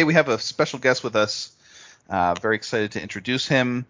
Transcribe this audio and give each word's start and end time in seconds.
Today 0.00 0.04
we 0.04 0.14
have 0.14 0.28
a 0.28 0.38
special 0.38 0.78
guest 0.78 1.04
with 1.04 1.16
us. 1.16 1.52
Uh, 2.08 2.34
very 2.40 2.56
excited 2.56 2.92
to 2.92 3.02
introduce 3.02 3.46
him 3.46 3.84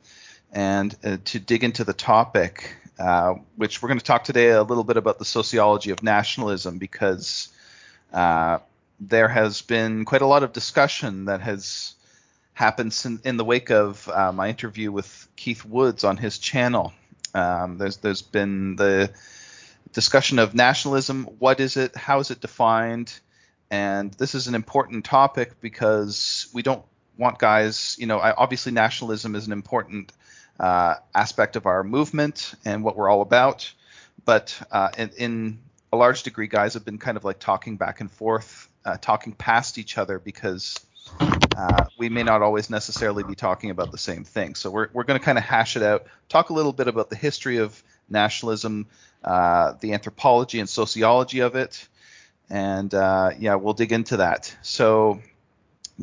and 0.52 0.96
uh, 1.04 1.18
to 1.24 1.38
dig 1.38 1.62
into 1.62 1.84
the 1.84 1.92
topic, 1.92 2.74
uh, 2.98 3.34
which 3.56 3.80
we're 3.80 3.88
going 3.88 3.98
to 4.00 4.04
talk 4.04 4.24
today 4.24 4.50
a 4.50 4.62
little 4.62 4.82
bit 4.82 4.96
about 4.96 5.18
the 5.20 5.24
sociology 5.24 5.90
of 5.90 6.02
nationalism 6.02 6.78
because 6.78 7.48
uh, 8.12 8.58
there 8.98 9.28
has 9.28 9.62
been 9.62 10.04
quite 10.04 10.22
a 10.22 10.26
lot 10.26 10.42
of 10.42 10.52
discussion 10.52 11.26
that 11.26 11.40
has 11.40 11.94
happened 12.54 12.98
in, 13.04 13.20
in 13.24 13.36
the 13.36 13.44
wake 13.44 13.70
of 13.70 14.08
uh, 14.08 14.32
my 14.32 14.48
interview 14.48 14.90
with 14.90 15.28
Keith 15.36 15.64
Woods 15.64 16.02
on 16.02 16.16
his 16.16 16.38
channel. 16.38 16.92
Um, 17.34 17.78
there's 17.78 17.98
there's 17.98 18.22
been 18.22 18.74
the 18.74 19.10
discussion 19.92 20.40
of 20.40 20.54
nationalism. 20.56 21.24
What 21.38 21.60
is 21.60 21.76
it? 21.76 21.94
How 21.94 22.18
is 22.18 22.32
it 22.32 22.40
defined? 22.40 23.12
And 23.70 24.12
this 24.14 24.34
is 24.34 24.48
an 24.48 24.54
important 24.54 25.04
topic 25.04 25.60
because 25.60 26.48
we 26.52 26.62
don't 26.62 26.84
want 27.16 27.38
guys, 27.38 27.96
you 27.98 28.06
know, 28.06 28.18
obviously 28.18 28.72
nationalism 28.72 29.34
is 29.34 29.46
an 29.46 29.52
important 29.52 30.12
uh, 30.58 30.96
aspect 31.14 31.56
of 31.56 31.66
our 31.66 31.84
movement 31.84 32.54
and 32.64 32.82
what 32.82 32.96
we're 32.96 33.08
all 33.08 33.22
about. 33.22 33.72
But 34.24 34.60
uh, 34.70 34.90
in, 34.98 35.10
in, 35.16 35.58
a 35.92 35.96
large 35.96 36.22
degree, 36.22 36.46
guys 36.46 36.74
have 36.74 36.84
been 36.84 36.98
kind 36.98 37.16
of 37.16 37.24
like 37.24 37.40
talking 37.40 37.76
back 37.76 38.00
and 38.00 38.08
forth, 38.08 38.68
uh, 38.84 38.96
talking 39.00 39.32
past 39.32 39.76
each 39.76 39.98
other 39.98 40.20
because 40.20 40.78
uh, 41.56 41.86
we 41.98 42.08
may 42.08 42.22
not 42.22 42.42
always 42.42 42.70
necessarily 42.70 43.24
be 43.24 43.34
talking 43.34 43.70
about 43.70 43.90
the 43.90 43.98
same 43.98 44.22
thing. 44.22 44.54
So 44.54 44.70
we're, 44.70 44.88
we're 44.92 45.02
going 45.02 45.18
to 45.18 45.24
kind 45.24 45.36
of 45.36 45.42
hash 45.42 45.76
it 45.76 45.82
out, 45.82 46.06
talk 46.28 46.50
a 46.50 46.52
little 46.52 46.72
bit 46.72 46.86
about 46.86 47.10
the 47.10 47.16
history 47.16 47.56
of 47.56 47.82
nationalism, 48.08 48.86
uh, 49.24 49.74
the 49.80 49.94
anthropology 49.94 50.60
and 50.60 50.68
sociology 50.68 51.40
of 51.40 51.56
it, 51.56 51.88
and 52.50 52.92
uh, 52.92 53.30
yeah, 53.38 53.54
we'll 53.54 53.74
dig 53.74 53.92
into 53.92 54.18
that. 54.18 54.54
So 54.62 55.20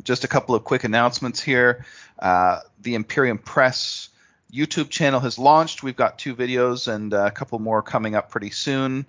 just 0.02 0.24
a 0.24 0.28
couple 0.28 0.54
of 0.54 0.64
quick 0.64 0.84
announcements 0.84 1.40
here. 1.40 1.84
Uh, 2.18 2.60
the 2.80 2.94
Imperium 2.94 3.38
Press 3.38 4.08
YouTube 4.52 4.88
channel 4.88 5.20
has 5.20 5.38
launched. 5.38 5.82
We've 5.82 5.96
got 5.96 6.18
two 6.18 6.34
videos 6.34 6.92
and 6.92 7.12
a 7.12 7.30
couple 7.30 7.58
more 7.58 7.82
coming 7.82 8.14
up 8.14 8.30
pretty 8.30 8.50
soon. 8.50 9.06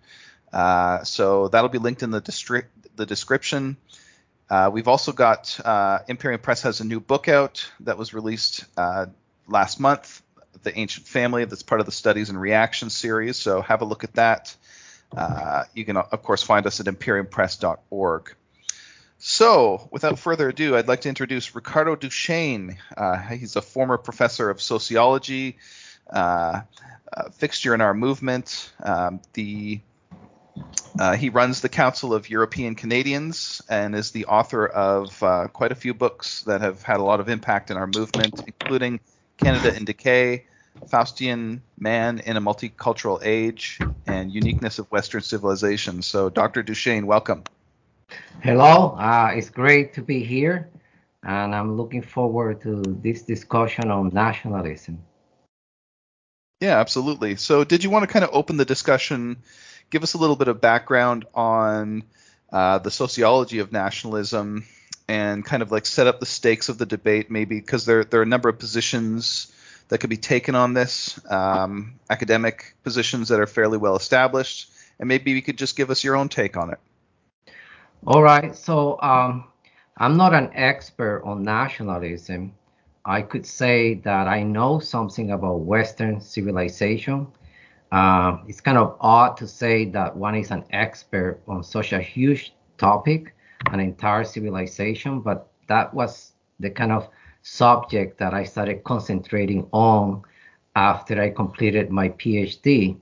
Uh, 0.52 1.04
so 1.04 1.48
that'll 1.48 1.70
be 1.70 1.78
linked 1.78 2.04
in 2.04 2.12
the, 2.12 2.66
the 2.96 3.06
description. 3.06 3.78
Uh, 4.50 4.70
we've 4.74 4.88
also 4.88 5.12
got 5.12 5.60
uh, 5.64 6.00
Imperium 6.08 6.42
Press 6.42 6.64
has 6.64 6.82
a 6.82 6.84
new 6.84 7.00
book 7.00 7.28
out 7.28 7.70
that 7.82 7.98
was 7.98 8.14
released 8.14 8.66
uh, 8.76 9.06
last 9.48 9.80
month, 9.80 10.22
The 10.64 10.78
Ancient 10.78 11.08
Family, 11.08 11.46
that's 11.46 11.64
part 11.64 11.80
of 11.80 11.86
the 11.86 11.92
Studies 11.92 12.30
and 12.30 12.42
Reactions 12.42 12.96
series. 12.96 13.38
So 13.38 13.62
have 13.62 13.82
a 13.82 13.86
look 13.86 14.04
at 14.04 14.14
that. 14.16 14.56
Uh, 15.16 15.64
you 15.74 15.86
can, 15.86 15.98
of 15.98 16.22
course, 16.24 16.44
find 16.44 16.66
us 16.68 16.80
at 16.80 16.86
imperiumpress.org. 16.86 18.36
So, 19.18 19.90
without 19.92 20.18
further 20.18 20.50
ado, 20.50 20.78
I'd 20.78 20.88
like 20.88 21.02
to 21.02 21.10
introduce 21.10 21.54
Ricardo 21.54 21.96
Duchesne. 21.96 22.78
Uh, 22.96 23.18
he's 23.18 23.56
a 23.58 23.62
former 23.62 23.98
professor 23.98 24.50
of 24.50 24.62
sociology, 24.62 25.58
uh, 26.10 26.62
fixture 27.34 27.74
in 27.74 27.82
our 27.82 27.94
movement. 27.94 28.72
Um, 28.82 29.20
the 29.34 29.82
uh, 30.98 31.16
he 31.16 31.30
runs 31.30 31.62
the 31.62 31.70
Council 31.70 32.14
of 32.14 32.30
European 32.30 32.76
Canadians 32.76 33.62
and 33.70 33.96
is 33.96 34.12
the 34.12 34.26
author 34.26 34.66
of 34.68 35.22
uh, 35.24 35.48
quite 35.48 35.72
a 35.72 35.76
few 35.76 35.94
books 35.94 36.44
that 36.44 36.62
have 36.62 36.82
had 36.84 36.98
a 36.98 37.04
lot 37.04 37.20
of 37.20 37.30
impact 37.30 37.72
in 37.72 37.78
our 37.78 37.88
movement, 37.88 38.42
including 38.46 39.00
Canada 39.38 39.76
in 39.76 39.86
Decay, 39.86 40.46
Faustian 40.88 41.62
Man 41.78 42.20
in 42.20 42.38
a 42.38 42.42
Multicultural 42.42 43.20
Age, 43.24 43.80
and 44.08 44.32
Uniqueness 44.32 44.80
of 44.80 44.92
Western 44.92 45.22
Civilization. 45.22 46.02
So, 46.02 46.30
Dr. 46.30 46.64
Duchesne, 46.64 47.06
welcome. 47.06 47.44
Hello, 48.42 48.96
uh, 48.98 49.32
it's 49.34 49.50
great 49.50 49.94
to 49.94 50.02
be 50.02 50.24
here, 50.24 50.70
and 51.24 51.54
I'm 51.54 51.78
looking 51.78 52.02
forward 52.02 52.62
to 52.62 52.82
this 53.04 53.22
discussion 53.22 53.92
on 53.92 54.10
nationalism. 54.14 55.00
Yeah, 56.60 56.80
absolutely. 56.80 57.36
So, 57.36 57.64
did 57.64 57.84
you 57.84 57.90
want 57.90 58.04
to 58.04 58.12
kind 58.12 58.26
of 58.26 58.32
open 58.34 58.58
the 58.58 58.66
discussion? 58.66 59.38
Give 59.90 60.04
us 60.04 60.14
a 60.14 60.18
little 60.18 60.36
bit 60.36 60.48
of 60.48 60.62
background 60.62 61.26
on 61.34 62.04
uh, 62.52 62.80
the 62.80 62.92
sociology 62.92 63.60
of 63.60 63.72
nationalism 63.72 64.66
and 65.08 65.44
kind 65.44 65.64
of 65.64 65.72
like 65.72 65.86
set 65.86 66.08
up 66.08 66.20
the 66.20 66.26
stakes 66.26 66.70
of 66.70 66.78
the 66.78 66.86
debate, 66.86 67.32
maybe 67.32 67.60
because 67.60 67.86
there 67.86 68.04
there 68.04 68.20
are 68.20 68.24
a 68.24 68.28
number 68.28 68.50
of 68.50 68.60
positions 68.60 69.52
that 69.90 70.00
could 70.00 70.10
be 70.10 70.18
taken 70.18 70.56
on 70.56 70.74
this, 70.74 71.20
um, 71.30 72.00
academic 72.10 72.76
positions 72.84 73.28
that 73.30 73.40
are 73.40 73.48
fairly 73.48 73.78
well 73.78 73.96
established, 73.96 74.72
and 75.00 75.08
maybe 75.08 75.32
you 75.32 75.42
could 75.42 75.58
just 75.58 75.76
give 75.76 75.90
us 75.90 76.04
your 76.04 76.16
own 76.16 76.30
take 76.30 76.56
on 76.56 76.72
it. 76.72 76.80
All 78.08 78.24
right. 78.24 78.56
So 78.56 79.00
um, 79.02 79.46
I'm 79.98 80.16
not 80.16 80.34
an 80.34 80.52
expert 80.54 81.24
on 81.26 81.44
nationalism. 81.44 82.54
I 83.04 83.22
could 83.22 83.46
say 83.46 83.96
that 83.96 84.28
I 84.28 84.44
know 84.44 84.80
something 84.80 85.32
about 85.32 85.62
Western 85.62 86.22
civilization. 86.22 87.28
Uh, 87.92 88.38
it's 88.48 88.62
kind 88.62 88.78
of 88.78 88.96
odd 89.02 89.36
to 89.38 89.48
say 89.48 89.86
that 89.86 90.16
one 90.16 90.36
is 90.36 90.52
an 90.52 90.64
expert 90.72 91.42
on 91.48 91.64
such 91.64 91.92
a 91.92 92.00
huge 92.00 92.54
topic, 92.78 93.34
an 93.72 93.80
entire 93.80 94.24
civilization, 94.24 95.22
but 95.22 95.50
that 95.68 95.94
was 95.94 96.34
the 96.60 96.70
kind 96.70 96.92
of 96.92 97.10
subject 97.42 98.20
that 98.20 98.34
I 98.34 98.44
started 98.44 98.84
concentrating 98.84 99.68
on 99.72 100.24
after 100.76 101.22
I 101.22 101.30
completed 101.30 101.90
my 101.90 102.10
PhD. 102.10 102.98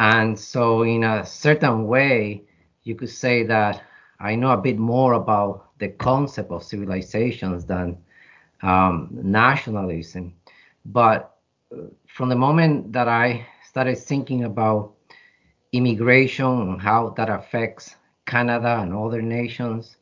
And 0.00 0.38
so, 0.38 0.82
in 0.82 1.04
a 1.04 1.24
certain 1.24 1.86
way, 1.86 2.42
you 2.82 2.94
could 2.94 3.10
say 3.10 3.44
that 3.44 3.82
I 4.20 4.34
know 4.34 4.50
a 4.50 4.56
bit 4.56 4.78
more 4.78 5.14
about 5.14 5.78
the 5.78 5.88
concept 5.88 6.50
of 6.50 6.62
civilizations 6.62 7.64
than 7.64 7.98
um, 8.62 9.08
nationalism. 9.12 10.34
But 10.84 11.36
uh, 11.72 11.82
from 12.06 12.28
the 12.28 12.36
moment 12.36 12.92
that 12.92 13.08
I 13.08 13.46
started 13.68 13.98
thinking 13.98 14.44
about 14.44 14.92
immigration 15.72 16.46
and 16.46 16.80
how 16.80 17.10
that 17.16 17.28
affects 17.28 17.96
Canada 18.26 18.78
and 18.80 18.94
other 18.94 19.22
nations, 19.22 19.96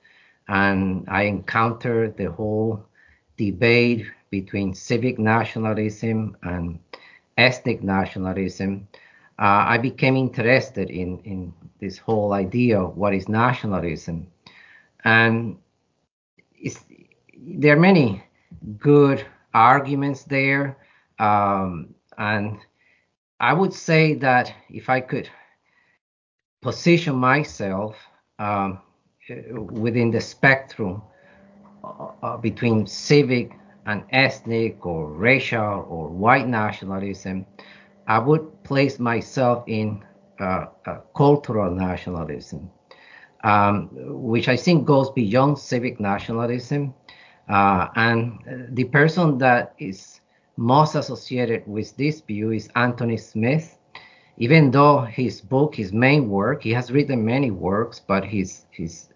and 0.48 1.04
I 1.08 1.22
encountered 1.24 2.16
the 2.16 2.30
whole 2.30 2.84
debate 3.36 4.06
between 4.30 4.74
civic 4.74 5.18
nationalism 5.18 6.36
and 6.42 6.78
ethnic 7.36 7.82
nationalism, 7.82 8.88
uh, 9.38 9.64
I 9.68 9.78
became 9.78 10.16
interested 10.16 10.90
in, 10.90 11.18
in 11.20 11.52
this 11.80 11.98
whole 11.98 12.32
idea 12.32 12.80
of 12.80 12.96
what 12.96 13.14
is 13.14 13.28
nationalism. 13.28 14.26
And 15.04 15.58
there 17.36 17.76
are 17.76 17.80
many 17.80 18.22
good 18.78 19.26
arguments 19.54 20.24
there. 20.24 20.76
Um, 21.18 21.94
and 22.18 22.58
I 23.40 23.52
would 23.52 23.72
say 23.72 24.14
that 24.14 24.54
if 24.70 24.88
I 24.88 25.00
could 25.00 25.28
position 26.60 27.16
myself 27.16 27.96
um, 28.38 28.80
within 29.70 30.10
the 30.10 30.20
spectrum 30.20 31.02
uh, 31.84 32.36
between 32.38 32.86
civic 32.86 33.52
and 33.86 34.04
ethnic 34.10 34.86
or 34.86 35.08
racial 35.12 35.86
or 35.88 36.08
white 36.08 36.46
nationalism, 36.48 37.46
I 38.06 38.18
would 38.18 38.62
place 38.64 38.98
myself 38.98 39.64
in 39.66 40.02
uh, 40.38 40.66
cultural 41.14 41.70
nationalism, 41.70 42.70
um, 43.44 43.88
which 43.92 44.48
I 44.48 44.56
think 44.56 44.86
goes 44.86 45.10
beyond 45.10 45.58
civic 45.58 46.00
nationalism. 46.00 46.94
Uh, 47.48 47.88
and 47.96 48.68
the 48.72 48.84
person 48.84 49.38
that 49.38 49.74
is 49.78 50.20
most 50.56 50.94
associated 50.94 51.66
with 51.66 51.96
this 51.96 52.20
view 52.20 52.52
is 52.52 52.68
Anthony 52.76 53.16
Smith. 53.16 53.78
Even 54.38 54.70
though 54.70 55.00
his 55.02 55.40
book, 55.40 55.74
his 55.74 55.92
main 55.92 56.28
work, 56.28 56.62
he 56.62 56.72
has 56.72 56.90
written 56.90 57.24
many 57.24 57.50
works, 57.50 58.00
but 58.00 58.24
his 58.24 58.66
his 58.70 59.11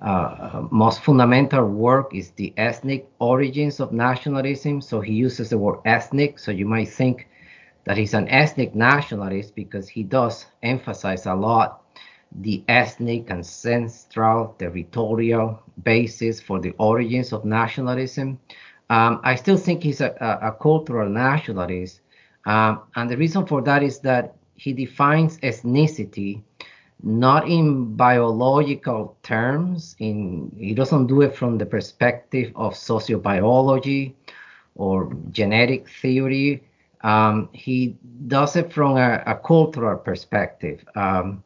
uh, 0.00 0.66
most 0.70 1.02
fundamental 1.02 1.64
work 1.66 2.14
is 2.14 2.30
the 2.32 2.52
ethnic 2.56 3.08
origins 3.18 3.80
of 3.80 3.92
nationalism. 3.92 4.80
So 4.80 5.00
he 5.00 5.12
uses 5.12 5.50
the 5.50 5.58
word 5.58 5.80
ethnic. 5.84 6.38
So 6.38 6.50
you 6.50 6.66
might 6.66 6.88
think 6.88 7.28
that 7.84 7.96
he's 7.96 8.14
an 8.14 8.28
ethnic 8.28 8.74
nationalist 8.74 9.54
because 9.54 9.88
he 9.88 10.02
does 10.02 10.46
emphasize 10.62 11.26
a 11.26 11.34
lot 11.34 11.80
the 12.32 12.62
ethnic, 12.68 13.30
ancestral, 13.30 14.54
territorial 14.58 15.60
basis 15.82 16.40
for 16.40 16.60
the 16.60 16.70
origins 16.78 17.32
of 17.32 17.44
nationalism. 17.44 18.38
Um, 18.88 19.20
I 19.24 19.34
still 19.34 19.56
think 19.56 19.82
he's 19.82 20.00
a, 20.00 20.14
a, 20.20 20.48
a 20.48 20.52
cultural 20.52 21.08
nationalist. 21.08 22.00
Um, 22.46 22.82
and 22.94 23.10
the 23.10 23.16
reason 23.16 23.46
for 23.46 23.62
that 23.62 23.82
is 23.82 23.98
that 24.00 24.36
he 24.54 24.72
defines 24.72 25.38
ethnicity 25.38 26.42
not 27.02 27.48
in 27.48 27.96
biological 27.96 29.16
terms 29.22 29.96
in 29.98 30.52
he 30.58 30.74
doesn't 30.74 31.06
do 31.06 31.22
it 31.22 31.34
from 31.34 31.58
the 31.58 31.66
perspective 31.66 32.52
of 32.54 32.74
sociobiology 32.74 34.14
or 34.74 35.12
genetic 35.30 35.88
theory. 35.88 36.62
Um, 37.02 37.48
he 37.52 37.96
does 38.26 38.56
it 38.56 38.72
from 38.72 38.96
a, 38.96 39.22
a 39.26 39.34
cultural 39.36 39.98
perspective. 39.98 40.84
Um, 40.94 41.42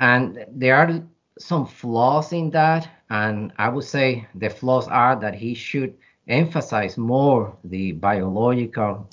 and 0.00 0.44
there 0.50 0.76
are 0.76 1.02
some 1.38 1.66
flaws 1.66 2.32
in 2.32 2.50
that, 2.50 2.88
and 3.10 3.52
I 3.58 3.68
would 3.68 3.84
say 3.84 4.26
the 4.34 4.50
flaws 4.50 4.88
are 4.88 5.16
that 5.20 5.34
he 5.34 5.54
should 5.54 5.94
emphasize 6.26 6.98
more 6.98 7.56
the 7.64 7.92
biological 7.92 9.08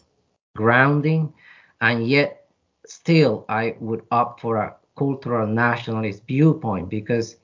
grounding, 0.55 1.33
and 1.81 2.07
yet 2.07 2.47
still 2.85 3.45
I 3.47 3.75
would 3.79 4.03
opt 4.11 4.41
for 4.41 4.57
a 4.57 4.75
cultural 4.95 5.47
nationalist 5.47 6.23
viewpoint 6.27 6.89
because 6.89 7.37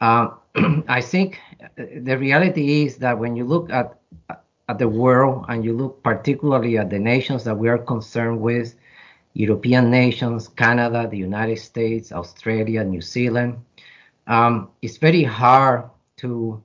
uh, 0.00 0.28
I 0.88 1.00
think 1.00 1.40
the 1.76 2.16
reality 2.18 2.84
is 2.84 2.96
that 2.98 3.18
when 3.18 3.36
you 3.36 3.44
look 3.44 3.70
at 3.70 3.98
at 4.68 4.78
the 4.78 4.88
world 4.88 5.46
and 5.48 5.64
you 5.64 5.72
look 5.72 6.02
particularly 6.02 6.76
at 6.76 6.90
the 6.90 6.98
nations 6.98 7.42
that 7.44 7.56
we 7.56 7.68
are 7.68 7.78
concerned 7.78 8.40
with, 8.40 8.74
European 9.32 9.90
nations, 9.90 10.48
Canada, 10.48 11.08
the 11.08 11.16
United 11.16 11.58
States, 11.58 12.12
Australia, 12.12 12.84
New 12.84 13.00
Zealand, 13.00 13.58
um, 14.26 14.68
it's 14.82 14.98
very 14.98 15.24
hard 15.24 15.84
to 16.18 16.62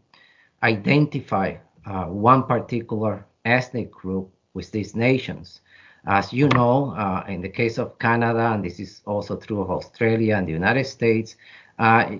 identify 0.64 1.56
uh, 1.86 2.06
one 2.06 2.44
particular 2.44 3.26
ethnic 3.46 3.92
group 3.92 4.30
with 4.54 4.72
these 4.72 4.96
nations. 4.96 5.62
As 6.06 6.34
you 6.34 6.50
know, 6.50 6.94
uh, 6.98 7.24
in 7.28 7.42
the 7.42 7.50
case 7.50 7.78
of 7.78 7.98
Canada, 7.98 8.52
and 8.52 8.64
this 8.64 8.80
is 8.80 9.02
also 9.06 9.38
true 9.38 9.62
of 9.62 9.72
Australia 9.72 10.36
and 10.36 10.48
the 10.48 10.52
United 10.52 10.86
States, 10.86 11.38
uh, 11.80 12.18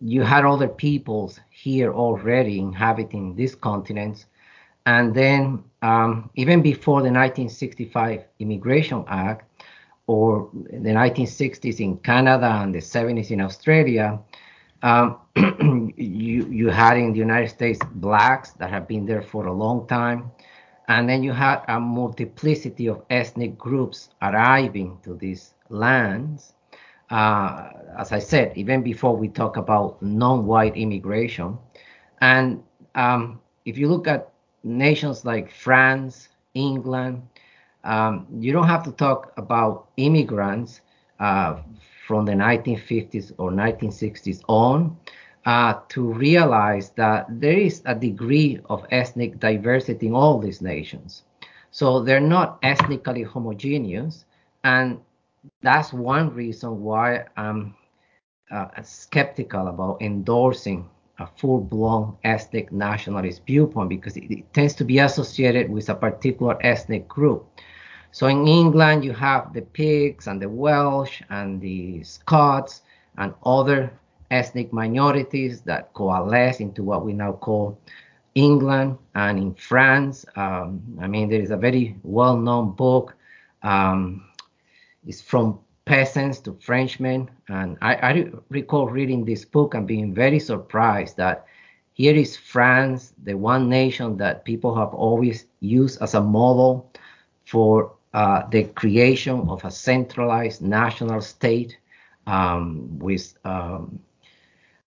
you 0.00 0.22
had 0.22 0.44
other 0.44 0.68
peoples 0.68 1.40
here 1.50 1.92
already 1.92 2.58
inhabiting 2.58 3.34
these 3.34 3.54
continents. 3.54 4.26
And 4.86 5.14
then, 5.14 5.64
um, 5.82 6.30
even 6.36 6.62
before 6.62 7.00
the 7.00 7.10
1965 7.10 8.24
Immigration 8.38 9.04
Act, 9.08 9.50
or 10.06 10.50
the 10.52 10.90
1960s 10.90 11.80
in 11.80 11.96
Canada 11.98 12.60
and 12.62 12.74
the 12.74 12.80
70s 12.80 13.30
in 13.30 13.40
Australia, 13.40 14.20
um, 14.82 15.18
you 15.96 16.46
you 16.50 16.68
had 16.68 16.98
in 16.98 17.12
the 17.12 17.18
United 17.18 17.48
States 17.48 17.80
blacks 17.94 18.50
that 18.52 18.68
have 18.68 18.86
been 18.86 19.06
there 19.06 19.22
for 19.22 19.46
a 19.46 19.52
long 19.52 19.86
time, 19.86 20.30
and 20.88 21.08
then 21.08 21.22
you 21.22 21.32
had 21.32 21.62
a 21.68 21.80
multiplicity 21.80 22.86
of 22.86 23.02
ethnic 23.10 23.56
groups 23.58 24.10
arriving 24.22 24.98
to 25.02 25.14
these 25.14 25.54
lands. 25.68 26.54
Uh, 27.10 27.70
as 27.98 28.12
I 28.12 28.18
said, 28.18 28.56
even 28.56 28.82
before 28.82 29.16
we 29.16 29.28
talk 29.28 29.56
about 29.56 30.00
non-white 30.02 30.76
immigration, 30.76 31.58
and 32.20 32.62
um, 32.94 33.40
if 33.64 33.78
you 33.78 33.88
look 33.88 34.06
at 34.08 34.32
nations 34.62 35.24
like 35.24 35.50
France, 35.50 36.28
England, 36.54 37.22
um, 37.84 38.26
you 38.38 38.52
don't 38.52 38.66
have 38.66 38.82
to 38.84 38.92
talk 38.92 39.32
about 39.36 39.88
immigrants 39.96 40.80
uh, 41.20 41.60
from 42.06 42.24
the 42.24 42.32
1950s 42.32 43.32
or 43.38 43.50
1960s 43.50 44.42
on 44.48 44.96
uh, 45.44 45.74
to 45.88 46.12
realize 46.12 46.90
that 46.90 47.26
there 47.28 47.58
is 47.58 47.82
a 47.84 47.94
degree 47.94 48.60
of 48.70 48.86
ethnic 48.90 49.38
diversity 49.38 50.06
in 50.06 50.14
all 50.14 50.38
these 50.38 50.62
nations. 50.62 51.24
So 51.70 52.02
they're 52.02 52.20
not 52.20 52.58
ethnically 52.62 53.22
homogeneous, 53.22 54.24
and 54.62 55.00
that's 55.60 55.92
one 55.92 56.32
reason 56.32 56.82
why 56.82 57.24
I'm 57.36 57.74
uh, 58.50 58.68
skeptical 58.82 59.68
about 59.68 60.00
endorsing 60.00 60.88
a 61.18 61.26
full-blown 61.26 62.16
ethnic 62.24 62.72
nationalist 62.72 63.42
viewpoint 63.46 63.88
because 63.88 64.16
it, 64.16 64.30
it, 64.30 64.52
tends 64.52 64.74
to 64.74 64.84
be 64.84 64.98
associated 64.98 65.70
with 65.70 65.88
a 65.88 65.94
particular 65.94 66.56
ethnic 66.64 67.06
group. 67.06 67.46
So 68.10 68.26
in 68.26 68.46
England, 68.46 69.04
you 69.04 69.12
have 69.12 69.52
the 69.52 69.62
Picts 69.62 70.26
and 70.26 70.40
the 70.40 70.48
Welsh 70.48 71.22
and 71.30 71.60
the 71.60 72.02
Scots 72.04 72.82
and 73.18 73.34
other 73.44 73.92
ethnic 74.34 74.72
minorities 74.72 75.60
that 75.62 75.92
coalesce 75.94 76.58
into 76.60 76.82
what 76.82 77.04
we 77.04 77.12
now 77.12 77.32
call 77.32 77.78
England. 78.34 78.98
And 79.14 79.38
in 79.38 79.54
France, 79.54 80.26
um, 80.34 80.82
I 81.00 81.06
mean, 81.06 81.28
there 81.28 81.40
is 81.40 81.52
a 81.52 81.56
very 81.56 81.96
well 82.02 82.36
known 82.36 82.72
book. 82.72 83.14
Um, 83.62 84.24
it's 85.06 85.22
from 85.22 85.60
peasants 85.84 86.40
to 86.40 86.52
Frenchmen. 86.60 87.30
And 87.48 87.78
I, 87.80 87.94
I 87.94 88.30
recall 88.48 88.88
reading 88.88 89.24
this 89.24 89.44
book 89.44 89.74
and 89.74 89.86
being 89.86 90.12
very 90.12 90.40
surprised 90.40 91.16
that 91.16 91.46
here 91.92 92.16
is 92.16 92.36
France, 92.36 93.12
the 93.22 93.34
one 93.34 93.68
nation 93.68 94.16
that 94.16 94.44
people 94.44 94.74
have 94.74 94.92
always 94.94 95.46
used 95.60 96.02
as 96.02 96.14
a 96.14 96.20
model 96.20 96.90
for 97.44 97.92
uh, 98.14 98.42
the 98.50 98.64
creation 98.64 99.48
of 99.48 99.64
a 99.64 99.70
centralized 99.70 100.60
national 100.60 101.20
state 101.20 101.78
um, 102.26 102.98
with 102.98 103.34
um, 103.44 104.00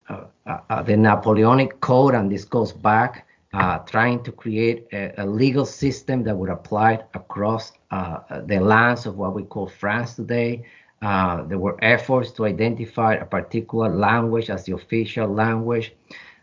the 0.09 0.97
Napoleonic 0.97 1.81
Code, 1.81 2.15
and 2.15 2.31
this 2.31 2.45
goes 2.45 2.73
back, 2.73 3.27
uh, 3.53 3.79
trying 3.81 4.23
to 4.23 4.33
create 4.33 4.87
a, 4.93 5.23
a, 5.23 5.27
legal 5.27 5.65
system 5.65 6.23
that 6.25 6.37
would 6.37 6.51
apply 6.51 7.01
across 7.15 7.73
uh, 7.91 8.19
the 8.43 8.61
lands 8.61 9.07
of 9.07 9.17
what 9.17 9.35
we 9.35 9.43
call 9.45 9.67
France 9.67 10.15
today. 10.15 10.63
there 11.01 11.59
were 11.59 11.77
efforts 11.83 12.33
to 12.33 12.45
identify 12.45 13.15
a 13.15 13.25
particular 13.25 13.89
language 13.89 14.51
as 14.51 14.65
the 14.65 14.73
official 14.75 15.29
language 15.29 15.95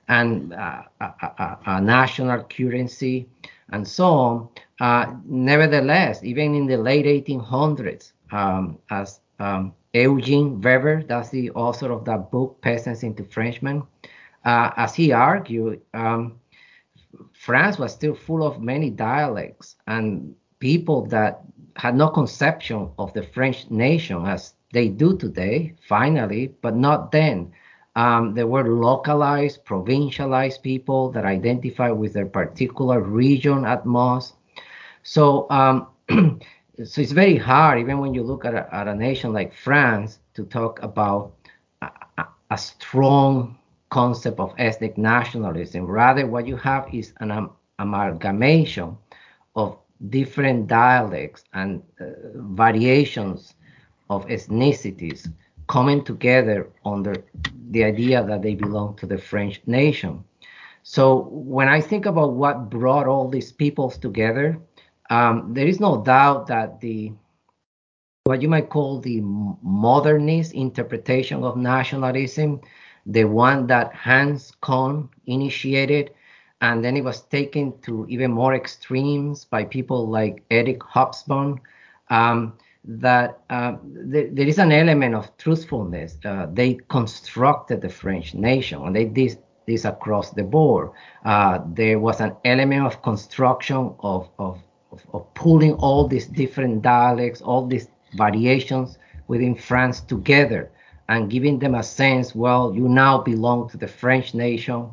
and 0.08 0.54
a, 0.54 0.90
a, 1.00 1.58
a 1.66 1.82
national 1.82 2.44
currency 2.44 3.28
and 3.72 3.88
so 3.88 4.06
on. 4.06 4.50
Uh, 4.80 5.14
nevertheless, 5.26 6.24
even 6.24 6.56
in 6.56 6.66
the 6.66 6.78
late 6.78 7.06
1800s, 7.06 8.12
um, 8.32 8.78
as 8.90 9.20
um, 9.40 9.74
Eugene 9.94 10.62
Weber, 10.62 11.04
that's 11.04 11.30
the 11.30 11.52
author 11.52 11.92
of 11.92 12.06
that 12.06 12.32
book, 12.32 12.62
Peasants 12.62 13.04
into 13.04 13.24
Frenchmen, 13.24 13.84
uh, 14.46 14.72
as 14.76 14.94
he 14.94 15.12
argued, 15.12 15.82
um, 15.94 16.40
France 17.34 17.78
was 17.78 17.94
still 17.94 18.16
full 18.16 18.46
of 18.46 18.62
many 18.62 18.90
dialects 18.90 19.76
and 19.88 20.36
people 20.60 21.06
that 21.08 21.42
had 21.76 21.96
no 21.96 22.10
conception 22.10 22.90
of 22.98 23.14
the 23.14 23.24
French 23.24 23.70
nation 23.70 24.26
as 24.26 24.54
they 24.74 24.88
do 24.88 25.18
today, 25.18 25.74
finally, 25.88 26.54
but 26.62 26.76
not 26.76 27.12
then. 27.12 27.52
Um, 27.96 28.34
there 28.34 28.48
were 28.48 28.68
localized, 28.68 29.66
provincialized 29.66 30.64
people 30.64 31.12
that 31.12 31.26
identify 31.26 31.92
with 31.92 32.14
their 32.14 32.26
particular 32.26 33.02
region 33.02 33.66
at 33.66 33.86
most. 33.86 34.34
So, 35.04 35.48
um, 35.52 35.88
so 36.84 37.02
it's 37.02 37.12
very 37.12 37.38
hard, 37.38 37.80
even 37.80 38.00
when 38.00 38.14
you 38.14 38.24
look 38.24 38.46
at 38.46 38.56
a, 38.56 38.74
at 38.74 38.88
a 38.88 38.96
nation 38.96 39.32
like 39.32 39.54
France, 39.54 40.20
to 40.34 40.44
talk 40.44 40.82
about 40.82 41.34
a, 41.82 42.26
a, 42.50 42.58
strong 42.58 43.58
concept 43.92 44.40
of 44.40 44.56
ethnic 44.58 44.98
nationalism. 44.98 45.86
Rather, 45.86 46.26
what 46.26 46.48
you 46.48 46.58
have 46.58 46.88
is 46.92 47.14
an 47.20 47.30
um, 47.30 47.52
amalgamation 47.78 48.98
of 49.56 49.78
different 50.10 50.66
dialects 50.66 51.44
and 51.54 51.84
uh, 52.02 52.06
variations 52.36 53.54
of 54.10 54.26
ethnicities 54.26 55.32
coming 55.68 56.04
together 56.04 56.70
under 56.86 57.24
the 57.70 57.84
idea 57.84 58.24
that 58.24 58.42
they 58.42 58.56
belong 58.56 58.96
to 58.96 59.06
the 59.06 59.18
French 59.18 59.62
nation. 59.68 60.24
So 60.82 61.30
when 61.32 61.70
I 61.70 61.80
think 61.80 62.08
about 62.08 62.34
what 62.34 62.72
brought 62.72 63.08
all 63.08 63.30
these 63.30 63.52
peoples 63.52 63.98
together, 63.98 64.58
um, 65.10 65.54
there 65.54 65.68
is 65.68 65.80
no 65.80 66.04
doubt 66.04 66.48
that 66.48 66.80
the 66.80 67.14
what 68.26 68.42
you 68.42 68.48
might 68.48 68.70
call 68.70 69.00
the 69.02 69.20
modernist 69.22 70.54
interpretation 70.54 71.44
of 71.44 71.58
nationalism, 71.58 72.62
the 73.06 73.26
one 73.26 73.68
that 73.68 73.94
Hans 73.94 74.54
Kohn 74.62 75.10
initiated, 75.26 76.12
and 76.62 76.84
then 76.84 76.96
it 76.96 77.04
was 77.04 77.24
taken 77.24 77.78
to 77.82 78.06
even 78.08 78.32
more 78.32 78.56
extremes 78.56 79.44
by 79.44 79.66
people 79.66 80.08
like 80.08 80.42
Eric 80.50 80.80
Hobsbawm, 80.80 81.60
um, 82.10 82.54
that 82.86 83.40
uh, 83.50 83.76
th- 84.10 84.30
there 84.32 84.48
is 84.48 84.58
an 84.58 84.72
element 84.72 85.16
of 85.16 85.36
truthfulness. 85.38 86.18
Uh, 86.24 86.48
they 86.54 86.76
constructed 86.88 87.82
the 87.82 87.90
French 87.90 88.34
nation, 88.34 88.82
and 88.84 88.96
they 88.96 89.06
did 89.06 89.38
this 89.68 89.84
across 89.84 90.32
the 90.32 90.44
board. 90.44 90.92
Uh, 91.26 91.60
there 91.74 92.00
was 92.00 92.22
an 92.22 92.36
element 92.46 92.86
of 92.86 93.02
construction 93.02 93.94
of, 94.00 94.30
of 94.40 94.62
of, 94.94 95.02
of 95.14 95.34
pulling 95.34 95.74
all 95.76 96.08
these 96.08 96.28
different 96.28 96.82
dialects, 96.82 97.42
all 97.42 97.66
these 97.66 97.88
variations 98.16 98.98
within 99.28 99.56
France 99.56 100.02
together 100.02 100.70
and 101.10 101.30
giving 101.30 101.60
them 101.60 101.76
a 101.76 101.84
sense 101.84 102.34
well, 102.36 102.74
you 102.74 102.88
now 102.88 103.18
belong 103.18 103.70
to 103.70 103.78
the 103.78 103.88
French 103.88 104.34
nation. 104.34 104.90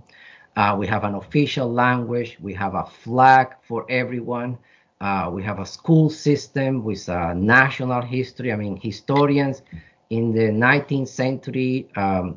Uh, 0.57 0.75
we 0.79 0.87
have 0.87 1.05
an 1.05 1.15
official 1.15 1.71
language, 1.73 2.37
we 2.41 2.53
have 2.55 2.75
a 2.75 2.85
flag 2.85 3.55
for 3.69 3.87
everyone. 3.89 4.59
Uh, 5.01 5.31
we 5.33 5.43
have 5.43 5.61
a 5.61 5.65
school 5.65 6.11
system 6.11 6.85
with 6.85 7.09
a 7.09 7.35
national 7.35 8.03
history. 8.03 8.53
I 8.53 8.57
mean, 8.57 8.77
historians 8.77 9.63
in 10.11 10.33
the 10.33 10.51
19th 10.51 11.09
century, 11.09 11.89
um, 11.97 12.37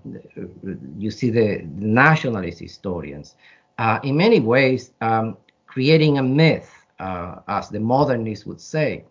you 0.98 1.12
see 1.12 1.30
the, 1.30 1.62
nationalist 1.76 2.60
historians, 2.60 3.36
uh, 3.80 4.00
in 4.04 4.16
many 4.16 4.40
ways, 4.40 4.92
um, 5.02 5.36
creating 5.66 6.20
a 6.20 6.24
myth 6.24 6.73
uh, 7.00 7.40
as 7.48 7.70
the 7.70 7.80
modernists 7.80 8.46
would 8.46 8.62
say, 8.62 9.06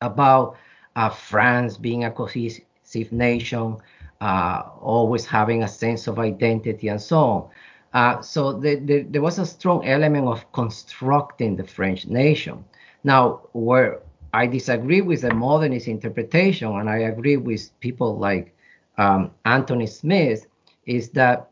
about 0.00 0.56
uh, 0.96 1.08
France 1.08 1.76
being 1.76 2.04
a 2.04 2.10
cohesive 2.10 3.12
nation, 3.12 3.76
uh, 4.20 4.62
always 4.80 5.26
having 5.26 5.62
a 5.62 5.68
sense 5.68 6.06
of 6.06 6.18
identity 6.18 6.88
and 6.88 7.00
so 7.00 7.18
on. 7.18 7.48
Uh, 7.92 8.22
so 8.22 8.52
the, 8.52 8.76
the, 8.76 9.02
there 9.02 9.22
was 9.22 9.38
a 9.38 9.46
strong 9.46 9.86
element 9.86 10.26
of 10.26 10.50
constructing 10.52 11.56
the 11.56 11.64
French 11.64 12.06
nation. 12.06 12.64
Now, 13.04 13.42
where 13.52 14.00
I 14.32 14.46
disagree 14.46 15.02
with 15.02 15.22
the 15.22 15.34
modernist 15.34 15.88
interpretation, 15.88 16.68
and 16.68 16.88
I 16.88 16.98
agree 16.98 17.36
with 17.36 17.78
people 17.80 18.16
like 18.16 18.54
um, 18.96 19.30
Anthony 19.44 19.86
Smith, 19.86 20.46
is 20.86 21.10
that 21.10 21.51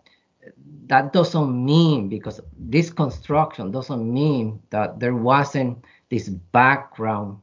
that 0.87 1.13
doesn't 1.13 1.65
mean 1.65 2.09
because 2.09 2.41
this 2.59 2.91
construction 2.91 3.71
doesn't 3.71 4.13
mean 4.13 4.61
that 4.71 4.99
there 4.99 5.15
wasn't 5.15 5.85
this 6.09 6.29
background 6.29 7.39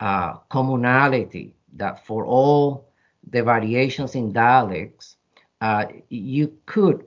uh, 0.00 0.34
communality 0.50 1.52
that 1.74 2.04
for 2.06 2.24
all 2.26 2.88
the 3.30 3.42
variations 3.42 4.14
in 4.14 4.32
dialects, 4.32 5.16
uh, 5.60 5.86
you 6.08 6.52
could 6.66 7.06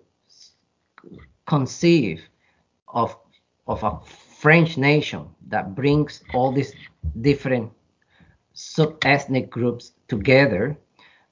conceive 1.45 2.23
of 2.87 3.15
of 3.67 3.83
a 3.83 3.99
French 4.39 4.77
nation 4.77 5.27
that 5.47 5.75
brings 5.75 6.23
all 6.33 6.51
these 6.51 6.73
different 7.21 7.71
sub-ethnic 8.53 9.49
groups 9.49 9.93
together 10.07 10.77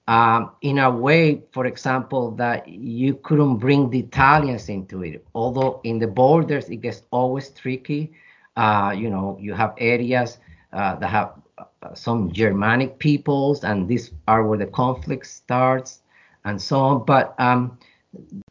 um, 0.08 0.52
in 0.62 0.80
a 0.80 0.90
way, 0.92 1.44
for 1.52 1.66
example, 1.66 2.32
that 2.32 2.68
you 2.68 3.16
couldn't 3.16 3.58
bring 3.58 3.90
the 3.90 4.00
Italians 4.00 4.70
into 4.70 5.04
it. 5.04 5.26
Although 5.34 5.80
in 5.84 6.00
the 6.00 6.08
borders 6.08 6.70
it 6.70 6.78
gets 6.78 7.04
always 7.12 7.50
tricky. 7.50 8.12
Uh, 8.56 8.94
you 8.96 9.10
know, 9.10 9.38
you 9.40 9.54
have 9.54 9.74
areas 9.78 10.38
uh, 10.74 10.96
that 10.98 11.10
have 11.10 11.34
uh, 11.58 11.94
some 11.94 12.32
Germanic 12.32 13.00
peoples, 13.00 13.64
and 13.64 13.88
these 13.88 14.12
are 14.28 14.46
where 14.46 14.60
the 14.60 14.68
conflict 14.68 15.26
starts, 15.26 16.02
and 16.46 16.62
so 16.62 16.80
on. 16.80 17.06
But 17.06 17.34
um, 17.40 17.80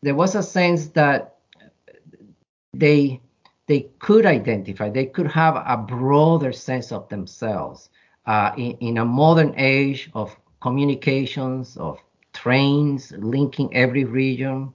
there 0.02 0.14
was 0.14 0.34
a 0.34 0.42
sense 0.42 0.88
that 0.88 1.36
they 2.74 3.20
they 3.66 3.88
could 4.00 4.26
identify, 4.26 4.90
they 4.90 5.06
could 5.06 5.28
have 5.28 5.54
a 5.56 5.76
broader 5.76 6.52
sense 6.52 6.90
of 6.90 7.08
themselves 7.08 7.90
uh, 8.26 8.52
in, 8.56 8.72
in 8.80 8.98
a 8.98 9.04
modern 9.04 9.54
age 9.56 10.10
of 10.14 10.36
communications, 10.62 11.76
of 11.76 11.98
trains 12.32 13.12
linking 13.18 13.74
every 13.74 14.04
region. 14.04 14.72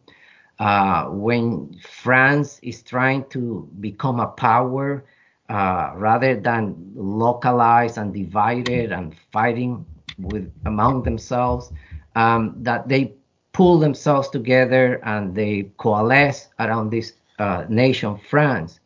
Uh, 0.59 1.05
when 1.05 1.73
France 1.81 2.59
is 2.63 2.83
trying 2.83 3.23
to 3.29 3.69
become 3.79 4.19
a 4.19 4.27
power 4.27 5.05
uh, 5.49 5.91
rather 5.95 6.39
than 6.39 6.75
localized 6.95 7.97
and 7.97 8.13
divided 8.13 8.91
and 8.91 9.15
fighting 9.31 9.85
with 10.19 10.51
among 10.65 11.03
themselves, 11.03 11.71
um, 12.15 12.55
that 12.57 12.87
they 12.89 13.13
pull 13.53 13.79
themselves 13.79 14.29
together 14.29 14.99
and 15.03 15.35
they 15.35 15.71
coalesce 15.77 16.49
around 16.59 16.89
this 16.89 17.13
uh, 17.39 17.65
nation, 17.69 18.17
France. 18.17 18.79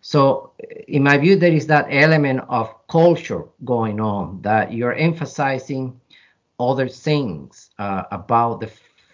So, 0.00 0.52
in 0.88 1.02
my 1.02 1.18
view, 1.18 1.36
there 1.36 1.52
is 1.52 1.66
that 1.68 1.86
element 1.90 2.40
of 2.48 2.74
culture 2.88 3.44
going 3.64 4.00
on 4.00 4.40
that 4.42 4.72
you're 4.72 4.94
emphasizing 4.94 5.99
other 6.60 6.88
things 6.88 7.70
uh, 7.78 8.04
about 8.12 8.60
the 8.60 8.70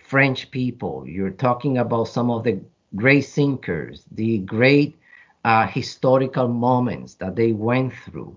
French 0.07 0.51
people. 0.51 1.05
You're 1.07 1.31
talking 1.31 1.79
about 1.79 2.05
some 2.09 2.31
of 2.31 2.45
the 2.45 2.61
great 2.97 3.27
thinkers, 3.27 4.05
the 4.13 4.39
great 4.39 4.99
uh, 5.45 5.67
historical 5.67 6.49
moments 6.49 7.15
that 7.17 7.37
they 7.37 7.53
went 7.53 7.95
through, 7.95 8.37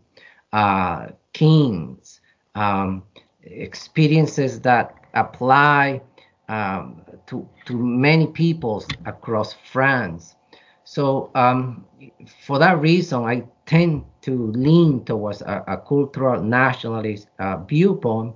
uh, 0.54 1.08
kings, 1.34 2.22
um, 2.56 3.04
experiences 3.44 4.62
that 4.62 4.96
apply 5.14 6.02
um, 6.50 7.02
to, 7.28 7.48
to 7.66 7.74
many 7.78 8.28
peoples 8.28 8.88
across 9.06 9.54
France. 9.72 10.36
So, 10.84 11.32
um, 11.36 11.86
for 12.46 12.60
that 12.60 12.80
reason, 12.80 13.24
I 13.24 13.44
tend 13.66 14.06
to 14.22 14.52
lean 14.52 15.06
towards 15.06 15.42
a, 15.42 15.64
a 15.68 15.78
cultural 15.78 16.42
nationalist 16.42 17.28
uh, 17.40 17.58
viewpoint 17.58 18.36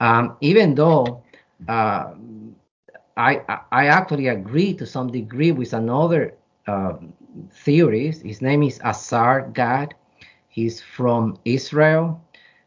um, 0.00 0.36
even 0.40 0.74
though 0.74 1.22
uh, 1.68 2.14
I, 3.16 3.42
I 3.70 3.86
actually 3.86 4.28
agree 4.28 4.72
to 4.74 4.86
some 4.86 5.12
degree 5.12 5.52
with 5.52 5.72
another 5.74 6.34
uh, 6.66 6.94
theorist. 7.52 8.22
His 8.22 8.40
name 8.40 8.62
is 8.62 8.80
Azar 8.82 9.48
Gat. 9.52 9.94
He's 10.48 10.80
from 10.80 11.38
Israel, 11.44 12.20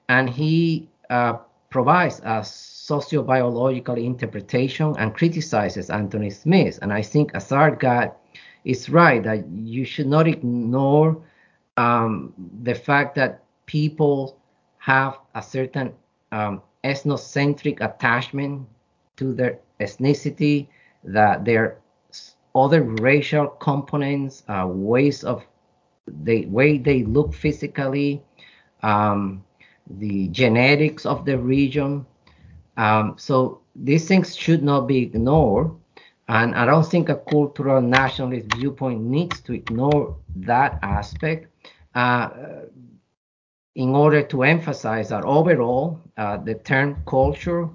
and 0.08 0.30
he 0.30 0.90
uh, 1.10 1.34
provides 1.70 2.20
a 2.20 2.42
sociobiological 2.42 4.02
interpretation 4.04 4.96
and 4.98 5.14
criticizes 5.14 5.90
Anthony 5.90 6.30
Smith. 6.30 6.80
And 6.82 6.94
I 6.94 7.02
think 7.02 7.36
Azar 7.36 7.72
Gat 7.76 8.18
is 8.64 8.90
right 8.90 9.22
that 9.24 9.48
you 9.50 9.84
should 9.86 10.08
not 10.08 10.28
ignore 10.28 11.22
um, 11.78 12.34
the 12.62 12.76
fact 12.76 13.16
that 13.16 13.44
people 13.66 14.38
have 14.78 15.18
a 15.36 15.42
certain 15.42 15.94
um, 16.32 16.62
ethnocentric 16.84 17.82
attachment 17.82 18.68
to 19.18 19.34
their 19.34 19.60
ethnicity, 19.80 20.68
that 21.04 21.46
their 21.46 21.80
other 22.56 22.84
racial 22.84 23.48
components, 23.48 24.44
uh, 24.48 24.66
ways 24.68 25.24
of 25.24 25.44
the 26.08 26.46
way 26.48 26.78
they 26.78 27.04
look 27.04 27.34
physically, 27.34 28.22
um, 28.82 29.44
the 29.90 30.28
genetics 30.30 31.06
of 31.06 31.26
the 31.26 31.38
region. 31.38 32.06
Um, 32.78 33.16
so 33.18 33.62
these 33.76 34.08
things 34.08 34.36
should 34.36 34.64
not 34.64 34.88
be 34.88 35.00
ignored. 35.04 35.72
And 36.28 36.56
I 36.56 36.66
don't 36.66 36.86
think 36.86 37.10
a 37.10 37.16
cultural 37.16 37.82
nationalist 37.82 38.54
viewpoint 38.56 39.02
needs 39.02 39.42
to 39.42 39.54
ignore 39.54 40.16
that 40.38 40.80
aspect. 40.82 41.48
Uh, 41.94 42.30
in 43.76 43.96
order 43.96 44.22
to 44.22 44.44
emphasize 44.44 45.10
that 45.10 45.24
overall, 45.26 46.00
uh, 46.18 46.38
the 46.38 46.56
term 46.56 47.02
culture 47.08 47.70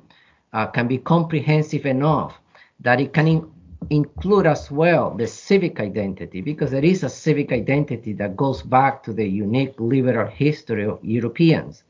uh, 0.53 0.67
can 0.67 0.87
be 0.87 0.99
comprehensive 0.99 1.87
enough 1.87 2.39
that 2.81 3.01
it 3.01 3.13
can 3.13 3.27
in- 3.27 3.51
include 3.91 4.47
as 4.47 4.71
well 4.71 5.11
the 5.17 5.27
civic 5.27 5.81
identity, 5.81 6.41
because 6.41 6.71
there 6.71 6.85
is 6.85 7.03
a 7.03 7.09
civic 7.09 7.53
identity 7.53 8.13
that 8.13 8.37
goes 8.37 8.63
back 8.63 9.03
to 9.03 9.13
the 9.13 9.27
unique 9.27 9.75
liberal 9.79 10.29
history 10.29 10.85
of 10.85 11.03
Europeans. 11.03 11.83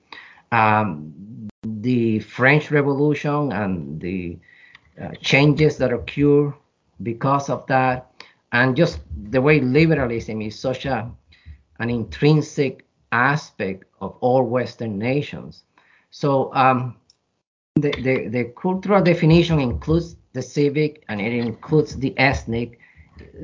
Um, 0.52 1.48
the 1.62 2.20
French 2.20 2.70
Revolution 2.70 3.52
and 3.52 4.00
the 4.00 4.38
uh, 5.00 5.10
changes 5.20 5.76
that 5.78 5.92
occur 5.92 6.54
because 7.02 7.50
of 7.50 7.66
that, 7.66 8.10
and 8.52 8.74
just 8.74 9.00
the 9.30 9.40
way 9.40 9.60
liberalism 9.60 10.40
is 10.40 10.58
such 10.58 10.86
a 10.86 11.10
an 11.80 11.90
intrinsic 11.90 12.87
aspect 13.12 13.84
of 14.00 14.16
all 14.20 14.42
Western 14.44 14.98
nations. 14.98 15.64
So 16.10 16.54
um, 16.54 16.96
the, 17.76 17.90
the, 17.90 18.28
the 18.28 18.44
cultural 18.60 19.02
definition 19.02 19.60
includes 19.60 20.16
the 20.32 20.42
civic 20.42 21.04
and 21.08 21.20
it 21.20 21.32
includes 21.32 21.96
the 21.96 22.16
ethnic. 22.18 22.80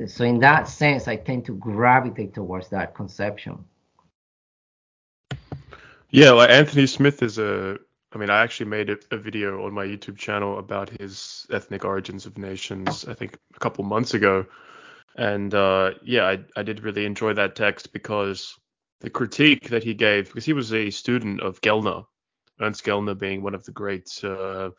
So 0.07 0.23
in 0.23 0.39
that 0.39 0.67
sense, 0.67 1.07
I 1.07 1.15
tend 1.15 1.45
to 1.45 1.53
gravitate 1.53 2.33
towards 2.33 2.69
that 2.69 2.95
conception. 2.95 3.65
Yeah, 6.09 6.31
like 6.31 6.49
Anthony 6.49 6.87
Smith 6.87 7.21
is 7.21 7.37
a. 7.37 7.77
I 8.13 8.17
mean, 8.17 8.29
I 8.29 8.41
actually 8.41 8.69
made 8.69 8.89
a, 8.89 8.97
a 9.11 9.17
video 9.17 9.65
on 9.65 9.73
my 9.73 9.85
YouTube 9.85 10.17
channel 10.17 10.57
about 10.57 10.89
his 10.89 11.45
ethnic 11.51 11.83
origins 11.83 12.25
of 12.25 12.37
nations. 12.37 13.03
I 13.05 13.13
think 13.13 13.37
a 13.53 13.59
couple 13.59 13.83
months 13.83 14.13
ago, 14.13 14.45
and 15.17 15.53
uh, 15.53 15.91
yeah, 16.01 16.25
I, 16.25 16.39
I 16.55 16.63
did 16.63 16.83
really 16.83 17.05
enjoy 17.05 17.33
that 17.33 17.57
text 17.57 17.91
because 17.91 18.57
the 19.01 19.09
critique 19.09 19.69
that 19.69 19.83
he 19.83 19.93
gave, 19.93 20.27
because 20.27 20.45
he 20.45 20.53
was 20.53 20.73
a 20.73 20.89
student 20.89 21.41
of 21.41 21.61
Gellner, 21.61 22.05
Ernst 22.59 22.85
Gellner 22.85 23.17
being 23.17 23.43
one 23.43 23.55
of 23.55 23.65
the 23.65 23.71
great 23.71 24.09
uh, 24.23 24.69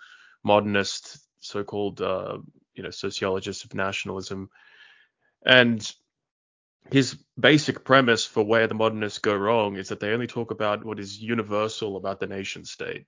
modernist, 0.43 1.19
so-called, 1.41 2.01
uh, 2.01 2.39
you 2.75 2.83
know, 2.83 2.91
sociologists 2.91 3.65
of 3.65 3.75
nationalism, 3.75 4.49
and 5.45 5.93
his 6.91 7.19
basic 7.39 7.85
premise 7.85 8.25
for 8.25 8.43
where 8.43 8.67
the 8.67 8.75
modernists 8.75 9.19
go 9.19 9.35
wrong 9.35 9.77
is 9.77 9.89
that 9.89 10.01
they 10.01 10.13
only 10.13 10.27
talk 10.27 10.51
about 10.51 10.85
what 10.85 11.01
is 11.01 11.21
universal 11.21 11.97
about 11.97 12.21
the 12.21 12.27
nation 12.27 12.65
state, 12.65 13.05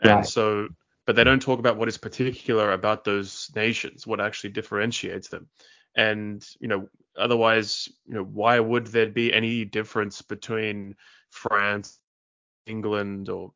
and 0.00 0.12
right. 0.12 0.26
so, 0.26 0.68
but 1.06 1.16
they 1.16 1.24
don't 1.24 1.42
talk 1.42 1.58
about 1.58 1.76
what 1.76 1.88
is 1.88 1.98
particular 1.98 2.72
about 2.72 3.04
those 3.04 3.50
nations, 3.54 4.06
what 4.06 4.20
actually 4.20 4.50
differentiates 4.50 5.28
them 5.28 5.48
and 5.96 6.46
you 6.60 6.68
know 6.68 6.88
otherwise 7.16 7.88
you 8.06 8.14
know 8.14 8.24
why 8.24 8.58
would 8.58 8.86
there 8.88 9.08
be 9.08 9.32
any 9.32 9.64
difference 9.64 10.22
between 10.22 10.96
France, 11.30 11.98
England 12.66 13.28
or 13.28 13.52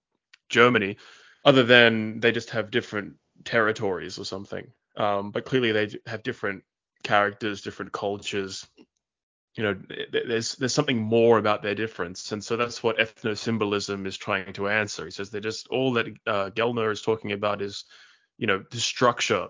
Germany 0.49 0.97
other 1.45 1.63
than 1.63 2.21
they 2.21 2.33
just 2.33 2.51
have 2.51 2.71
different 2.71 3.15
territories 3.45 4.19
or 4.19 4.25
something? 4.25 4.67
Um, 4.97 5.31
but 5.31 5.45
clearly 5.45 5.73
they 5.73 5.89
have 6.07 6.23
different 6.23 6.65
characters 7.03 7.63
different 7.63 7.93
cultures. 7.93 8.67
You 9.55 9.65
know 9.65 9.81
there's 10.13 10.55
there's 10.55 10.75
something 10.75 10.99
more 10.99 11.39
about 11.39 11.63
their 11.63 11.75
difference. 11.75 12.31
And 12.33 12.45
so 12.45 12.57
that's 12.57 12.83
what 12.83 12.99
ethnosymbolism 12.99 14.07
is 14.07 14.17
trying 14.17 14.53
to 14.53 14.69
answer. 14.69 15.05
He 15.05 15.11
says 15.11 15.31
they're 15.31 15.41
just 15.41 15.67
all 15.69 15.93
that 15.95 16.07
uh, 16.27 16.51
is 16.91 17.03
talking 17.03 17.33
about 17.33 17.63
is 17.63 17.85
you 18.37 18.47
know 18.47 18.63
the 18.71 18.79
structure 18.79 19.49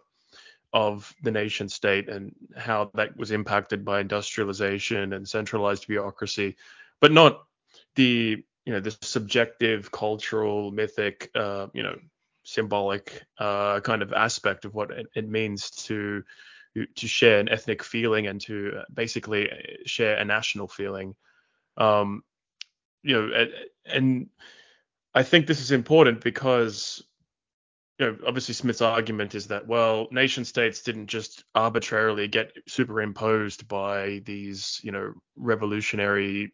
of 0.73 1.15
the 1.23 1.31
nation 1.31 1.69
state 1.69 2.09
and 2.09 2.35
how 2.57 2.91
that 2.95 3.17
was 3.17 3.31
impacted 3.31 3.85
by 3.85 4.01
industrialization 4.01 5.13
and 5.13 5.29
centralized 5.29 5.87
bureaucracy, 5.87 6.57
but 7.01 7.13
not 7.13 7.45
the 7.95 8.43
you 8.65 8.73
know 8.73 8.81
the 8.81 8.97
subjective, 9.01 9.91
cultural, 9.91 10.71
mythic, 10.71 11.31
uh, 11.35 11.69
you 11.73 11.83
know, 11.83 11.97
symbolic 12.43 13.25
uh, 13.39 13.81
kind 13.81 14.03
of 14.03 14.13
aspect 14.13 14.65
of 14.65 14.75
what 14.75 14.91
it, 14.91 15.07
it, 15.15 15.29
means 15.29 15.71
to 15.71 16.23
to 16.95 17.09
share 17.09 17.41
an 17.41 17.49
ethnic 17.49 17.83
feeling 17.83 18.27
and 18.27 18.41
to 18.43 18.81
basically 18.93 19.51
share 19.87 20.17
a 20.17 20.25
national 20.25 20.69
feeling. 20.69 21.15
Um, 21.79 22.23
you 23.03 23.15
know, 23.15 23.47
and 23.87 24.29
I 25.15 25.23
think 25.23 25.47
this 25.47 25.61
is 25.61 25.73
important 25.73 26.21
because 26.23 27.03
you 27.99 28.07
know, 28.07 28.17
obviously 28.27 28.55
Smith's 28.55 28.83
argument 28.83 29.35
is 29.35 29.49
that 29.49 29.67
well, 29.67 30.07
nation 30.11 30.45
states 30.45 30.83
didn't 30.83 31.09
just 31.09 31.45
arbitrarily 31.55 32.29
get 32.29 32.53
superimposed 32.69 33.67
by 33.67 34.23
these, 34.25 34.81
you 34.83 34.93
know, 34.93 35.15
revolutionary 35.37 36.53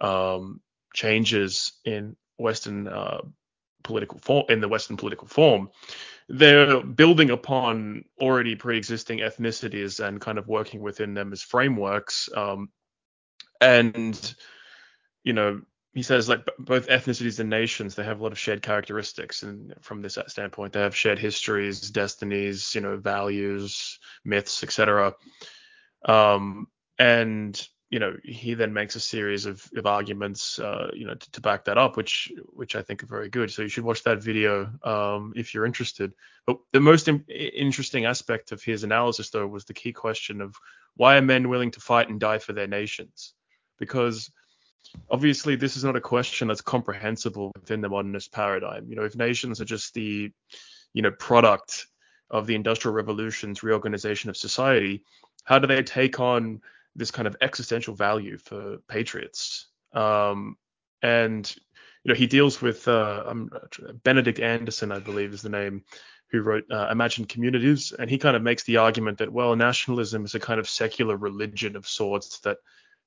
um, 0.00 0.60
changes 0.94 1.72
in 1.84 2.16
Western 2.36 2.88
uh, 2.88 3.22
political 3.82 4.18
form 4.18 4.44
in 4.48 4.60
the 4.60 4.68
Western 4.68 4.96
political 4.96 5.28
form. 5.28 5.70
They're 6.28 6.82
building 6.82 7.30
upon 7.30 8.04
already 8.20 8.54
pre-existing 8.54 9.18
ethnicities 9.18 10.04
and 10.04 10.20
kind 10.20 10.38
of 10.38 10.46
working 10.46 10.82
within 10.82 11.14
them 11.14 11.32
as 11.32 11.42
frameworks. 11.42 12.28
Um, 12.34 12.70
and 13.60 14.34
you 15.24 15.32
know, 15.32 15.62
he 15.94 16.02
says 16.02 16.28
like 16.28 16.46
both 16.58 16.88
ethnicities 16.88 17.38
and 17.40 17.50
nations 17.50 17.94
they 17.94 18.04
have 18.04 18.20
a 18.20 18.22
lot 18.22 18.32
of 18.32 18.38
shared 18.38 18.62
characteristics. 18.62 19.42
And 19.42 19.74
from 19.80 20.02
this 20.02 20.18
standpoint 20.28 20.72
they 20.72 20.80
have 20.80 20.96
shared 20.96 21.18
histories 21.18 21.90
destinies 21.90 22.74
you 22.74 22.80
know 22.80 22.96
values 22.96 23.98
myths 24.24 24.62
etc 24.62 25.14
um, 26.04 26.66
and 26.98 27.68
you 27.90 27.98
know 27.98 28.16
he 28.24 28.54
then 28.54 28.72
makes 28.72 28.96
a 28.96 29.00
series 29.00 29.44
of, 29.44 29.68
of 29.76 29.86
arguments 29.86 30.58
uh, 30.58 30.90
you 30.94 31.06
know 31.06 31.14
to, 31.14 31.30
to, 31.32 31.40
back 31.42 31.64
that 31.66 31.76
up 31.76 31.96
which 31.96 32.32
which 32.46 32.74
i 32.74 32.82
think 32.82 33.02
are 33.02 33.06
very 33.06 33.28
good. 33.28 33.50
So 33.50 33.62
you 33.62 33.68
should 33.68 33.84
watch 33.84 34.02
that 34.04 34.22
video 34.22 34.70
um, 34.82 35.32
if 35.36 35.52
you're 35.52 35.66
interested. 35.66 36.12
But 36.46 36.56
the 36.72 36.80
most 36.80 37.06
in- 37.08 37.24
interesting 37.28 38.06
aspect 38.06 38.50
of 38.50 38.62
his 38.62 38.82
analysis 38.82 39.30
though 39.30 39.46
was 39.46 39.66
the 39.66 39.74
key 39.74 39.92
question 39.92 40.40
of 40.40 40.56
why 40.96 41.16
are 41.16 41.22
men 41.22 41.48
willing 41.48 41.70
to 41.72 41.80
fight 41.80 42.08
and 42.08 42.18
die 42.18 42.38
for 42.38 42.54
their 42.54 42.66
nations? 42.66 43.34
Because 43.78 44.30
obviously 45.10 45.56
this 45.56 45.76
is 45.76 45.84
not 45.84 45.96
a 45.96 46.00
question 46.00 46.48
that's 46.48 46.60
comprehensible 46.60 47.52
within 47.54 47.80
the 47.80 47.88
modernist 47.88 48.32
paradigm. 48.32 48.86
You 48.88 48.96
know, 48.96 49.04
if 49.04 49.16
nations 49.16 49.60
are 49.60 49.64
just 49.64 49.94
the, 49.94 50.30
you 50.92 51.02
know, 51.02 51.10
product 51.12 51.86
of 52.30 52.46
the 52.46 52.54
industrial 52.54 52.94
revolution's 52.94 53.62
reorganization 53.62 54.30
of 54.30 54.36
society, 54.36 55.04
how 55.44 55.58
do 55.58 55.66
they 55.66 55.82
take 55.82 56.20
on 56.20 56.60
this 56.94 57.10
kind 57.10 57.26
of 57.26 57.36
existential 57.40 57.94
value 57.94 58.38
for 58.38 58.78
patriots? 58.88 59.68
Um, 59.92 60.56
and 61.02 61.54
you 62.04 62.12
know, 62.12 62.14
he 62.14 62.26
deals 62.26 62.60
with 62.60 62.88
uh, 62.88 63.24
um, 63.26 63.50
Benedict 64.02 64.40
Anderson, 64.40 64.92
I 64.92 64.98
believe 64.98 65.32
is 65.32 65.42
the 65.42 65.48
name, 65.48 65.84
who 66.30 66.42
wrote 66.42 66.64
uh, 66.70 66.88
Imagined 66.90 67.28
Communities, 67.28 67.92
and 67.92 68.10
he 68.10 68.18
kind 68.18 68.34
of 68.34 68.42
makes 68.42 68.64
the 68.64 68.78
argument 68.78 69.18
that 69.18 69.32
well, 69.32 69.54
nationalism 69.54 70.24
is 70.24 70.34
a 70.34 70.40
kind 70.40 70.58
of 70.58 70.68
secular 70.68 71.16
religion 71.16 71.76
of 71.76 71.86
sorts 71.86 72.40
that 72.40 72.58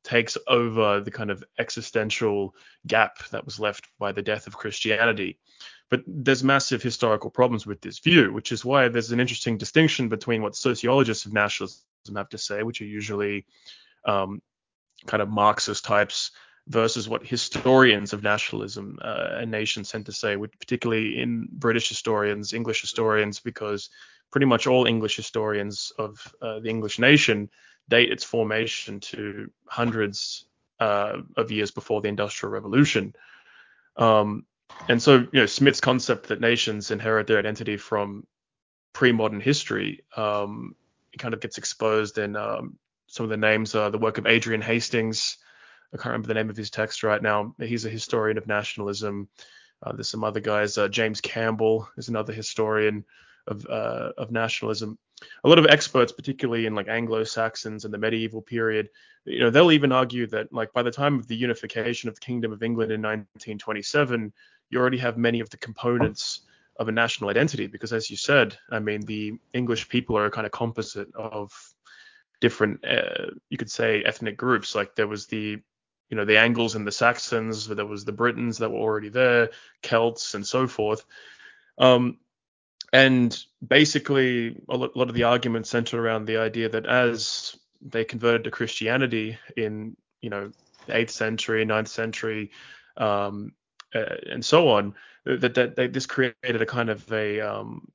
takes 0.05 0.37
over 0.47 1.01
the 1.01 1.11
kind 1.11 1.31
of 1.31 1.43
existential 1.57 2.55
gap 2.87 3.27
that 3.29 3.43
was 3.43 3.59
left 3.59 3.89
by 3.99 4.11
the 4.11 4.21
death 4.21 4.47
of 4.47 4.55
Christianity. 4.55 5.39
But 5.89 6.03
there's 6.07 6.43
massive 6.43 6.81
historical 6.81 7.29
problems 7.29 7.65
with 7.65 7.81
this 7.81 7.99
view, 7.99 8.31
which 8.31 8.51
is 8.51 8.63
why 8.63 8.87
there's 8.87 9.11
an 9.11 9.19
interesting 9.19 9.57
distinction 9.57 10.09
between 10.09 10.41
what 10.41 10.55
sociologists 10.55 11.25
of 11.25 11.33
nationalism 11.33 11.83
have 12.15 12.29
to 12.29 12.37
say, 12.37 12.63
which 12.63 12.81
are 12.81 12.85
usually 12.85 13.45
um, 14.05 14.41
kind 15.05 15.21
of 15.21 15.29
Marxist 15.29 15.83
types, 15.83 16.31
versus 16.67 17.07
what 17.07 17.25
historians 17.25 18.13
of 18.13 18.23
nationalism 18.23 18.97
uh, 19.01 19.37
and 19.39 19.51
nations 19.51 19.91
tend 19.91 20.05
to 20.07 20.11
say, 20.11 20.35
particularly 20.35 21.19
in 21.19 21.47
British 21.51 21.89
historians, 21.89 22.53
English 22.53 22.81
historians, 22.81 23.39
because 23.39 23.89
pretty 24.31 24.47
much 24.47 24.65
all 24.67 24.87
English 24.87 25.15
historians 25.15 25.91
of 25.97 26.33
uh, 26.41 26.59
the 26.59 26.69
English 26.69 26.97
nation 26.99 27.49
date 27.89 28.11
its 28.11 28.23
formation 28.23 28.99
to 28.99 29.51
hundreds 29.67 30.45
uh, 30.79 31.17
of 31.37 31.51
years 31.51 31.71
before 31.71 32.01
the 32.01 32.07
Industrial 32.07 32.51
Revolution. 32.51 33.15
Um, 33.97 34.45
and 34.89 35.01
so, 35.01 35.19
you 35.31 35.39
know, 35.39 35.45
Smith's 35.45 35.81
concept 35.81 36.27
that 36.27 36.41
nations 36.41 36.91
inherit 36.91 37.27
their 37.27 37.39
identity 37.39 37.77
from 37.77 38.25
pre-modern 38.93 39.39
history 39.39 40.03
um, 40.17 40.75
kind 41.17 41.33
of 41.33 41.39
gets 41.39 41.57
exposed 41.57 42.17
in 42.17 42.35
um, 42.35 42.77
some 43.07 43.23
of 43.23 43.29
the 43.29 43.37
names. 43.37 43.75
Uh, 43.75 43.89
the 43.89 43.97
work 43.97 44.17
of 44.17 44.25
Adrian 44.25 44.61
Hastings. 44.61 45.37
I 45.93 45.97
can't 45.97 46.07
remember 46.07 46.27
the 46.27 46.33
name 46.33 46.49
of 46.49 46.57
his 46.57 46.71
text 46.71 47.03
right 47.03 47.21
now. 47.21 47.55
He's 47.59 47.85
a 47.85 47.89
historian 47.89 48.37
of 48.37 48.47
nationalism. 48.47 49.29
Uh, 49.81 49.93
there's 49.93 50.09
some 50.09 50.23
other 50.23 50.39
guys. 50.39 50.77
Uh, 50.77 50.87
James 50.87 51.21
Campbell 51.21 51.87
is 51.97 52.09
another 52.09 52.33
historian 52.33 53.05
of 53.47 53.65
uh, 53.67 54.11
of 54.17 54.31
nationalism 54.31 54.97
a 55.43 55.49
lot 55.49 55.59
of 55.59 55.67
experts, 55.67 56.11
particularly 56.11 56.65
in 56.65 56.75
like 56.75 56.87
Anglo-Saxons 56.87 57.85
and 57.85 57.93
the 57.93 57.97
medieval 57.97 58.41
period, 58.41 58.89
you 59.25 59.39
know, 59.39 59.49
they'll 59.49 59.71
even 59.71 59.91
argue 59.91 60.27
that 60.27 60.51
like 60.53 60.71
by 60.73 60.83
the 60.83 60.91
time 60.91 61.19
of 61.19 61.27
the 61.27 61.35
unification 61.35 62.09
of 62.09 62.15
the 62.15 62.21
Kingdom 62.21 62.51
of 62.51 62.63
England 62.63 62.91
in 62.91 63.01
1927, 63.01 64.31
you 64.69 64.79
already 64.79 64.97
have 64.97 65.17
many 65.17 65.39
of 65.39 65.49
the 65.49 65.57
components 65.57 66.41
of 66.77 66.87
a 66.87 66.91
national 66.91 67.29
identity 67.29 67.67
because 67.67 67.93
as 67.93 68.09
you 68.09 68.17
said, 68.17 68.57
I 68.69 68.79
mean, 68.79 69.01
the 69.01 69.33
English 69.53 69.87
people 69.89 70.17
are 70.17 70.25
a 70.25 70.31
kind 70.31 70.45
of 70.45 70.51
composite 70.51 71.13
of 71.15 71.51
different, 72.41 72.85
uh, 72.85 73.31
you 73.49 73.57
could 73.57 73.71
say, 73.71 74.03
ethnic 74.03 74.37
groups. 74.37 74.75
Like 74.75 74.95
there 74.95 75.07
was 75.07 75.27
the 75.27 75.57
you 76.09 76.17
know 76.17 76.25
the 76.25 76.37
Angles 76.37 76.75
and 76.75 76.85
the 76.85 76.91
Saxons, 76.91 77.67
there 77.67 77.85
was 77.85 78.05
the 78.05 78.11
Britons 78.11 78.59
that 78.59 78.69
were 78.69 78.79
already 78.79 79.09
there, 79.09 79.49
Celts 79.81 80.35
and 80.35 80.45
so 80.45 80.67
forth. 80.67 81.05
Um, 81.77 82.19
and 82.95 83.37
basically, 83.67 84.55
a 84.69 84.77
lot 84.77 85.09
of 85.09 85.13
the 85.13 85.23
arguments 85.23 85.69
center 85.69 86.01
around 86.01 86.27
the 86.27 86.37
idea 86.37 86.69
that 86.69 86.85
as 86.85 87.53
they 87.81 88.05
converted 88.05 88.45
to 88.45 88.51
Christianity 88.51 89.37
in, 89.57 89.97
you 90.21 90.29
know, 90.29 90.49
the 90.87 90.93
8th 90.93 91.09
century, 91.09 91.65
9th 91.65 91.89
century, 91.89 92.51
um, 92.95 93.51
and 93.93 94.45
so 94.45 94.69
on, 94.69 94.95
that, 95.25 95.55
that, 95.55 95.75
that, 95.75 95.91
this 95.91 96.05
created 96.05 96.61
a 96.61 96.65
kind 96.65 96.89
of 96.89 97.11
a 97.11 97.41
um, 97.41 97.85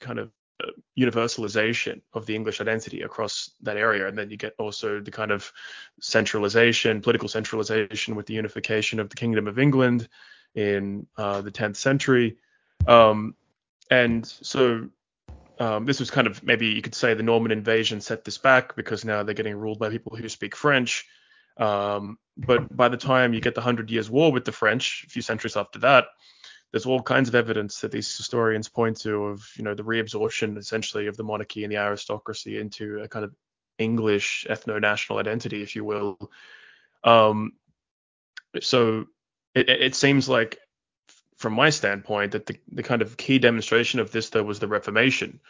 kind 0.00 0.18
of 0.18 0.32
uh, 0.64 0.72
universalization 0.98 2.00
of 2.12 2.26
the 2.26 2.34
English 2.34 2.60
identity 2.60 3.02
across 3.02 3.52
that 3.62 3.76
area. 3.76 4.08
And 4.08 4.18
then 4.18 4.30
you 4.30 4.36
get 4.36 4.54
also 4.58 4.98
the 4.98 5.12
kind 5.12 5.30
of 5.30 5.52
centralization, 6.00 7.02
political 7.02 7.28
centralization 7.28 8.16
with 8.16 8.26
the 8.26 8.34
unification 8.34 8.98
of 8.98 9.10
the 9.10 9.16
Kingdom 9.16 9.46
of 9.46 9.60
England 9.60 10.08
in 10.56 11.06
uh, 11.16 11.40
the 11.40 11.52
10th 11.52 11.76
century. 11.76 12.38
Um, 12.88 13.36
and 13.90 14.26
so 14.26 14.88
um, 15.58 15.84
this 15.84 16.00
was 16.00 16.10
kind 16.10 16.26
of 16.26 16.42
maybe 16.42 16.68
you 16.68 16.80
could 16.80 16.94
say 16.94 17.12
the 17.14 17.22
Norman 17.22 17.52
invasion 17.52 18.00
set 18.00 18.24
this 18.24 18.38
back 18.38 18.76
because 18.76 19.04
now 19.04 19.22
they're 19.22 19.34
getting 19.34 19.56
ruled 19.56 19.78
by 19.78 19.90
people 19.90 20.16
who 20.16 20.28
speak 20.28 20.56
French. 20.56 21.06
Um, 21.58 22.18
but 22.38 22.74
by 22.74 22.88
the 22.88 22.96
time 22.96 23.34
you 23.34 23.40
get 23.40 23.54
the 23.54 23.60
Hundred 23.60 23.90
Years' 23.90 24.08
War 24.08 24.32
with 24.32 24.46
the 24.46 24.52
French, 24.52 25.04
a 25.06 25.10
few 25.10 25.20
centuries 25.20 25.56
after 25.56 25.80
that, 25.80 26.06
there's 26.72 26.86
all 26.86 27.02
kinds 27.02 27.28
of 27.28 27.34
evidence 27.34 27.80
that 27.80 27.92
these 27.92 28.16
historians 28.16 28.68
point 28.68 29.00
to 29.00 29.26
of 29.26 29.46
you 29.56 29.64
know 29.64 29.74
the 29.74 29.82
reabsorption 29.84 30.56
essentially 30.56 31.06
of 31.06 31.16
the 31.16 31.24
monarchy 31.24 31.64
and 31.64 31.72
the 31.72 31.76
aristocracy 31.76 32.58
into 32.58 33.00
a 33.00 33.08
kind 33.08 33.24
of 33.24 33.34
English 33.78 34.46
ethno-national 34.48 35.18
identity, 35.18 35.62
if 35.62 35.76
you 35.76 35.84
will. 35.84 36.18
Um, 37.04 37.52
so 38.60 39.06
it, 39.54 39.68
it 39.68 39.94
seems 39.94 40.28
like 40.28 40.58
from 41.40 41.54
my 41.54 41.70
standpoint, 41.70 42.32
that 42.32 42.44
the, 42.44 42.56
the 42.70 42.82
kind 42.82 43.00
of 43.00 43.16
key 43.16 43.38
demonstration 43.38 43.98
of 43.98 44.12
this, 44.12 44.28
though, 44.28 44.42
was 44.42 44.58
the 44.58 44.68
Reformation. 44.68 45.40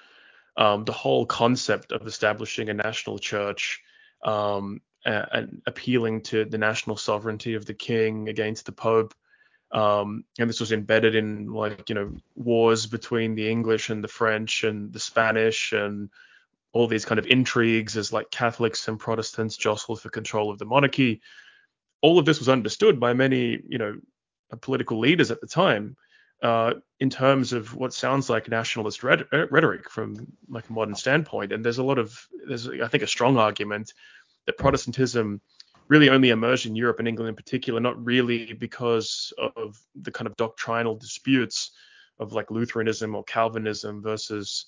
Um, 0.56 0.84
the 0.84 0.92
whole 0.92 1.26
concept 1.26 1.90
of 1.90 2.06
establishing 2.06 2.68
a 2.68 2.74
national 2.74 3.18
church 3.18 3.82
um, 4.24 4.80
and 5.04 5.62
appealing 5.66 6.20
to 6.22 6.44
the 6.44 6.58
national 6.58 6.96
sovereignty 6.96 7.54
of 7.54 7.66
the 7.66 7.74
king 7.74 8.28
against 8.28 8.66
the 8.66 8.72
pope. 8.72 9.14
Um, 9.72 10.24
and 10.38 10.48
this 10.48 10.60
was 10.60 10.70
embedded 10.70 11.16
in 11.16 11.52
like 11.52 11.88
you 11.88 11.96
know 11.96 12.12
wars 12.36 12.86
between 12.86 13.34
the 13.34 13.48
English 13.50 13.90
and 13.90 14.02
the 14.02 14.08
French 14.08 14.62
and 14.62 14.92
the 14.92 15.00
Spanish 15.00 15.72
and 15.72 16.08
all 16.72 16.86
these 16.86 17.04
kind 17.04 17.18
of 17.18 17.26
intrigues 17.26 17.96
as 17.96 18.12
like 18.12 18.30
Catholics 18.30 18.86
and 18.86 18.98
Protestants 18.98 19.56
jostled 19.56 20.00
for 20.00 20.08
control 20.08 20.50
of 20.50 20.58
the 20.58 20.64
monarchy. 20.66 21.20
All 22.00 22.18
of 22.18 22.26
this 22.26 22.38
was 22.38 22.48
understood 22.48 23.00
by 23.00 23.12
many 23.12 23.58
you 23.68 23.78
know 23.78 23.96
political 24.56 24.98
leaders 24.98 25.30
at 25.30 25.40
the 25.40 25.46
time 25.46 25.96
uh, 26.42 26.74
in 26.98 27.10
terms 27.10 27.52
of 27.52 27.74
what 27.74 27.92
sounds 27.92 28.30
like 28.30 28.48
nationalist 28.48 29.02
rhetoric 29.02 29.90
from 29.90 30.26
like 30.48 30.68
a 30.68 30.72
modern 30.72 30.94
standpoint. 30.94 31.52
And 31.52 31.64
there's 31.64 31.78
a 31.78 31.84
lot 31.84 31.98
of 31.98 32.26
there's 32.46 32.68
I 32.68 32.88
think 32.88 33.02
a 33.02 33.08
strong 33.08 33.36
argument 33.36 33.92
that 34.46 34.58
Protestantism 34.58 35.40
really 35.88 36.08
only 36.08 36.30
emerged 36.30 36.66
in 36.66 36.76
Europe 36.76 37.00
and 37.00 37.08
England 37.08 37.28
in 37.28 37.34
particular, 37.34 37.80
not 37.80 38.02
really 38.02 38.52
because 38.52 39.32
of 39.56 39.78
the 40.00 40.12
kind 40.12 40.26
of 40.26 40.36
doctrinal 40.36 40.96
disputes 40.96 41.72
of 42.18 42.32
like 42.32 42.50
Lutheranism 42.50 43.14
or 43.14 43.24
Calvinism 43.24 44.00
versus 44.00 44.66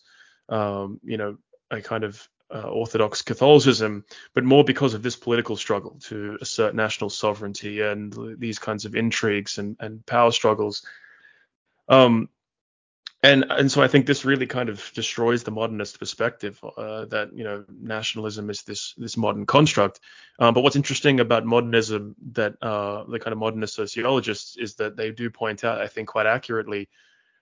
um, 0.49 1.01
you 1.03 1.17
know 1.17 1.39
a 1.71 1.81
kind 1.81 2.05
of 2.05 2.29
uh, 2.53 2.69
Orthodox 2.69 3.23
Catholicism, 3.23 4.05
but 4.35 4.45
more 4.45 4.65
because 4.65 4.95
of 4.95 5.03
this 5.03 5.17
political 5.17 5.57
struggle 5.57 5.99
to 6.03 6.39
assert 6.41 6.75
national 6.75 7.11
sovereignty 7.11 7.81
and 7.81 8.15
these 8.39 8.59
kinds 8.59 8.85
of 8.85 8.95
intrigues 8.95 9.59
and, 9.59 9.77
and 9.81 10.05
power 10.07 10.31
struggles. 10.31 10.85
Um, 11.89 12.29
and 13.25 13.45
and 13.51 13.71
so 13.71 13.81
I 13.81 13.89
think 13.89 14.07
this 14.07 14.25
really 14.25 14.47
kind 14.47 14.69
of 14.69 14.91
destroys 14.95 15.45
the 15.45 15.53
modernist 15.53 16.01
perspective 16.01 16.59
uh, 16.77 17.05
that 17.07 17.31
you 17.33 17.45
know 17.45 17.65
nationalism 17.69 18.51
is 18.51 18.63
this 18.63 18.95
this 18.99 19.17
modern 19.17 19.47
construct. 19.47 20.01
Um, 20.41 20.55
but 20.55 20.63
what's 20.63 20.75
interesting 20.75 21.21
about 21.21 21.47
modernism 21.47 22.17
that 22.33 22.55
uh, 22.61 23.05
the 23.05 23.21
kind 23.21 23.33
of 23.33 23.39
modernist 23.39 23.75
sociologists 23.75 24.57
is 24.57 24.75
that 24.77 24.97
they 24.97 25.13
do 25.13 25.31
point 25.31 25.63
out, 25.63 25.81
I 25.81 25.87
think, 25.87 26.09
quite 26.09 26.27
accurately, 26.27 26.89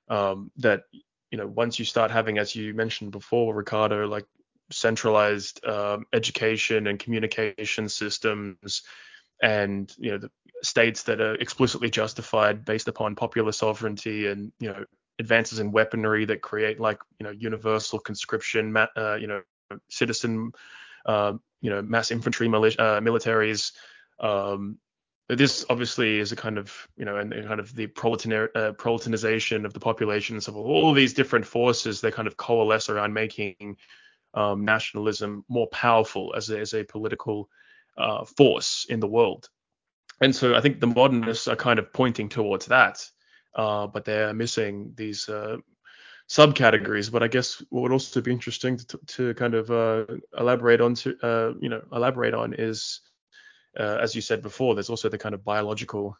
um, 0.09 0.51
that 0.59 0.83
you 1.31 1.39
know 1.39 1.47
once 1.47 1.79
you 1.79 1.87
start 1.87 2.11
having, 2.11 2.37
as 2.37 2.55
you 2.55 2.75
mentioned 2.75 3.13
before, 3.13 3.55
Ricardo, 3.55 4.07
like 4.07 4.27
centralized 4.71 5.65
um, 5.65 6.07
education 6.13 6.87
and 6.87 6.99
communication 6.99 7.89
systems, 7.89 8.83
and 9.43 9.93
you 9.99 10.13
know 10.13 10.19
the 10.19 10.31
states 10.63 11.05
that 11.05 11.21
are 11.21 11.35
explicitly 11.37 11.91
justified 11.91 12.65
based 12.65 12.89
upon 12.89 13.15
popular 13.15 13.53
sovereignty 13.53 14.27
and 14.27 14.53
you 14.61 14.69
know 14.69 14.85
advances 15.19 15.59
in 15.59 15.73
weaponry 15.73 16.25
that 16.25 16.43
create 16.43 16.81
like 16.81 16.99
you 17.19 17.25
know 17.25 17.31
universal 17.31 17.99
conscription, 17.99 18.77
uh, 18.77 19.17
you 19.21 19.27
know 19.27 19.43
citizen, 19.89 20.53
uh, 21.07 21.35
you 21.61 21.71
know 21.71 21.83
mass 21.83 22.11
infantry 22.11 22.49
militia, 22.49 22.83
uh, 22.83 23.01
militaries. 23.01 23.73
Um, 24.19 24.79
this 25.29 25.65
obviously 25.71 26.19
is 26.19 26.33
a 26.33 26.37
kind 26.37 26.59
of 26.59 26.89
you 26.97 27.05
know 27.05 27.17
and, 27.17 27.33
kind 27.33 27.61
of 27.61 27.75
the 27.75 27.85
uh, 27.85 27.89
proletarianization 28.73 29.65
of 29.65 29.73
the 29.73 29.81
population. 29.81 30.41
So 30.41 30.55
all 30.55 30.93
these 30.93 31.15
different 31.15 31.47
forces 31.47 32.01
they 32.01 32.11
kind 32.11 32.27
of 32.27 32.37
coalesce 32.37 32.89
around 32.89 33.15
making 33.15 33.77
um, 34.35 34.65
nationalism 34.65 35.45
more 35.49 35.67
powerful 35.69 36.35
as 36.37 36.51
a, 36.51 36.59
as 36.59 36.75
a 36.75 36.85
political 36.85 37.49
uh, 37.99 38.25
force 38.25 38.87
in 38.89 39.01
the 39.01 39.09
world. 39.09 39.49
And 40.21 40.35
so 40.35 40.55
I 40.55 40.61
think 40.61 40.81
the 40.81 40.87
modernists 40.87 41.49
are 41.49 41.57
kind 41.57 41.79
of 41.79 41.93
pointing 41.93 42.29
towards 42.29 42.67
that 42.67 43.01
uh, 43.55 43.87
but 43.87 44.05
they're 44.05 44.33
missing 44.33 44.93
these 44.97 45.29
uh, 45.29 45.57
subcategories. 46.29 47.11
But 47.11 47.23
I 47.23 47.29
guess 47.29 47.63
what 47.71 47.83
would 47.83 47.93
also 47.93 48.21
be 48.21 48.33
interesting 48.33 48.77
to, 48.79 49.01
to 49.07 49.35
kind 49.35 49.55
of 49.55 49.71
uh, 49.71 50.07
elaborate 50.39 50.81
on 50.81 50.95
to 50.97 51.17
uh, 51.23 51.53
you 51.61 51.69
know 51.69 51.83
elaborate 51.93 52.35
on 52.35 52.55
is, 52.55 53.01
uh, 53.79 53.99
as 54.01 54.15
you 54.15 54.23
said 54.23 54.43
before, 54.43 54.75
there's 54.75 54.91
also 54.91 55.09
the 55.09 55.19
kind 55.19 55.35
of 55.35 55.45
biological 55.45 56.17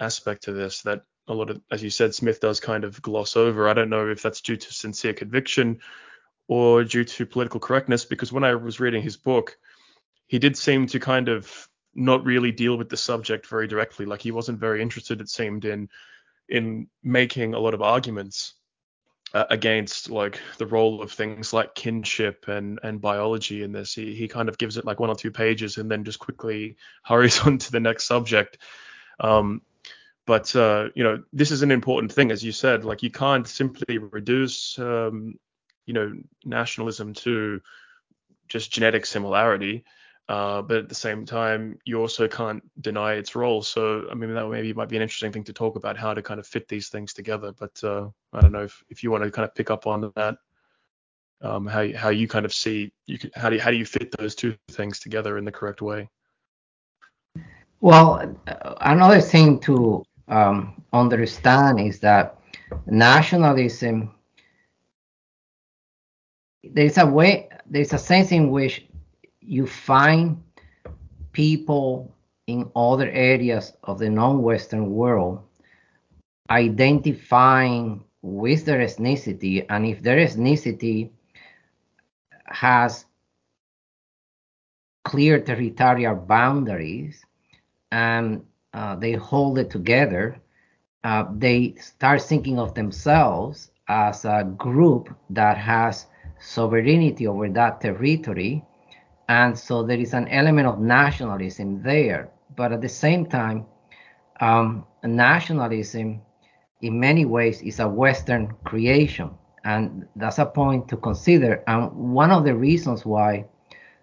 aspect 0.00 0.42
to 0.42 0.52
this 0.52 0.82
that 0.82 1.02
a 1.28 1.34
lot 1.34 1.50
of, 1.50 1.60
as 1.70 1.80
you 1.82 1.90
said, 1.90 2.14
Smith 2.14 2.40
does 2.40 2.58
kind 2.58 2.82
of 2.82 3.00
gloss 3.00 3.36
over. 3.36 3.68
I 3.68 3.74
don't 3.74 3.90
know 3.90 4.08
if 4.08 4.22
that's 4.22 4.40
due 4.40 4.56
to 4.56 4.72
sincere 4.72 5.12
conviction 5.12 5.78
or 6.48 6.84
due 6.84 7.04
to 7.04 7.26
political 7.26 7.60
correctness, 7.60 8.04
because 8.04 8.32
when 8.32 8.44
I 8.44 8.54
was 8.54 8.80
reading 8.80 9.02
his 9.02 9.16
book, 9.16 9.58
he 10.26 10.38
did 10.38 10.56
seem 10.56 10.86
to 10.88 11.00
kind 11.00 11.28
of 11.28 11.68
not 11.94 12.24
really 12.24 12.52
deal 12.52 12.76
with 12.76 12.88
the 12.88 12.96
subject 12.96 13.46
very 13.46 13.66
directly. 13.66 14.06
Like 14.06 14.20
he 14.20 14.30
wasn't 14.30 14.60
very 14.60 14.82
interested, 14.82 15.20
it 15.20 15.28
seemed, 15.28 15.64
in 15.64 15.88
in 16.48 16.86
making 17.02 17.54
a 17.54 17.58
lot 17.58 17.74
of 17.74 17.82
arguments 17.82 18.54
uh, 19.34 19.44
against 19.50 20.08
like 20.10 20.40
the 20.58 20.66
role 20.66 21.02
of 21.02 21.10
things 21.10 21.52
like 21.52 21.74
kinship 21.74 22.46
and 22.48 22.78
and 22.82 23.00
biology 23.00 23.62
in 23.62 23.72
this. 23.72 23.94
He 23.94 24.14
he 24.14 24.28
kind 24.28 24.48
of 24.48 24.58
gives 24.58 24.76
it 24.76 24.84
like 24.84 25.00
one 25.00 25.10
or 25.10 25.16
two 25.16 25.32
pages 25.32 25.78
and 25.78 25.90
then 25.90 26.04
just 26.04 26.18
quickly 26.18 26.76
hurries 27.02 27.40
on 27.40 27.58
to 27.58 27.72
the 27.72 27.80
next 27.80 28.04
subject. 28.04 28.58
Um, 29.18 29.62
but 30.26 30.54
uh, 30.54 30.88
you 30.94 31.04
know 31.04 31.22
this 31.32 31.50
is 31.50 31.62
an 31.62 31.70
important 31.70 32.12
thing, 32.12 32.30
as 32.30 32.44
you 32.44 32.52
said. 32.52 32.84
Like 32.84 33.02
you 33.02 33.10
can't 33.10 33.46
simply 33.46 33.98
reduce 33.98 34.78
um, 34.78 35.38
you 35.86 35.94
know 35.94 36.12
nationalism 36.44 37.14
to 37.14 37.60
just 38.48 38.72
genetic 38.72 39.06
similarity. 39.06 39.84
Uh, 40.28 40.60
but 40.60 40.78
at 40.78 40.88
the 40.88 40.94
same 40.94 41.24
time, 41.24 41.78
you 41.84 42.00
also 42.00 42.26
can't 42.26 42.60
deny 42.82 43.12
its 43.12 43.36
role. 43.36 43.62
So, 43.62 44.06
I 44.10 44.14
mean, 44.14 44.34
that 44.34 44.48
maybe 44.48 44.72
might 44.72 44.88
be 44.88 44.96
an 44.96 45.02
interesting 45.02 45.30
thing 45.30 45.44
to 45.44 45.52
talk 45.52 45.76
about 45.76 45.96
how 45.96 46.14
to 46.14 46.22
kind 46.22 46.40
of 46.40 46.46
fit 46.46 46.66
these 46.66 46.88
things 46.88 47.12
together. 47.12 47.52
But 47.52 47.82
uh, 47.84 48.08
I 48.32 48.40
don't 48.40 48.50
know 48.50 48.64
if, 48.64 48.82
if 48.88 49.04
you 49.04 49.12
want 49.12 49.22
to 49.22 49.30
kind 49.30 49.48
of 49.48 49.54
pick 49.54 49.70
up 49.70 49.86
on 49.86 50.12
that, 50.16 50.36
um, 51.42 51.66
how 51.66 51.86
how 51.92 52.08
you 52.08 52.26
kind 52.26 52.44
of 52.44 52.52
see 52.52 52.92
you 53.06 53.18
can, 53.18 53.30
how 53.36 53.50
do 53.50 53.56
you, 53.56 53.62
how 53.62 53.70
do 53.70 53.76
you 53.76 53.86
fit 53.86 54.10
those 54.18 54.34
two 54.34 54.56
things 54.68 54.98
together 54.98 55.38
in 55.38 55.44
the 55.44 55.52
correct 55.52 55.80
way? 55.80 56.08
Well, 57.80 58.34
another 58.80 59.20
thing 59.20 59.60
to 59.60 60.04
um, 60.26 60.82
understand 60.92 61.78
is 61.78 62.00
that 62.00 62.40
nationalism 62.86 64.15
there's 66.74 66.98
a 66.98 67.06
way 67.06 67.48
there's 67.66 67.92
a 67.92 67.98
sense 67.98 68.32
in 68.32 68.50
which 68.50 68.86
you 69.40 69.66
find 69.66 70.42
people 71.32 72.14
in 72.46 72.70
other 72.76 73.10
areas 73.10 73.72
of 73.84 73.98
the 73.98 74.08
non-Western 74.08 74.90
world 74.90 75.42
identifying 76.50 78.02
with 78.22 78.64
their 78.64 78.80
ethnicity, 78.80 79.64
and 79.68 79.86
if 79.86 80.02
their 80.02 80.18
ethnicity 80.18 81.10
has 82.46 83.04
clear 85.04 85.40
territorial 85.40 86.16
boundaries 86.16 87.24
and 87.92 88.44
uh, 88.72 88.96
they 88.96 89.12
hold 89.12 89.58
it 89.58 89.70
together, 89.70 90.40
uh, 91.04 91.24
they 91.36 91.74
start 91.80 92.20
thinking 92.22 92.58
of 92.58 92.74
themselves 92.74 93.70
as 93.88 94.24
a 94.24 94.52
group 94.56 95.14
that 95.30 95.56
has 95.56 96.06
sovereignty 96.46 97.26
over 97.26 97.48
that 97.48 97.80
territory 97.80 98.64
and 99.28 99.58
so 99.58 99.82
there 99.82 99.98
is 99.98 100.14
an 100.14 100.28
element 100.28 100.68
of 100.68 100.80
nationalism 100.80 101.82
there. 101.82 102.30
But 102.56 102.72
at 102.72 102.80
the 102.80 102.88
same 102.88 103.26
time, 103.26 103.66
um, 104.40 104.86
nationalism 105.02 106.20
in 106.82 107.00
many 107.00 107.24
ways 107.24 107.62
is 107.62 107.80
a 107.80 107.88
Western 107.88 108.54
creation. 108.64 109.30
And 109.64 110.06
that's 110.14 110.38
a 110.38 110.46
point 110.46 110.88
to 110.88 110.96
consider. 110.96 111.62
And 111.66 111.90
one 112.14 112.30
of 112.30 112.44
the 112.44 112.54
reasons 112.54 113.04
why 113.04 113.46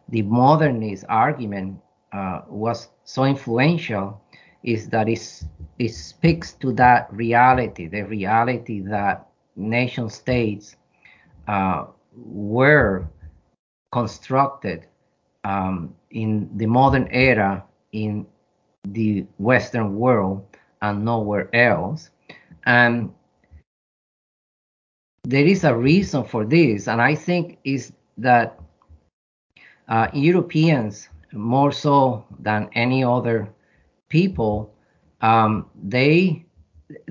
the 0.10 0.24
modernist 0.24 1.06
argument 1.08 1.80
uh, 2.12 2.42
was 2.50 2.90
so 3.06 3.24
influential 3.24 4.22
is 4.64 4.90
that 4.90 5.08
it 5.08 5.90
speaks 5.90 6.54
to 6.54 6.74
that 6.74 7.12
reality, 7.14 7.88
the 7.88 8.02
reality 8.04 8.82
that 8.82 9.28
nation 9.56 10.10
states 10.10 10.76
uh, 11.48 11.86
were 12.16 13.08
constructed 13.92 14.88
um, 15.44 15.96
in 16.12 16.50
the 16.58 16.66
modern 16.66 17.08
era 17.12 17.64
in 17.92 18.26
the 18.84 19.26
Western 19.38 19.96
world 19.96 20.46
and 20.82 21.06
nowhere 21.06 21.54
else. 21.56 22.10
And 22.66 23.14
there 25.24 25.46
is 25.46 25.64
a 25.64 25.76
reason 25.76 26.24
for 26.24 26.46
this, 26.46 26.88
and 26.88 27.02
I 27.02 27.16
think 27.16 27.60
is 27.64 27.94
that 28.18 28.60
uh, 29.88 30.08
Europeans, 30.14 31.08
more 31.32 31.72
so 31.72 32.26
than 32.40 32.70
any 32.74 33.04
other 33.04 33.48
people, 34.10 34.74
um, 35.22 35.70
they 35.82 36.46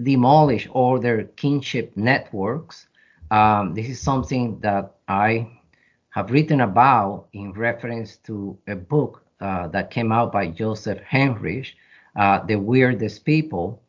demolish 0.02 0.68
all 0.68 0.98
their 0.98 1.24
kinship 1.24 1.92
networks. 1.96 2.86
Um, 3.32 3.72
this 3.72 3.88
is 3.88 3.98
something 3.98 4.60
that 4.60 4.96
I 5.08 5.48
have 6.10 6.30
written 6.30 6.60
about 6.60 7.28
in 7.32 7.52
reference 7.52 8.18
to 8.28 8.58
a 8.68 8.76
book 8.76 9.24
uh, 9.40 9.68
that 9.68 9.90
came 9.90 10.12
out 10.12 10.30
by 10.30 10.48
Joseph 10.48 10.98
Henrich, 11.00 11.68
uh, 12.14 12.44
The 12.44 12.56
Weirdest 12.56 13.24
People. 13.24 13.82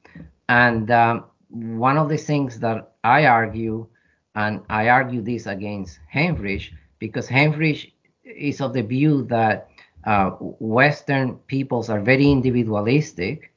And 0.47 0.89
um, 0.89 1.25
one 1.49 1.97
of 1.97 2.07
the 2.07 2.17
things 2.17 2.57
that 2.59 2.93
I 3.03 3.25
argue, 3.25 3.85
and 4.33 4.61
I 4.69 4.87
argue 4.87 5.21
this 5.21 5.45
against 5.45 5.99
Henrich, 6.11 6.71
because 6.99 7.27
Henrich 7.27 7.91
is 8.23 8.61
of 8.61 8.71
the 8.71 8.81
view 8.81 9.23
that 9.25 9.67
uh, 10.05 10.29
Western 10.39 11.35
peoples 11.47 11.89
are 11.89 11.99
very 11.99 12.31
individualistic, 12.31 13.51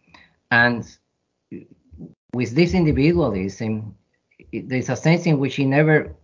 and 0.51 0.85
with 2.35 2.57
this 2.57 2.75
individualism, 2.75 3.95
there's 4.53 4.89
a 4.89 4.97
sense 4.97 5.27
in 5.27 5.39
which 5.39 5.57
he 5.57 5.65
never 5.65 6.15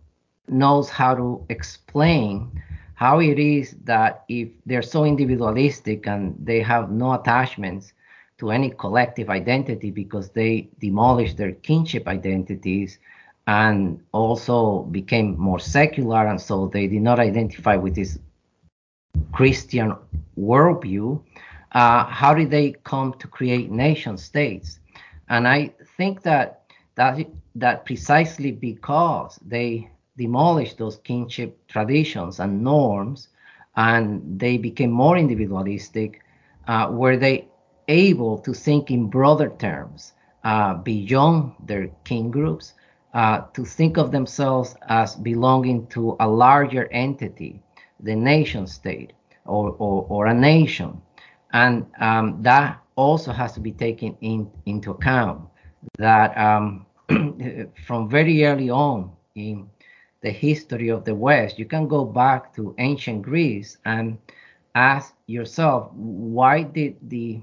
knows 0.47 0.89
how 0.89 1.15
to 1.15 1.45
explain 1.49 2.61
how 2.95 3.19
it 3.19 3.39
is 3.39 3.75
that 3.83 4.23
if 4.29 4.49
they're 4.65 4.81
so 4.81 5.03
individualistic 5.03 6.07
and 6.07 6.35
they 6.39 6.61
have 6.61 6.91
no 6.91 7.13
attachments 7.13 7.93
to 8.37 8.51
any 8.51 8.69
collective 8.69 9.29
identity 9.29 9.89
because 9.89 10.29
they 10.29 10.69
demolished 10.79 11.37
their 11.37 11.51
kinship 11.51 12.07
identities 12.07 12.99
and 13.47 14.01
also 14.11 14.83
became 14.83 15.37
more 15.37 15.59
secular 15.59 16.27
and 16.27 16.39
so 16.39 16.67
they 16.67 16.87
did 16.87 17.01
not 17.01 17.19
identify 17.19 17.75
with 17.75 17.95
this 17.95 18.19
christian 19.31 19.93
worldview 20.37 21.21
uh, 21.73 22.05
how 22.05 22.33
did 22.33 22.51
they 22.51 22.71
come 22.83 23.13
to 23.15 23.27
create 23.27 23.71
nation 23.71 24.17
states? 24.17 24.79
And 25.29 25.47
i 25.47 25.73
think 25.97 26.21
that 26.21 26.63
that 26.95 27.17
that 27.55 27.85
precisely 27.85 28.51
because 28.51 29.39
they 29.45 29.89
demolished 30.17 30.77
those 30.77 30.97
kinship 30.97 31.67
traditions 31.67 32.39
and 32.39 32.63
norms 32.63 33.29
and 33.75 34.39
they 34.39 34.57
became 34.57 34.91
more 34.91 35.17
individualistic, 35.17 36.21
uh, 36.67 36.87
were 36.91 37.17
they 37.17 37.47
able 37.87 38.37
to 38.39 38.53
think 38.53 38.91
in 38.91 39.09
broader 39.09 39.49
terms 39.57 40.13
uh, 40.43 40.75
beyond 40.75 41.53
their 41.65 41.87
kin 42.03 42.29
groups, 42.31 42.73
uh, 43.13 43.41
to 43.53 43.63
think 43.63 43.97
of 43.97 44.11
themselves 44.11 44.75
as 44.89 45.15
belonging 45.15 45.85
to 45.87 46.15
a 46.19 46.27
larger 46.27 46.87
entity, 46.91 47.61
the 47.99 48.15
nation 48.15 48.65
state 48.65 49.13
or, 49.45 49.75
or, 49.77 50.05
or 50.09 50.27
a 50.27 50.33
nation. 50.33 50.99
And 51.51 51.85
um, 51.99 52.41
that 52.41 52.81
also 52.95 53.31
has 53.31 53.53
to 53.53 53.59
be 53.59 53.71
taken 53.71 54.17
in, 54.21 54.49
into 54.65 54.91
account 54.91 55.47
that 55.97 56.35
um, 56.37 56.85
from 57.85 58.09
very 58.09 58.45
early 58.45 58.69
on 58.69 59.11
in 59.35 59.67
the 60.21 60.31
history 60.31 60.89
of 60.89 61.05
the 61.05 61.15
West, 61.15 61.59
you 61.59 61.65
can 61.65 61.87
go 61.87 62.05
back 62.05 62.53
to 62.55 62.73
ancient 62.77 63.21
Greece 63.23 63.77
and 63.85 64.17
ask 64.75 65.13
yourself, 65.27 65.91
why 65.93 66.63
did 66.63 66.95
the 67.09 67.41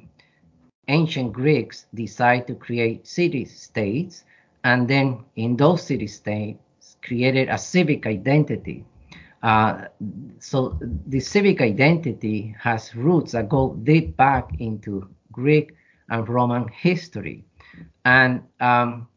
ancient 0.89 1.33
Greeks 1.33 1.87
decide 1.95 2.47
to 2.47 2.55
create 2.55 3.07
city 3.07 3.45
states 3.45 4.25
and 4.65 4.89
then 4.89 5.25
in 5.37 5.57
those 5.57 5.83
city 5.83 6.07
states 6.07 6.97
created 7.03 7.49
a 7.49 7.59
civic 7.59 8.07
identity? 8.07 8.85
Uh, 9.43 9.87
so 10.39 10.79
the 11.07 11.21
civic 11.21 11.61
identity 11.61 12.55
has 12.59 12.95
roots 12.95 13.33
that 13.33 13.49
go 13.49 13.75
deep 13.83 14.17
back 14.17 14.51
into 14.59 15.09
Greek 15.33 15.75
and 16.11 16.29
Roman 16.29 16.69
history. 16.69 17.45
And 18.05 18.43
um, 18.61 19.09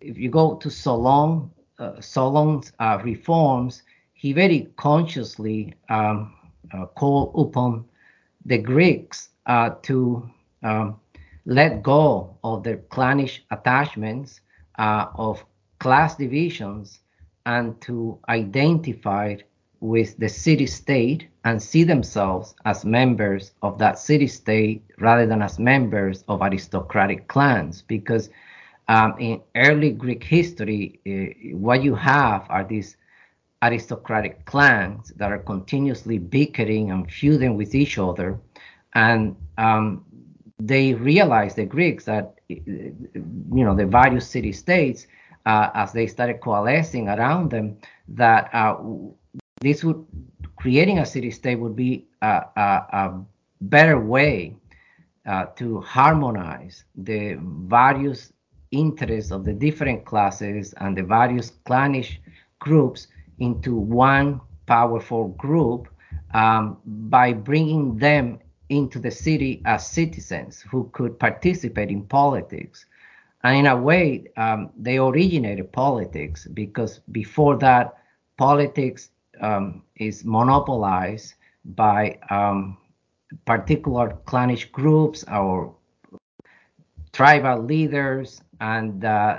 if 0.00 0.18
you 0.18 0.30
go 0.30 0.54
to 0.56 0.70
Solon, 0.70 1.50
uh, 1.78 2.00
Solon's 2.00 2.72
uh, 2.78 2.98
reforms, 3.04 3.82
he 4.12 4.32
very 4.32 4.68
consciously 4.76 5.74
um, 5.88 6.34
uh, 6.72 6.86
called 6.86 7.32
upon 7.36 7.84
the 8.44 8.58
Greeks 8.58 9.30
uh, 9.46 9.70
to 9.82 10.28
um, 10.62 11.00
let 11.46 11.82
go 11.82 12.36
of 12.44 12.62
their 12.62 12.78
clannish 12.90 13.44
attachments, 13.50 14.40
uh, 14.78 15.06
of 15.14 15.44
class 15.78 16.16
divisions, 16.16 17.00
and 17.46 17.80
to 17.80 18.18
identify 18.28 19.36
with 19.80 20.16
the 20.18 20.28
city 20.28 20.66
state 20.66 21.26
and 21.44 21.62
see 21.62 21.84
themselves 21.84 22.54
as 22.66 22.84
members 22.84 23.52
of 23.62 23.78
that 23.78 23.98
city 23.98 24.26
state 24.26 24.84
rather 24.98 25.26
than 25.26 25.40
as 25.40 25.58
members 25.58 26.22
of 26.28 26.42
aristocratic 26.42 27.26
clans. 27.28 27.80
Because 27.80 28.28
um, 28.90 29.14
in 29.20 29.40
early 29.54 29.90
Greek 29.92 30.24
history, 30.24 30.98
uh, 31.06 31.56
what 31.56 31.80
you 31.80 31.94
have 31.94 32.44
are 32.48 32.64
these 32.64 32.96
aristocratic 33.62 34.44
clans 34.46 35.12
that 35.16 35.30
are 35.30 35.38
continuously 35.38 36.18
bickering 36.18 36.90
and 36.90 37.08
feuding 37.08 37.56
with 37.56 37.76
each 37.76 37.98
other. 37.98 38.40
And 38.96 39.36
um, 39.58 40.04
they 40.58 40.94
realized, 40.94 41.54
the 41.54 41.66
Greeks, 41.66 42.04
that, 42.06 42.40
you 42.48 43.64
know, 43.64 43.76
the 43.76 43.86
various 43.86 44.26
city 44.26 44.52
states, 44.52 45.06
uh, 45.46 45.70
as 45.74 45.92
they 45.92 46.08
started 46.08 46.40
coalescing 46.40 47.08
around 47.08 47.52
them, 47.52 47.78
that 48.08 48.52
uh, 48.52 48.76
this 49.60 49.84
would, 49.84 50.04
creating 50.56 50.98
a 50.98 51.06
city 51.06 51.30
state 51.30 51.60
would 51.60 51.76
be 51.76 52.08
a, 52.22 52.42
a, 52.56 52.86
a 52.92 53.24
better 53.60 54.00
way 54.00 54.56
uh, 55.26 55.44
to 55.54 55.80
harmonize 55.82 56.82
the 56.96 57.38
various 57.40 58.32
interests 58.70 59.30
of 59.30 59.44
the 59.44 59.52
different 59.52 60.04
classes 60.04 60.74
and 60.78 60.96
the 60.96 61.02
various 61.02 61.50
clannish 61.64 62.20
groups 62.58 63.08
into 63.38 63.74
one 63.74 64.40
powerful 64.66 65.28
group 65.28 65.88
um, 66.34 66.78
by 66.84 67.32
bringing 67.32 67.96
them 67.96 68.38
into 68.68 69.00
the 69.00 69.10
city 69.10 69.60
as 69.64 69.86
citizens 69.86 70.60
who 70.70 70.88
could 70.92 71.18
participate 71.18 71.90
in 71.90 72.02
politics. 72.04 72.86
And 73.42 73.56
in 73.56 73.66
a 73.66 73.76
way, 73.76 74.26
um, 74.36 74.70
they 74.76 74.98
originated 74.98 75.72
politics 75.72 76.46
because 76.54 77.00
before 77.10 77.56
that, 77.58 77.96
politics 78.36 79.10
um, 79.40 79.82
is 79.96 80.24
monopolized 80.24 81.34
by 81.64 82.18
um, 82.30 82.76
particular 83.44 84.16
clannish 84.24 84.66
groups 84.66 85.24
or 85.32 85.74
tribal 87.12 87.62
leaders 87.62 88.40
and 88.60 89.04
uh, 89.04 89.38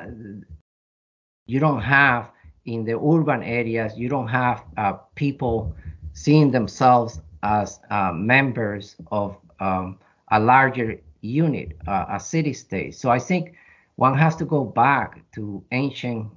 you 1.46 1.60
don't 1.60 1.82
have 1.82 2.32
in 2.66 2.84
the 2.84 2.98
urban 2.98 3.44
areas 3.44 3.98
you 3.98 4.10
don't 4.10 4.28
have 4.28 4.64
uh, 4.78 4.94
people 5.16 5.74
seeing 6.14 6.52
themselves 6.52 7.20
as 7.44 7.80
uh, 7.90 8.12
members 8.14 8.96
of 9.12 9.38
um, 9.60 9.98
a 10.32 10.40
larger 10.40 11.00
unit 11.22 11.78
uh, 11.88 12.06
a 12.10 12.20
city 12.20 12.54
state. 12.54 12.96
So 12.96 13.10
i 13.10 13.20
think 13.20 13.56
one 13.96 14.18
has 14.18 14.36
to 14.38 14.46
go 14.46 14.64
back 14.66 15.22
to 15.34 15.64
ancient 15.72 16.28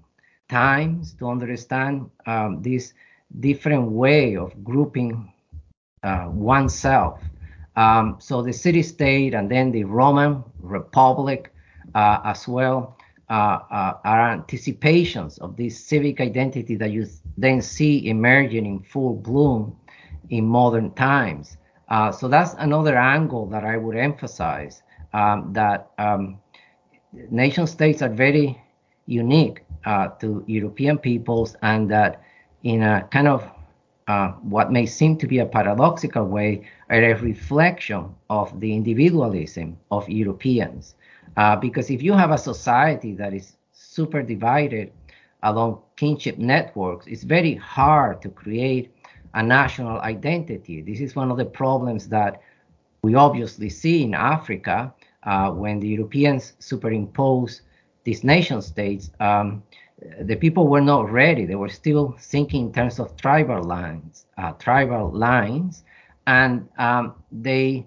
times 0.48 1.14
to 1.14 1.28
understand 1.28 2.10
um, 2.26 2.62
this 2.62 2.92
different 3.40 3.90
way 3.90 4.36
of 4.36 4.52
grouping 4.62 5.32
uh, 6.02 6.28
oneself 6.30 7.20
um, 7.76 8.16
so 8.18 8.42
the 8.42 8.52
city 8.52 8.82
state 8.82 9.34
and 9.34 9.50
then 9.50 9.70
the 9.72 9.84
roman 9.84 10.42
republic 10.60 11.52
uh, 11.94 12.20
as 12.24 12.46
well 12.48 12.96
uh, 13.30 13.58
uh, 13.70 13.98
are 14.04 14.32
anticipations 14.32 15.38
of 15.38 15.56
this 15.56 15.82
civic 15.82 16.20
identity 16.20 16.76
that 16.76 16.90
you 16.90 17.06
then 17.38 17.62
see 17.62 18.06
emerging 18.08 18.66
in 18.66 18.80
full 18.80 19.14
bloom 19.14 19.74
in 20.28 20.44
modern 20.44 20.90
times. 20.92 21.56
Uh, 21.88 22.12
so 22.12 22.28
that's 22.28 22.54
another 22.58 22.96
angle 22.96 23.46
that 23.46 23.64
I 23.64 23.76
would 23.76 23.96
emphasize 23.96 24.82
um, 25.14 25.52
that 25.54 25.90
um, 25.98 26.38
nation 27.30 27.66
states 27.66 28.02
are 28.02 28.08
very 28.10 28.60
unique 29.06 29.64
uh, 29.86 30.08
to 30.20 30.44
European 30.46 30.98
peoples, 30.98 31.56
and 31.62 31.90
that 31.90 32.22
in 32.62 32.82
a 32.82 33.08
kind 33.10 33.28
of 33.28 33.42
uh, 34.08 34.28
what 34.42 34.70
may 34.70 34.86
seem 34.86 35.16
to 35.18 35.26
be 35.26 35.38
a 35.38 35.46
paradoxical 35.46 36.26
way, 36.26 36.66
are 36.90 37.02
a 37.02 37.14
reflection 37.20 38.14
of 38.28 38.60
the 38.60 38.74
individualism 38.74 39.78
of 39.90 40.08
Europeans. 40.08 40.94
Uh, 41.36 41.56
because 41.56 41.90
if 41.90 42.02
you 42.02 42.12
have 42.12 42.30
a 42.30 42.38
society 42.38 43.14
that 43.14 43.32
is 43.32 43.56
super 43.72 44.22
divided 44.22 44.92
along 45.42 45.80
kinship 45.96 46.38
networks, 46.38 47.06
it's 47.06 47.24
very 47.24 47.54
hard 47.54 48.20
to 48.22 48.28
create 48.28 48.92
a 49.34 49.42
national 49.42 49.98
identity. 50.00 50.80
This 50.80 51.00
is 51.00 51.16
one 51.16 51.30
of 51.30 51.36
the 51.36 51.44
problems 51.44 52.08
that 52.08 52.40
we 53.02 53.14
obviously 53.14 53.68
see 53.68 54.02
in 54.02 54.14
Africa 54.14 54.94
uh, 55.24 55.50
when 55.50 55.80
the 55.80 55.88
Europeans 55.88 56.52
superimpose 56.58 57.62
these 58.04 58.22
nation 58.22 58.62
states. 58.62 59.10
Um, 59.20 59.62
the 60.20 60.36
people 60.36 60.68
were 60.68 60.80
not 60.80 61.10
ready. 61.10 61.44
They 61.46 61.54
were 61.54 61.68
still 61.68 62.16
thinking 62.18 62.66
in 62.66 62.72
terms 62.72 62.98
of 62.98 63.16
tribal 63.16 63.62
lines, 63.62 64.26
uh, 64.36 64.52
tribal 64.52 65.10
lines, 65.10 65.84
and 66.26 66.68
um, 66.78 67.14
they 67.32 67.86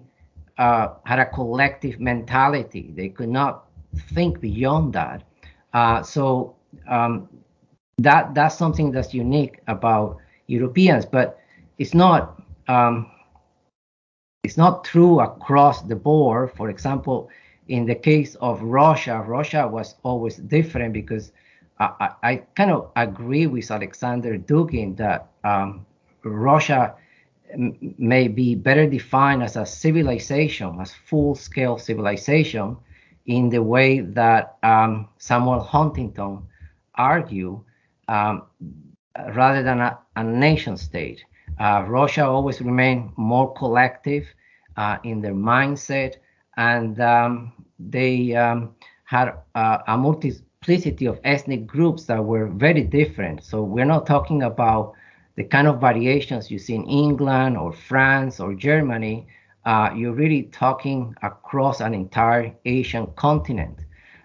uh, 0.58 0.94
had 1.04 1.18
a 1.18 1.26
collective 1.26 2.00
mentality. 2.00 2.92
They 2.94 3.08
could 3.08 3.28
not 3.28 3.66
think 4.14 4.40
beyond 4.40 4.92
that. 4.94 5.22
Uh, 5.72 6.02
so 6.02 6.56
um, 6.88 7.28
that 7.98 8.34
that's 8.34 8.56
something 8.56 8.90
that's 8.90 9.14
unique 9.14 9.60
about 9.66 10.18
Europeans, 10.46 11.04
but 11.04 11.38
it's 11.78 11.94
not 11.94 12.42
um, 12.68 13.10
it's 14.44 14.56
not 14.56 14.84
true 14.84 15.20
across 15.20 15.82
the 15.82 15.96
board. 15.96 16.52
For 16.56 16.70
example, 16.70 17.28
in 17.68 17.86
the 17.86 17.94
case 17.94 18.34
of 18.36 18.62
Russia, 18.62 19.22
Russia 19.26 19.68
was 19.68 19.96
always 20.02 20.36
different 20.36 20.92
because 20.92 21.32
I, 21.80 22.10
I, 22.22 22.36
kind 22.56 22.72
of 22.72 22.90
agree 22.96 23.46
with 23.46 23.70
Alexander 23.70 24.36
Dugin 24.36 24.96
that 24.96 25.28
um, 25.44 25.86
Russia 26.24 26.94
may 27.56 28.28
be 28.28 28.54
better 28.54 28.86
defined 28.86 29.42
as 29.42 29.56
a 29.56 29.64
civilization, 29.64 30.80
as 30.80 30.92
full-scale 30.92 31.78
civilization, 31.78 32.76
in 33.26 33.48
the 33.48 33.62
way 33.62 34.00
that 34.00 34.56
um, 34.62 35.08
Samuel 35.18 35.60
Huntington 35.60 36.42
argued, 36.94 37.60
um, 38.08 38.42
rather 39.34 39.62
than 39.62 39.80
a, 39.80 39.98
a 40.16 40.24
nation 40.24 40.76
state. 40.76 41.24
Uh, 41.60 41.84
Russia 41.86 42.26
always 42.26 42.60
remained 42.60 43.10
more 43.16 43.52
collective 43.54 44.26
uh, 44.76 44.96
in 45.04 45.20
their 45.20 45.34
mindset, 45.34 46.16
and 46.56 47.00
um, 47.00 47.52
they 47.78 48.34
um, 48.34 48.74
had 49.04 49.34
uh, 49.54 49.78
a 49.86 49.96
multiplicity 50.68 51.06
of 51.06 51.18
ethnic 51.24 51.66
groups 51.66 52.04
that 52.04 52.22
were 52.22 52.46
very 52.46 52.82
different. 52.82 53.42
So 53.42 53.62
we're 53.62 53.86
not 53.86 54.06
talking 54.06 54.42
about 54.42 54.92
the 55.36 55.44
kind 55.44 55.66
of 55.66 55.80
variations 55.80 56.50
you 56.50 56.58
see 56.58 56.74
in 56.74 56.84
England 56.84 57.56
or 57.56 57.72
France 57.72 58.38
or 58.38 58.54
Germany, 58.54 59.26
uh, 59.64 59.90
you're 59.96 60.12
really 60.12 60.42
talking 60.52 61.14
across 61.22 61.80
an 61.80 61.94
entire 61.94 62.54
Asian 62.66 63.06
continent. 63.16 63.78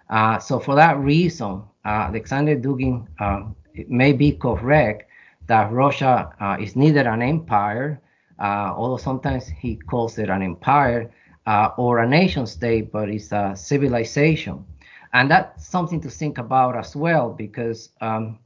Uh, 0.10 0.38
so 0.38 0.60
for 0.60 0.75
that 0.75 0.97
reason, 0.97 1.63
uh, 1.86 2.10
Alexander 2.10 2.58
Dugin 2.58 3.08
uh, 3.19 3.43
may 3.88 4.12
be 4.12 4.34
correct 4.34 5.10
that 5.47 5.71
Russia 5.71 6.29
uh, 6.41 6.58
is 6.60 6.75
neither 6.75 7.08
an 7.08 7.21
empire, 7.21 8.01
uh, 8.39 8.73
although 8.75 8.97
sometimes 8.97 9.47
he 9.47 9.77
calls 9.77 10.17
it 10.17 10.29
an 10.29 10.41
empire, 10.41 11.10
uh, 11.45 11.69
or 11.77 11.99
a 11.99 12.08
nation 12.08 12.45
state, 12.45 12.91
but 12.91 13.10
it's 13.10 13.32
a 13.32 13.53
civilization. 13.56 14.65
And 15.13 15.30
that's 15.30 15.67
something 15.67 16.02
to 16.02 16.10
think 16.10 16.39
about 16.39 16.76
as 16.76 16.95
well, 16.95 17.30
because 17.30 17.89
um, 18.02 18.39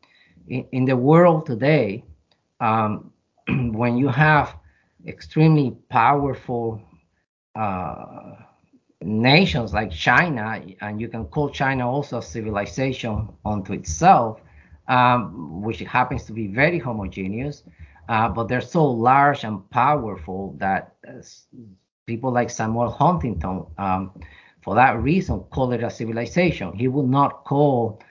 in, 0.47 0.65
in, 0.73 0.85
the 0.85 0.97
world 0.97 1.45
today, 1.45 2.03
um, 2.59 3.11
when 3.47 3.97
you 3.97 4.09
have 4.09 4.53
extremely 5.07 5.71
powerful 5.89 6.81
uh, 7.55 8.35
nations 9.01 9.73
like 9.73 9.91
China, 9.91 10.61
and 10.81 10.99
you 10.99 11.07
can 11.07 11.25
call 11.25 11.49
China 11.49 11.89
also 11.89 12.17
a 12.17 12.21
civilization 12.21 13.29
unto 13.45 13.73
itself, 13.73 14.41
um, 14.89 15.61
which 15.61 15.79
happens 15.79 16.23
to 16.25 16.33
be 16.33 16.47
very 16.47 16.79
homogeneous, 16.79 17.63
uh, 18.09 18.27
but 18.27 18.47
they're 18.47 18.61
so 18.61 18.85
large 18.85 19.43
and 19.43 19.69
powerful 19.69 20.55
that 20.57 20.95
uh, 21.07 21.21
people 22.05 22.31
like 22.31 22.49
Samuel 22.49 22.89
Huntington, 22.89 23.65
um, 23.77 24.11
for 24.67 24.75
that 24.75 25.01
reason, 25.01 25.39
call 25.49 25.71
it 25.71 25.81
a 25.81 25.89
civilization. 25.89 26.73
He 26.73 26.89
would 26.89 27.07
not 27.07 27.45
call 27.45 28.01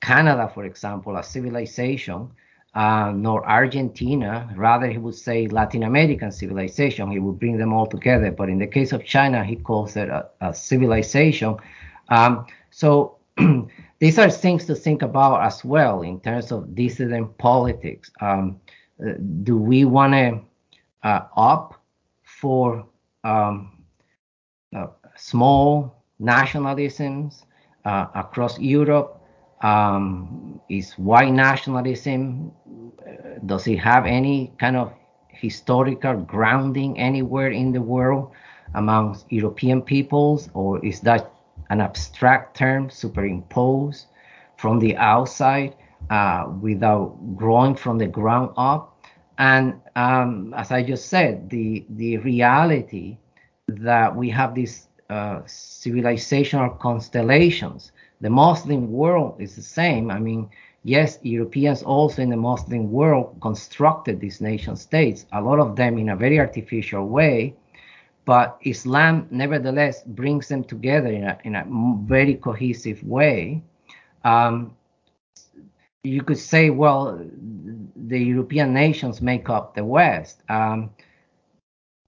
Canada, 0.00 0.50
for 0.54 0.64
example, 0.64 1.14
a 1.18 1.22
civilization, 1.22 2.30
uh, 2.74 3.12
nor 3.14 3.46
Argentina. 3.46 4.50
Rather, 4.56 4.86
he 4.86 4.96
would 4.96 5.14
say 5.14 5.46
Latin 5.46 5.82
American 5.82 6.32
civilization. 6.32 7.10
He 7.10 7.18
would 7.18 7.38
bring 7.38 7.58
them 7.58 7.74
all 7.74 7.86
together. 7.86 8.30
But 8.30 8.48
in 8.48 8.58
the 8.58 8.66
case 8.66 8.92
of 8.92 9.04
China, 9.04 9.44
he 9.44 9.56
calls 9.56 9.94
it 9.94 10.08
a, 10.08 10.26
a 10.40 10.54
civilization. 10.54 11.56
Um, 12.08 12.46
so 12.70 13.18
these 13.98 14.18
are 14.18 14.30
things 14.30 14.64
to 14.68 14.74
think 14.74 15.02
about 15.02 15.42
as 15.42 15.66
well 15.66 16.00
in 16.00 16.20
terms 16.20 16.50
of 16.50 16.74
dissident 16.74 17.36
politics. 17.36 18.10
Um, 18.22 18.58
do 19.42 19.58
we 19.58 19.84
want 19.84 20.14
to 20.14 20.40
uh, 21.06 21.26
opt 21.36 21.78
for 22.24 22.86
um, 23.22 23.84
uh, 24.74 24.86
small 25.16 25.95
nationalisms 26.20 27.44
uh, 27.84 28.06
across 28.14 28.58
Europe? 28.58 29.20
Um, 29.62 30.60
is 30.68 30.92
white 30.98 31.32
nationalism, 31.32 32.52
uh, 33.00 33.38
does 33.46 33.66
it 33.66 33.78
have 33.78 34.04
any 34.04 34.52
kind 34.58 34.76
of 34.76 34.92
historical 35.30 36.14
grounding 36.14 36.98
anywhere 36.98 37.50
in 37.50 37.72
the 37.72 37.80
world 37.80 38.32
amongst 38.74 39.24
European 39.30 39.80
peoples, 39.80 40.50
or 40.52 40.84
is 40.84 41.00
that 41.00 41.32
an 41.70 41.80
abstract 41.80 42.56
term 42.56 42.90
superimposed 42.90 44.06
from 44.56 44.78
the 44.78 44.96
outside 44.96 45.74
uh, 46.10 46.50
without 46.60 47.16
growing 47.36 47.74
from 47.74 47.98
the 47.98 48.06
ground 48.06 48.50
up. 48.56 49.04
And 49.38 49.80
um, 49.96 50.54
as 50.56 50.70
I 50.70 50.82
just 50.82 51.08
said, 51.08 51.50
the 51.50 51.84
the 51.90 52.18
reality 52.18 53.18
that 53.68 54.14
we 54.14 54.30
have 54.30 54.54
these 54.54 54.88
uh, 55.10 55.40
civilizational 55.46 56.78
constellations. 56.78 57.92
The 58.20 58.30
Muslim 58.30 58.90
world 58.92 59.36
is 59.40 59.56
the 59.56 59.62
same. 59.62 60.10
I 60.10 60.18
mean, 60.18 60.48
yes, 60.84 61.18
Europeans 61.22 61.82
also 61.82 62.22
in 62.22 62.30
the 62.30 62.36
Muslim 62.36 62.90
world 62.90 63.36
constructed 63.40 64.20
these 64.20 64.40
nation 64.40 64.76
states, 64.76 65.26
a 65.32 65.40
lot 65.40 65.58
of 65.58 65.76
them 65.76 65.98
in 65.98 66.10
a 66.10 66.16
very 66.16 66.38
artificial 66.38 67.06
way 67.06 67.54
but 68.26 68.58
Islam 68.64 69.28
nevertheless 69.30 70.02
brings 70.02 70.48
them 70.48 70.64
together 70.64 71.08
in 71.08 71.24
a, 71.24 71.38
in 71.44 71.54
a 71.54 71.64
very 72.06 72.34
cohesive 72.34 73.02
way. 73.04 73.62
Um, 74.24 74.76
you 76.02 76.22
could 76.22 76.38
say, 76.38 76.70
well, 76.70 77.18
the 77.94 78.18
European 78.18 78.74
nations 78.74 79.22
make 79.22 79.48
up 79.48 79.74
the 79.74 79.84
West, 79.84 80.42
um, 80.48 80.90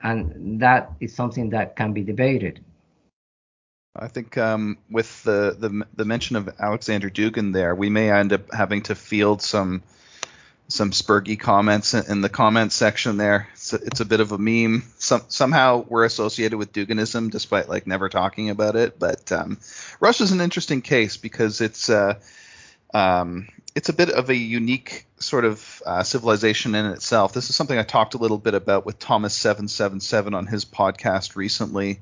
and 0.02 0.61
that 0.61 0.92
is 1.00 1.14
something 1.14 1.50
that 1.50 1.76
can 1.76 1.92
be 1.92 2.02
debated. 2.02 2.64
I 3.94 4.09
think 4.09 4.38
um, 4.38 4.79
with 4.90 5.22
the, 5.24 5.57
the, 5.59 5.87
the 5.94 6.05
mention 6.05 6.37
of 6.37 6.48
Alexander 6.59 7.11
Dugin 7.11 7.53
there, 7.53 7.74
we 7.74 7.90
may 7.90 8.11
end 8.11 8.33
up 8.33 8.53
having 8.53 8.83
to 8.83 8.94
field 8.94 9.42
some 9.42 9.83
some 10.70 10.90
spurgy 10.90 11.40
comments 11.40 11.94
in 11.94 12.20
the 12.20 12.29
comment 12.29 12.72
section 12.72 13.16
there. 13.16 13.48
It's 13.55 13.72
a, 13.72 13.77
it's 13.77 14.01
a 14.01 14.05
bit 14.05 14.20
of 14.20 14.33
a 14.33 14.38
meme. 14.38 14.85
Some, 14.98 15.22
somehow 15.29 15.87
we're 15.88 16.05
associated 16.05 16.59
with 16.59 16.74
Duginism, 16.74 17.31
despite 17.31 17.70
like 17.70 17.87
never 17.87 18.11
talking 18.11 18.51
about 18.51 18.77
it. 18.77 18.98
But 18.98 19.33
um, 19.33 19.59
Russia's 19.98 20.31
an 20.31 20.42
interesting 20.42 20.83
case 20.83 21.16
because 21.16 21.62
it's 21.62 21.88
uh, 21.88 22.20
um, 22.92 23.48
it's 23.74 23.88
a 23.88 23.94
bit 23.94 24.11
of 24.11 24.29
a 24.29 24.37
unique 24.37 25.07
sort 25.18 25.46
of 25.46 25.83
uh, 25.87 26.03
civilization 26.03 26.74
in 26.74 26.85
itself. 26.87 27.33
This 27.33 27.48
is 27.48 27.57
something 27.57 27.79
I 27.79 27.83
talked 27.83 28.14
a 28.14 28.18
little 28.18 28.38
bit 28.38 28.55
about 28.55 28.85
with 28.85 28.98
Thomas 28.98 29.35
seven 29.35 29.68
seven 29.68 30.01
seven 30.01 30.35
on 30.35 30.46
his 30.46 30.66
podcast 30.66 31.35
recently, 31.35 32.01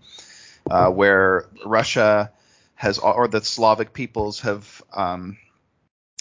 uh, 0.70 0.90
where 0.90 1.46
Russia 1.64 2.32
has 2.74 2.98
or 2.98 3.28
the 3.28 3.42
Slavic 3.42 3.92
peoples 3.92 4.40
have. 4.40 4.82
Um, 4.92 5.38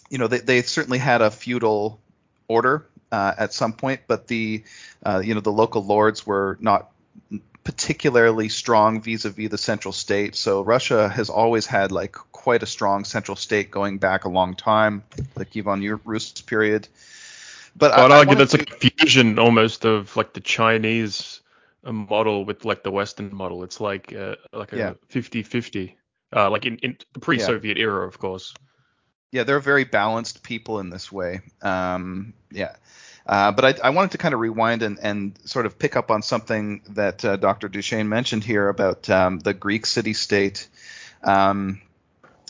you 0.09 0.19
know, 0.19 0.27
they, 0.27 0.39
they 0.39 0.61
certainly 0.61 0.99
had 0.99 1.21
a 1.21 1.31
feudal 1.31 1.99
order 2.47 2.85
uh, 3.11 3.33
at 3.37 3.53
some 3.53 3.73
point, 3.73 4.01
but 4.07 4.27
the 4.27 4.63
uh, 5.03 5.21
you 5.23 5.33
know 5.33 5.41
the 5.41 5.51
local 5.51 5.83
lords 5.83 6.25
were 6.25 6.57
not 6.61 6.91
particularly 7.63 8.47
strong 8.47 9.01
vis-a-vis 9.01 9.49
the 9.49 9.57
central 9.57 9.91
state. 9.91 10.35
So 10.35 10.61
Russia 10.61 11.09
has 11.09 11.29
always 11.29 11.65
had 11.65 11.91
like 11.91 12.11
quite 12.11 12.61
a 12.61 12.67
strong 12.67 13.03
central 13.03 13.35
state 13.35 13.71
going 13.71 13.97
back 13.97 14.25
a 14.25 14.29
long 14.29 14.55
time, 14.55 15.03
like 15.35 15.51
Kievan 15.51 15.99
Rus 16.05 16.31
period. 16.41 16.87
But 17.75 17.91
I'd 17.91 18.11
I, 18.11 18.19
argue 18.19 18.35
that's 18.35 18.53
a 18.53 18.59
fusion 18.59 19.39
almost 19.39 19.83
of 19.83 20.15
like 20.15 20.33
the 20.33 20.39
Chinese 20.39 21.41
uh, 21.85 21.91
model 21.91 22.45
with 22.45 22.65
like 22.65 22.83
the 22.83 22.91
Western 22.91 23.33
model. 23.33 23.63
It's 23.63 23.79
like 23.79 24.13
uh, 24.13 24.35
like 24.51 24.73
a 24.73 24.77
yeah. 24.77 24.93
50-50, 25.09 25.95
uh, 26.35 26.49
like 26.49 26.65
in, 26.65 26.77
in 26.77 26.97
the 27.13 27.19
pre-Soviet 27.19 27.77
yeah. 27.77 27.83
era, 27.83 28.07
of 28.07 28.17
course. 28.19 28.53
Yeah, 29.31 29.43
they're 29.43 29.59
very 29.59 29.83
balanced 29.83 30.43
people 30.43 30.79
in 30.79 30.89
this 30.89 31.11
way. 31.11 31.41
Um, 31.61 32.33
yeah. 32.51 32.75
Uh, 33.25 33.51
but 33.51 33.65
I, 33.65 33.87
I, 33.87 33.89
wanted 33.89 34.11
to 34.11 34.17
kind 34.19 34.33
of 34.35 34.39
rewind 34.39 34.83
and, 34.83 34.99
and, 35.01 35.37
sort 35.45 35.65
of 35.65 35.79
pick 35.79 35.95
up 35.95 36.11
on 36.11 36.21
something 36.21 36.83
that 36.89 37.25
uh, 37.25 37.35
Dr. 37.37 37.67
Duchesne 37.67 38.07
mentioned 38.07 38.43
here 38.43 38.69
about 38.69 39.09
um, 39.09 39.39
the 39.39 39.53
Greek 39.53 39.87
city 39.87 40.13
state. 40.13 40.67
Um, 41.23 41.81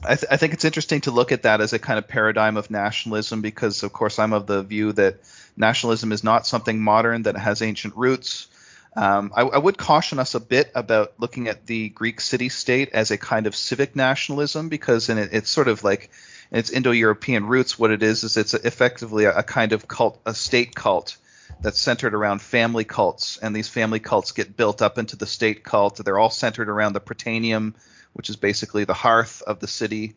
I, 0.04 0.16
th- 0.16 0.28
I, 0.30 0.36
think 0.36 0.54
it's 0.54 0.66
interesting 0.66 1.00
to 1.02 1.12
look 1.12 1.32
at 1.32 1.44
that 1.44 1.62
as 1.62 1.72
a 1.72 1.80
kind 1.80 1.98
of 1.98 2.10
paradigm 2.10 2.58
of 2.58 2.70
nationalism 2.70 3.42
because, 3.42 3.84
of 3.84 3.94
course, 3.94 4.20
I'm 4.20 4.34
of 4.34 4.48
the 4.48 4.64
view 4.64 4.92
that 4.94 5.20
nationalism 5.56 6.12
is 6.12 6.24
not 6.24 6.46
something 6.46 6.82
modern, 6.82 7.24
that 7.24 7.36
it 7.36 7.40
has 7.40 7.62
ancient 7.62 7.96
roots. 7.96 8.48
Um, 8.96 9.34
I, 9.36 9.42
I, 9.42 9.58
would 9.58 9.78
caution 9.78 10.20
us 10.20 10.36
a 10.36 10.40
bit 10.40 10.72
about 10.74 11.14
looking 11.18 11.50
at 11.50 11.66
the 11.66 11.90
Greek 11.90 12.22
city 12.22 12.48
state 12.48 12.90
as 12.94 13.12
a 13.12 13.18
kind 13.18 13.46
of 13.46 13.54
civic 13.54 13.94
nationalism 13.94 14.70
because 14.70 15.10
in 15.10 15.18
it, 15.18 15.30
it's 15.34 15.50
sort 15.50 15.68
of 15.68 15.84
like 15.84 16.12
its 16.50 16.70
Indo-European 16.70 17.46
roots, 17.46 17.78
what 17.78 17.92
it 17.92 18.02
is 18.04 18.24
is 18.24 18.38
it's 18.38 18.54
effectively 18.54 19.26
a, 19.26 19.40
a 19.40 19.44
kind 19.44 19.74
of 19.74 19.88
cult, 19.88 20.22
a 20.26 20.34
state 20.34 20.76
cult 20.76 21.18
that's 21.60 21.80
centered 21.80 22.14
around 22.14 22.42
family 22.42 22.86
cults, 22.86 23.38
and 23.38 23.54
these 23.54 23.68
family 23.68 24.00
cults 24.00 24.32
get 24.32 24.56
built 24.56 24.82
up 24.82 24.98
into 24.98 25.18
the 25.18 25.26
state 25.26 25.64
cult. 25.64 25.98
They're 26.04 26.20
all 26.20 26.30
centered 26.30 26.70
around 26.70 26.94
the 26.94 27.02
Prytaneum, 27.02 27.74
which 28.14 28.30
is 28.30 28.38
basically 28.38 28.86
the 28.86 28.94
hearth 28.94 29.42
of 29.42 29.60
the 29.60 29.68
city, 29.68 30.16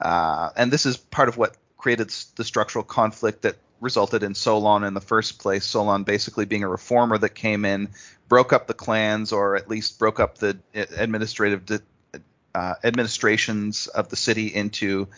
uh, 0.00 0.50
and 0.56 0.70
this 0.70 0.84
is 0.84 0.96
part 0.96 1.28
of 1.28 1.38
what 1.38 1.56
created 1.78 2.10
the 2.36 2.44
structural 2.44 2.84
conflict 2.84 3.42
that 3.42 3.56
resulted 3.80 4.22
in 4.22 4.34
Solon 4.34 4.84
in 4.84 4.94
the 4.94 5.00
first 5.00 5.38
place. 5.38 5.64
Solon 5.64 6.04
basically 6.04 6.44
being 6.44 6.64
a 6.64 6.68
reformer 6.68 7.18
that 7.18 7.30
came 7.30 7.64
in, 7.64 7.88
broke 8.28 8.52
up 8.52 8.66
the 8.66 8.74
clans, 8.74 9.32
or 9.32 9.56
at 9.56 9.68
least 9.68 9.98
broke 9.98 10.20
up 10.20 10.38
the 10.38 10.58
administrative 10.74 11.80
uh, 12.54 12.74
administrations 12.82 13.86
of 13.86 14.08
the 14.08 14.16
city 14.16 14.46
into 14.46 15.08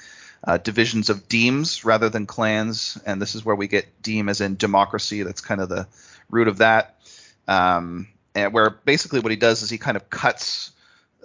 uh, 0.44 0.58
divisions 0.58 1.10
of 1.10 1.28
demes 1.28 1.84
rather 1.84 2.08
than 2.08 2.26
clans, 2.26 2.98
and 3.04 3.20
this 3.20 3.34
is 3.34 3.44
where 3.44 3.56
we 3.56 3.68
get 3.68 4.02
deme 4.02 4.28
as 4.28 4.40
in 4.40 4.56
democracy. 4.56 5.22
That's 5.22 5.40
kind 5.40 5.60
of 5.60 5.68
the 5.68 5.86
root 6.30 6.48
of 6.48 6.58
that. 6.58 6.96
Um, 7.46 8.08
and 8.34 8.52
where 8.52 8.70
basically 8.70 9.20
what 9.20 9.30
he 9.30 9.36
does 9.36 9.62
is 9.62 9.70
he 9.70 9.78
kind 9.78 9.96
of 9.96 10.08
cuts 10.08 10.72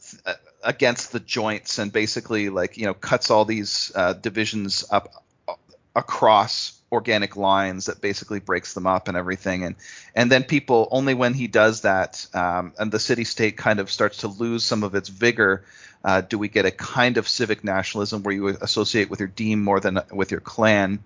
th- 0.09 0.21
uh, 0.25 0.33
against 0.63 1.11
the 1.11 1.19
joints 1.19 1.77
and 1.77 1.93
basically 1.93 2.49
like 2.49 2.77
you 2.77 2.85
know 2.85 2.93
cuts 2.93 3.29
all 3.29 3.45
these 3.45 3.91
uh, 3.95 4.13
divisions 4.13 4.83
up 4.89 5.23
uh, 5.47 5.53
across 5.95 6.74
organic 6.91 7.35
lines 7.35 7.87
that 7.87 7.99
basically 7.99 8.39
breaks 8.39 8.73
them 8.73 8.85
up 8.85 9.07
and 9.07 9.17
everything 9.17 9.63
and 9.63 9.75
and 10.15 10.31
then 10.31 10.43
people 10.43 10.87
only 10.91 11.13
when 11.13 11.33
he 11.33 11.47
does 11.47 11.81
that 11.81 12.25
um, 12.33 12.73
and 12.77 12.91
the 12.91 12.99
city 12.99 13.23
state 13.23 13.57
kind 13.57 13.79
of 13.79 13.91
starts 13.91 14.17
to 14.17 14.27
lose 14.27 14.63
some 14.63 14.83
of 14.83 14.95
its 14.95 15.09
vigor 15.09 15.65
uh, 16.05 16.21
do 16.21 16.37
we 16.37 16.47
get 16.47 16.65
a 16.65 16.71
kind 16.71 17.17
of 17.17 17.27
civic 17.27 17.63
nationalism 17.63 18.21
where 18.21 18.33
you 18.33 18.47
associate 18.47 19.09
with 19.09 19.19
your 19.19 19.27
deme 19.27 19.63
more 19.63 19.79
than 19.79 19.99
with 20.11 20.29
your 20.29 20.39
clan? 20.39 21.03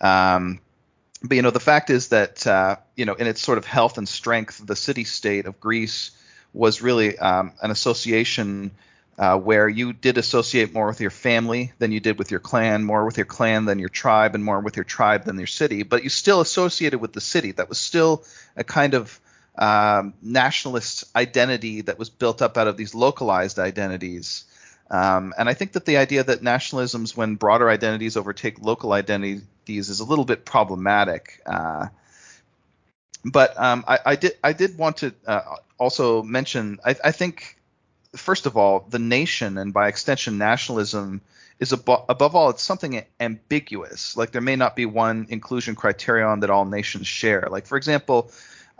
Um, 0.00 0.58
but 1.22 1.36
you 1.36 1.42
know, 1.42 1.52
the 1.52 1.60
fact 1.60 1.88
is 1.88 2.08
that 2.08 2.44
uh, 2.44 2.76
you 2.96 3.04
know, 3.04 3.14
in 3.14 3.28
its 3.28 3.40
sort 3.40 3.58
of 3.58 3.64
health 3.64 3.96
and 3.96 4.08
strength, 4.08 4.60
the 4.66 4.74
city-state 4.74 5.46
of 5.46 5.60
Greece 5.60 6.10
was 6.52 6.82
really 6.82 7.16
um, 7.16 7.52
an 7.62 7.70
association 7.70 8.72
uh, 9.18 9.38
where 9.38 9.68
you 9.68 9.92
did 9.92 10.18
associate 10.18 10.74
more 10.74 10.86
with 10.86 11.00
your 11.00 11.10
family 11.10 11.72
than 11.78 11.92
you 11.92 12.00
did 12.00 12.18
with 12.18 12.30
your 12.30 12.40
clan, 12.40 12.84
more 12.84 13.04
with 13.04 13.16
your 13.16 13.26
clan 13.26 13.64
than 13.64 13.78
your 13.78 13.88
tribe, 13.88 14.34
and 14.34 14.44
more 14.44 14.60
with 14.60 14.76
your 14.76 14.84
tribe 14.84 15.24
than 15.24 15.38
your 15.38 15.46
city. 15.46 15.82
But 15.82 16.02
you 16.02 16.10
still 16.10 16.40
associated 16.40 17.00
with 17.00 17.12
the 17.12 17.20
city. 17.20 17.52
That 17.52 17.68
was 17.68 17.78
still 17.78 18.24
a 18.56 18.64
kind 18.64 18.94
of 18.94 19.20
um, 19.56 20.14
nationalist 20.20 21.04
identity 21.14 21.82
that 21.82 21.98
was 21.98 22.10
built 22.10 22.42
up 22.42 22.58
out 22.58 22.66
of 22.66 22.76
these 22.76 22.94
localized 22.94 23.58
identities. 23.58 24.44
Um, 24.90 25.32
and 25.38 25.48
I 25.48 25.54
think 25.54 25.72
that 25.72 25.86
the 25.86 25.96
idea 25.96 26.24
that 26.24 26.42
nationalisms, 26.42 27.16
when 27.16 27.36
broader 27.36 27.70
identities 27.70 28.16
overtake 28.16 28.60
local 28.60 28.92
identities, 28.92 29.44
is 29.66 30.00
a 30.00 30.04
little 30.04 30.24
bit 30.24 30.44
problematic. 30.44 31.40
Uh, 31.46 31.86
but 33.24 33.58
um, 33.58 33.84
I, 33.88 33.98
I, 34.04 34.16
did 34.16 34.32
I 34.42 34.52
did 34.52 34.76
want 34.76 34.98
to 34.98 35.14
uh, 35.26 35.56
also 35.78 36.22
mention 36.22 36.78
I, 36.84 36.94
I, 37.02 37.12
think 37.12 37.58
first 38.16 38.46
of 38.46 38.56
all 38.56 38.86
the 38.88 38.98
nation 38.98 39.58
and 39.58 39.72
by 39.72 39.88
extension 39.88 40.38
nationalism 40.38 41.20
is 41.60 41.72
abo- 41.72 42.04
above 42.08 42.34
all 42.34 42.50
it's 42.50 42.62
something 42.62 43.04
ambiguous. 43.20 44.16
Like 44.16 44.32
there 44.32 44.42
may 44.42 44.56
not 44.56 44.76
be 44.76 44.86
one 44.86 45.26
inclusion 45.28 45.74
criterion 45.74 46.40
that 46.40 46.50
all 46.50 46.64
nations 46.64 47.06
share. 47.06 47.48
Like 47.50 47.66
for 47.66 47.76
example, 47.76 48.30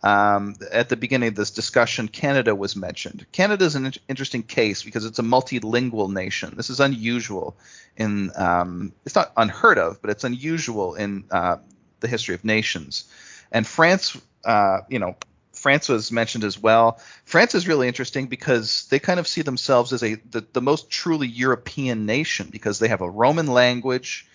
um, 0.02 0.56
at 0.70 0.90
the 0.90 0.96
beginning 0.96 1.28
of 1.28 1.34
this 1.34 1.50
discussion, 1.50 2.08
Canada 2.08 2.54
was 2.54 2.76
mentioned. 2.76 3.24
Canada 3.32 3.64
is 3.64 3.74
an 3.74 3.86
in- 3.86 3.94
interesting 4.08 4.42
case 4.42 4.82
because 4.82 5.06
it's 5.06 5.18
a 5.18 5.22
multilingual 5.22 6.12
nation. 6.12 6.52
This 6.56 6.68
is 6.68 6.78
unusual 6.78 7.56
in 7.96 8.30
um, 8.36 8.92
it's 9.06 9.14
not 9.14 9.32
unheard 9.36 9.78
of, 9.78 10.02
but 10.02 10.10
it's 10.10 10.24
unusual 10.24 10.94
in 10.94 11.24
uh, 11.30 11.56
the 12.00 12.08
history 12.08 12.34
of 12.34 12.44
nations. 12.44 13.04
And 13.50 13.66
France, 13.66 14.20
uh, 14.44 14.80
you 14.90 14.98
know, 14.98 15.16
France 15.64 15.88
was 15.88 16.12
mentioned 16.12 16.44
as 16.44 16.62
well. 16.62 17.00
France 17.24 17.54
is 17.54 17.66
really 17.66 17.88
interesting 17.88 18.26
because 18.26 18.86
they 18.90 18.98
kind 18.98 19.18
of 19.18 19.26
see 19.26 19.40
themselves 19.40 19.94
as 19.94 20.02
a 20.02 20.16
the, 20.16 20.44
the 20.52 20.60
most 20.60 20.90
truly 20.90 21.26
European 21.26 22.04
nation 22.04 22.48
because 22.50 22.78
they 22.78 22.88
have 22.88 23.00
a 23.00 23.08
Roman 23.08 23.46
language, 23.46 24.26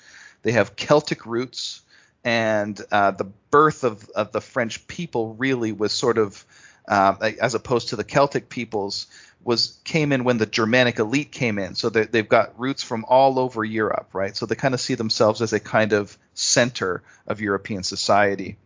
they 0.41 0.53
have 0.53 0.75
Celtic 0.75 1.27
roots 1.27 1.83
and 2.23 2.81
uh, 2.91 3.11
the 3.11 3.25
birth 3.51 3.83
of, 3.83 4.09
of 4.15 4.31
the 4.31 4.41
French 4.41 4.87
people 4.87 5.35
really 5.35 5.71
was 5.71 5.93
sort 5.93 6.17
of, 6.17 6.43
uh, 6.87 7.13
as 7.39 7.53
opposed 7.53 7.89
to 7.89 7.95
the 7.95 8.03
Celtic 8.03 8.49
peoples, 8.49 9.05
was 9.43 9.77
came 9.83 10.11
in 10.11 10.23
when 10.23 10.39
the 10.39 10.47
Germanic 10.47 10.97
elite 10.97 11.31
came 11.31 11.59
in. 11.59 11.75
So 11.75 11.91
they, 11.91 12.05
they've 12.05 12.27
got 12.27 12.59
roots 12.59 12.81
from 12.81 13.05
all 13.07 13.37
over 13.37 13.63
Europe, 13.63 14.09
right? 14.13 14.35
So 14.35 14.47
they 14.47 14.55
kind 14.55 14.73
of 14.73 14.81
see 14.81 14.95
themselves 14.95 15.43
as 15.43 15.53
a 15.53 15.59
kind 15.59 15.93
of 15.93 16.17
center 16.33 17.03
of 17.27 17.39
European 17.39 17.83
society. 17.83 18.57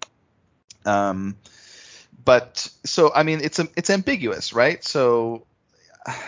Um, 0.86 1.36
but 2.24 2.70
so 2.86 3.12
I 3.14 3.24
mean, 3.24 3.42
it's 3.42 3.60
it's 3.60 3.90
ambiguous, 3.90 4.54
right? 4.54 4.84
So 4.84 5.46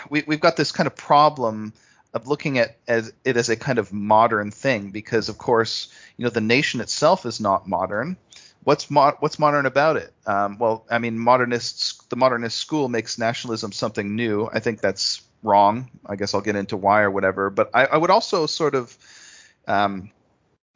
we, 0.09 0.23
we've 0.27 0.39
got 0.39 0.57
this 0.57 0.71
kind 0.71 0.87
of 0.87 0.95
problem 0.95 1.73
of 2.13 2.27
looking 2.27 2.57
at 2.59 2.77
as 2.87 3.13
it 3.25 3.37
as 3.37 3.49
a 3.49 3.55
kind 3.55 3.77
of 3.77 3.91
modern 3.91 4.49
thing 4.51 4.91
because 4.91 5.27
of 5.27 5.37
course 5.37 5.89
you 6.15 6.23
know 6.23 6.29
the 6.29 6.41
nation 6.41 6.81
itself 6.81 7.25
is 7.25 7.39
not 7.39 7.67
modern. 7.67 8.17
What's 8.63 8.89
mo- 8.89 9.15
what's 9.19 9.37
modern 9.37 9.65
about 9.65 9.97
it? 9.97 10.13
Um, 10.25 10.57
well 10.57 10.85
i 10.89 10.97
mean 10.97 11.19
modernists 11.19 12.01
the 12.09 12.15
modernist 12.15 12.57
school 12.57 12.87
makes 12.87 13.17
nationalism 13.17 13.71
something 13.71 14.15
new. 14.15 14.49
I 14.51 14.59
think 14.59 14.81
that's 14.81 15.21
wrong. 15.43 15.91
I 16.05 16.15
guess 16.15 16.33
i'll 16.33 16.41
get 16.41 16.55
into 16.55 16.77
why 16.77 17.01
or 17.01 17.11
whatever. 17.11 17.49
But 17.49 17.69
i, 17.73 17.85
I 17.85 17.97
would 17.97 18.09
also 18.09 18.45
sort 18.45 18.75
of 18.75 18.97
um, 19.67 20.11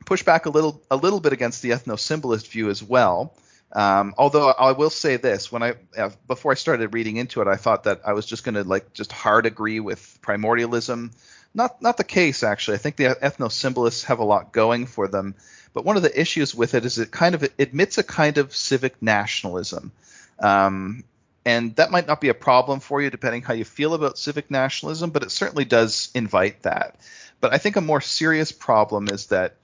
push 0.05 0.23
back 0.23 0.45
a 0.45 0.49
little 0.49 0.81
a 0.91 0.97
little 0.97 1.19
bit 1.19 1.31
against 1.33 1.61
the 1.61 1.69
ethno-symbolist 1.69 2.51
view 2.51 2.69
as 2.69 2.83
well 2.83 3.33
um, 3.71 4.15
although 4.17 4.49
I 4.49 4.71
will 4.71 4.89
say 4.89 5.17
this, 5.17 5.51
when 5.51 5.61
I 5.61 5.75
uh, 5.97 6.09
before 6.27 6.51
I 6.51 6.55
started 6.55 6.93
reading 6.93 7.17
into 7.17 7.41
it, 7.41 7.47
I 7.47 7.55
thought 7.55 7.83
that 7.83 8.01
I 8.05 8.13
was 8.13 8.25
just 8.25 8.43
going 8.43 8.55
to 8.55 8.63
like 8.63 8.93
just 8.93 9.11
hard 9.11 9.45
agree 9.45 9.79
with 9.79 10.17
primordialism. 10.21 11.11
Not 11.53 11.81
not 11.81 11.97
the 11.97 12.03
case 12.03 12.43
actually. 12.43 12.75
I 12.75 12.79
think 12.79 12.95
the 12.95 13.17
ethno-symbolists 13.21 14.05
have 14.05 14.19
a 14.19 14.23
lot 14.23 14.51
going 14.51 14.87
for 14.87 15.07
them, 15.07 15.35
but 15.73 15.85
one 15.85 15.97
of 15.97 16.03
the 16.03 16.19
issues 16.19 16.55
with 16.55 16.73
it 16.73 16.85
is 16.85 16.97
it 16.97 17.11
kind 17.11 17.35
of 17.35 17.47
admits 17.59 17.97
a 17.97 18.03
kind 18.03 18.37
of 18.37 18.55
civic 18.55 19.01
nationalism. 19.01 19.91
Um, 20.39 21.03
and 21.45 21.75
that 21.77 21.91
might 21.91 22.07
not 22.07 22.21
be 22.21 22.29
a 22.29 22.33
problem 22.33 22.79
for 22.79 23.01
you 23.01 23.09
depending 23.09 23.41
how 23.41 23.53
you 23.53 23.65
feel 23.65 23.93
about 23.93 24.17
civic 24.17 24.51
nationalism, 24.51 25.11
but 25.11 25.23
it 25.23 25.31
certainly 25.31 25.65
does 25.65 26.09
invite 26.13 26.63
that. 26.63 26.95
But 27.39 27.53
I 27.53 27.57
think 27.57 27.75
a 27.75 27.81
more 27.81 28.01
serious 28.01 28.51
problem 28.51 29.07
is 29.07 29.27
that 29.27 29.55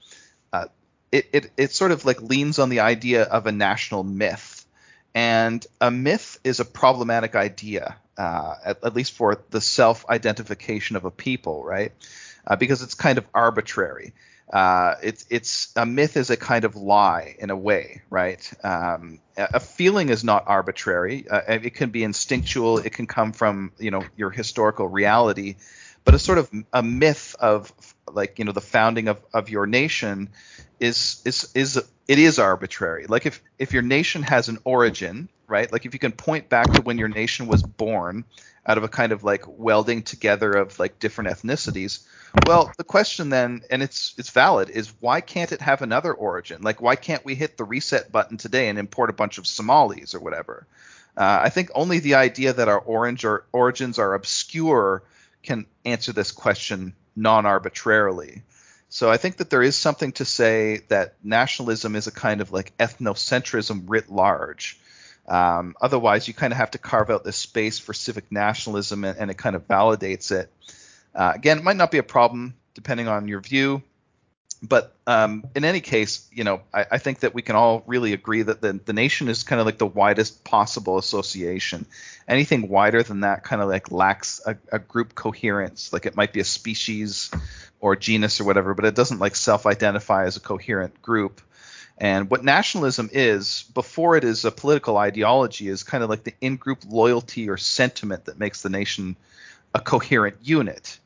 it, 1.16 1.28
it 1.32 1.50
it 1.56 1.72
sort 1.72 1.92
of 1.92 2.04
like 2.04 2.20
leans 2.20 2.58
on 2.58 2.68
the 2.68 2.80
idea 2.80 3.22
of 3.22 3.46
a 3.46 3.52
national 3.52 4.04
myth, 4.04 4.66
and 5.14 5.66
a 5.80 5.90
myth 5.90 6.38
is 6.44 6.60
a 6.60 6.64
problematic 6.64 7.34
idea, 7.34 7.96
uh, 8.18 8.54
at, 8.64 8.84
at, 8.84 8.94
least 8.94 9.12
for 9.12 9.42
the 9.50 9.60
self-identification 9.60 10.96
of 10.96 11.04
a 11.04 11.10
people, 11.10 11.64
right? 11.64 11.92
Uh, 12.46 12.56
because 12.56 12.82
it's 12.82 12.94
kind 12.94 13.18
of 13.18 13.26
arbitrary. 13.34 14.12
Uh, 14.52 14.94
it's 15.02 15.26
it's 15.28 15.72
a 15.74 15.84
myth 15.84 16.16
is 16.16 16.30
a 16.30 16.36
kind 16.36 16.64
of 16.64 16.76
lie 16.76 17.34
in 17.38 17.50
a 17.50 17.56
way, 17.56 18.02
right? 18.10 18.52
Um, 18.62 19.18
a 19.36 19.58
feeling 19.58 20.10
is 20.10 20.22
not 20.22 20.44
arbitrary. 20.46 21.26
Uh, 21.28 21.40
it 21.48 21.74
can 21.74 21.90
be 21.90 22.04
instinctual. 22.04 22.78
It 22.78 22.92
can 22.92 23.06
come 23.06 23.32
from 23.32 23.72
you 23.78 23.90
know 23.90 24.04
your 24.16 24.30
historical 24.30 24.86
reality, 24.86 25.56
but 26.04 26.14
a 26.14 26.18
sort 26.18 26.38
of 26.38 26.50
a 26.72 26.82
myth 26.82 27.34
of 27.40 27.72
like 28.12 28.38
you 28.38 28.44
know 28.44 28.52
the 28.52 28.60
founding 28.60 29.08
of, 29.08 29.20
of 29.32 29.50
your 29.50 29.66
nation 29.66 30.30
is 30.80 31.22
is 31.24 31.50
is 31.54 31.76
it 32.08 32.18
is 32.18 32.38
arbitrary. 32.38 33.06
Like 33.06 33.26
if 33.26 33.42
if 33.58 33.72
your 33.72 33.82
nation 33.82 34.22
has 34.22 34.48
an 34.48 34.58
origin, 34.64 35.28
right? 35.46 35.70
Like 35.70 35.86
if 35.86 35.94
you 35.94 36.00
can 36.00 36.12
point 36.12 36.48
back 36.48 36.72
to 36.72 36.82
when 36.82 36.98
your 36.98 37.08
nation 37.08 37.46
was 37.46 37.62
born 37.62 38.24
out 38.66 38.78
of 38.78 38.84
a 38.84 38.88
kind 38.88 39.12
of 39.12 39.22
like 39.22 39.44
welding 39.46 40.02
together 40.02 40.50
of 40.52 40.78
like 40.78 40.98
different 40.98 41.30
ethnicities, 41.30 42.04
well, 42.46 42.72
the 42.76 42.84
question 42.84 43.28
then, 43.30 43.62
and 43.70 43.82
it's 43.82 44.14
it's 44.18 44.30
valid, 44.30 44.70
is 44.70 44.92
why 45.00 45.20
can't 45.20 45.52
it 45.52 45.60
have 45.60 45.82
another 45.82 46.12
origin? 46.12 46.62
Like 46.62 46.80
why 46.80 46.96
can't 46.96 47.24
we 47.24 47.34
hit 47.34 47.56
the 47.56 47.64
reset 47.64 48.12
button 48.12 48.36
today 48.36 48.68
and 48.68 48.78
import 48.78 49.10
a 49.10 49.14
bunch 49.14 49.38
of 49.38 49.46
Somalis 49.46 50.14
or 50.14 50.20
whatever? 50.20 50.66
Uh, 51.16 51.40
I 51.42 51.48
think 51.48 51.70
only 51.74 51.98
the 51.98 52.16
idea 52.16 52.52
that 52.52 52.68
our 52.68 52.78
orange 52.78 53.24
or 53.24 53.46
origins 53.52 53.98
are 53.98 54.12
obscure 54.12 55.02
can 55.42 55.64
answer 55.84 56.12
this 56.12 56.30
question 56.30 56.94
non-arbitrarily. 57.16 58.42
So 58.88 59.10
I 59.10 59.16
think 59.16 59.38
that 59.38 59.50
there 59.50 59.62
is 59.62 59.74
something 59.74 60.12
to 60.12 60.24
say 60.24 60.82
that 60.88 61.14
nationalism 61.24 61.96
is 61.96 62.06
a 62.06 62.12
kind 62.12 62.40
of 62.40 62.52
like 62.52 62.76
ethnocentrism 62.78 63.84
writ 63.86 64.10
large. 64.10 64.78
Um, 65.26 65.74
otherwise, 65.80 66.28
you 66.28 66.34
kind 66.34 66.52
of 66.52 66.58
have 66.58 66.70
to 66.72 66.78
carve 66.78 67.10
out 67.10 67.24
this 67.24 67.36
space 67.36 67.80
for 67.80 67.92
civic 67.92 68.30
nationalism, 68.30 69.04
and, 69.04 69.18
and 69.18 69.30
it 69.30 69.36
kind 69.36 69.56
of 69.56 69.66
validates 69.66 70.30
it. 70.30 70.52
Uh, 71.14 71.32
again, 71.34 71.58
it 71.58 71.64
might 71.64 71.76
not 71.76 71.90
be 71.90 71.98
a 71.98 72.04
problem 72.04 72.54
depending 72.74 73.08
on 73.08 73.26
your 73.26 73.40
view, 73.40 73.82
but 74.62 74.94
um, 75.06 75.44
in 75.54 75.64
any 75.64 75.80
case, 75.80 76.28
you 76.32 76.44
know, 76.44 76.62
I, 76.72 76.86
I, 76.92 76.98
think 76.98 77.20
that 77.20 77.34
we 77.34 77.42
can 77.42 77.56
all 77.56 77.82
really 77.86 78.12
agree 78.12 78.42
that 78.42 78.60
the, 78.60 78.72
the 78.72 78.92
nation 78.92 79.28
is 79.28 79.42
kind 79.42 79.60
of 79.60 79.66
like 79.66 79.78
the 79.78 79.86
widest 79.86 80.44
possible 80.44 80.98
association. 80.98 81.86
Anything 82.26 82.68
wider 82.68 83.02
than 83.02 83.20
that 83.20 83.44
kind 83.44 83.60
of 83.60 83.68
like 83.68 83.92
lacks 83.92 84.40
a, 84.46 84.56
a 84.72 84.78
group 84.78 85.14
coherence. 85.14 85.92
Like 85.92 86.06
it 86.06 86.16
might 86.16 86.32
be 86.32 86.40
a 86.40 86.44
species 86.44 87.30
or 87.80 87.96
genus 87.96 88.40
or 88.40 88.44
whatever, 88.44 88.74
but 88.74 88.86
it 88.86 88.94
doesn't 88.94 89.18
like 89.18 89.36
self-identify 89.36 90.24
as 90.24 90.36
a 90.36 90.40
coherent 90.40 91.02
group. 91.02 91.42
And 91.98 92.28
what 92.30 92.44
nationalism 92.44 93.08
is, 93.12 93.64
before 93.74 94.16
it 94.16 94.24
is 94.24 94.44
a 94.44 94.50
political 94.50 94.96
ideology, 94.96 95.68
is 95.68 95.82
kind 95.82 96.02
of 96.02 96.10
like 96.10 96.24
the 96.24 96.34
in-group 96.40 96.84
loyalty 96.86 97.48
or 97.48 97.56
sentiment 97.56 98.26
that 98.26 98.38
makes 98.38 98.62
the 98.62 98.68
nation 98.68 99.16
a 99.74 99.80
coherent 99.80 100.36
unit. 100.42 100.98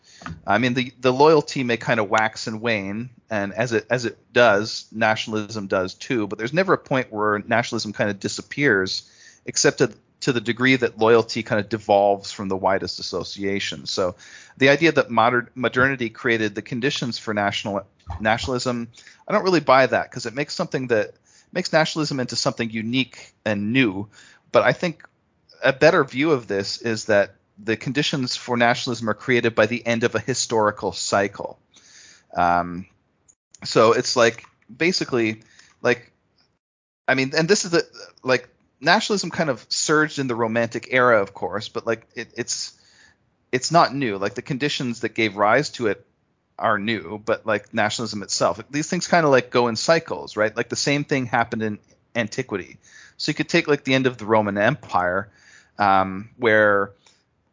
I 0.47 0.59
mean, 0.59 0.75
the, 0.75 0.93
the 1.01 1.13
loyalty 1.13 1.65
may 1.65 1.77
kind 1.77 2.01
of 2.01 2.11
wax 2.11 2.47
and 2.47 2.61
wane, 2.61 3.11
and 3.31 3.53
as 3.53 3.73
it 3.73 3.87
as 3.91 4.05
it 4.05 4.19
does, 4.33 4.87
nationalism 4.93 5.67
does 5.67 5.95
too. 5.95 6.27
But 6.27 6.39
there's 6.39 6.53
never 6.53 6.75
a 6.75 6.79
point 6.79 7.13
where 7.13 7.39
nationalism 7.39 7.93
kind 7.93 8.11
of 8.11 8.21
disappears, 8.21 9.11
except 9.47 9.79
to, 9.79 9.93
to 10.21 10.33
the 10.33 10.41
degree 10.41 10.77
that 10.77 10.99
loyalty 10.99 11.43
kind 11.43 11.61
of 11.61 11.69
devolves 11.69 12.33
from 12.33 12.49
the 12.49 12.57
widest 12.57 12.99
association. 12.99 13.87
So, 13.87 14.17
the 14.59 14.69
idea 14.69 14.93
that 14.93 15.11
modern 15.11 15.49
modernity 15.55 16.11
created 16.11 16.55
the 16.55 16.63
conditions 16.63 17.19
for 17.19 17.33
national 17.33 17.87
nationalism, 18.21 18.89
I 19.27 19.33
don't 19.33 19.45
really 19.45 19.61
buy 19.61 19.87
that 19.87 20.11
because 20.11 20.27
it 20.27 20.35
makes 20.35 20.55
something 20.55 20.89
that 20.89 21.15
makes 21.53 21.73
nationalism 21.73 22.21
into 22.21 22.37
something 22.37 22.71
unique 22.71 23.33
and 23.45 23.73
new. 23.73 24.09
But 24.53 24.63
I 24.63 24.73
think 24.73 25.05
a 25.63 25.73
better 25.73 26.05
view 26.05 26.33
of 26.33 26.47
this 26.47 26.81
is 26.81 27.07
that 27.07 27.35
the 27.63 27.77
conditions 27.77 28.37
for 28.37 28.57
nationalism 28.57 29.09
are 29.09 29.15
created 29.15 29.55
by 29.55 29.67
the 29.67 29.85
end 29.87 30.05
of 30.05 30.15
a 30.15 30.21
historical 30.21 30.93
cycle. 30.93 31.59
Um, 32.37 32.87
so 33.65 33.93
it's 33.93 34.17
like 34.17 34.45
basically 34.75 35.43
like 35.83 36.13
I 37.09 37.15
mean, 37.15 37.33
and 37.37 37.49
this 37.49 37.65
is 37.65 37.73
the 37.73 37.85
like 38.23 38.49
nationalism 38.81 39.31
kind 39.31 39.51
of 39.51 39.67
surged 39.69 40.19
in 40.19 40.29
the 40.29 40.35
Romantic 40.35 40.89
era, 40.91 41.21
of 41.21 41.35
course, 41.35 41.69
but 41.69 41.87
like 41.87 42.07
it, 42.15 42.29
it's 42.37 42.79
it's 43.53 43.73
not 43.73 43.95
new. 43.95 44.17
Like 44.17 44.35
the 44.35 44.43
conditions 44.43 45.01
that 45.01 45.15
gave 45.15 45.37
rise 45.37 45.71
to 45.71 45.89
it 45.89 46.07
are 46.59 46.79
new, 46.79 47.19
but 47.19 47.47
like 47.47 47.75
nationalism 47.75 48.23
itself, 48.23 48.61
these 48.71 48.89
things 48.89 49.09
kind 49.09 49.25
of 49.25 49.33
like 49.33 49.51
go 49.51 49.69
in 49.69 49.77
cycles, 49.77 50.37
right? 50.37 50.57
Like 50.57 50.69
the 50.69 50.77
same 50.77 51.05
thing 51.05 51.27
happened 51.27 51.63
in 51.63 51.79
antiquity. 52.15 52.77
So 53.17 53.31
you 53.31 53.35
could 53.35 53.49
take 53.49 53.67
like 53.67 53.83
the 53.85 53.95
end 53.95 54.07
of 54.07 54.19
the 54.19 54.27
Roman 54.27 54.57
Empire, 54.57 55.31
um, 55.79 56.31
where 56.37 56.93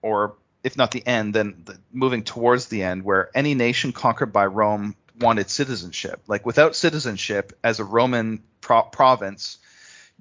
or 0.08 0.36
if 0.64 0.78
not 0.78 0.92
the 0.92 1.06
end, 1.06 1.34
then 1.34 1.64
the, 1.66 1.78
moving 1.92 2.24
towards 2.24 2.68
the 2.68 2.84
end, 2.84 3.04
where 3.04 3.30
any 3.36 3.54
nation 3.54 3.92
conquered 3.92 4.34
by 4.34 4.46
Rome 4.46 4.96
wanted 5.20 5.50
citizenship. 5.50 6.22
Like 6.28 6.46
without 6.46 6.76
citizenship, 6.76 7.58
as 7.64 7.80
a 7.80 7.84
Roman 7.84 8.42
pro- 8.62 8.84
province, 8.84 9.58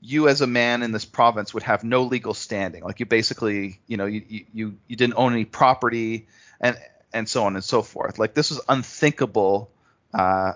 you 0.00 0.28
as 0.28 0.40
a 0.40 0.46
man 0.46 0.82
in 0.82 0.92
this 0.92 1.04
province 1.04 1.54
would 1.54 1.62
have 1.62 1.84
no 1.84 2.02
legal 2.02 2.34
standing. 2.34 2.82
Like 2.84 3.00
you 3.00 3.06
basically, 3.06 3.80
you 3.86 3.96
know, 3.96 4.06
you 4.06 4.44
you 4.52 4.76
you 4.86 4.96
didn't 4.96 5.14
own 5.16 5.32
any 5.32 5.44
property 5.44 6.26
and 6.60 6.76
and 7.12 7.28
so 7.28 7.44
on 7.44 7.54
and 7.54 7.64
so 7.64 7.82
forth. 7.82 8.18
Like 8.18 8.34
this 8.34 8.50
was 8.50 8.60
unthinkable 8.68 9.70
uh, 10.12 10.52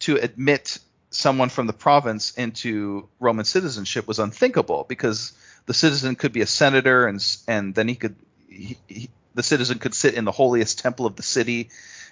to 0.00 0.16
admit 0.16 0.78
someone 1.10 1.48
from 1.48 1.66
the 1.66 1.72
province 1.72 2.32
into 2.32 3.08
Roman 3.20 3.44
citizenship 3.44 4.06
was 4.06 4.18
unthinkable 4.18 4.84
because 4.88 5.32
the 5.66 5.74
citizen 5.74 6.16
could 6.16 6.32
be 6.32 6.40
a 6.40 6.46
senator 6.46 7.06
and 7.06 7.24
and 7.48 7.74
then 7.74 7.88
he 7.88 7.94
could 7.94 8.16
he, 8.52 8.78
he, 8.88 9.10
the 9.34 9.42
citizen 9.42 9.78
could 9.78 9.94
sit 9.94 10.14
in 10.14 10.24
the 10.24 10.32
holiest 10.32 10.78
temple 10.78 11.06
of 11.06 11.16
the 11.16 11.22
city, 11.22 11.70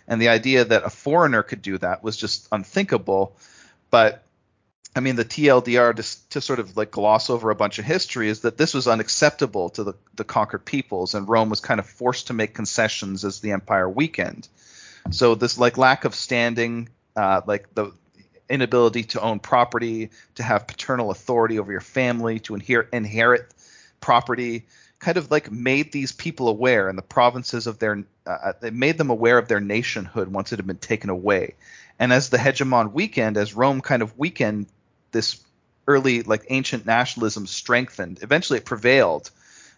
and 0.08 0.20
the 0.20 0.28
idea 0.28 0.64
that 0.64 0.84
a 0.84 0.90
foreigner 0.90 1.42
could 1.42 1.62
do 1.62 1.78
that 1.78 2.02
was 2.02 2.16
just 2.16 2.48
unthinkable. 2.50 3.36
But 3.90 4.24
I 4.94 5.00
mean, 5.00 5.16
the 5.16 5.24
TLDR 5.24 5.94
to, 5.96 6.28
to, 6.30 6.40
sort 6.40 6.58
of 6.58 6.76
like 6.76 6.90
gloss 6.90 7.30
over 7.30 7.50
a 7.50 7.54
bunch 7.54 7.78
of 7.78 7.84
history 7.84 8.28
is 8.28 8.40
that 8.40 8.58
this 8.58 8.74
was 8.74 8.88
unacceptable 8.88 9.70
to 9.70 9.84
the, 9.84 9.94
the 10.16 10.24
conquered 10.24 10.64
peoples, 10.64 11.14
and 11.14 11.28
Rome 11.28 11.48
was 11.48 11.60
kind 11.60 11.78
of 11.78 11.86
forced 11.86 12.26
to 12.26 12.32
make 12.32 12.54
concessions 12.54 13.24
as 13.24 13.40
the 13.40 13.52
empire 13.52 13.88
weakened. 13.88 14.48
So 15.10 15.34
this 15.34 15.58
like 15.58 15.78
lack 15.78 16.04
of 16.04 16.14
standing, 16.14 16.88
uh, 17.16 17.42
like 17.46 17.72
the 17.74 17.92
inability 18.48 19.04
to 19.04 19.20
own 19.20 19.38
property, 19.38 20.10
to 20.34 20.42
have 20.42 20.66
paternal 20.66 21.10
authority 21.12 21.58
over 21.60 21.70
your 21.70 21.80
family, 21.80 22.40
to 22.40 22.56
inherit 22.56 23.46
property, 24.00 24.66
kind 25.00 25.16
of 25.16 25.30
like 25.30 25.50
made 25.50 25.90
these 25.90 26.12
people 26.12 26.48
aware 26.48 26.88
and 26.88 26.96
the 26.96 27.02
provinces 27.02 27.66
of 27.66 27.78
their 27.78 28.04
uh, 28.26 28.52
it 28.62 28.74
made 28.74 28.98
them 28.98 29.10
aware 29.10 29.38
of 29.38 29.48
their 29.48 29.60
nationhood 29.60 30.28
once 30.28 30.52
it 30.52 30.58
had 30.58 30.66
been 30.66 30.76
taken 30.76 31.10
away. 31.10 31.54
And 31.98 32.12
as 32.12 32.28
the 32.28 32.36
hegemon 32.36 32.92
weakened 32.92 33.36
as 33.36 33.54
rome 33.54 33.80
kind 33.80 34.02
of 34.02 34.16
weakened 34.18 34.66
this 35.10 35.40
early 35.88 36.22
like 36.22 36.46
ancient 36.50 36.84
nationalism 36.86 37.46
strengthened. 37.46 38.18
Eventually 38.22 38.58
it 38.58 38.66
prevailed 38.66 39.30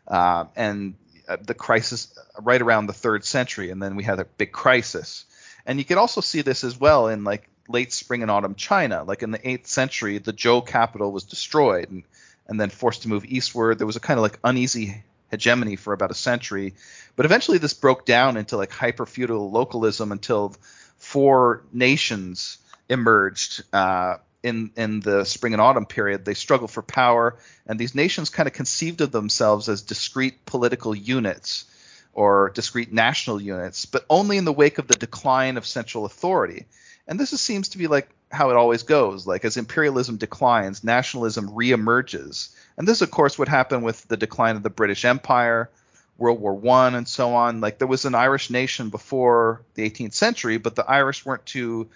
uh, 0.08 0.44
and 0.56 0.94
uh, 1.28 1.36
the 1.40 1.54
crisis 1.54 2.18
right 2.40 2.60
around 2.60 2.88
the 2.88 2.92
third 2.92 3.24
century 3.24 3.70
and 3.70 3.80
then 3.80 3.94
we 3.94 4.02
had 4.02 4.18
a 4.18 4.24
big 4.24 4.50
crisis. 4.50 5.24
And 5.64 5.78
you 5.78 5.84
can 5.84 5.98
also 5.98 6.20
see 6.20 6.42
this 6.42 6.64
as 6.64 6.78
well 6.78 7.06
in 7.06 7.22
like 7.22 7.48
late 7.68 7.92
spring 7.92 8.22
and 8.22 8.30
autumn 8.30 8.56
china. 8.56 9.04
Like 9.04 9.22
in 9.22 9.30
the 9.30 9.38
8th 9.38 9.68
century 9.68 10.18
the 10.18 10.32
zhou 10.32 10.66
capital 10.66 11.12
was 11.12 11.22
destroyed 11.22 11.90
and 11.90 12.02
and 12.48 12.60
then 12.60 12.70
forced 12.70 13.02
to 13.02 13.08
move 13.08 13.24
eastward. 13.24 13.78
There 13.78 13.86
was 13.86 13.94
a 13.94 14.00
kind 14.00 14.18
of 14.18 14.22
like 14.22 14.40
uneasy 14.42 15.04
hegemony 15.32 15.74
for 15.74 15.92
about 15.92 16.12
a 16.12 16.14
century. 16.14 16.74
But 17.16 17.26
eventually 17.26 17.58
this 17.58 17.74
broke 17.74 18.06
down 18.06 18.36
into 18.36 18.56
like 18.56 18.70
hyper 18.70 19.06
feudal 19.06 19.50
localism 19.50 20.12
until 20.12 20.54
four 20.98 21.64
nations 21.72 22.58
emerged 22.88 23.64
uh, 23.72 24.18
in 24.42 24.70
in 24.76 25.00
the 25.00 25.24
spring 25.24 25.54
and 25.54 25.62
autumn 25.62 25.86
period. 25.86 26.24
They 26.24 26.34
struggled 26.34 26.70
for 26.70 26.82
power, 26.82 27.38
and 27.66 27.78
these 27.78 27.94
nations 27.94 28.30
kind 28.30 28.46
of 28.46 28.52
conceived 28.52 29.00
of 29.00 29.10
themselves 29.10 29.68
as 29.68 29.82
discrete 29.82 30.44
political 30.46 30.94
units 30.94 31.64
or 32.12 32.50
discrete 32.54 32.92
national 32.92 33.40
units, 33.40 33.86
but 33.86 34.04
only 34.10 34.36
in 34.36 34.44
the 34.44 34.52
wake 34.52 34.78
of 34.78 34.86
the 34.86 34.94
decline 34.94 35.56
of 35.56 35.66
central 35.66 36.04
authority. 36.04 36.66
And 37.08 37.18
this 37.18 37.30
seems 37.40 37.70
to 37.70 37.78
be 37.78 37.86
like 37.86 38.08
how 38.32 38.50
it 38.50 38.56
always 38.56 38.82
goes. 38.82 39.26
Like 39.26 39.44
as 39.44 39.56
imperialism 39.56 40.16
declines, 40.16 40.82
nationalism 40.82 41.50
reemerges. 41.50 42.54
And 42.76 42.88
this, 42.88 43.02
of 43.02 43.10
course, 43.10 43.38
would 43.38 43.48
happen 43.48 43.82
with 43.82 44.08
the 44.08 44.16
decline 44.16 44.56
of 44.56 44.62
the 44.62 44.70
British 44.70 45.04
Empire, 45.04 45.70
World 46.16 46.40
War 46.40 46.54
One, 46.54 46.94
and 46.94 47.06
so 47.06 47.34
on. 47.34 47.60
Like 47.60 47.78
there 47.78 47.86
was 47.88 48.04
an 48.04 48.14
Irish 48.14 48.50
nation 48.50 48.88
before 48.88 49.62
the 49.74 49.88
18th 49.88 50.14
century, 50.14 50.56
but 50.56 50.74
the 50.74 50.88
Irish 50.88 51.26
weren't 51.26 51.44
too, 51.44 51.90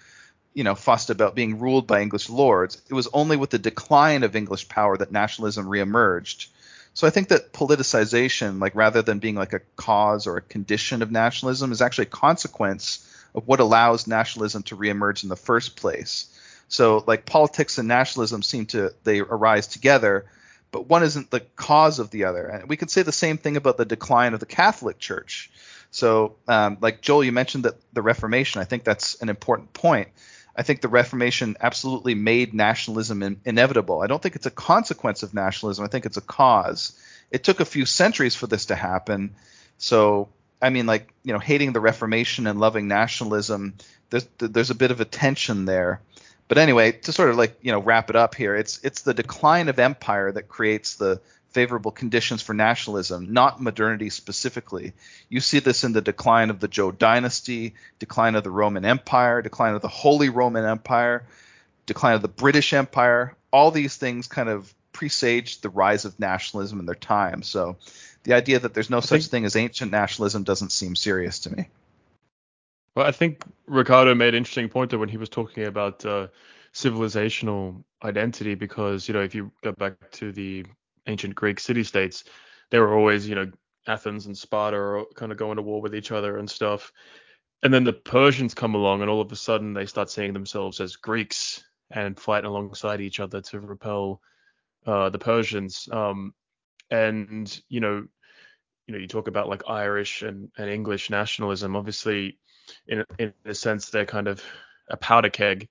you 0.53 0.63
know, 0.63 0.75
fussed 0.75 1.09
about 1.09 1.35
being 1.35 1.59
ruled 1.59 1.87
by 1.87 2.01
English 2.01 2.29
lords. 2.29 2.81
It 2.87 2.93
was 2.93 3.09
only 3.13 3.37
with 3.37 3.49
the 3.49 3.59
decline 3.59 4.23
of 4.23 4.35
English 4.35 4.69
power 4.69 4.95
that 4.97 5.11
nationalism 5.11 5.65
reemerged. 5.65 6.47
So 6.93 7.05
I 7.05 7.11
think 7.11 7.27
that 7.29 7.53
politicization, 7.53 8.59
like 8.59 8.73
rather 8.75 9.01
than 9.01 9.19
being 9.19 9.35
like 9.35 9.53
a 9.53 9.61
cause 9.75 10.25
or 10.25 10.37
a 10.37 10.41
condition 10.41 11.01
of 11.01 11.11
nationalism, 11.11 11.71
is 11.71 11.81
actually 11.81 12.05
a 12.05 12.09
consequence 12.09 13.07
of 13.37 13.47
what 13.47 13.59
allows 13.59 14.07
nationalism 14.07 14.63
to 14.63 14.75
reemerge 14.75 15.21
in 15.21 15.29
the 15.29 15.35
first 15.35 15.75
place. 15.75 16.33
So 16.67 17.03
like 17.05 17.25
politics 17.25 17.77
and 17.77 17.87
nationalism 17.87 18.41
seem 18.41 18.65
to 18.67 18.93
they 19.03 19.19
arise 19.19 19.67
together, 19.67 20.25
but 20.71 20.89
one 20.89 21.03
isn't 21.03 21.29
the 21.29 21.41
cause 21.55 21.99
of 21.99 22.09
the 22.09 22.25
other. 22.25 22.47
And 22.47 22.67
we 22.67 22.75
could 22.75 22.89
say 22.89 23.03
the 23.03 23.11
same 23.11 23.37
thing 23.37 23.55
about 23.55 23.77
the 23.77 23.85
decline 23.85 24.33
of 24.33 24.39
the 24.39 24.47
Catholic 24.47 24.97
Church. 24.97 25.51
So 25.91 26.35
um, 26.47 26.79
like 26.81 27.01
Joel, 27.01 27.23
you 27.23 27.31
mentioned 27.31 27.65
that 27.65 27.75
the 27.93 28.01
Reformation. 28.01 28.59
I 28.59 28.65
think 28.65 28.83
that's 28.83 29.21
an 29.21 29.29
important 29.29 29.71
point. 29.71 30.09
I 30.55 30.63
think 30.63 30.81
the 30.81 30.87
Reformation 30.87 31.55
absolutely 31.61 32.15
made 32.15 32.55
nationalism 32.55 33.21
in, 33.21 33.39
inevitable. 33.45 34.01
I 34.01 34.07
don't 34.07 34.21
think 34.21 34.35
it's 34.35 34.47
a 34.47 34.51
consequence 34.51 35.21
of 35.21 35.35
nationalism. 35.35 35.85
I 35.85 35.87
think 35.87 36.07
it's 36.07 36.17
a 36.17 36.21
cause. 36.21 36.99
It 37.29 37.43
took 37.43 37.59
a 37.59 37.65
few 37.65 37.85
centuries 37.85 38.35
for 38.35 38.47
this 38.47 38.65
to 38.65 38.75
happen. 38.75 39.35
So 39.77 40.29
I 40.61 40.69
mean, 40.69 40.85
like 40.85 41.13
you 41.23 41.33
know, 41.33 41.39
hating 41.39 41.73
the 41.73 41.79
Reformation 41.79 42.47
and 42.47 42.59
loving 42.59 42.87
nationalism. 42.87 43.75
There's 44.09 44.27
there's 44.37 44.69
a 44.69 44.75
bit 44.75 44.91
of 44.91 45.01
a 45.01 45.05
tension 45.05 45.65
there. 45.65 46.01
But 46.47 46.57
anyway, 46.57 46.93
to 46.93 47.11
sort 47.11 47.29
of 47.29 47.35
like 47.35 47.57
you 47.61 47.71
know 47.71 47.81
wrap 47.81 48.09
it 48.09 48.15
up 48.15 48.35
here, 48.35 48.55
it's 48.55 48.79
it's 48.83 49.01
the 49.01 49.13
decline 49.13 49.69
of 49.69 49.79
empire 49.79 50.31
that 50.31 50.47
creates 50.47 50.95
the 50.95 51.19
favorable 51.51 51.91
conditions 51.91 52.41
for 52.41 52.53
nationalism, 52.53 53.33
not 53.33 53.61
modernity 53.61 54.09
specifically. 54.09 54.93
You 55.29 55.39
see 55.39 55.59
this 55.59 55.83
in 55.83 55.93
the 55.93 56.01
decline 56.01 56.49
of 56.49 56.59
the 56.59 56.67
Zhou 56.67 56.97
dynasty, 56.97 57.73
decline 57.99 58.35
of 58.35 58.43
the 58.43 58.51
Roman 58.51 58.85
Empire, 58.85 59.41
decline 59.41 59.73
of 59.73 59.81
the 59.81 59.87
Holy 59.87 60.29
Roman 60.29 60.65
Empire, 60.65 61.25
decline 61.85 62.15
of 62.15 62.21
the 62.21 62.27
British 62.27 62.73
Empire. 62.73 63.35
All 63.51 63.71
these 63.71 63.95
things 63.95 64.27
kind 64.27 64.49
of 64.49 64.73
presaged 64.91 65.61
the 65.61 65.69
rise 65.69 66.05
of 66.05 66.19
nationalism 66.19 66.79
in 66.79 66.85
their 66.85 66.95
time. 66.95 67.43
So 67.43 67.77
the 68.27 68.33
idea 68.33 68.59
that 68.59 68.73
there's 68.73 68.89
no 68.89 68.97
I 68.97 68.99
such 68.99 69.21
think, 69.21 69.31
thing 69.31 69.45
as 69.45 69.55
ancient 69.55 69.89
nationalism 69.89 70.43
doesn't 70.43 70.73
seem 70.73 70.97
serious 70.97 71.39
to 71.39 71.55
me. 71.55 71.69
Well, 72.93 73.07
I 73.07 73.11
think 73.11 73.41
Ricardo 73.67 74.13
made 74.15 74.29
an 74.33 74.39
interesting 74.39 74.67
point 74.67 74.89
there 74.89 74.99
when 74.99 75.07
he 75.07 75.15
was 75.15 75.29
talking 75.29 75.65
about 75.65 76.05
uh, 76.05 76.27
civilizational 76.73 77.85
identity, 78.03 78.53
because 78.53 79.07
you 79.07 79.13
know 79.13 79.21
if 79.21 79.33
you 79.33 79.49
go 79.63 79.71
back 79.71 80.11
to 80.11 80.33
the 80.33 80.65
ancient 81.07 81.35
Greek 81.35 81.57
city-states, 81.57 82.25
they 82.69 82.79
were 82.79 82.93
always 82.93 83.29
you 83.29 83.35
know 83.35 83.49
Athens 83.87 84.25
and 84.25 84.37
Sparta 84.37 84.75
are 84.75 85.05
kind 85.15 85.31
of 85.31 85.37
going 85.37 85.55
to 85.55 85.61
war 85.61 85.81
with 85.81 85.95
each 85.95 86.11
other 86.11 86.37
and 86.37 86.49
stuff. 86.49 86.91
And 87.63 87.73
then 87.73 87.85
the 87.85 87.93
Persians 87.93 88.53
come 88.53 88.75
along, 88.75 89.01
and 89.01 89.09
all 89.09 89.21
of 89.21 89.31
a 89.31 89.37
sudden 89.37 89.73
they 89.73 89.85
start 89.85 90.09
seeing 90.09 90.33
themselves 90.33 90.81
as 90.81 90.97
Greeks 90.97 91.63
and 91.91 92.19
fighting 92.19 92.49
alongside 92.49 92.99
each 92.99 93.21
other 93.21 93.39
to 93.39 93.61
repel 93.61 94.19
uh, 94.85 95.09
the 95.09 95.17
Persians. 95.17 95.87
Um, 95.93 96.33
and 96.91 97.61
you 97.69 97.79
know 97.79 98.07
you 98.87 98.93
know 98.93 98.99
you 98.99 99.07
talk 99.07 99.27
about 99.27 99.49
like 99.49 99.63
Irish 99.67 100.21
and, 100.21 100.49
and 100.57 100.69
English 100.69 101.09
nationalism. 101.09 101.75
Obviously, 101.75 102.37
in 102.87 103.03
in 103.19 103.33
a 103.45 103.53
sense, 103.53 103.89
they're 103.89 104.05
kind 104.05 104.27
of 104.27 104.41
a 104.89 104.97
powder 104.97 105.29
keg 105.29 105.67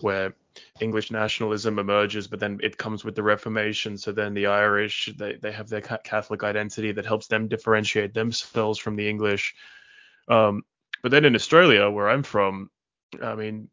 where 0.00 0.34
English 0.80 1.10
nationalism 1.10 1.78
emerges, 1.78 2.26
but 2.28 2.40
then 2.40 2.58
it 2.62 2.78
comes 2.78 3.04
with 3.04 3.14
the 3.14 3.22
Reformation. 3.22 3.98
So 3.98 4.12
then 4.12 4.34
the 4.34 4.46
Irish 4.46 5.10
they 5.18 5.34
they 5.34 5.52
have 5.52 5.68
their 5.68 5.80
Catholic 5.80 6.44
identity 6.44 6.92
that 6.92 7.06
helps 7.06 7.26
them 7.26 7.48
differentiate 7.48 8.14
themselves 8.14 8.78
from 8.78 8.96
the 8.96 9.08
English. 9.08 9.54
Um, 10.28 10.62
but 11.02 11.10
then 11.10 11.24
in 11.24 11.34
Australia, 11.34 11.90
where 11.90 12.08
I'm 12.08 12.22
from, 12.22 12.70
I 13.22 13.34
mean, 13.34 13.68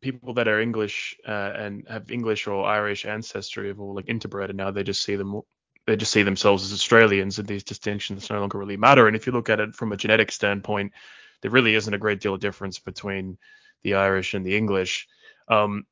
people 0.00 0.34
that 0.34 0.48
are 0.48 0.60
English 0.60 1.16
uh, 1.26 1.52
and 1.56 1.86
have 1.88 2.10
English 2.10 2.46
or 2.46 2.66
Irish 2.66 3.06
ancestry 3.06 3.68
have 3.68 3.80
all 3.80 3.94
like 3.94 4.06
interbred, 4.06 4.50
and 4.50 4.58
now 4.58 4.70
they 4.70 4.82
just 4.82 5.02
see 5.02 5.16
them 5.16 5.40
they 5.86 5.96
just 5.96 6.12
see 6.12 6.22
themselves 6.22 6.64
as 6.64 6.72
Australians, 6.72 7.38
and 7.38 7.46
these 7.46 7.64
distinctions 7.64 8.28
no 8.28 8.40
longer 8.40 8.58
really 8.58 8.76
matter. 8.76 9.06
And 9.06 9.16
if 9.16 9.26
you 9.26 9.32
look 9.32 9.48
at 9.48 9.60
it 9.60 9.74
from 9.74 9.92
a 9.92 9.96
genetic 9.96 10.32
standpoint, 10.32 10.92
there 11.40 11.50
really 11.50 11.74
isn't 11.74 11.94
a 11.94 11.98
great 11.98 12.20
deal 12.20 12.34
of 12.34 12.40
difference 12.40 12.78
between 12.78 13.38
the 13.82 13.94
Irish 13.94 14.34
and 14.34 14.44
the 14.44 14.56
English. 14.56 15.06
Um, 15.48 15.86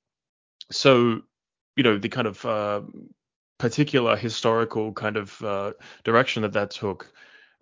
so, 0.71 1.23
you 1.77 1.85
know, 1.85 1.99
the 1.99 2.09
kind 2.09 2.27
of 2.27 2.45
uh, 2.45 2.83
particular 3.59 4.17
historical 4.17 4.93
kind 4.93 5.17
of 5.17 5.43
uh, 5.43 5.73
direction 6.03 6.43
that 6.43 6.55
that 6.55 6.71
took 6.71 7.13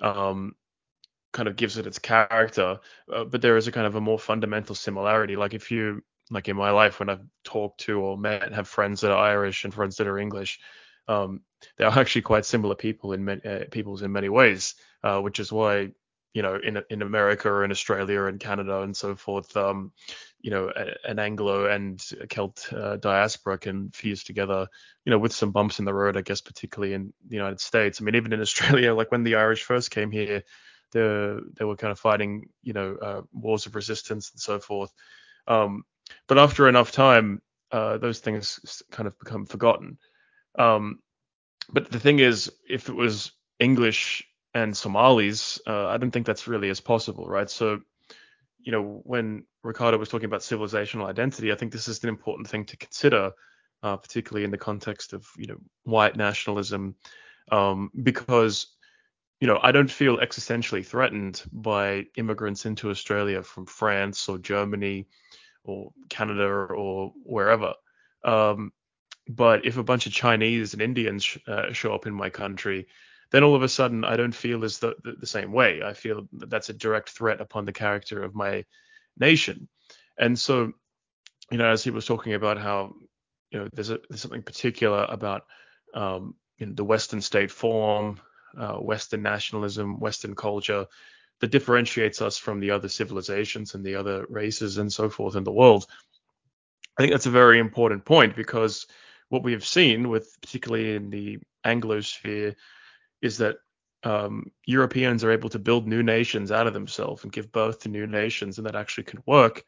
um, 0.01 0.55
kind 1.33 1.49
of 1.49 1.57
gives 1.57 1.77
it 1.77 1.87
its 1.87 1.99
character. 1.99 2.79
Uh, 3.13 3.25
but 3.25 3.43
there 3.43 3.57
is 3.57 3.67
a 3.67 3.73
kind 3.73 3.87
of 3.87 3.95
a 3.95 4.01
more 4.01 4.19
fundamental 4.19 4.75
similarity. 4.75 5.37
Like 5.37 5.55
if 5.55 5.71
you, 5.71 6.03
like 6.31 6.49
in 6.49 6.57
my 6.57 6.71
life, 6.71 6.99
when 6.99 7.11
I've 7.11 7.27
talked 7.45 7.81
to 7.81 8.01
or 8.01 8.17
met, 8.17 8.43
and 8.43 8.55
have 8.55 8.69
friends 8.69 9.03
that 9.03 9.11
are 9.11 9.23
Irish 9.23 9.65
and 9.65 9.75
friends 9.75 9.97
that 9.97 10.07
are 10.07 10.19
English, 10.19 10.61
um, 11.09 11.41
they 11.79 11.85
are 11.85 11.99
actually 11.99 12.23
quite 12.23 12.45
similar 12.45 12.75
people 12.75 13.13
in 13.13 13.25
many, 13.25 13.45
uh, 13.45 13.65
peoples 13.71 14.03
in 14.03 14.13
many 14.13 14.29
ways, 14.29 14.75
uh, 15.03 15.21
which 15.21 15.41
is 15.41 15.53
why 15.53 15.91
you 16.35 16.41
know 16.43 16.59
in 16.63 16.83
in 16.91 17.03
America 17.03 17.63
and 17.63 17.73
Australia 17.73 18.25
and 18.25 18.41
Canada 18.41 18.81
and 18.83 18.97
so 18.97 19.15
forth, 19.15 19.57
um, 19.57 19.93
you 20.41 20.51
know, 20.51 20.71
a, 20.75 21.09
an 21.09 21.19
Anglo 21.19 21.67
and 21.67 22.01
Celt 22.29 22.73
uh, 22.73 22.97
diaspora 22.97 23.59
can 23.59 23.91
fuse 23.91 24.25
together, 24.25 24.67
you 25.05 25.11
know, 25.11 25.19
with 25.19 25.33
some 25.33 25.53
bumps 25.53 25.79
in 25.79 25.85
the 25.85 25.95
road, 25.95 26.17
I 26.17 26.23
guess, 26.23 26.41
particularly 26.41 26.95
in 26.95 27.13
the 27.29 27.37
United 27.37 27.61
States. 27.61 28.01
I 28.01 28.05
mean, 28.05 28.17
even 28.17 28.33
in 28.33 28.41
Australia, 28.43 28.95
like 28.95 29.11
when 29.13 29.23
the 29.23 29.37
Irish 29.37 29.63
first 29.63 29.91
came 29.91 30.11
here, 30.11 30.43
they 30.93 31.37
they 31.57 31.65
were 31.65 31.77
kind 31.77 31.93
of 31.93 31.99
fighting, 31.99 32.49
you 32.63 32.73
know, 32.73 32.97
uh, 33.01 33.23
wars 33.33 33.67
of 33.67 33.75
resistance 33.75 34.31
and 34.33 34.41
so 34.41 34.59
forth. 34.59 34.93
Um, 35.47 35.85
but 36.27 36.39
after 36.39 36.69
enough 36.69 36.93
time, 36.93 37.41
uh, 37.71 37.99
those 37.99 38.19
things 38.19 38.83
kind 38.91 39.07
of 39.07 39.19
become 39.19 39.47
forgotten. 39.47 39.99
Um, 40.59 40.99
but 41.73 41.91
the 41.91 42.01
thing 42.01 42.19
is, 42.19 42.51
if 42.69 42.89
it 42.89 42.95
was 42.95 43.33
English 43.59 44.25
and 44.55 44.77
Somalis, 44.77 45.61
uh, 45.67 45.87
I 45.89 45.97
don't 45.97 46.11
think 46.11 46.27
that's 46.27 46.49
really 46.49 46.71
as 46.71 46.81
possible, 46.81 47.27
right? 47.27 47.49
So, 47.49 47.81
you 48.59 48.73
know, 48.73 49.01
when 49.05 49.45
Ricardo 49.63 49.99
was 49.99 50.09
talking 50.09 50.27
about 50.27 50.41
civilizational 50.41 51.07
identity, 51.07 51.53
I 51.53 51.55
think 51.55 51.73
this 51.73 51.89
is 51.89 52.03
an 52.03 52.09
important 52.09 52.49
thing 52.49 52.65
to 52.67 52.77
consider, 52.77 53.33
uh, 53.83 53.97
particularly 53.97 54.45
in 54.45 54.51
the 54.51 54.59
context 54.59 55.13
of, 55.13 55.27
you 55.37 55.47
know, 55.47 55.59
white 55.85 56.17
nationalism, 56.17 56.97
um, 57.51 57.91
because, 58.03 58.67
you 59.41 59.47
know, 59.47 59.59
I 59.63 59.73
don't 59.73 59.91
feel 59.91 60.19
existentially 60.19 60.85
threatened 60.85 61.43
by 61.53 62.07
immigrants 62.17 62.67
into 62.67 62.91
Australia 62.91 63.43
from 63.43 63.67
France 63.67 64.29
or 64.29 64.39
Germany 64.39 65.07
or 65.65 65.93
Canada 66.09 66.45
or 66.45 67.13
wherever. 67.25 67.75
Um, 68.25 68.73
but 69.29 69.65
if 69.65 69.77
a 69.77 69.83
bunch 69.83 70.07
of 70.07 70.13
Chinese 70.13 70.73
and 70.73 70.83
Indians 70.83 71.25
sh- 71.25 71.39
uh, 71.47 71.73
show 71.73 71.95
up 71.95 72.07
in 72.07 72.15
my 72.15 72.31
country, 72.31 72.87
then 73.31 73.45
all 73.45 73.55
of 73.55 73.63
a 73.63 73.69
sudden 73.69 74.05
I 74.05 74.17
don't 74.17 74.35
feel 74.35 74.65
as 74.65 74.79
the, 74.79 74.95
the, 75.03 75.13
the 75.13 75.27
same 75.27 75.53
way. 75.53 75.83
I 75.83 75.95
feel 75.95 76.29
that 76.35 76.51
that's 76.51 76.69
a 76.69 76.75
direct 76.75 77.11
threat 77.11 77.41
upon 77.41 77.65
the 77.65 77.73
character 77.73 78.23
of 78.23 78.35
my 78.35 78.65
nation. 79.19 79.69
And 80.19 80.39
so, 80.39 80.73
you 81.51 81.59
know, 81.59 81.71
as 81.71 81.83
he 81.83 81.91
was 81.91 82.07
talking 82.07 82.35
about 82.35 82.59
how, 82.59 82.95
you 83.51 83.61
know, 83.61 83.69
there's, 83.73 83.91
a, 83.91 84.01
there's 84.09 84.21
something 84.21 84.43
particular 84.43 85.07
about 85.09 85.45
um, 85.95 86.35
you 86.59 86.67
know, 86.67 86.75
the 86.75 86.85
Western 86.85 87.21
state 87.21 87.51
form, 87.51 88.21
uh, 88.59 88.75
Western 88.75 89.23
nationalism, 89.23 89.99
Western 89.99 90.35
culture 90.35 90.87
that 91.41 91.51
differentiates 91.51 92.23
us 92.23 92.39
from 92.39 92.61
the 92.61 92.71
other 92.71 92.89
civilizations 92.89 93.75
and 93.75 93.85
the 93.85 93.97
other 93.97 94.27
races 94.29 94.79
and 94.79 94.93
so 94.93 95.09
forth 95.09 95.37
in 95.37 95.45
the 95.45 95.53
world. 95.53 95.87
I 96.97 97.03
think 97.03 97.13
that's 97.13 97.27
a 97.27 97.31
very 97.31 97.59
important 97.59 98.05
point 98.05 98.37
because 98.37 98.87
what 99.33 99.43
we 99.43 99.53
have 99.53 99.65
seen 99.65 100.11
with 100.11 100.37
particularly 100.43 100.95
in 100.95 101.09
the 101.09 101.39
Anglosphere 101.65 102.55
is 103.23 103.39
that 103.39 103.57
um, 104.05 104.53
Europeans 104.67 105.25
are 105.25 105.31
able 105.31 105.49
to 105.49 105.59
build 105.59 105.89
new 105.89 106.03
nations 106.03 106.53
out 106.53 106.67
of 106.67 106.75
themselves 106.75 107.23
and 107.23 107.33
give 107.33 107.51
birth 107.51 107.81
to 107.81 107.89
new 107.89 108.07
nations, 108.07 108.59
and 108.59 108.67
that 108.67 108.77
actually 108.77 109.05
can 109.05 109.23
work. 109.25 109.65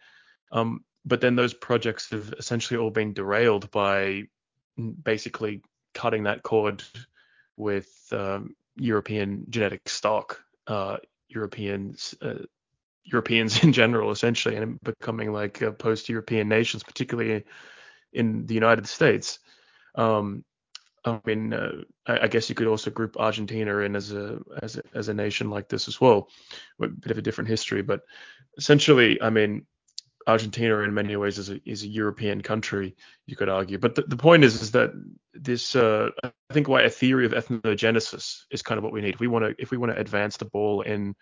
Um, 0.52 0.84
but 1.06 1.22
then 1.22 1.34
those 1.34 1.54
projects 1.54 2.10
have 2.10 2.34
essentially 2.38 2.78
all 2.78 2.90
been 2.90 3.14
derailed 3.14 3.70
by 3.70 4.24
basically 5.02 5.62
cutting 5.94 6.24
that 6.24 6.42
cord 6.42 6.82
with 7.56 7.88
um, 8.12 8.54
European 8.76 9.46
genetic 9.48 9.88
stock, 9.88 10.42
uh, 10.66 10.98
Europeans, 11.28 12.14
uh, 12.20 12.44
Europeans 13.02 13.62
in 13.64 13.72
general, 13.72 14.10
essentially, 14.10 14.56
and 14.56 14.78
becoming 14.82 15.32
like 15.32 15.62
uh, 15.62 15.70
post-European 15.70 16.50
nations, 16.50 16.82
particularly 16.82 17.44
in 18.12 18.44
the 18.44 18.54
United 18.54 18.86
States. 18.86 19.38
Um, 19.94 20.44
I 21.04 21.20
mean, 21.26 21.52
uh, 21.52 21.82
I, 22.06 22.28
guess 22.28 22.48
you 22.48 22.54
could 22.54 22.66
also 22.66 22.90
group 22.90 23.18
Argentina 23.18 23.78
in 23.78 23.94
as 23.94 24.12
a 24.12 24.38
as 24.62 24.76
a, 24.78 24.82
as 24.94 25.08
a 25.08 25.14
nation 25.14 25.50
like 25.50 25.68
this 25.68 25.86
as 25.86 26.00
well, 26.00 26.28
with 26.78 26.90
a 26.90 26.94
bit 26.94 27.10
of 27.10 27.18
a 27.18 27.22
different 27.22 27.48
history, 27.48 27.82
but 27.82 28.00
essentially, 28.56 29.20
I 29.20 29.28
mean, 29.28 29.66
Argentina 30.26 30.78
in 30.78 30.94
many 30.94 31.16
ways 31.16 31.38
is 31.38 31.50
a, 31.50 31.60
is 31.68 31.82
a 31.82 31.88
European 31.88 32.40
country, 32.40 32.96
you 33.26 33.36
could 33.36 33.48
argue. 33.48 33.78
But 33.78 33.94
the, 33.94 34.02
the 34.02 34.16
point 34.16 34.44
is, 34.44 34.60
is 34.60 34.70
that 34.72 34.92
this, 35.34 35.76
uh, 35.76 36.10
I 36.22 36.32
think, 36.52 36.68
why 36.68 36.82
a 36.82 36.90
theory 36.90 37.26
of 37.26 37.32
ethnogenesis 37.32 38.44
is 38.50 38.62
kind 38.62 38.78
of 38.78 38.84
what 38.84 38.92
we 38.92 39.02
need. 39.02 39.20
We 39.20 39.26
want 39.26 39.44
to, 39.44 39.54
if 39.58 39.70
we 39.70 39.76
want 39.76 39.92
to 39.92 40.00
advance 40.00 40.36
the 40.36 40.46
ball 40.46 40.82
in 40.82 41.14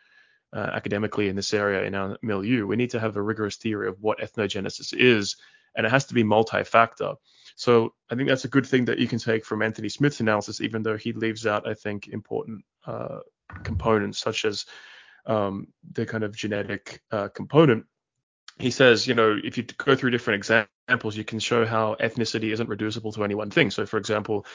uh, 0.54 0.70
academically 0.72 1.28
in 1.28 1.36
this 1.36 1.52
area 1.52 1.84
in 1.84 1.94
our 1.94 2.16
milieu, 2.22 2.66
we 2.66 2.76
need 2.76 2.90
to 2.90 3.00
have 3.00 3.16
a 3.16 3.22
rigorous 3.22 3.56
theory 3.56 3.88
of 3.88 4.00
what 4.00 4.20
ethnogenesis 4.20 4.94
is, 4.94 5.36
and 5.74 5.86
it 5.86 5.90
has 5.90 6.06
to 6.06 6.14
be 6.14 6.22
multi-factor. 6.22 7.14
So 7.56 7.94
I 8.10 8.14
think 8.14 8.28
that's 8.28 8.44
a 8.44 8.48
good 8.48 8.66
thing 8.66 8.84
that 8.86 8.98
you 8.98 9.06
can 9.06 9.18
take 9.18 9.44
from 9.44 9.62
Anthony 9.62 9.88
Smith's 9.88 10.20
analysis, 10.20 10.60
even 10.60 10.82
though 10.82 10.96
he 10.96 11.12
leaves 11.12 11.46
out, 11.46 11.68
I 11.68 11.74
think, 11.74 12.08
important 12.08 12.64
uh, 12.86 13.18
components 13.62 14.18
such 14.18 14.44
as 14.44 14.66
um, 15.26 15.68
the 15.92 16.06
kind 16.06 16.24
of 16.24 16.36
genetic 16.36 17.00
uh, 17.10 17.28
component. 17.28 17.86
He 18.58 18.70
says, 18.70 19.06
you 19.06 19.14
know, 19.14 19.38
if 19.42 19.56
you 19.56 19.64
go 19.64 19.94
through 19.94 20.10
different 20.10 20.38
examples, 20.38 21.16
you 21.16 21.24
can 21.24 21.38
show 21.38 21.64
how 21.64 21.96
ethnicity 22.00 22.52
isn't 22.52 22.68
reducible 22.68 23.12
to 23.12 23.24
any 23.24 23.34
one 23.34 23.50
thing. 23.50 23.70
So, 23.70 23.86
for 23.86 23.96
example, 23.96 24.46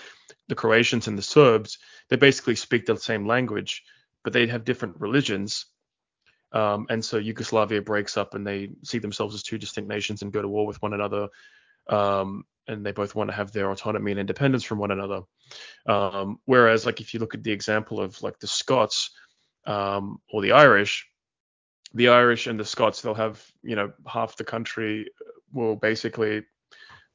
the 0.47 0.55
Croatians 0.55 1.07
and 1.07 1.17
the 1.17 1.23
Serbs, 1.23 1.79
they 2.09 2.15
basically 2.15 2.55
speak 2.55 2.85
the 2.85 2.97
same 2.97 3.25
language, 3.25 3.83
but 4.23 4.33
they 4.33 4.47
have 4.47 4.65
different 4.65 4.99
religions. 4.99 5.65
Um, 6.51 6.85
and 6.89 7.03
so 7.03 7.17
Yugoslavia 7.17 7.81
breaks 7.81 8.17
up 8.17 8.33
and 8.33 8.45
they 8.45 8.69
see 8.83 8.99
themselves 8.99 9.35
as 9.35 9.43
two 9.43 9.57
distinct 9.57 9.89
nations 9.89 10.21
and 10.21 10.31
go 10.31 10.41
to 10.41 10.47
war 10.47 10.65
with 10.65 10.81
one 10.81 10.93
another. 10.93 11.27
Um, 11.89 12.45
and 12.67 12.85
they 12.85 12.91
both 12.91 13.15
want 13.15 13.29
to 13.29 13.35
have 13.35 13.51
their 13.51 13.71
autonomy 13.71 14.11
and 14.11 14.19
independence 14.19 14.63
from 14.63 14.79
one 14.79 14.91
another. 14.91 15.21
Um, 15.85 16.39
whereas, 16.45 16.85
like 16.85 16.99
if 16.99 17.13
you 17.13 17.19
look 17.19 17.33
at 17.33 17.43
the 17.43 17.51
example 17.51 18.01
of 18.01 18.21
like 18.21 18.39
the 18.39 18.47
Scots 18.47 19.11
um, 19.65 20.19
or 20.31 20.41
the 20.41 20.51
Irish, 20.51 21.07
the 21.93 22.09
Irish 22.09 22.47
and 22.47 22.59
the 22.59 22.65
Scots, 22.65 23.01
they'll 23.01 23.13
have 23.13 23.43
you 23.63 23.75
know 23.75 23.91
half 24.05 24.35
the 24.35 24.43
country 24.43 25.09
will 25.53 25.75
basically 25.75 26.43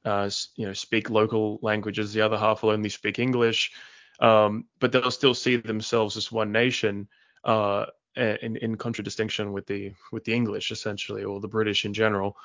uh, 0.05 0.31
you 0.57 0.67
know 0.67 0.73
speak 0.73 1.11
local 1.11 1.59
languages, 1.63 2.13
the 2.13 2.23
other 2.23 2.39
half 2.39 2.63
will 2.63 2.71
only 2.71 2.89
speak 2.89 3.19
English, 3.19 3.73
um, 4.21 4.65
but 4.81 4.91
they'll 4.91 5.11
still 5.11 5.35
see 5.35 5.57
themselves 5.57 6.17
as 6.17 6.33
one 6.33 6.53
nation. 6.53 7.09
Uh, 7.45 7.87
in, 8.15 8.57
in 8.57 8.77
contradistinction 8.77 9.53
with 9.53 9.67
the 9.67 9.93
with 10.13 10.23
the 10.25 10.35
English 10.35 10.71
essentially 10.71 11.25
or 11.25 11.41
the 11.41 11.49
British 11.49 11.87
in 11.87 11.95
general. 11.95 12.37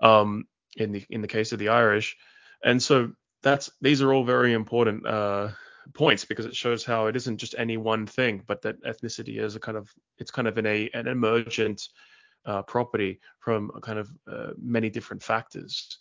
Um, 0.00 0.44
in 0.76 0.92
the 0.92 1.04
in 1.10 1.20
the 1.20 1.28
case 1.28 1.52
of 1.52 1.58
the 1.58 1.68
Irish, 1.68 2.16
and 2.62 2.82
so 2.82 3.12
that's 3.42 3.70
these 3.80 4.02
are 4.02 4.12
all 4.12 4.24
very 4.24 4.52
important 4.52 5.06
uh, 5.06 5.48
points 5.92 6.24
because 6.24 6.46
it 6.46 6.56
shows 6.56 6.84
how 6.84 7.06
it 7.06 7.16
isn't 7.16 7.38
just 7.38 7.54
any 7.58 7.76
one 7.76 8.06
thing, 8.06 8.42
but 8.46 8.62
that 8.62 8.82
ethnicity 8.84 9.38
is 9.38 9.56
a 9.56 9.60
kind 9.60 9.76
of 9.76 9.92
it's 10.18 10.30
kind 10.30 10.48
of 10.48 10.58
in 10.58 10.66
a 10.66 10.90
an 10.94 11.06
emergent 11.06 11.88
uh, 12.46 12.62
property 12.62 13.20
from 13.38 13.70
a 13.74 13.80
kind 13.80 13.98
of 13.98 14.10
uh, 14.30 14.50
many 14.58 14.90
different 14.90 15.22
factors. 15.22 15.98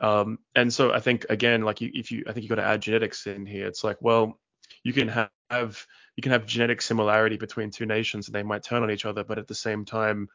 Um, 0.00 0.38
and 0.54 0.72
so 0.72 0.92
I 0.92 1.00
think 1.00 1.26
again, 1.28 1.62
like 1.62 1.80
you, 1.80 1.90
if 1.92 2.10
you, 2.10 2.24
I 2.26 2.32
think 2.32 2.42
you 2.42 2.48
got 2.48 2.54
to 2.56 2.64
add 2.64 2.80
genetics 2.80 3.26
in 3.26 3.44
here. 3.44 3.66
It's 3.66 3.84
like, 3.84 3.98
well, 4.00 4.40
you 4.82 4.92
can 4.92 5.08
have, 5.08 5.30
have 5.50 5.86
you 6.16 6.22
can 6.22 6.32
have 6.32 6.46
genetic 6.46 6.80
similarity 6.80 7.36
between 7.36 7.70
two 7.70 7.86
nations, 7.86 8.26
and 8.26 8.34
they 8.34 8.42
might 8.42 8.62
turn 8.62 8.82
on 8.82 8.90
each 8.90 9.04
other, 9.04 9.24
but 9.24 9.38
at 9.38 9.46
the 9.46 9.54
same 9.54 9.84
time, 9.84 10.28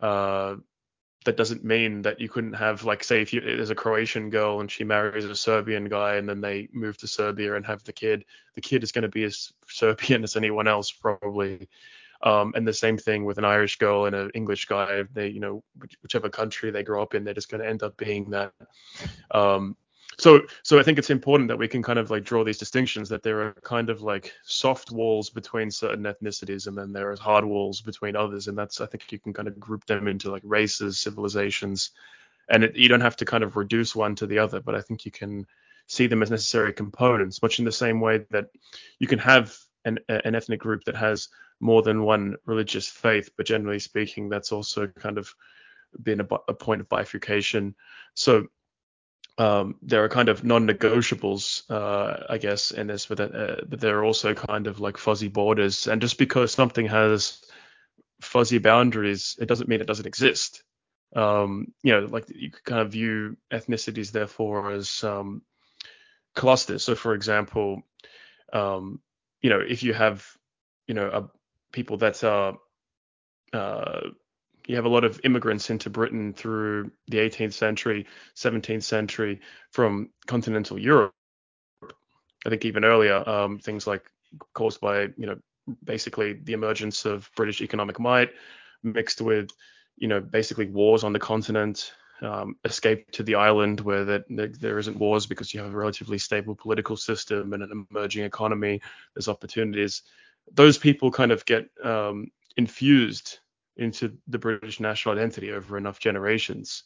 uh, 0.00 0.56
that 1.24 1.36
doesn't 1.36 1.64
mean 1.64 2.02
that 2.02 2.20
you 2.20 2.28
couldn't 2.28 2.52
have 2.52 2.84
like 2.84 3.02
say 3.02 3.20
if 3.20 3.32
you 3.32 3.40
there's 3.40 3.70
a 3.70 3.74
Croatian 3.74 4.30
girl 4.30 4.60
and 4.60 4.70
she 4.70 4.84
marries 4.84 5.24
a 5.24 5.34
Serbian 5.34 5.88
guy 5.88 6.16
and 6.16 6.28
then 6.28 6.40
they 6.40 6.68
move 6.72 6.96
to 6.98 7.08
Serbia 7.08 7.56
and 7.56 7.66
have 7.66 7.82
the 7.84 7.92
kid, 7.92 8.24
the 8.54 8.60
kid 8.60 8.82
is 8.82 8.92
going 8.92 9.02
to 9.02 9.08
be 9.08 9.24
as 9.24 9.52
Serbian 9.66 10.24
as 10.24 10.36
anyone 10.36 10.68
else 10.68 10.90
probably. 10.90 11.68
Um, 12.22 12.52
and 12.56 12.66
the 12.66 12.72
same 12.72 12.98
thing 12.98 13.24
with 13.24 13.38
an 13.38 13.44
Irish 13.44 13.78
girl 13.78 14.06
and 14.06 14.16
an 14.16 14.30
English 14.34 14.66
guy. 14.66 15.04
They, 15.12 15.28
you 15.28 15.38
know, 15.38 15.62
whichever 16.02 16.28
country 16.28 16.70
they 16.70 16.82
grow 16.82 17.00
up 17.00 17.14
in, 17.14 17.22
they're 17.22 17.34
just 17.34 17.48
going 17.48 17.62
to 17.62 17.68
end 17.68 17.84
up 17.84 17.96
being 17.96 18.30
that. 18.30 18.52
Um, 19.30 19.76
so 20.18 20.42
so 20.62 20.78
I 20.78 20.82
think 20.82 20.98
it's 20.98 21.10
important 21.10 21.48
that 21.48 21.58
we 21.58 21.68
can 21.68 21.82
kind 21.82 21.98
of 21.98 22.10
like 22.10 22.24
draw 22.24 22.44
these 22.44 22.58
distinctions 22.58 23.08
that 23.08 23.22
there 23.22 23.40
are 23.40 23.52
kind 23.62 23.88
of 23.88 24.02
like 24.02 24.32
soft 24.42 24.90
walls 24.90 25.30
between 25.30 25.70
certain 25.70 26.04
ethnicities 26.04 26.66
and 26.66 26.76
then 26.76 26.92
there 26.92 27.10
are 27.10 27.16
hard 27.16 27.44
walls 27.44 27.80
between 27.80 28.16
others 28.16 28.48
and 28.48 28.58
that's 28.58 28.80
I 28.80 28.86
think 28.86 29.10
you 29.12 29.18
can 29.18 29.32
kind 29.32 29.48
of 29.48 29.58
group 29.60 29.86
them 29.86 30.08
into 30.08 30.30
like 30.30 30.42
races, 30.44 30.98
civilizations, 30.98 31.92
and 32.48 32.64
it, 32.64 32.76
you 32.76 32.88
don't 32.88 33.00
have 33.00 33.16
to 33.16 33.24
kind 33.24 33.44
of 33.44 33.56
reduce 33.56 33.94
one 33.94 34.14
to 34.16 34.26
the 34.26 34.38
other, 34.38 34.60
but 34.60 34.74
I 34.74 34.80
think 34.80 35.04
you 35.04 35.12
can 35.12 35.46
see 35.86 36.06
them 36.06 36.22
as 36.22 36.30
necessary 36.30 36.72
components, 36.72 37.40
much 37.40 37.58
in 37.58 37.64
the 37.64 37.72
same 37.72 38.00
way 38.00 38.24
that 38.30 38.50
you 38.98 39.06
can 39.06 39.18
have 39.18 39.56
an, 39.84 39.98
an 40.08 40.34
ethnic 40.34 40.60
group 40.60 40.84
that 40.84 40.96
has 40.96 41.28
more 41.60 41.82
than 41.82 42.02
one 42.02 42.36
religious 42.44 42.88
faith, 42.88 43.30
but 43.36 43.46
generally 43.46 43.78
speaking, 43.78 44.28
that's 44.28 44.52
also 44.52 44.86
kind 44.86 45.18
of 45.18 45.34
been 46.02 46.20
a, 46.20 46.26
a 46.48 46.54
point 46.54 46.80
of 46.80 46.88
bifurcation. 46.88 47.74
So 48.14 48.46
um, 49.38 49.76
there 49.82 50.02
are 50.04 50.08
kind 50.08 50.28
of 50.28 50.42
non-negotiables, 50.42 51.62
uh, 51.70 52.24
I 52.28 52.38
guess, 52.38 52.72
in 52.72 52.88
this, 52.88 53.06
but, 53.06 53.20
uh, 53.20 53.56
but 53.68 53.80
there 53.80 53.98
are 53.98 54.04
also 54.04 54.34
kind 54.34 54.66
of 54.66 54.80
like 54.80 54.98
fuzzy 54.98 55.28
borders. 55.28 55.86
And 55.86 56.02
just 56.02 56.18
because 56.18 56.52
something 56.52 56.86
has 56.86 57.40
fuzzy 58.20 58.58
boundaries, 58.58 59.36
it 59.40 59.46
doesn't 59.46 59.68
mean 59.68 59.80
it 59.80 59.86
doesn't 59.86 60.06
exist. 60.06 60.64
Um, 61.14 61.72
you 61.84 61.92
know, 61.92 62.06
like 62.06 62.24
you 62.28 62.50
could 62.50 62.64
kind 62.64 62.80
of 62.80 62.92
view 62.92 63.36
ethnicities 63.52 64.10
therefore 64.10 64.72
as 64.72 65.04
um, 65.04 65.42
clusters. 66.34 66.82
So, 66.82 66.96
for 66.96 67.14
example, 67.14 67.82
um, 68.52 69.00
you 69.40 69.50
know, 69.50 69.60
if 69.60 69.84
you 69.84 69.94
have, 69.94 70.26
you 70.88 70.94
know, 70.94 71.08
a, 71.08 71.30
people 71.72 71.98
that 71.98 72.24
are 72.24 72.58
uh, 73.52 74.00
you 74.68 74.76
have 74.76 74.84
a 74.84 74.88
lot 74.88 75.02
of 75.02 75.20
immigrants 75.24 75.70
into 75.70 75.90
Britain 75.90 76.32
through 76.32 76.90
the 77.08 77.18
18th 77.18 77.54
century, 77.54 78.06
17th 78.36 78.82
century 78.84 79.40
from 79.72 80.10
continental 80.26 80.78
Europe. 80.78 81.14
I 82.46 82.50
think 82.50 82.64
even 82.64 82.84
earlier, 82.84 83.28
um, 83.28 83.58
things 83.58 83.86
like 83.86 84.04
caused 84.52 84.80
by 84.80 85.08
you 85.16 85.26
know 85.26 85.38
basically 85.84 86.34
the 86.34 86.52
emergence 86.52 87.04
of 87.04 87.30
British 87.34 87.60
economic 87.60 87.98
might 87.98 88.30
mixed 88.82 89.20
with, 89.20 89.50
you 89.96 90.08
know, 90.08 90.20
basically 90.20 90.66
wars 90.66 91.02
on 91.02 91.12
the 91.12 91.18
continent, 91.18 91.92
um, 92.20 92.56
escape 92.64 93.10
to 93.12 93.22
the 93.22 93.34
island 93.34 93.80
where 93.80 94.04
that 94.04 94.24
there 94.28 94.78
isn't 94.78 94.98
wars 94.98 95.26
because 95.26 95.54
you 95.54 95.60
have 95.60 95.72
a 95.72 95.76
relatively 95.76 96.18
stable 96.18 96.54
political 96.54 96.96
system 96.96 97.52
and 97.52 97.62
an 97.62 97.86
emerging 97.90 98.24
economy. 98.24 98.80
There's 99.14 99.28
opportunities. 99.28 100.02
Those 100.52 100.78
people 100.78 101.10
kind 101.10 101.32
of 101.32 101.44
get 101.44 101.68
um, 101.84 102.30
infused 102.56 103.38
into 103.78 104.16
the 104.26 104.38
British 104.38 104.80
national 104.80 105.14
identity 105.14 105.52
over 105.52 105.78
enough 105.78 105.98
generations. 105.98 106.84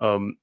Um, 0.00 0.36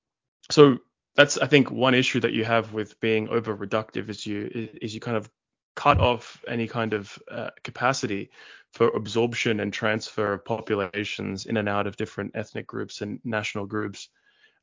so 0.50 0.78
that's 1.16 1.38
I 1.38 1.48
think 1.48 1.72
one 1.72 1.96
issue 1.96 2.20
that 2.20 2.34
you 2.34 2.46
have 2.46 2.74
with 2.74 3.00
being 3.00 3.28
over 3.30 3.56
reductive 3.56 4.10
is 4.10 4.26
you 4.26 4.70
is 4.82 4.94
you 4.94 5.00
kind 5.00 5.18
of 5.18 5.30
cut 5.76 6.00
off 6.00 6.44
any 6.48 6.68
kind 6.68 6.94
of 6.94 7.18
uh, 7.30 7.50
capacity 7.64 8.32
for 8.74 8.88
absorption 8.90 9.60
and 9.60 9.72
transfer 9.72 10.34
of 10.34 10.44
populations 10.44 11.46
in 11.46 11.58
and 11.58 11.70
out 11.70 11.88
of 11.88 11.96
different 11.98 12.32
ethnic 12.36 12.68
groups 12.68 13.02
and 13.02 13.20
national 13.24 13.66
groups. 13.66 14.10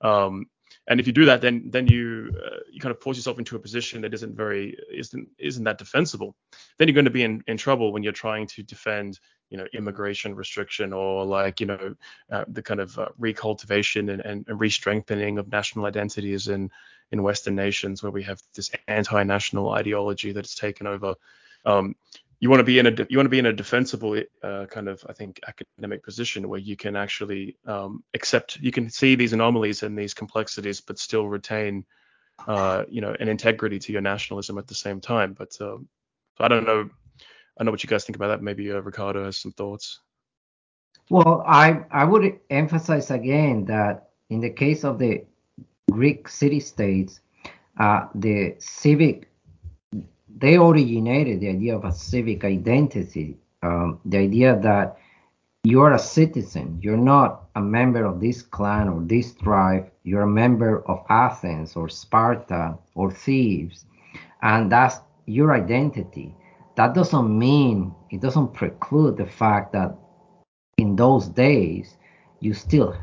Um, 0.01 0.47
and 0.89 1.01
if 1.01 1.07
you 1.07 1.13
do 1.13 1.25
that, 1.27 1.41
then 1.41 1.71
then 1.71 1.87
you 1.87 2.31
uh, 2.45 2.59
you 2.71 2.81
kind 2.81 2.95
of 2.95 3.01
force 3.01 3.17
yourself 3.17 3.39
into 3.39 3.57
a 3.57 3.61
position 3.61 4.03
that 4.03 4.15
isn't 4.15 4.37
very 4.37 4.77
isn't 4.93 5.29
isn't 5.39 5.65
that 5.65 5.79
defensible. 5.79 6.37
Then 6.79 6.89
you're 6.89 6.95
going 6.95 7.05
to 7.05 7.11
be 7.11 7.23
in, 7.23 7.43
in 7.47 7.57
trouble 7.57 7.93
when 7.93 8.03
you're 8.03 8.13
trying 8.13 8.47
to 8.49 8.63
defend 8.63 9.19
you 9.55 9.59
know 9.59 9.69
immigration 9.73 10.35
restriction 10.35 10.93
or 10.93 11.25
like 11.25 11.61
you 11.61 11.67
know 11.67 11.95
uh, 12.33 12.45
the 12.49 12.61
kind 12.61 12.81
of 12.81 12.99
uh, 12.99 13.07
recultivation 13.21 14.13
and, 14.13 14.21
and, 14.49 14.61
re-strengthening 14.61 15.39
of 15.39 15.47
national 15.47 15.87
identities 15.87 16.49
in 16.49 16.69
in 17.13 17.23
Western 17.23 17.55
nations 17.55 18.03
where 18.03 18.11
we 18.11 18.25
have 18.25 18.43
this 18.57 18.73
anti-national 18.89 19.71
ideology 19.71 20.33
that's 20.33 20.57
taken 20.57 20.89
over. 20.89 21.15
Um, 21.65 21.95
you 22.41 22.51
want 22.51 22.59
to 22.59 22.65
be 22.65 22.81
in 22.81 22.89
a 22.89 23.07
you 23.09 23.17
want 23.17 23.27
to 23.27 23.37
be 23.37 23.39
in 23.39 23.47
a 23.47 23.53
defensible 23.53 24.21
uh, 24.43 24.67
kind 24.69 24.89
of 24.89 25.07
I 25.09 25.13
think 25.13 25.39
academic 25.47 26.03
position 26.03 26.49
where 26.49 26.59
you 26.59 26.77
can 26.77 26.97
actually 26.97 27.57
um, 27.65 28.03
accept 28.13 28.57
you 28.57 28.73
can 28.73 28.91
see 28.91 29.15
these 29.15 29.35
anomalies 29.35 29.85
and 29.85 29.97
these 29.97 30.15
complexities 30.15 30.81
but 30.81 30.99
still 30.99 31.29
retain 31.29 31.85
uh, 32.49 32.87
you 32.89 33.03
know 33.03 33.15
an 33.21 33.29
integrity 33.29 33.79
to 33.79 33.93
your 33.93 34.03
nationalism 34.03 34.59
at 34.59 34.67
the 34.67 34.75
same 34.75 35.01
time. 35.01 35.33
But 35.33 35.57
um, 35.61 35.87
I 36.41 36.49
don't 36.49 36.67
know 36.67 36.91
I 37.59 37.65
know 37.65 37.71
what 37.71 37.83
you 37.83 37.89
guys 37.89 38.05
think 38.05 38.17
about 38.17 38.29
that. 38.29 38.43
Maybe 38.43 38.71
uh, 38.73 38.81
Ricardo 38.81 39.25
has 39.25 39.39
some 39.39 39.53
thoughts. 39.53 40.01
Well, 41.11 41.45
I 41.47 41.85
I 41.91 42.05
would 42.05 42.41
emphasize 42.51 43.11
again 43.11 43.65
that 43.67 44.11
in 44.31 44.41
the 44.41 44.51
case 44.51 44.85
of 44.85 44.99
the 44.99 45.25
Greek 45.91 46.29
city-states, 46.29 47.21
uh, 47.79 48.07
the 48.15 48.57
civic 48.59 49.29
they 50.37 50.57
originated 50.57 51.41
the 51.41 51.49
idea 51.49 51.77
of 51.77 51.85
a 51.85 51.93
civic 51.93 52.45
identity, 52.45 53.37
um, 53.63 54.01
the 54.05 54.19
idea 54.19 54.59
that 54.61 54.99
you 55.63 55.81
are 55.81 55.95
a 55.95 55.99
citizen, 55.99 56.79
you're 56.83 56.97
not 56.97 57.45
a 57.55 57.61
member 57.61 58.05
of 58.05 58.21
this 58.21 58.43
clan 58.43 58.89
or 58.89 59.01
this 59.03 59.33
tribe, 59.35 59.91
you're 60.03 60.23
a 60.23 60.27
member 60.27 60.83
of 60.89 61.05
Athens 61.09 61.77
or 61.77 61.89
Sparta 61.89 62.77
or 62.95 63.13
Thebes, 63.13 63.85
and 64.43 64.73
that's 64.73 64.99
your 65.27 65.55
identity 65.55 66.35
that 66.77 66.95
doesn't 66.95 67.39
mean 67.39 67.95
it 68.11 68.21
doesn't 68.21 68.53
preclude 68.53 69.17
the 69.17 69.27
fact 69.27 69.73
that 69.73 69.97
in 70.79 70.97
those 70.97 71.29
days 71.29 71.97
you 72.41 72.53
still 72.53 72.97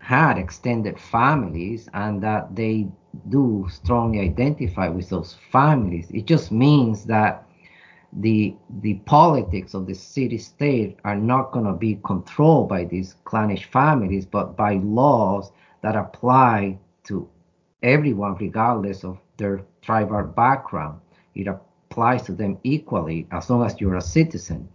had 0.00 0.38
extended 0.38 0.98
families 0.98 1.88
and 1.94 2.22
that 2.22 2.54
they 2.54 2.88
do 3.28 3.66
strongly 3.70 4.20
identify 4.20 4.88
with 4.88 5.08
those 5.10 5.36
families. 5.50 6.10
It 6.10 6.26
just 6.26 6.50
means 6.52 7.04
that 7.06 7.46
the 8.12 8.56
the 8.80 8.94
politics 9.04 9.74
of 9.74 9.86
the 9.86 9.94
city 9.94 10.38
state 10.38 10.98
are 11.04 11.16
not 11.16 11.52
going 11.52 11.66
to 11.66 11.74
be 11.74 12.00
controlled 12.04 12.68
by 12.68 12.84
these 12.84 13.16
clannish 13.24 13.66
families 13.66 14.24
but 14.24 14.56
by 14.56 14.74
laws 14.82 15.52
that 15.82 15.94
apply 15.94 16.78
to 17.04 17.28
everyone 17.82 18.34
regardless 18.36 19.04
of 19.04 19.18
their 19.36 19.62
tribal 19.82 20.22
background. 20.22 21.00
It 21.34 21.48
applies 21.98 22.22
to 22.22 22.32
them 22.32 22.56
equally 22.62 23.26
as 23.32 23.50
long 23.50 23.66
as 23.66 23.80
you're 23.80 23.96
a 23.96 24.00
citizen. 24.00 24.68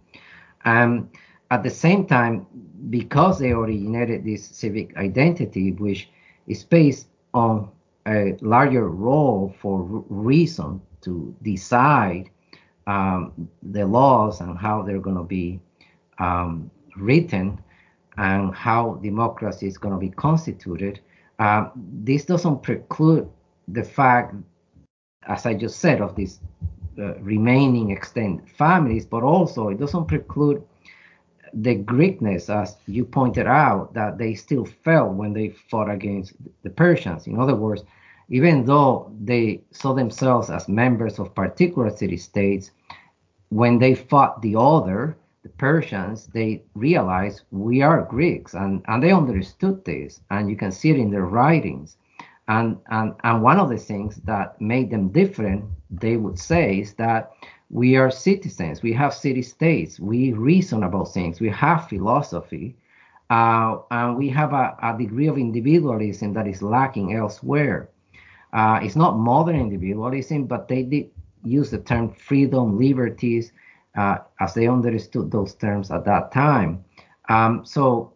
Um, 0.66 1.10
at 1.50 1.62
the 1.62 1.70
same 1.70 2.06
time, 2.06 2.46
because 2.90 3.38
they 3.38 3.50
originated 3.50 4.24
this 4.24 4.44
civic 4.44 4.94
identity, 4.98 5.72
which 5.72 6.10
is 6.46 6.64
based 6.64 7.06
on 7.32 7.70
a 8.06 8.36
larger 8.42 8.90
role 8.90 9.54
for 9.58 10.04
reason 10.10 10.82
to 11.00 11.34
decide 11.42 12.28
um, 12.86 13.48
the 13.62 13.86
laws 13.86 14.42
and 14.42 14.58
how 14.58 14.82
they're 14.82 15.00
going 15.08 15.16
to 15.16 15.30
be 15.40 15.58
um, 16.18 16.70
written 16.96 17.58
and 18.18 18.54
how 18.54 19.00
democracy 19.02 19.66
is 19.66 19.78
going 19.78 19.94
to 19.94 20.00
be 20.00 20.10
constituted, 20.10 21.00
uh, 21.38 21.70
this 21.74 22.26
doesn't 22.26 22.62
preclude 22.62 23.30
the 23.68 23.82
fact, 23.82 24.34
as 25.26 25.46
I 25.46 25.54
just 25.54 25.78
said, 25.78 26.02
of 26.02 26.14
this 26.14 26.40
remaining 27.20 27.90
extended 27.90 28.48
families, 28.48 29.06
but 29.06 29.22
also 29.22 29.68
it 29.68 29.78
doesn't 29.78 30.06
preclude 30.06 30.62
the 31.54 31.76
Greekness, 31.76 32.50
as 32.50 32.76
you 32.86 33.04
pointed 33.04 33.46
out, 33.46 33.94
that 33.94 34.18
they 34.18 34.34
still 34.34 34.64
felt 34.64 35.12
when 35.12 35.32
they 35.32 35.50
fought 35.70 35.88
against 35.88 36.32
the 36.62 36.70
Persians. 36.70 37.26
In 37.26 37.38
other 37.38 37.54
words, 37.54 37.84
even 38.28 38.64
though 38.64 39.12
they 39.20 39.62
saw 39.70 39.92
themselves 39.92 40.50
as 40.50 40.68
members 40.68 41.18
of 41.18 41.34
particular 41.34 41.90
city 41.90 42.16
states, 42.16 42.70
when 43.50 43.78
they 43.78 43.94
fought 43.94 44.42
the 44.42 44.56
other, 44.58 45.16
the 45.42 45.48
Persians, 45.50 46.26
they 46.28 46.62
realized 46.74 47.42
we 47.50 47.82
are 47.82 48.02
Greeks, 48.02 48.54
and, 48.54 48.82
and 48.88 49.02
they 49.02 49.12
understood 49.12 49.84
this, 49.84 50.20
and 50.30 50.50
you 50.50 50.56
can 50.56 50.72
see 50.72 50.90
it 50.90 50.96
in 50.96 51.10
their 51.10 51.26
writings. 51.26 51.96
And, 52.48 52.78
and, 52.90 53.14
and 53.24 53.42
one 53.42 53.58
of 53.58 53.70
the 53.70 53.78
things 53.78 54.16
that 54.24 54.60
made 54.60 54.90
them 54.90 55.08
different, 55.08 55.64
they 55.90 56.16
would 56.16 56.38
say, 56.38 56.80
is 56.80 56.94
that 56.94 57.32
we 57.70 57.96
are 57.96 58.10
citizens, 58.10 58.82
we 58.82 58.92
have 58.92 59.14
city 59.14 59.42
states, 59.42 59.98
we 59.98 60.32
reason 60.32 60.82
about 60.84 61.12
things, 61.12 61.40
we 61.40 61.48
have 61.50 61.88
philosophy, 61.88 62.76
uh, 63.30 63.78
and 63.90 64.16
we 64.16 64.28
have 64.28 64.52
a, 64.52 64.76
a, 64.82 64.96
degree 64.96 65.26
of 65.26 65.38
individualism 65.38 66.34
that 66.34 66.46
is 66.46 66.62
lacking 66.62 67.14
elsewhere. 67.14 67.88
Uh, 68.52 68.78
it's 68.82 68.94
not 68.94 69.18
modern 69.18 69.56
individualism, 69.56 70.44
but 70.44 70.68
they 70.68 70.82
did 70.82 71.10
use 71.42 71.70
the 71.70 71.78
term 71.78 72.12
freedom, 72.12 72.78
liberties, 72.78 73.52
uh, 73.96 74.18
as 74.40 74.54
they 74.54 74.68
understood 74.68 75.30
those 75.30 75.54
terms 75.54 75.90
at 75.90 76.04
that 76.04 76.30
time. 76.32 76.84
Um, 77.28 77.64
so 77.64 78.12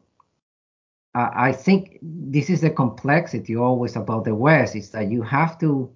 I 1.14 1.52
think 1.52 1.98
this 2.02 2.50
is 2.50 2.61
the 2.61 2.70
complexity 2.70 3.56
always 3.56 3.96
about 3.96 4.24
the 4.24 4.34
West 4.34 4.76
is 4.76 4.90
that 4.90 5.11
you 5.11 5.22
have 5.22 5.59
to 5.59 5.90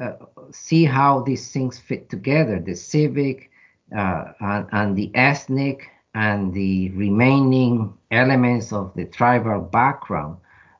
uh, 0.00 0.12
see 0.50 0.84
how 0.84 1.20
these 1.22 1.50
things 1.50 1.78
fit 1.78 2.10
together 2.10 2.60
the 2.60 2.74
civic 2.74 3.50
uh, 3.96 4.32
and, 4.40 4.66
and, 4.72 4.96
the 4.96 5.10
ethnic 5.14 5.88
and 6.14 6.52
the 6.52 6.90
remaining 6.90 7.94
elements 8.10 8.72
of 8.72 8.92
the 8.94 9.04
tribal 9.04 9.60
background 9.60 10.36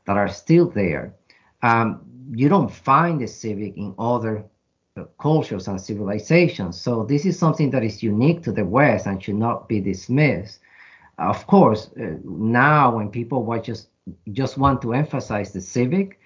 that 0.06 0.16
are 0.16 0.28
still 0.28 0.68
there. 0.68 1.14
Um, 1.62 2.00
you 2.32 2.48
don't 2.48 2.70
find 2.70 3.20
the 3.20 3.28
civic 3.28 3.76
in 3.76 3.94
other 3.98 4.44
uh, 4.96 5.04
cultures 5.20 5.68
and 5.68 5.80
civilizations. 5.80 6.80
So 6.80 7.04
this 7.04 7.24
is 7.24 7.38
something 7.38 7.70
that 7.70 7.84
is 7.84 8.02
unique 8.02 8.42
to 8.42 8.52
the 8.52 8.64
West 8.64 9.06
and 9.06 9.22
should 9.22 9.36
not 9.36 9.68
be 9.68 9.80
dismissed 9.80 10.60
of 11.18 11.46
course, 11.46 11.90
uh, 12.00 12.16
now 12.24 12.96
when 12.96 13.10
people 13.10 13.44
watch 13.44 13.66
just 13.66 13.88
just 14.32 14.58
want 14.58 14.82
to 14.82 14.92
emphasize 14.92 15.52
the 15.52 15.60
civic, 15.60 16.18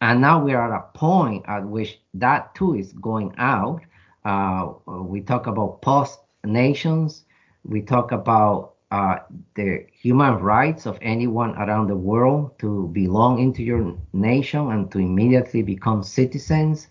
and 0.00 0.20
now 0.20 0.42
we 0.42 0.52
are 0.52 0.72
at 0.72 0.78
a 0.78 0.98
point 0.98 1.44
at 1.48 1.66
which 1.66 2.00
that 2.14 2.54
too 2.54 2.74
is 2.74 2.92
going 2.94 3.34
out. 3.38 3.80
Uh, 4.24 4.72
we 4.86 5.20
talk 5.20 5.46
about 5.46 5.80
post 5.82 6.20
nations. 6.44 7.24
We 7.64 7.82
talk 7.82 8.12
about 8.12 8.74
uh, 8.90 9.18
the 9.54 9.86
human 9.92 10.34
rights 10.38 10.86
of 10.86 10.98
anyone 11.00 11.56
around 11.56 11.88
the 11.88 11.96
world 11.96 12.58
to 12.58 12.88
belong 12.88 13.38
into 13.38 13.62
your 13.62 13.96
nation 14.12 14.70
and 14.70 14.90
to 14.92 14.98
immediately 14.98 15.62
become 15.62 16.02
citizens 16.02 16.88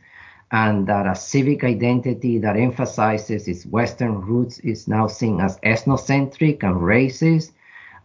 and 0.52 0.86
that 0.88 1.08
a 1.08 1.16
civic 1.16 1.64
identity 1.64 2.38
that 2.38 2.58
emphasizes 2.58 3.48
its 3.48 3.66
Western 3.66 4.20
roots 4.20 4.60
is 4.60 4.88
now 4.88 5.08
seen 5.08 5.40
as 5.40 5.58
ethnocentric 5.60 6.62
and 6.64 6.76
racist. 6.76 7.52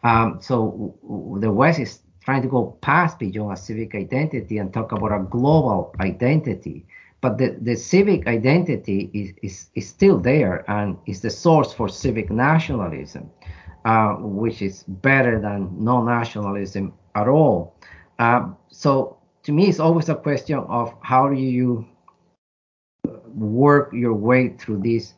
Um, 0.05 0.38
so 0.40 0.94
the 1.40 1.51
West 1.51 1.80
is 1.80 2.01
trying 2.20 2.42
to 2.42 2.49
go 2.49 2.76
past 2.82 3.18
beyond 3.18 3.53
a 3.53 3.57
civic 3.57 3.94
identity 3.94 4.59
and 4.59 4.72
talk 4.72 4.92
about 4.92 5.12
a 5.12 5.24
global 5.24 5.94
identity. 6.01 6.86
But 7.20 7.38
the, 7.38 7.57
the 7.61 7.74
civic 7.74 8.28
identity 8.28 9.11
is, 9.12 9.32
is, 9.42 9.70
is 9.74 9.88
still 9.88 10.18
there 10.18 10.64
and 10.70 10.97
is 11.07 11.22
the 11.22 11.30
source 11.30 11.72
for 11.72 11.88
civic 11.88 12.30
nationalism, 12.30 13.30
uh, 13.84 14.14
which 14.20 14.62
is 14.62 14.84
better 14.84 15.40
than 15.40 15.72
no 15.82 16.05
nationalism 16.05 16.92
at 17.16 17.26
all. 17.26 17.74
Uh, 18.20 18.51
so 18.68 19.16
to 19.42 19.53
me, 19.53 19.68
it's 19.68 19.80
always 19.80 20.09
a 20.09 20.14
question 20.14 20.59
of 20.59 20.94
how 21.01 21.28
do 21.28 21.34
you 21.34 21.86
work 23.37 23.93
your 23.93 24.14
way 24.14 24.51
through 24.51 24.80
these 24.80 25.14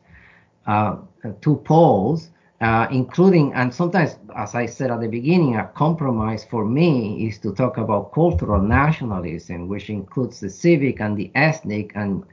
uh, 0.67 0.97
two 1.41 1.57
poles, 1.65 2.29
uh, 2.61 2.87
including, 2.91 3.53
and 3.53 3.73
sometimes, 3.73 4.17
as 4.35 4.55
I 4.55 4.65
said 4.65 4.91
at 4.91 5.01
the 5.01 5.07
beginning, 5.07 5.55
a 5.55 5.67
compromise 5.67 6.43
for 6.43 6.65
me 6.65 7.27
is 7.27 7.39
to 7.39 7.53
talk 7.53 7.77
about 7.77 8.11
cultural 8.13 8.61
nationalism, 8.61 9.67
which 9.67 9.89
includes 9.89 10.39
the 10.39 10.49
civic 10.49 10.99
and 10.99 11.17
the 11.17 11.31
ethnic, 11.35 11.91
and 11.95 12.23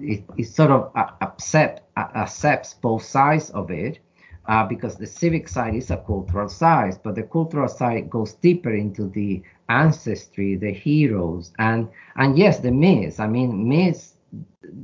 it, 0.00 0.24
it 0.36 0.44
sort 0.44 0.70
of 0.70 0.90
accept, 1.20 1.82
accepts 1.96 2.74
both 2.74 3.02
sides 3.02 3.50
of 3.50 3.70
it. 3.70 3.98
Uh, 4.48 4.66
because 4.66 4.96
the 4.96 5.06
civic 5.06 5.46
side 5.48 5.72
is 5.72 5.92
a 5.92 5.96
cultural 5.98 6.48
side, 6.48 6.98
but 7.04 7.14
the 7.14 7.22
cultural 7.22 7.68
side 7.68 8.10
goes 8.10 8.32
deeper 8.34 8.74
into 8.74 9.08
the 9.10 9.40
ancestry, 9.68 10.56
the 10.56 10.72
heroes, 10.72 11.52
and 11.60 11.88
and 12.16 12.36
yes, 12.36 12.58
the 12.58 12.72
myths. 12.72 13.20
I 13.20 13.28
mean, 13.28 13.68
myths 13.68 14.11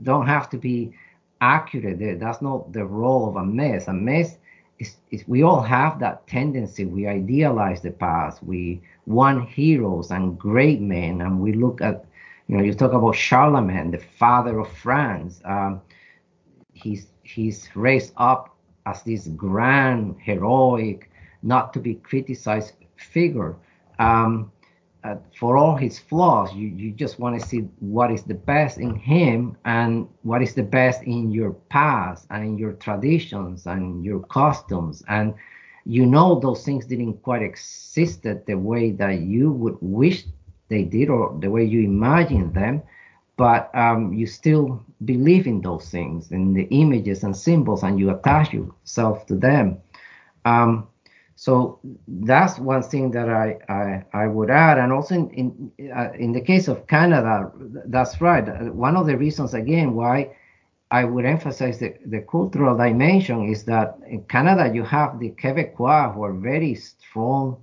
don't 0.03 0.27
have 0.27 0.51
to 0.51 0.59
be 0.59 0.93
accurate. 1.41 2.21
That's 2.21 2.43
not 2.43 2.73
the 2.73 2.85
role 2.85 3.29
of 3.29 3.37
a 3.37 3.45
myth. 3.45 3.89
A 3.89 3.93
myth 3.93 4.39
is, 4.79 4.97
is 5.11 5.27
we 5.27 5.43
all 5.43 5.63
have 5.63 5.99
that 6.01 6.27
tendency. 6.27 6.85
We 6.85 7.07
idealize 7.07 7.81
the 7.81 7.91
past. 7.91 8.43
We 8.43 8.81
want 9.07 9.49
heroes 9.49 10.11
and 10.11 10.39
great 10.39 10.81
men, 10.81 11.21
and 11.21 11.41
we 11.41 11.53
look 11.53 11.81
at, 11.81 12.05
you 12.49 12.57
know, 12.57 12.63
you 12.63 12.75
talk 12.75 12.93
about 12.93 13.17
Charlemagne, 13.17 13.91
the 13.91 13.99
father 13.99 14.59
of 14.59 14.71
France. 14.73 15.41
Um, 15.45 15.81
he's 16.73 17.09
he's 17.23 17.69
raised 17.75 18.13
up 18.17 18.57
as 18.87 19.03
this 19.03 19.29
grand, 19.29 20.17
heroic, 20.21 21.11
not 21.43 21.73
to 21.75 21.81
be 21.81 21.95
criticized 21.95 22.73
figure. 22.97 23.55
Um, 23.99 24.51
uh, 25.05 25.17
for 25.39 25.57
all 25.57 25.77
his 25.77 25.99
flaws, 25.99 26.53
you, 26.55 26.69
you 26.69 26.91
just 26.91 27.19
want 27.19 27.41
to 27.41 27.47
see 27.47 27.61
what 27.79 28.11
is 28.11 28.25
the 28.25 28.35
best 28.35 28.79
in 28.79 28.97
him 28.97 29.57
and 29.65 30.09
what 30.23 30.43
is 30.43 30.55
the 30.55 30.63
best 30.63 31.03
in 31.03 31.31
your 31.31 31.53
past 31.71 32.27
and 32.31 32.45
in 32.45 32.59
your 32.59 32.73
traditions 32.73 33.67
and 33.67 34.05
your 34.05 34.21
customs. 34.25 35.03
And 35.09 35.35
you 35.85 36.05
know 36.05 36.41
those 36.41 36.65
things 36.65 36.85
didn't 36.87 37.23
quite 37.23 37.43
exist 37.43 38.23
the 38.23 38.55
way 38.55 38.91
that 38.93 39.21
you 39.21 39.53
would 39.53 39.79
wish 39.81 40.25
they 40.69 40.83
did 40.83 41.09
or 41.09 41.37
the 41.41 41.51
way 41.51 41.65
you 41.65 41.81
imagine 41.81 42.53
them, 42.53 42.83
but 43.37 43.75
um, 43.75 44.13
you 44.13 44.27
still 44.27 44.85
believe 45.05 45.47
in 45.47 45.63
those 45.63 45.89
things, 45.91 46.33
in 46.33 46.53
the 46.53 46.65
images 46.65 47.23
and 47.23 47.37
symbols, 47.37 47.83
and 47.85 47.99
you 47.99 48.11
attach 48.11 48.53
yourself 48.53 49.25
to 49.27 49.37
them. 49.37 49.79
Um, 50.45 50.89
so 51.39 51.79
that's 52.09 52.59
one 52.59 52.83
thing 52.83 53.13
that 53.13 53.29
I, 53.29 53.59
I, 53.69 54.05
I 54.13 54.27
would 54.27 54.51
add. 54.51 54.77
And 54.77 54.93
also 54.93 55.15
in, 55.15 55.71
in, 55.79 55.93
uh, 55.97 56.11
in 56.19 56.33
the 56.33 56.41
case 56.41 56.67
of 56.67 56.89
Canada, 56.89 57.53
that's 57.87 58.21
right. 58.21 58.43
One 58.75 58.97
of 58.97 59.07
the 59.07 59.17
reasons, 59.17 59.55
again, 59.55 59.95
why 59.95 60.35
I 60.91 61.05
would 61.05 61.25
emphasize 61.25 61.79
the, 61.79 61.95
the 62.07 62.23
cultural 62.23 62.77
dimension 62.77 63.45
is 63.45 63.63
that 63.67 64.01
in 64.09 64.25
Canada, 64.25 64.69
you 64.75 64.83
have 64.83 65.21
the 65.21 65.31
Quebecois 65.31 66.13
who 66.13 66.25
are 66.25 66.33
very 66.33 66.75
strong, 66.75 67.57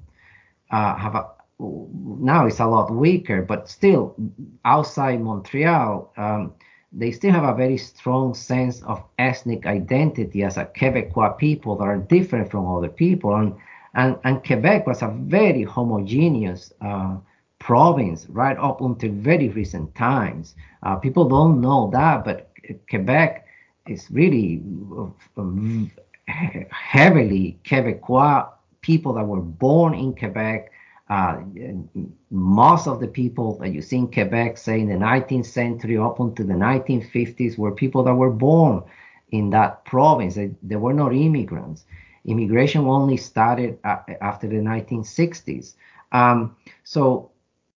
uh, 0.71 0.95
have 0.95 1.15
a, 1.15 1.28
now 1.59 2.45
it's 2.45 2.61
a 2.61 2.65
lot 2.65 2.89
weaker, 2.93 3.41
but 3.41 3.67
still 3.67 4.15
outside 4.63 5.19
Montreal, 5.19 6.13
um, 6.15 6.53
they 6.98 7.12
still 7.12 7.32
have 7.32 7.43
a 7.43 7.54
very 7.54 7.78
strong 7.78 8.34
sense 8.34 8.82
of 8.84 9.04
ethnic 9.20 9.66
identity 9.66 10.43
as 10.43 10.58
a 10.58 10.66
Quebecois 10.66 11.38
people 11.38 11.76
that 11.76 11.84
are 11.84 11.98
different 11.98 12.50
from 12.50 12.66
other 12.66 12.88
people. 12.88 13.36
And, 13.36 13.54
and, 13.96 14.18
and 14.24 14.43
Quebec 14.43 14.88
was 14.88 15.02
a 15.02 15.10
very 15.10 15.64
homogeneous 15.64 16.74
uh, 16.82 17.18
province 17.60 18.28
right 18.30 18.58
up 18.58 18.80
until 18.80 19.12
very 19.12 19.50
recent 19.50 19.93
times. 19.96 20.56
Uh, 20.84 20.96
people 20.96 21.28
don't 21.28 21.60
know 21.60 21.89
that, 21.91 22.24
but 22.24 22.52
Quebec 22.89 23.46
is 23.88 24.10
really 24.10 24.62
uh, 24.98 25.08
heavily 26.72 27.60
Quebecois 27.66 28.48
people 28.82 29.14
that 29.14 29.26
were 29.26 29.41
born 29.41 29.93
in 29.93 30.16
Quebec 30.16 30.72
uh, 31.08 31.39
most 32.32 32.88
of 32.88 32.99
the 32.99 33.08
people 33.08 33.58
that 33.60 33.70
you 33.70 33.82
see 33.82 33.97
in 33.97 34.12
Quebec, 34.12 34.58
say 34.58 34.80
in 34.80 34.89
the 34.89 34.95
19th 34.95 35.45
century 35.45 35.97
up 35.97 36.20
until 36.20 36.47
the 36.47 36.53
1950s, 36.53 37.58
were 37.58 37.72
people 37.72 38.03
that 38.03 38.16
were 38.16 38.32
born 38.32 38.84
in 39.32 39.51
that 39.51 39.86
province. 39.86 40.36
They, 40.36 40.51
they 40.64 40.78
were 40.78 40.93
not 40.93 41.14
immigrants. 41.14 41.86
Immigration 42.26 42.86
only 42.86 43.18
started 43.18 43.78
after 43.84 44.47
the 44.47 44.56
1960s. 44.56 45.76
Um, 46.12 46.56
so 46.84 47.32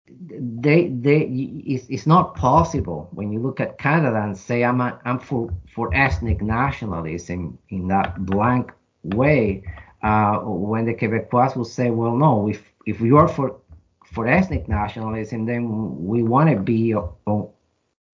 they, 0.08 0.88
they, 0.88 1.20
it's, 1.66 1.84
it's, 1.90 2.06
not 2.06 2.34
possible 2.34 3.08
when 3.12 3.30
you 3.30 3.40
look 3.40 3.60
at 3.60 3.78
Canada 3.78 4.22
and 4.22 4.36
say 4.36 4.64
I'm, 4.64 4.80
a, 4.80 4.98
I'm 5.04 5.18
for, 5.18 5.50
for 5.74 5.94
ethnic 5.94 6.40
nationalism 6.40 7.58
in 7.68 7.88
that 7.88 8.24
blank 8.24 8.72
way. 9.02 9.64
Uh, 10.02 10.38
when 10.38 10.86
the 10.86 10.94
Quebecois 10.94 11.56
will 11.56 11.64
say, 11.64 11.90
well, 11.90 12.16
no, 12.16 12.48
if 12.48 12.67
if 12.88 13.00
we 13.00 13.12
are 13.12 13.28
for 13.28 13.60
for 14.04 14.26
ethnic 14.26 14.68
nationalism, 14.68 15.44
then 15.44 15.62
we 16.06 16.22
want 16.22 16.48
to 16.48 16.56
be 16.56 16.94
uh, 16.94 17.02
uh, 17.26 17.42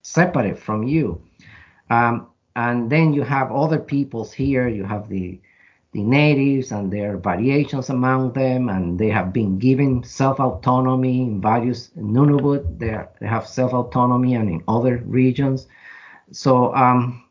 separate 0.03 0.59
from 0.59 0.83
you. 0.83 1.21
Um, 1.89 2.27
and 2.57 2.89
then 2.89 3.13
you 3.13 3.23
have 3.23 3.51
other 3.51 3.79
peoples 3.79 4.33
here. 4.33 4.67
You 4.67 4.83
have 4.83 5.07
the 5.07 5.39
the 5.93 6.03
natives 6.03 6.73
and 6.73 6.91
their 6.91 7.15
variations 7.15 7.89
among 7.89 8.33
them, 8.33 8.67
and 8.67 8.99
they 8.99 9.09
have 9.09 9.31
been 9.31 9.57
given 9.57 10.03
self-autonomy 10.03 11.21
in 11.21 11.41
various 11.41 11.91
Nunavut. 11.95 12.77
They, 12.77 12.89
are, 12.89 13.09
they 13.21 13.27
have 13.27 13.47
self-autonomy, 13.47 14.35
and 14.35 14.49
in 14.49 14.63
other 14.67 14.97
regions. 15.05 15.67
So 16.31 16.75
um, 16.75 17.23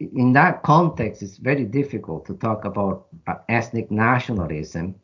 in 0.00 0.32
that 0.32 0.64
context, 0.64 1.22
it's 1.22 1.36
very 1.36 1.64
difficult 1.64 2.26
to 2.26 2.34
talk 2.34 2.64
about 2.64 3.06
uh, 3.28 3.34
ethnic 3.48 3.92
nationalism. 3.92 4.96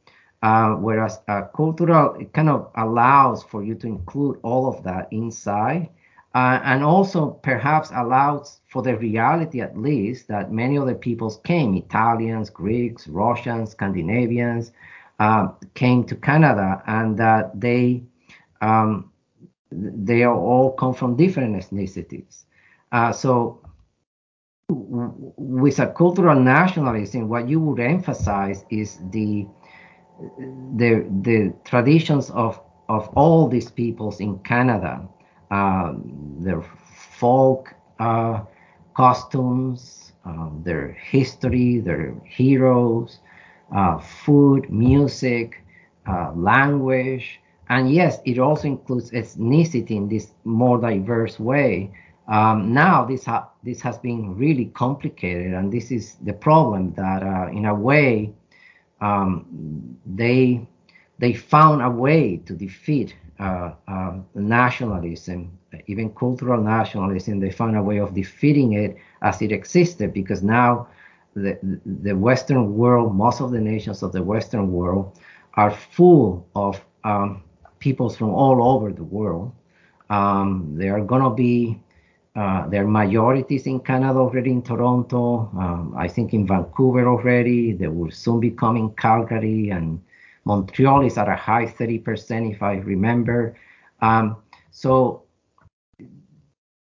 Uh, 0.42 0.74
whereas 0.74 1.20
uh, 1.28 1.42
cultural 1.54 2.14
it 2.14 2.32
kind 2.32 2.48
of 2.48 2.70
allows 2.76 3.42
for 3.44 3.62
you 3.62 3.74
to 3.74 3.86
include 3.86 4.38
all 4.42 4.66
of 4.66 4.82
that 4.82 5.06
inside 5.12 5.88
uh, 6.34 6.58
and 6.64 6.82
also 6.82 7.30
perhaps 7.30 7.90
allows 7.94 8.60
for 8.66 8.82
the 8.82 8.96
reality 8.96 9.60
at 9.60 9.78
least 9.78 10.26
that 10.26 10.50
many 10.52 10.76
other 10.76 10.94
peoples 10.94 11.38
came 11.44 11.76
italians 11.76 12.50
greeks 12.50 13.06
russians 13.06 13.70
scandinavians 13.70 14.72
um, 15.20 15.54
came 15.74 16.02
to 16.02 16.16
canada 16.16 16.82
and 16.86 17.16
that 17.16 17.60
they 17.60 18.02
um, 18.62 19.12
they 19.72 20.24
all 20.26 20.72
come 20.72 20.94
from 20.94 21.16
different 21.16 21.56
ethnicities. 21.56 22.44
Uh, 22.92 23.12
so 23.12 23.60
with 24.68 25.78
a 25.80 25.86
cultural 25.88 26.38
nationalism 26.38 27.28
what 27.28 27.46
you 27.48 27.60
would 27.60 27.80
emphasize 27.80 28.64
is 28.70 28.98
the 29.10 29.46
the 30.76 31.06
the 31.22 31.52
traditions 31.64 32.30
of 32.30 32.60
of 32.88 33.08
all 33.16 33.48
these 33.48 33.70
peoples 33.70 34.20
in 34.20 34.38
Canada, 34.40 35.00
uh, 35.50 35.94
their 36.40 36.62
folk 36.62 37.74
uh, 37.98 38.40
costumes, 38.94 40.12
um, 40.24 40.60
their 40.64 40.88
history, 40.92 41.78
their 41.80 42.14
heroes, 42.24 43.20
uh, 43.74 43.98
food, 43.98 44.70
music, 44.70 45.62
uh, 46.06 46.32
language, 46.34 47.40
and 47.68 47.90
yes, 47.90 48.20
it 48.24 48.38
also 48.38 48.68
includes 48.68 49.10
ethnicity 49.10 49.92
in 49.92 50.08
this 50.08 50.32
more 50.44 50.78
diverse 50.78 51.38
way. 51.40 51.90
Um, 52.28 52.72
now 52.72 53.04
this 53.04 53.24
ha- 53.24 53.48
this 53.62 53.80
has 53.82 53.98
been 53.98 54.36
really 54.36 54.66
complicated, 54.66 55.52
and 55.54 55.72
this 55.72 55.90
is 55.90 56.16
the 56.24 56.32
problem 56.34 56.92
that, 56.94 57.22
uh, 57.22 57.48
in 57.50 57.64
a 57.66 57.74
way, 57.74 58.32
um, 59.02 59.98
they 60.06 60.66
they 61.18 61.34
found 61.34 61.82
a 61.82 61.90
way 61.90 62.38
to 62.46 62.54
defeat 62.54 63.16
uh, 63.40 63.72
uh, 63.88 64.18
nationalism, 64.34 65.58
even 65.88 66.10
cultural 66.14 66.62
nationalism. 66.62 67.40
They 67.40 67.50
found 67.50 67.76
a 67.76 67.82
way 67.82 67.98
of 67.98 68.14
defeating 68.14 68.74
it 68.74 68.96
as 69.22 69.42
it 69.42 69.52
existed 69.52 70.14
because 70.14 70.42
now 70.42 70.88
the 71.34 71.58
the 72.04 72.14
Western 72.14 72.76
world, 72.76 73.14
most 73.16 73.40
of 73.40 73.52
the 73.52 73.60
nations 73.60 74.02
of 74.02 74.12
the 74.12 74.22
Western 74.22 74.72
world, 74.72 75.18
are 75.54 75.70
full 75.70 76.46
of 76.56 76.84
um, 77.04 77.42
peoples 77.80 78.16
from 78.16 78.30
all 78.30 78.62
over 78.76 78.92
the 78.92 79.04
world. 79.04 79.52
Um, 80.10 80.74
they 80.76 80.88
are 80.90 81.00
gonna 81.00 81.34
be 81.34 81.81
uh, 82.34 82.66
there 82.68 82.84
are 82.84 82.88
majorities 82.88 83.66
in 83.66 83.80
Canada 83.80 84.18
already 84.18 84.50
in 84.50 84.62
Toronto. 84.62 85.50
Um, 85.58 85.94
I 85.96 86.08
think 86.08 86.32
in 86.32 86.46
Vancouver 86.46 87.06
already. 87.06 87.72
They 87.72 87.88
will 87.88 88.10
soon 88.10 88.40
be 88.40 88.50
coming 88.50 88.94
Calgary 88.94 89.68
and 89.70 90.00
Montreal 90.44 91.04
is 91.04 91.18
at 91.18 91.28
a 91.28 91.36
high 91.36 91.66
30%, 91.66 92.50
if 92.50 92.62
I 92.62 92.74
remember. 92.76 93.56
Um, 94.00 94.36
so 94.70 95.22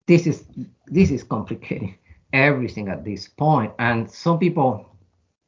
this 0.07 0.27
is 0.27 0.45
this 0.87 1.11
is 1.11 1.25
complicating 1.25 1.99
everything 2.33 2.89
at 2.89 3.05
this 3.05 3.29
point. 3.29 3.73
And 3.79 4.11
some 4.11 4.39
people, 4.39 4.89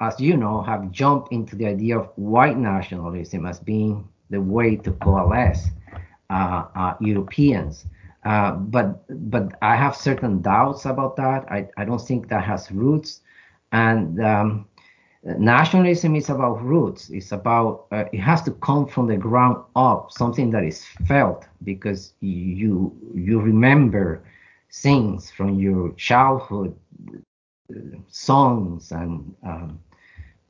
as 0.00 0.20
you 0.20 0.36
know, 0.36 0.62
have 0.62 0.90
jumped 0.90 1.32
into 1.32 1.54
the 1.54 1.66
idea 1.66 1.98
of 1.98 2.10
white 2.16 2.58
nationalism 2.58 3.46
as 3.46 3.60
being 3.60 4.08
the 4.30 4.40
way 4.40 4.76
to 4.76 4.90
coalesce 4.92 5.68
uh, 6.30 6.64
uh, 6.74 6.94
Europeans. 7.00 7.86
Uh, 8.26 8.52
but 8.56 9.04
but 9.30 9.52
I 9.62 9.76
have 9.76 9.96
certain 9.96 10.42
doubts 10.42 10.86
about 10.86 11.16
that. 11.16 11.46
I, 11.50 11.68
I 11.78 11.84
don't 11.84 12.02
think 12.02 12.28
that 12.30 12.44
has 12.44 12.72
roots. 12.72 13.22
And 13.72 14.20
um, 14.20 14.66
nationalism 15.38 16.16
is 16.16 16.30
about 16.30 16.62
roots. 16.62 17.10
It's 17.10 17.32
about 17.32 17.86
uh, 17.92 18.04
it 18.12 18.20
has 18.20 18.42
to 18.44 18.52
come 18.52 18.86
from 18.86 19.08
the 19.08 19.16
ground 19.16 19.58
up, 19.76 20.10
something 20.12 20.50
that 20.52 20.64
is 20.64 20.84
felt 21.06 21.46
because 21.64 22.14
you 22.20 22.92
you 23.14 23.40
remember 23.40 24.22
things 24.72 25.30
from 25.30 25.58
your 25.60 25.92
childhood, 25.94 26.76
songs 28.08 28.92
and 28.92 29.34
um, 29.44 29.80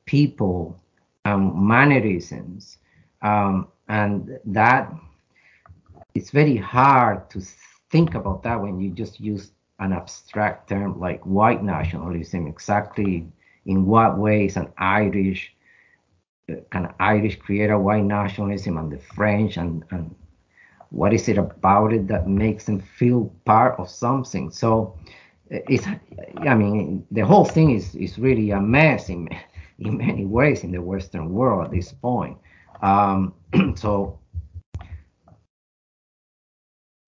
people 0.06 0.76
and 1.24 1.54
mannerisms, 1.54 2.78
um, 3.22 3.68
and 3.88 4.38
that 4.44 4.92
it's 6.16 6.30
very 6.30 6.56
hard 6.56 7.28
to 7.30 7.40
think 7.90 8.14
about 8.14 8.42
that 8.42 8.60
when 8.60 8.80
you 8.80 8.90
just 8.90 9.20
use 9.20 9.52
an 9.78 9.92
abstract 9.92 10.68
term 10.68 10.98
like 10.98 11.20
white 11.24 11.62
nationalism. 11.62 12.46
Exactly 12.46 13.26
in 13.66 13.84
what 13.84 14.16
ways 14.18 14.56
an 14.56 14.72
Irish 14.78 15.54
kind 16.70 16.86
of 16.86 16.94
Irish 17.00 17.38
create 17.38 17.70
a 17.70 17.78
white 17.78 18.04
nationalism 18.04 18.78
and 18.78 18.90
the 18.90 18.98
French 18.98 19.56
and, 19.56 19.84
and 19.90 20.14
what 20.90 21.12
is 21.12 21.28
it 21.28 21.38
about 21.38 21.92
it 21.92 22.06
that 22.06 22.28
makes 22.28 22.64
them 22.64 22.80
feel 22.80 23.34
part 23.44 23.78
of 23.78 23.90
something? 23.90 24.50
So 24.50 24.96
it's 25.50 25.86
I 26.38 26.54
mean 26.54 27.06
the 27.10 27.26
whole 27.26 27.44
thing 27.44 27.72
is 27.72 27.94
is 27.94 28.18
really 28.18 28.52
a 28.52 28.60
mess 28.60 29.10
in 29.10 29.28
in 29.78 29.98
many 29.98 30.24
ways 30.24 30.64
in 30.64 30.72
the 30.72 30.80
Western 30.80 31.34
world 31.34 31.66
at 31.66 31.70
this 31.72 31.92
point. 31.92 32.38
Um, 32.80 33.34
so 33.76 34.18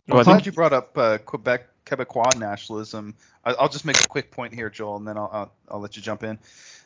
well, 0.08 0.18
I'm 0.18 0.24
glad 0.24 0.46
you 0.46 0.52
brought 0.52 0.72
up 0.72 0.96
uh, 0.96 1.18
Quebec 1.18 1.68
Quebecois 1.86 2.38
nationalism. 2.38 3.14
I, 3.44 3.54
will 3.60 3.68
just 3.68 3.84
make 3.84 4.00
a 4.00 4.08
quick 4.08 4.30
point 4.30 4.54
here, 4.54 4.70
Joel, 4.70 4.96
and 4.96 5.06
then 5.06 5.16
I'll 5.16 5.30
I'll, 5.32 5.52
I'll 5.70 5.80
let 5.80 5.96
you 5.96 6.02
jump 6.02 6.22
in. 6.24 6.38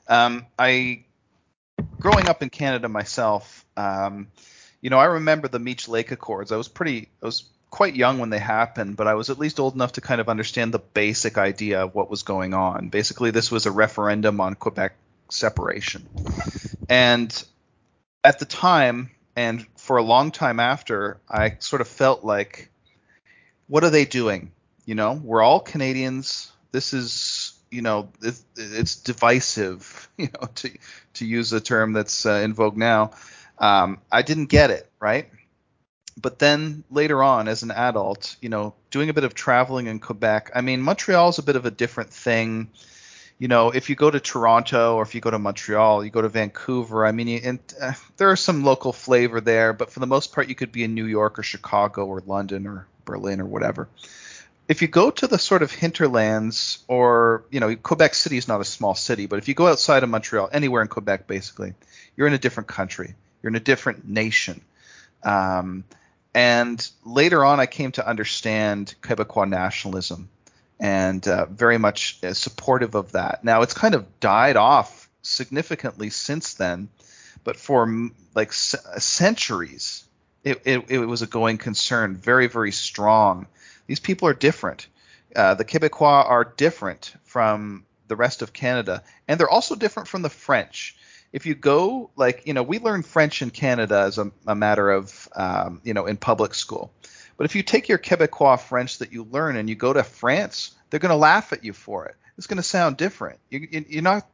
Um, 0.09 0.47
I 0.59 1.05
growing 1.99 2.29
up 2.29 2.43
in 2.43 2.51
Canada 2.51 2.89
myself, 2.89 3.65
um, 3.77 4.29
you 4.81 4.91
know, 4.91 4.99
I 4.99 5.07
remember 5.07 5.49
the 5.49 5.59
Meech 5.59 5.89
Lake 5.89 6.11
Accords. 6.11 6.53
I 6.53 6.57
was 6.57 6.69
pretty, 6.69 7.09
I 7.23 7.27
was 7.27 7.45
quite 7.71 7.95
young 7.95 8.19
when 8.19 8.31
they 8.31 8.39
happened, 8.39 8.97
but 8.97 9.07
I 9.07 9.15
was 9.15 9.31
at 9.31 9.39
least 9.39 9.61
old 9.61 9.75
enough 9.75 9.93
to 9.93 10.01
kind 10.01 10.21
of 10.21 10.29
understand 10.29 10.75
the 10.75 10.81
basic 10.81 11.39
idea 11.39 11.85
of 11.85 11.95
what 11.95 12.11
was 12.11 12.25
going 12.25 12.55
on. 12.55 12.89
Basically, 12.89 13.31
this 13.31 13.51
was 13.51 13.67
a 13.67 13.71
referendum 13.71 14.41
on 14.41 14.55
Quebec 14.55 14.95
separation, 15.31 16.09
and 16.89 17.45
at 18.25 18.39
the 18.39 18.45
time, 18.45 19.11
and 19.37 19.67
for 19.77 19.97
a 19.97 20.03
long 20.03 20.33
time 20.33 20.61
after, 20.61 21.19
I 21.31 21.57
sort 21.61 21.81
of 21.81 21.89
felt 21.89 22.25
like 22.25 22.69
what 23.69 23.85
are 23.85 23.91
they 23.91 24.05
doing? 24.05 24.53
You 24.85 24.95
know, 24.95 25.13
we're 25.13 25.43
all 25.43 25.61
Canadians. 25.61 26.51
This 26.73 26.93
is, 26.93 27.53
you 27.71 27.83
know, 27.83 28.11
it, 28.23 28.39
it's 28.57 28.97
divisive, 28.97 30.09
you 30.17 30.29
know, 30.29 30.49
to 30.57 30.71
to 31.15 31.27
use 31.27 31.53
a 31.53 31.61
term 31.61 31.93
that's 31.93 32.27
uh, 32.27 32.41
in 32.45 32.55
vogue 32.55 32.77
now. 32.77 33.13
Um, 33.59 33.99
I 34.11 34.23
didn't 34.23 34.47
get 34.47 34.71
it, 34.71 34.91
right? 34.99 35.29
But 36.21 36.39
then 36.39 36.85
later 36.91 37.23
on, 37.23 37.49
as 37.49 37.63
an 37.63 37.71
adult, 37.71 38.37
you 38.41 38.49
know, 38.49 38.75
doing 38.91 39.09
a 39.09 39.15
bit 39.15 39.25
of 39.25 39.35
traveling 39.35 39.87
in 39.87 39.99
Quebec, 39.99 40.51
I 40.55 40.61
mean, 40.61 40.83
Montreal 40.83 41.31
is 41.31 41.39
a 41.39 41.43
bit 41.43 41.57
of 41.57 41.65
a 41.65 41.71
different 41.71 42.11
thing. 42.11 42.71
You 43.43 43.49
know, 43.49 43.71
if 43.71 43.91
you 43.91 43.97
go 43.97 44.09
to 44.09 44.21
Toronto 44.21 44.95
or 44.95 45.03
if 45.03 45.17
you 45.17 45.21
go 45.21 45.33
to 45.33 45.39
Montreal, 45.41 46.05
you 46.05 46.11
go 46.13 46.23
to 46.23 46.29
Vancouver. 46.29 47.05
I 47.05 47.11
mean, 47.11 47.41
and, 47.43 47.59
uh, 47.81 47.95
there 48.17 48.33
is 48.33 48.39
some 48.39 48.63
local 48.63 48.93
flavor 48.93 49.41
there, 49.41 49.73
but 49.73 49.91
for 49.91 49.99
the 49.99 50.07
most 50.07 50.33
part, 50.33 50.49
you 50.49 50.55
could 50.55 50.71
be 50.71 50.85
in 50.85 50.95
New 50.95 51.07
York 51.07 51.41
or 51.41 51.43
Chicago 51.43 52.07
or 52.07 52.23
London 52.25 52.69
or 52.69 52.87
Berlin 53.05 53.41
or 53.41 53.45
whatever. 53.47 53.89
If 54.69 54.81
you 54.81 54.87
go 54.87 55.11
to 55.11 55.27
the 55.27 55.41
sort 55.41 55.65
of 55.65 55.73
hinterlands, 55.73 56.85
or 56.87 57.43
you 57.51 57.59
know, 57.59 57.75
Quebec 57.75 58.15
City 58.15 58.37
is 58.37 58.47
not 58.47 58.61
a 58.61 58.65
small 58.65 58.95
city, 58.95 59.27
but 59.27 59.41
if 59.41 59.49
you 59.49 59.55
go 59.55 59.67
outside 59.67 60.05
of 60.05 60.09
Montreal, 60.09 60.49
anywhere 60.53 60.83
in 60.83 60.87
Quebec, 60.87 61.27
basically, 61.27 61.75
you're 62.17 62.29
in 62.29 62.35
a 62.35 62.39
different 62.39 62.69
country. 62.69 63.17
You're 63.43 63.51
in 63.51 63.57
a 63.57 63.67
different 63.73 64.09
nation. 64.09 64.61
Um, 65.25 65.83
and 66.33 66.89
later 67.05 67.45
on, 67.45 67.59
I 67.59 67.67
came 67.67 67.91
to 67.93 68.09
understand 68.09 68.95
Quebecois 69.03 69.49
nationalism 69.49 70.29
and 70.83 71.29
uh, 71.29 71.47
very 71.47 71.79
much 71.79 72.19
uh, 72.25 72.35
supportive 72.35 72.97
of 72.97 73.13
that. 73.13 73.45
Now, 73.45 73.63
it's 73.63 73.73
kind 73.73 73.95
of 73.95 74.19
died 74.19 74.57
off 74.57 75.09
significantly 75.23 76.11
since 76.11 76.55
then, 76.55 76.89
but 77.45 77.57
for 77.57 78.11
like 78.35 78.53
c- 78.53 78.79
centuries, 78.99 80.03
it, 80.43 80.61
it, 80.65 80.91
it, 80.91 80.99
was 80.99 81.23
a 81.23 81.29
going 81.29 81.57
concern, 81.57 82.17
very, 82.17 82.49
very 82.49 82.73
strong. 82.73 83.47
These 83.87 84.01
people 84.01 84.27
are 84.27 84.35
different. 84.35 84.89
Uh, 85.37 85.55
the 85.55 85.65
Quebecois 85.65 86.29
are 86.29 86.45
different 86.45 87.15
from 87.23 87.87
the 88.09 88.17
rest 88.17 88.43
of 88.43 88.53
Canada, 88.53 89.05
and 89.29 89.39
they're 89.39 89.49
also 89.49 89.77
different 89.77 90.09
from 90.09 90.23
the 90.23 90.31
French. 90.31 90.97
If 91.33 91.47
you 91.47 91.55
go, 91.55 92.11
like, 92.17 92.43
you 92.45 92.55
know, 92.55 92.65
we 92.65 92.81
learn 92.81 93.05
French 93.05 93.41
in 93.41 93.51
Canada 93.51 94.01
as 94.01 94.19
a, 94.19 94.33
a 94.49 94.57
matter 94.57 94.91
of, 94.91 95.29
um, 95.37 95.81
you 95.85 95.95
know, 95.95 96.07
in 96.07 96.17
public 96.17 96.55
school. 96.55 96.93
But 97.37 97.45
if 97.45 97.55
you 97.55 97.63
take 97.63 97.89
your 97.89 97.99
Quebecois 97.99 98.61
French 98.61 98.99
that 98.99 99.13
you 99.13 99.25
learn 99.25 99.57
and 99.57 99.69
you 99.69 99.75
go 99.75 99.93
to 99.93 100.03
France, 100.03 100.73
they're 100.91 101.01
going 101.01 101.11
to 101.11 101.17
laugh 101.17 101.53
at 101.53 101.65
you 101.65 101.73
for 101.73 102.07
it. 102.07 102.17
It's 102.39 102.47
going 102.47 102.57
to 102.59 102.63
sound 102.63 102.97
different. 102.97 103.39
You, 103.51 103.67
you're 103.89 104.03
not, 104.03 104.27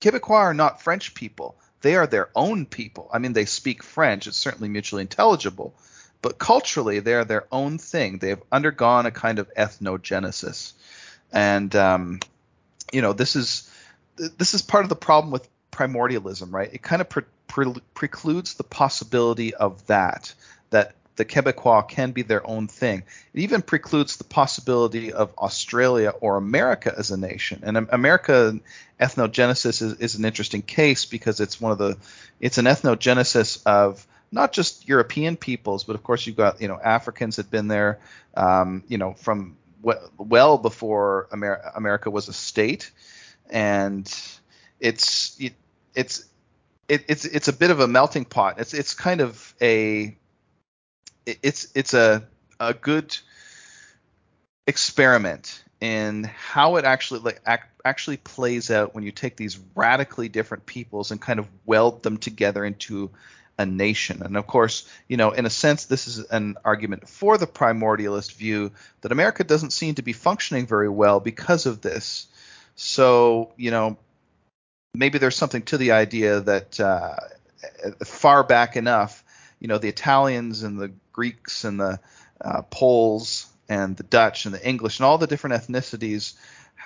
Quebecois 0.00 0.30
are 0.30 0.54
not 0.54 0.82
French 0.82 1.14
people 1.14 1.56
they 1.86 1.94
are 1.94 2.06
their 2.08 2.30
own 2.34 2.66
people. 2.66 3.08
I 3.12 3.18
mean, 3.18 3.32
they 3.32 3.44
speak 3.44 3.82
French. 3.82 4.26
It's 4.26 4.36
certainly 4.36 4.68
mutually 4.68 5.02
intelligible, 5.02 5.74
but 6.22 6.36
culturally, 6.36 6.98
they 6.98 7.14
are 7.14 7.24
their 7.24 7.46
own 7.52 7.78
thing. 7.78 8.18
They 8.18 8.30
have 8.30 8.42
undergone 8.50 9.06
a 9.06 9.10
kind 9.10 9.38
of 9.38 9.52
ethnogenesis, 9.54 10.72
and 11.32 11.74
um, 11.76 12.20
you 12.92 13.02
know, 13.02 13.12
this 13.12 13.36
is 13.36 13.70
this 14.16 14.52
is 14.52 14.62
part 14.62 14.84
of 14.84 14.88
the 14.88 14.96
problem 14.96 15.30
with 15.30 15.48
primordialism, 15.70 16.52
right? 16.52 16.72
It 16.72 16.82
kind 16.82 17.00
of 17.00 17.08
pre- 17.08 17.22
pre- 17.46 17.82
precludes 17.94 18.54
the 18.54 18.64
possibility 18.64 19.54
of 19.54 19.86
that 19.86 20.34
that 20.70 20.96
the 21.16 21.24
Quebecois 21.24 21.88
can 21.88 22.12
be 22.12 22.22
their 22.22 22.46
own 22.46 22.68
thing. 22.68 23.02
It 23.34 23.40
even 23.40 23.62
precludes 23.62 24.16
the 24.16 24.24
possibility 24.24 25.12
of 25.12 25.34
Australia 25.38 26.10
or 26.20 26.36
America 26.36 26.94
as 26.96 27.10
a 27.10 27.16
nation. 27.16 27.62
And 27.64 27.88
America 27.90 28.58
ethnogenesis 29.00 29.82
is, 29.82 29.94
is 29.94 30.14
an 30.14 30.24
interesting 30.24 30.62
case 30.62 31.04
because 31.04 31.40
it's 31.40 31.60
one 31.60 31.72
of 31.72 31.78
the 31.78 31.96
it's 32.40 32.58
an 32.58 32.66
ethnogenesis 32.66 33.62
of 33.66 34.06
not 34.30 34.52
just 34.52 34.88
European 34.88 35.36
peoples, 35.36 35.84
but 35.84 35.96
of 35.96 36.02
course 36.02 36.26
you've 36.26 36.36
got 36.36 36.60
you 36.60 36.68
know 36.68 36.78
Africans 36.82 37.36
had 37.36 37.50
been 37.50 37.68
there, 37.68 37.98
um, 38.34 38.82
you 38.88 38.98
know 38.98 39.14
from 39.14 39.56
well 40.18 40.58
before 40.58 41.28
Amer- 41.32 41.72
America 41.74 42.10
was 42.10 42.28
a 42.28 42.32
state, 42.32 42.90
and 43.48 44.06
it's 44.80 45.36
it, 45.40 45.54
it's 45.94 46.24
it, 46.88 47.04
it's 47.08 47.24
it's 47.24 47.48
a 47.48 47.52
bit 47.52 47.70
of 47.70 47.80
a 47.80 47.88
melting 47.88 48.24
pot. 48.24 48.58
It's 48.58 48.74
it's 48.74 48.94
kind 48.94 49.20
of 49.20 49.54
a 49.60 50.16
it's 51.26 51.68
it's 51.74 51.94
a 51.94 52.22
a 52.58 52.72
good 52.72 53.16
experiment 54.66 55.62
in 55.80 56.24
how 56.24 56.76
it 56.76 56.84
actually 56.84 57.20
like 57.20 57.40
act, 57.44 57.80
actually 57.84 58.16
plays 58.16 58.70
out 58.70 58.94
when 58.94 59.04
you 59.04 59.12
take 59.12 59.36
these 59.36 59.58
radically 59.74 60.28
different 60.28 60.64
peoples 60.66 61.10
and 61.10 61.20
kind 61.20 61.38
of 61.38 61.46
weld 61.66 62.02
them 62.02 62.16
together 62.16 62.64
into 62.64 63.10
a 63.58 63.66
nation. 63.66 64.22
And 64.22 64.36
of 64.36 64.46
course, 64.46 64.88
you 65.08 65.16
know, 65.16 65.30
in 65.30 65.46
a 65.46 65.50
sense, 65.50 65.84
this 65.86 66.06
is 66.08 66.18
an 66.30 66.56
argument 66.64 67.08
for 67.08 67.38
the 67.38 67.46
primordialist 67.46 68.34
view 68.34 68.72
that 69.00 69.12
America 69.12 69.44
doesn't 69.44 69.72
seem 69.72 69.94
to 69.96 70.02
be 70.02 70.12
functioning 70.12 70.66
very 70.66 70.88
well 70.88 71.20
because 71.20 71.66
of 71.66 71.80
this. 71.80 72.26
So, 72.74 73.52
you 73.56 73.70
know, 73.70 73.96
maybe 74.94 75.18
there's 75.18 75.36
something 75.36 75.62
to 75.62 75.78
the 75.78 75.92
idea 75.92 76.40
that 76.40 76.80
uh, 76.80 77.16
far 78.04 78.42
back 78.44 78.76
enough, 78.76 79.24
you 79.60 79.68
know, 79.68 79.78
the 79.78 79.88
Italians 79.88 80.62
and 80.62 80.78
the 80.78 80.92
Greeks 81.12 81.64
and 81.64 81.80
the 81.80 82.00
uh, 82.40 82.62
Poles 82.62 83.46
and 83.68 83.96
the 83.96 84.02
Dutch 84.02 84.44
and 84.44 84.54
the 84.54 84.68
English 84.68 84.98
and 84.98 85.06
all 85.06 85.18
the 85.18 85.26
different 85.26 85.56
ethnicities 85.56 86.34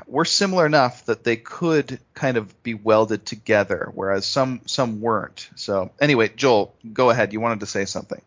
were 0.07 0.25
similar 0.25 0.67
enough 0.67 1.05
that 1.07 1.25
they 1.25 1.37
could 1.37 1.99
kind 2.15 2.37
of 2.37 2.63
be 2.63 2.75
welded 2.75 3.27
together, 3.27 3.91
whereas 3.95 4.27
some 4.27 4.61
some 4.67 5.01
weren't. 5.01 5.51
So 5.57 5.91
anyway, 6.01 6.31
Joel, 6.35 6.75
go 6.93 7.11
ahead. 7.11 7.33
You 7.33 7.41
wanted 7.41 7.61
to 7.61 7.67
say 7.67 7.85
something. 7.85 8.23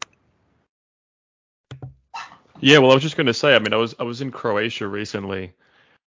Yeah, 2.59 2.77
well, 2.77 2.91
I 2.91 2.93
was 2.93 3.03
just 3.03 3.17
going 3.17 3.27
to 3.27 3.33
say. 3.33 3.55
I 3.55 3.59
mean, 3.59 3.73
I 3.73 3.77
was 3.77 3.95
I 3.99 4.03
was 4.03 4.21
in 4.21 4.31
Croatia 4.31 4.87
recently. 4.87 5.53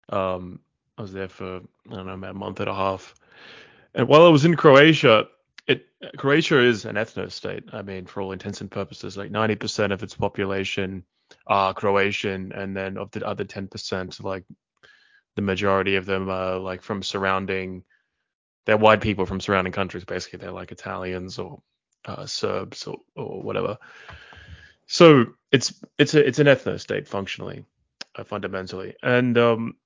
Um, 0.09 0.61
I 0.99 1.03
was 1.03 1.13
there 1.13 1.29
for 1.29 1.61
I 1.91 1.95
don't 1.95 2.07
know 2.07 2.15
about 2.15 2.31
a 2.31 2.35
month 2.35 2.61
and 2.61 2.69
a 2.69 2.75
half, 2.75 3.15
and 3.95 4.09
while 4.09 4.25
I 4.25 4.29
was 4.29 4.45
in 4.45 4.57
Croatia, 4.57 5.29
Croatia 6.17 6.61
is 6.61 6.85
an 6.85 6.97
ethno 6.97 7.31
state. 7.31 7.65
I 7.73 7.83
mean, 7.83 8.07
for 8.07 8.21
all 8.21 8.33
intents 8.33 8.61
and 8.61 8.71
purposes, 8.71 9.17
like 9.17 9.31
90% 9.31 9.93
of 9.93 10.03
its 10.03 10.15
population 10.15 11.05
are 11.47 11.75
Croatian, 11.75 12.53
and 12.53 12.77
then 12.77 12.97
of 12.99 13.11
the 13.11 13.27
other 13.27 13.45
10%, 13.45 14.23
like 14.23 14.45
the 15.37 15.43
majority 15.43 15.97
of 15.97 16.07
them 16.07 16.29
are 16.29 16.59
like 16.59 16.83
from 16.83 17.03
surrounding. 17.03 17.85
They're 18.67 18.77
white 18.77 19.01
people 19.01 19.27
from 19.27 19.41
surrounding 19.41 19.73
countries. 19.73 20.05
Basically, 20.05 20.39
they're 20.39 20.53
like 20.53 20.73
Italians 20.73 21.39
or 21.39 21.63
uh, 22.07 22.27
Serbs 22.27 22.87
or, 22.87 22.99
or 23.15 23.43
whatever. 23.43 23.79
So 24.87 25.27
it's 25.51 25.75
it's 25.99 26.15
a 26.15 26.27
it's 26.27 26.39
an 26.39 26.47
ethno 26.47 26.79
state 26.79 27.09
functionally, 27.09 27.65
uh, 28.17 28.25
fundamentally, 28.25 28.95
and 29.03 29.37
um, 29.39 29.77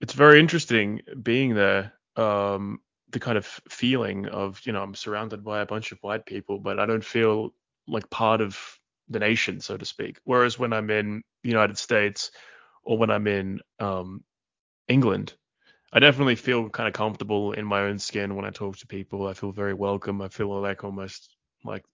it's 0.00 0.12
very 0.12 0.40
interesting 0.40 1.00
being 1.22 1.54
there. 1.54 1.92
Um, 2.16 2.80
the 3.10 3.20
kind 3.20 3.38
of 3.38 3.46
feeling 3.68 4.26
of 4.26 4.60
you 4.64 4.72
know 4.72 4.82
I'm 4.82 4.94
surrounded 4.94 5.44
by 5.44 5.60
a 5.60 5.66
bunch 5.66 5.92
of 5.92 5.98
white 6.00 6.26
people, 6.26 6.58
but 6.58 6.78
I 6.78 6.86
don't 6.86 7.04
feel 7.04 7.54
like 7.86 8.10
part 8.10 8.40
of 8.40 8.58
the 9.08 9.18
nation, 9.20 9.60
so 9.60 9.76
to 9.76 9.84
speak. 9.84 10.18
Whereas 10.24 10.58
when 10.58 10.72
I'm 10.72 10.90
in 10.90 11.22
the 11.42 11.48
United 11.48 11.78
States 11.78 12.30
or 12.82 12.98
when 12.98 13.10
I'm 13.10 13.26
in 13.26 13.60
um, 13.78 14.24
England, 14.88 15.34
I 15.92 16.00
definitely 16.00 16.34
feel 16.34 16.68
kind 16.68 16.88
of 16.88 16.94
comfortable 16.94 17.52
in 17.52 17.64
my 17.64 17.82
own 17.82 17.98
skin 17.98 18.34
when 18.34 18.44
I 18.44 18.50
talk 18.50 18.78
to 18.78 18.86
people. 18.86 19.28
I 19.28 19.34
feel 19.34 19.52
very 19.52 19.74
welcome. 19.74 20.20
I 20.20 20.28
feel 20.28 20.60
like 20.60 20.82
almost 20.82 21.36
like 21.64 21.84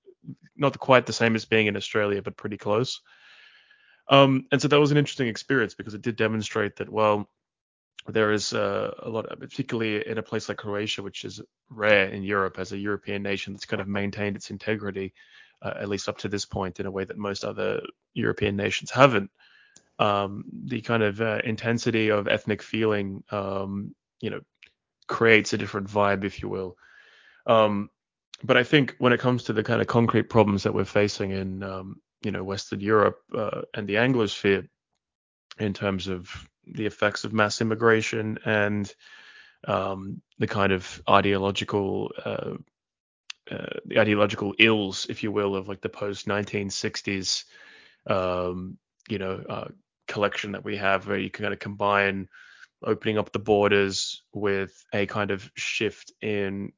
not 0.57 0.79
quite 0.79 1.07
the 1.07 1.13
same 1.13 1.35
as 1.35 1.45
being 1.45 1.67
in 1.67 1.77
Australia, 1.77 2.23
but 2.23 2.37
pretty 2.37 2.57
close. 2.57 3.01
Um, 4.09 4.47
and 4.51 4.61
so 4.61 4.69
that 4.69 4.81
was 4.81 4.91
an 4.91 4.97
interesting 4.97 5.29
experience 5.29 5.75
because 5.75 5.95
it 5.95 6.03
did 6.03 6.17
demonstrate 6.17 6.77
that 6.77 6.91
well, 6.91 7.29
there 8.09 8.33
is 8.33 8.53
uh, 8.53 8.93
a 9.03 9.09
lot, 9.09 9.29
particularly 9.39 10.07
in 10.07 10.19
a 10.19 10.23
place 10.23 10.49
like 10.49 10.59
Croatia, 10.59 11.03
which 11.03 11.25
is 11.25 11.41
rare 11.71 12.09
in 12.09 12.23
Europe 12.23 12.59
as 12.59 12.73
a 12.73 12.79
European 12.79 13.23
nation 13.23 13.53
that's 13.53 13.65
kind 13.65 13.81
of 13.81 13.89
maintained 13.89 14.37
its 14.37 14.51
integrity, 14.51 15.15
uh, 15.63 15.75
at 15.81 15.89
least 15.89 16.09
up 16.09 16.19
to 16.19 16.29
this 16.29 16.45
point, 16.45 16.81
in 16.81 16.87
a 16.87 16.91
way 16.91 17.05
that 17.05 17.17
most 17.17 17.45
other 17.45 17.81
European 18.15 18.57
nations 18.57 18.91
haven't. 18.91 19.31
Um, 19.99 20.45
the 20.65 20.81
kind 20.81 21.03
of 21.03 21.21
uh, 21.21 21.41
intensity 21.45 22.11
of 22.11 22.27
ethnic 22.27 22.63
feeling, 22.63 23.23
um, 23.31 23.95
you 24.21 24.31
know, 24.31 24.41
creates 25.07 25.53
a 25.53 25.59
different 25.59 25.89
vibe, 25.89 26.25
if 26.25 26.43
you 26.43 26.49
will. 26.49 26.77
Um, 27.47 27.89
but 28.43 28.57
I 28.57 28.65
think 28.65 28.97
when 28.99 29.13
it 29.13 29.21
comes 29.21 29.45
to 29.45 29.53
the 29.53 29.63
kind 29.63 29.81
of 29.81 29.87
concrete 29.87 30.25
problems 30.25 30.65
that 30.65 30.75
we're 30.75 30.85
facing 30.85 31.31
in, 31.31 31.63
um, 31.63 32.01
you 32.25 32.33
know, 32.33 32.43
Western 32.43 32.81
Europe 32.81 33.21
uh, 33.37 33.63
and 33.75 33.87
the 33.87 33.95
Anglosphere, 33.95 34.67
in 35.59 35.75
terms 35.75 36.09
of 36.09 36.29
the 36.67 36.87
effects 36.87 37.25
of 37.25 37.33
mass 37.33 37.61
immigration 37.61 38.39
and 38.45 38.95
um, 39.67 40.21
the 40.39 40.47
kind 40.47 40.73
of 40.73 41.03
ideological 41.09 42.13
uh, 42.25 42.55
uh, 43.51 43.67
the 43.87 43.99
ideological 43.99 44.55
ills, 44.59 45.07
if 45.11 45.23
you 45.23 45.33
will, 45.33 45.57
of 45.57 45.69
like 45.69 45.81
the 45.81 45.89
post 45.89 46.27
1960s, 46.27 47.45
um, 48.07 48.79
you 49.09 49.19
know, 49.19 49.43
uh, 49.49 49.69
collection 50.07 50.53
that 50.53 50.65
we 50.65 50.77
have, 50.77 51.07
where 51.07 51.19
you 51.19 51.29
can 51.29 51.43
kind 51.43 51.53
of 51.53 51.61
combine 51.61 52.29
opening 52.85 53.19
up 53.19 53.33
the 53.33 53.39
borders 53.39 54.23
with 54.33 54.85
a 54.93 55.07
kind 55.07 55.31
of 55.31 55.51
shift 55.55 56.13
in 56.21 56.73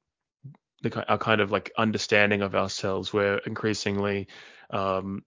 the 0.82 1.10
our 1.10 1.18
kind 1.18 1.40
of 1.40 1.50
like 1.50 1.70
understanding 1.76 2.42
of 2.42 2.54
ourselves, 2.54 3.12
where 3.12 3.38
increasingly, 3.38 4.26
um, 4.70 5.22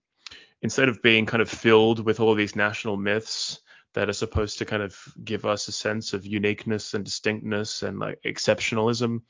instead 0.61 0.89
of 0.89 1.01
being 1.01 1.25
kind 1.25 1.41
of 1.41 1.49
filled 1.49 2.03
with 2.03 2.19
all 2.19 2.33
these 2.35 2.55
national 2.55 2.97
myths 2.97 3.59
that 3.97 4.09
are 4.09 4.13
supposed 4.13 4.59
to 4.59 4.65
kind 4.65 4.83
of 4.83 4.95
give 5.23 5.43
us 5.43 5.67
a 5.67 5.71
sense 5.71 6.13
of 6.13 6.23
uniqueness 6.23 6.93
and 6.93 7.03
distinctness 7.03 7.81
and 7.81 7.97
like 7.97 8.21
exceptionalism. 8.21 9.21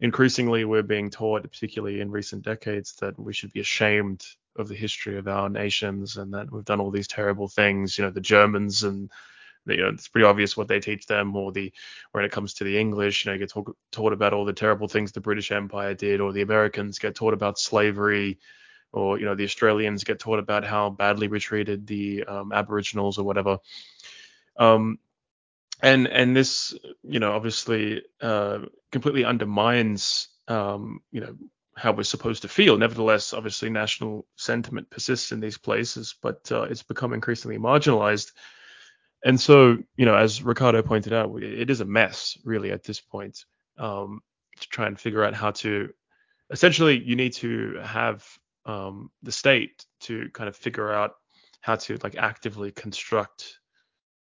Increasingly, 0.00 0.64
we're 0.64 0.82
being 0.82 1.10
taught, 1.10 1.44
particularly 1.44 2.00
in 2.00 2.10
recent 2.10 2.42
decades, 2.42 2.96
that 2.96 3.16
we 3.20 3.32
should 3.32 3.52
be 3.52 3.60
ashamed 3.60 4.24
of 4.56 4.66
the 4.66 4.74
history 4.74 5.16
of 5.16 5.28
our 5.28 5.48
nations 5.48 6.16
and 6.16 6.34
that 6.34 6.50
we've 6.50 6.64
done 6.64 6.80
all 6.80 6.90
these 6.90 7.06
terrible 7.06 7.46
things. 7.46 7.96
You 7.96 8.04
know, 8.04 8.10
the 8.10 8.20
Germans 8.20 8.82
and 8.82 9.12
you 9.64 9.76
know, 9.76 9.90
it's 9.90 10.08
pretty 10.08 10.26
obvious 10.26 10.56
what 10.56 10.66
they 10.66 10.80
teach 10.80 11.06
them, 11.06 11.36
or 11.36 11.52
the 11.52 11.72
when 12.10 12.24
it 12.24 12.32
comes 12.32 12.54
to 12.54 12.64
the 12.64 12.76
English, 12.76 13.24
you 13.24 13.30
know, 13.30 13.34
you 13.34 13.38
get 13.38 13.50
talk, 13.50 13.76
taught 13.92 14.12
about 14.12 14.32
all 14.32 14.44
the 14.44 14.52
terrible 14.52 14.88
things 14.88 15.12
the 15.12 15.20
British 15.20 15.52
Empire 15.52 15.94
did, 15.94 16.20
or 16.20 16.32
the 16.32 16.42
Americans 16.42 16.98
get 16.98 17.14
taught 17.14 17.32
about 17.32 17.60
slavery, 17.60 18.40
or 18.92 19.20
you 19.20 19.24
know, 19.24 19.36
the 19.36 19.44
Australians 19.44 20.02
get 20.02 20.18
taught 20.18 20.40
about 20.40 20.64
how 20.64 20.90
badly 20.90 21.28
we 21.28 21.38
treated 21.38 21.86
the 21.86 22.24
um, 22.24 22.52
Aboriginals 22.52 23.18
or 23.18 23.24
whatever. 23.24 23.58
Um, 24.58 24.98
and 25.82 26.06
and 26.06 26.34
this, 26.34 26.74
you 27.02 27.20
know, 27.20 27.32
obviously 27.32 28.02
uh, 28.20 28.60
completely 28.92 29.24
undermines, 29.24 30.28
um, 30.48 31.00
you 31.10 31.20
know, 31.20 31.36
how 31.76 31.92
we're 31.92 32.02
supposed 32.02 32.42
to 32.42 32.48
feel. 32.48 32.78
Nevertheless, 32.78 33.34
obviously, 33.34 33.68
national 33.68 34.26
sentiment 34.36 34.88
persists 34.90 35.32
in 35.32 35.40
these 35.40 35.58
places, 35.58 36.14
but 36.22 36.50
uh, 36.50 36.62
it's 36.62 36.82
become 36.82 37.12
increasingly 37.12 37.58
marginalized. 37.58 38.32
And 39.24 39.40
so, 39.40 39.76
you 39.96 40.06
know, 40.06 40.14
as 40.14 40.42
Ricardo 40.42 40.82
pointed 40.82 41.12
out, 41.12 41.42
it 41.42 41.68
is 41.68 41.80
a 41.80 41.84
mess 41.84 42.38
really 42.44 42.70
at 42.70 42.84
this 42.84 43.00
point 43.00 43.44
um, 43.78 44.20
to 44.60 44.68
try 44.68 44.86
and 44.86 44.98
figure 44.98 45.24
out 45.24 45.34
how 45.34 45.50
to. 45.52 45.90
Essentially, 46.50 47.02
you 47.02 47.16
need 47.16 47.32
to 47.34 47.78
have 47.82 48.24
um, 48.64 49.10
the 49.22 49.32
state 49.32 49.84
to 50.00 50.30
kind 50.32 50.48
of 50.48 50.56
figure 50.56 50.92
out 50.92 51.14
how 51.60 51.76
to 51.76 51.98
like 52.02 52.16
actively 52.16 52.70
construct 52.70 53.58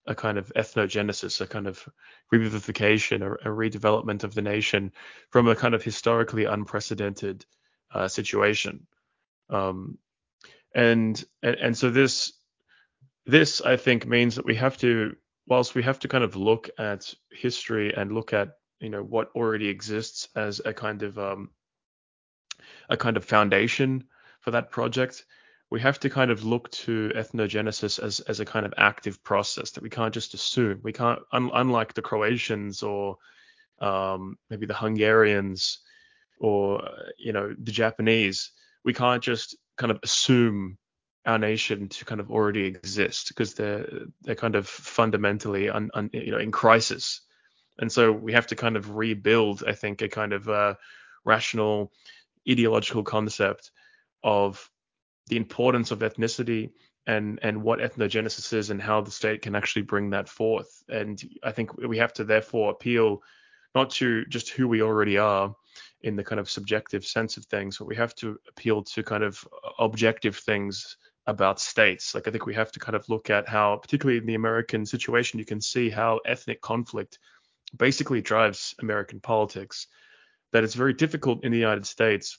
a 0.05 0.15
kind 0.15 0.37
of 0.37 0.51
ethnogenesis, 0.55 1.41
a 1.41 1.47
kind 1.47 1.67
of 1.67 1.87
revivification, 2.33 3.21
or 3.21 3.35
a 3.35 3.47
redevelopment 3.47 4.23
of 4.23 4.33
the 4.33 4.41
nation 4.41 4.91
from 5.29 5.47
a 5.47 5.55
kind 5.55 5.73
of 5.73 5.83
historically 5.83 6.45
unprecedented 6.45 7.45
uh, 7.93 8.07
situation. 8.07 8.85
Um, 9.49 9.97
and, 10.75 11.23
and 11.41 11.55
and 11.55 11.77
so 11.77 11.89
this 11.89 12.33
this 13.25 13.61
I 13.61 13.77
think 13.77 14.05
means 14.05 14.35
that 14.35 14.45
we 14.45 14.55
have 14.55 14.77
to, 14.79 15.15
whilst 15.47 15.75
we 15.75 15.83
have 15.83 15.99
to 15.99 16.07
kind 16.07 16.23
of 16.23 16.35
look 16.35 16.69
at 16.77 17.13
history 17.31 17.93
and 17.95 18.11
look 18.11 18.33
at 18.33 18.57
you 18.79 18.89
know 18.89 19.03
what 19.03 19.29
already 19.35 19.69
exists 19.69 20.27
as 20.35 20.61
a 20.65 20.73
kind 20.73 21.03
of 21.03 21.17
um, 21.17 21.49
a 22.89 22.97
kind 22.97 23.17
of 23.17 23.23
foundation 23.23 24.03
for 24.41 24.51
that 24.51 24.71
project 24.71 25.25
we 25.73 25.81
have 25.81 25.99
to 25.99 26.07
kind 26.07 26.29
of 26.29 26.43
look 26.43 26.69
to 26.69 27.11
ethnogenesis 27.15 27.97
as, 27.97 28.19
as 28.19 28.39
a 28.39 28.45
kind 28.45 28.63
of 28.63 28.75
active 28.77 29.23
process 29.23 29.71
that 29.71 29.81
we 29.81 29.89
can't 29.89 30.13
just 30.13 30.35
assume. 30.35 30.79
We 30.83 30.93
can't, 30.93 31.19
un, 31.31 31.49
unlike 31.51 31.95
the 31.95 32.03
Croatians 32.03 32.83
or 32.83 33.17
um, 33.81 34.37
maybe 34.51 34.67
the 34.67 34.75
Hungarians 34.75 35.79
or 36.39 36.87
you 37.17 37.33
know 37.33 37.55
the 37.57 37.71
Japanese, 37.71 38.51
we 38.85 38.93
can't 38.93 39.23
just 39.23 39.57
kind 39.75 39.89
of 39.89 39.97
assume 40.03 40.77
our 41.25 41.39
nation 41.39 41.89
to 41.89 42.05
kind 42.05 42.21
of 42.21 42.29
already 42.29 42.65
exist 42.65 43.29
because 43.29 43.55
they're 43.55 43.87
they're 44.21 44.35
kind 44.35 44.55
of 44.55 44.67
fundamentally 44.67 45.69
un, 45.71 45.89
un, 45.95 46.07
you 46.13 46.29
know 46.33 46.37
in 46.37 46.51
crisis, 46.51 47.21
and 47.79 47.91
so 47.91 48.11
we 48.11 48.33
have 48.33 48.45
to 48.45 48.55
kind 48.55 48.77
of 48.77 48.95
rebuild, 48.95 49.63
I 49.67 49.73
think, 49.73 50.03
a 50.03 50.07
kind 50.07 50.33
of 50.33 50.47
uh, 50.47 50.75
rational 51.25 51.91
ideological 52.47 53.03
concept 53.03 53.71
of 54.23 54.69
the 55.27 55.37
importance 55.37 55.91
of 55.91 55.99
ethnicity 55.99 56.71
and 57.05 57.39
and 57.43 57.61
what 57.61 57.79
ethnogenesis 57.79 58.53
is 58.53 58.69
and 58.69 58.81
how 58.81 59.01
the 59.01 59.11
state 59.11 59.41
can 59.41 59.55
actually 59.55 59.81
bring 59.81 60.09
that 60.11 60.29
forth. 60.29 60.83
And 60.89 61.21
I 61.43 61.51
think 61.51 61.75
we 61.77 61.97
have 61.97 62.13
to 62.13 62.23
therefore 62.23 62.71
appeal 62.71 63.21
not 63.75 63.89
to 63.91 64.25
just 64.25 64.49
who 64.49 64.67
we 64.67 64.81
already 64.81 65.17
are 65.17 65.55
in 66.01 66.15
the 66.15 66.23
kind 66.23 66.39
of 66.39 66.49
subjective 66.49 67.05
sense 67.05 67.37
of 67.37 67.45
things, 67.45 67.77
but 67.77 67.87
we 67.87 67.95
have 67.95 68.13
to 68.15 68.39
appeal 68.47 68.83
to 68.83 69.03
kind 69.03 69.23
of 69.23 69.45
objective 69.79 70.37
things 70.37 70.97
about 71.25 71.59
states. 71.59 72.13
Like 72.13 72.27
I 72.27 72.31
think 72.31 72.45
we 72.45 72.53
have 72.53 72.71
to 72.73 72.79
kind 72.79 72.95
of 72.95 73.07
look 73.09 73.29
at 73.29 73.47
how, 73.47 73.77
particularly 73.77 74.19
in 74.19 74.25
the 74.25 74.35
American 74.35 74.85
situation, 74.85 75.39
you 75.39 75.45
can 75.45 75.61
see 75.61 75.89
how 75.89 76.19
ethnic 76.25 76.61
conflict 76.61 77.19
basically 77.75 78.21
drives 78.21 78.75
American 78.79 79.19
politics. 79.19 79.87
That 80.51 80.63
it's 80.63 80.75
very 80.75 80.93
difficult 80.93 81.43
in 81.43 81.51
the 81.51 81.57
United 81.57 81.87
States 81.87 82.37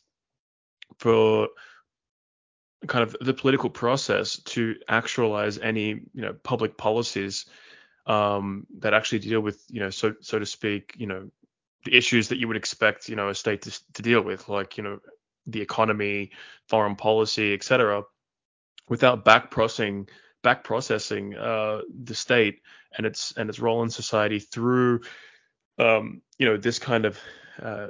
for 0.99 1.49
kind 2.87 3.03
of 3.03 3.17
the 3.21 3.35
political 3.35 3.71
process 3.71 4.39
to 4.39 4.77
actualize 4.89 5.59
any 5.59 5.89
you 5.89 6.23
know 6.23 6.35
public 6.43 6.77
policies 6.77 7.47
um, 8.07 8.67
that 8.79 8.95
actually 8.95 9.19
deal 9.19 9.41
with 9.41 9.65
you 9.69 9.81
know 9.81 9.91
so 9.91 10.15
so 10.21 10.39
to 10.39 10.47
speak 10.47 10.95
you 10.97 11.07
know 11.07 11.31
the 11.85 11.97
issues 11.97 12.29
that 12.29 12.39
you 12.39 12.49
would 12.49 12.57
expect 12.57 13.09
you 13.09 13.17
know 13.17 13.29
a 13.29 13.35
state 13.35 13.63
to, 13.63 13.93
to 13.93 14.03
deal 14.03 14.23
with 14.23 14.49
like 14.49 14.77
you 14.77 14.85
know 14.85 14.99
the 15.47 15.61
economy 15.61 16.31
foreign 16.69 16.97
policy 16.97 17.53
etc 17.53 18.03
without 18.89 19.25
back 19.25 19.51
processing 19.51 20.09
back 20.43 20.63
processing 20.65 21.35
uh, 21.37 21.81
the 22.05 22.15
state 22.15 22.61
and 22.97 23.07
its 23.07 23.33
and 23.37 23.49
its 23.49 23.59
role 23.59 23.83
in 23.83 23.91
society 23.91 24.39
through 24.39 25.01
um, 25.79 26.23
you 26.39 26.47
know 26.47 26.57
this 26.57 26.79
kind 26.79 27.05
of 27.05 27.19
uh, 27.63 27.89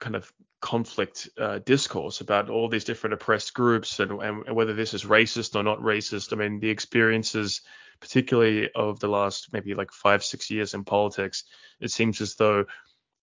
kind 0.00 0.16
of 0.16 0.32
conflict 0.60 1.28
uh, 1.38 1.60
discourse 1.60 2.20
about 2.20 2.50
all 2.50 2.68
these 2.68 2.84
different 2.84 3.14
oppressed 3.14 3.54
groups 3.54 4.00
and, 4.00 4.10
and, 4.22 4.56
whether 4.56 4.74
this 4.74 4.94
is 4.94 5.04
racist 5.04 5.54
or 5.54 5.62
not 5.62 5.80
racist. 5.80 6.32
I 6.32 6.36
mean, 6.36 6.60
the 6.60 6.70
experiences, 6.70 7.60
particularly 8.00 8.70
of 8.74 8.98
the 9.00 9.08
last 9.08 9.52
maybe 9.52 9.74
like 9.74 9.92
five, 9.92 10.24
six 10.24 10.50
years 10.50 10.74
in 10.74 10.84
politics, 10.84 11.44
it 11.80 11.90
seems 11.90 12.20
as 12.20 12.34
though 12.34 12.66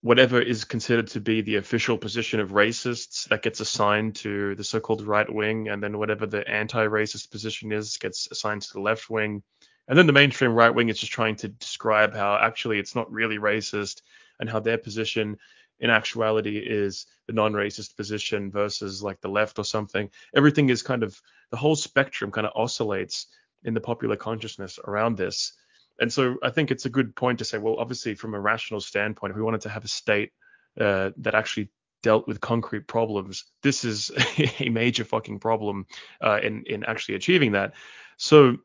whatever 0.01 0.39
is 0.39 0.65
considered 0.65 1.07
to 1.07 1.19
be 1.19 1.41
the 1.41 1.55
official 1.55 1.97
position 1.97 2.39
of 2.39 2.51
racists 2.51 3.27
that 3.29 3.41
gets 3.41 3.59
assigned 3.59 4.15
to 4.15 4.53
the 4.53 4.63
so-called 4.63 5.01
right 5.01 5.33
wing, 5.33 5.67
and 5.67 5.81
then 5.81 5.97
whatever 5.97 6.27
the 6.27 6.47
anti-racist 6.47 7.31
position 7.31 7.71
is 7.71 7.97
gets 7.97 8.27
assigned 8.31 8.61
to 8.61 8.73
the 8.73 8.81
left 8.81 9.09
wing. 9.09 9.41
And 9.87 9.97
then 9.97 10.05
the 10.05 10.13
mainstream 10.13 10.51
right 10.51 10.73
wing 10.73 10.89
is 10.89 10.99
just 10.99 11.11
trying 11.11 11.37
to 11.37 11.47
describe 11.47 12.13
how 12.13 12.37
actually 12.37 12.77
it's 12.77 12.95
not 12.95 13.11
really 13.11 13.39
racist 13.39 14.01
and 14.39 14.47
how 14.47 14.59
their 14.59 14.77
position 14.77 15.37
in 15.79 15.89
actuality 15.89 16.57
is 16.57 17.05
the 17.27 17.33
non-racist 17.33 17.95
position 17.97 18.51
versus 18.51 19.03
like 19.03 19.19
the 19.21 19.27
left 19.29 19.59
or 19.59 19.65
something. 19.65 20.09
Everything 20.35 20.69
is 20.69 20.81
kind 20.81 21.03
of 21.03 21.19
the 21.51 21.57
whole 21.57 21.75
spectrum 21.75 22.31
kind 22.31 22.47
of 22.47 22.53
oscillates 22.55 23.27
in 23.63 23.73
the 23.73 23.81
popular 23.81 24.15
consciousness 24.15 24.79
around 24.87 25.17
this. 25.17 25.53
And 25.99 26.11
so 26.11 26.35
I 26.43 26.49
think 26.49 26.71
it's 26.71 26.85
a 26.85 26.89
good 26.89 27.15
point 27.15 27.39
to 27.39 27.45
say, 27.45 27.57
well, 27.57 27.77
obviously, 27.79 28.15
from 28.15 28.33
a 28.33 28.39
rational 28.39 28.81
standpoint, 28.81 29.31
if 29.31 29.37
we 29.37 29.43
wanted 29.43 29.61
to 29.61 29.69
have 29.69 29.85
a 29.85 29.89
state 29.89 30.31
uh, 30.79 31.11
that 31.17 31.35
actually 31.35 31.69
dealt 32.03 32.27
with 32.27 32.41
concrete 32.41 32.87
problems, 32.87 33.45
this 33.63 33.83
is 33.85 34.11
a 34.59 34.69
major 34.69 35.03
fucking 35.03 35.39
problem 35.39 35.85
uh, 36.21 36.39
in 36.43 36.63
in 36.65 36.83
actually 36.83 37.15
achieving 37.15 37.53
that. 37.53 37.73
So 38.17 38.57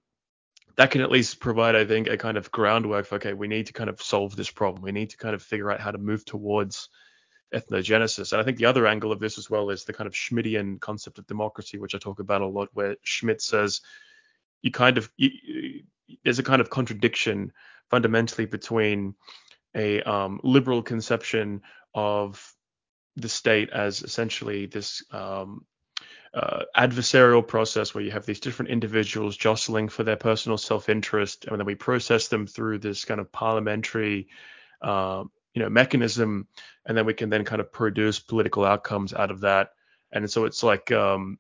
that 0.77 0.91
can 0.91 1.01
at 1.01 1.11
least 1.11 1.41
provide, 1.41 1.77
I 1.77 1.85
think, 1.85 2.09
a 2.09 2.17
kind 2.17 2.37
of 2.37 2.51
groundwork 2.51 3.07
for 3.07 3.17
okay, 3.17 3.33
we 3.33 3.49
need 3.49 3.67
to 3.67 3.73
kind 3.73 3.91
of 3.91 4.01
solve 4.03 4.37
this 4.37 4.51
problem. 4.51 4.83
We 4.83 4.93
need 4.93 5.11
to 5.11 5.17
kind 5.17 5.35
of 5.35 5.43
figure 5.43 5.71
out 5.71 5.81
how 5.81 5.91
to 5.91 5.99
move 5.99 6.25
towards 6.25 6.89
ethnogenesis. 7.55 8.33
And 8.33 8.41
I 8.41 8.45
think 8.45 8.59
the 8.59 8.67
other 8.67 8.87
angle 8.87 9.13
of 9.13 9.21
this 9.21 9.39
as 9.39 9.51
well 9.51 9.71
is 9.71 9.85
the 9.85 9.93
kind 9.93 10.07
of 10.07 10.15
Schmittian 10.15 10.81
concept 10.81 11.19
of 11.19 11.27
democracy, 11.27 11.79
which 11.79 11.95
I 11.95 11.99
talk 11.99 12.21
about 12.21 12.43
a 12.43 12.47
lot, 12.47 12.69
where 12.73 12.97
Schmitt 13.03 13.43
says 13.43 13.81
you 14.63 14.71
kind 14.71 14.99
of 14.99 15.11
you, 15.17 15.31
there's 16.25 16.39
a 16.39 16.45
kind 16.45 16.61
of 16.61 16.71
contradiction 16.71 17.53
fundamentally 17.91 18.47
between 18.47 19.15
a 19.75 20.03
um, 20.03 20.41
liberal 20.43 20.83
conception 20.83 21.63
of 21.95 22.55
the 23.17 23.29
state 23.29 23.71
as 23.71 24.03
essentially 24.03 24.67
this 24.67 25.05
um, 25.11 25.67
uh, 26.33 26.65
adversarial 26.77 27.47
process 27.47 27.95
where 27.95 28.05
you 28.05 28.11
have 28.11 28.27
these 28.27 28.41
different 28.41 28.71
individuals 28.71 29.37
jostling 29.37 29.89
for 29.89 30.05
their 30.05 30.17
personal 30.17 30.59
self-interest, 30.59 31.47
and 31.47 31.59
then 31.59 31.67
we 31.67 31.75
process 31.75 32.29
them 32.29 32.47
through 32.47 32.79
this 32.79 33.05
kind 33.05 33.21
of 33.21 33.33
parliamentary, 33.33 34.29
uh, 34.83 35.25
you 35.55 35.63
know, 35.63 35.69
mechanism, 35.69 36.47
and 36.87 36.97
then 36.97 37.07
we 37.07 37.15
can 37.15 37.31
then 37.31 37.45
kind 37.45 37.61
of 37.61 37.73
produce 37.73 38.21
political 38.21 38.65
outcomes 38.65 39.13
out 39.13 39.31
of 39.31 39.41
that. 39.41 39.71
And 40.13 40.31
so 40.31 40.45
it's 40.45 40.63
like 40.63 40.93
um, 40.93 41.39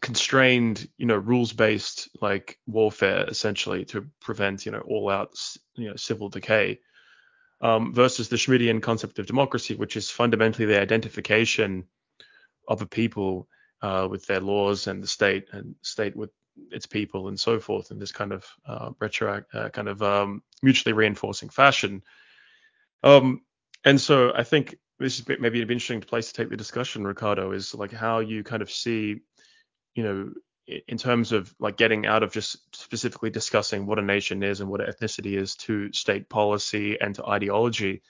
constrained, 0.00 0.88
you 0.96 1.06
know, 1.06 1.16
rules-based 1.16 2.08
like 2.20 2.58
warfare 2.66 3.26
essentially 3.28 3.84
to 3.86 4.06
prevent, 4.20 4.64
you 4.64 4.72
know, 4.72 4.80
all-out, 4.80 5.34
you 5.74 5.88
know, 5.88 5.96
civil 5.96 6.28
decay. 6.28 6.80
Um, 7.62 7.94
versus 7.94 8.28
the 8.28 8.36
Schmittian 8.36 8.82
concept 8.82 9.18
of 9.18 9.26
democracy, 9.26 9.74
which 9.76 9.96
is 9.96 10.10
fundamentally 10.10 10.66
the 10.66 10.78
identification 10.78 11.84
of 12.68 12.82
a 12.82 12.86
people 12.86 13.48
uh, 13.82 14.08
with 14.10 14.26
their 14.26 14.40
laws 14.40 14.86
and 14.86 15.02
the 15.02 15.06
state 15.06 15.48
and 15.52 15.74
state 15.82 16.16
with 16.16 16.30
its 16.70 16.86
people 16.86 17.28
and 17.28 17.38
so 17.38 17.60
forth 17.60 17.90
in 17.90 17.98
this 17.98 18.12
kind 18.12 18.32
of 18.32 18.46
uh, 18.66 18.90
retro 18.98 19.42
uh, 19.52 19.68
kind 19.68 19.88
of 19.88 20.02
um, 20.02 20.42
mutually 20.62 20.92
reinforcing 20.92 21.48
fashion. 21.50 22.02
Um, 23.02 23.42
and 23.84 24.00
so 24.00 24.32
I 24.34 24.42
think 24.42 24.76
this 24.98 25.18
is 25.18 25.28
maybe 25.38 25.60
an 25.60 25.70
interesting 25.70 26.00
place 26.00 26.28
to 26.28 26.32
take 26.32 26.48
the 26.48 26.56
discussion, 26.56 27.06
Ricardo, 27.06 27.52
is 27.52 27.74
like 27.74 27.92
how 27.92 28.20
you 28.20 28.42
kind 28.42 28.62
of 28.62 28.70
see 28.70 29.20
you 29.96 30.02
know, 30.02 30.30
in 30.88 30.98
terms 30.98 31.32
of 31.32 31.52
like 31.58 31.76
getting 31.76 32.06
out 32.06 32.22
of 32.22 32.32
just 32.32 32.58
specifically 32.76 33.30
discussing 33.30 33.86
what 33.86 33.98
a 33.98 34.02
nation 34.02 34.42
is 34.42 34.60
and 34.60 34.68
what 34.68 34.80
ethnicity 34.80 35.36
is 35.36 35.56
to 35.56 35.92
state 35.92 36.28
policy 36.28 37.00
and 37.00 37.14
to 37.14 37.24
ideology, 37.24 38.02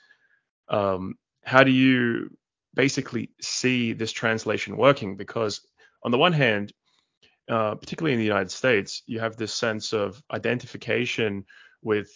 um, 0.69 1.15
how 1.45 1.63
do 1.63 1.71
you 1.71 2.37
basically 2.77 3.31
see 3.41 3.93
this 3.93 4.13
translation 4.13 4.77
working? 4.77 5.17
Because 5.17 5.61
on 6.05 6.13
the 6.13 6.19
one 6.19 6.33
hand, 6.33 6.73
uh, 7.49 7.75
particularly 7.75 8.13
in 8.13 8.21
the 8.21 8.25
United 8.25 8.51
States, 8.51 9.03
you 9.07 9.19
have 9.19 9.37
this 9.37 9.53
sense 9.53 9.93
of 9.93 10.23
identification 10.33 11.45
with, 11.83 12.09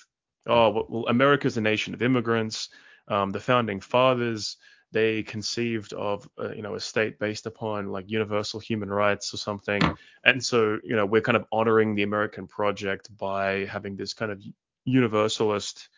oh, 0.47 0.87
well, 0.89 1.07
America's 1.09 1.57
a 1.57 1.61
nation 1.61 1.95
of 1.95 2.03
immigrants. 2.03 2.69
Um, 3.09 3.31
the 3.31 3.41
founding 3.41 3.81
fathers 3.81 4.57
they 4.93 5.23
conceived 5.23 5.93
of 5.93 6.29
uh, 6.39 6.53
you 6.53 6.63
know 6.63 6.75
a 6.75 6.81
state 6.81 7.19
based 7.19 7.47
upon 7.47 7.89
like 7.89 8.11
universal 8.11 8.59
human 8.59 8.91
rights 8.91 9.33
or 9.33 9.37
something 9.37 9.81
and 10.25 10.45
so 10.45 10.79
you 10.83 10.97
know 10.97 11.07
we're 11.07 11.21
kind 11.21 11.37
of 11.37 11.45
honoring 11.53 11.95
the 11.95 12.03
american 12.03 12.47
project 12.47 13.09
by 13.17 13.65
having 13.67 13.97
this 13.97 14.15
kind 14.15 14.33
of 14.33 14.43
universalist 14.85 15.89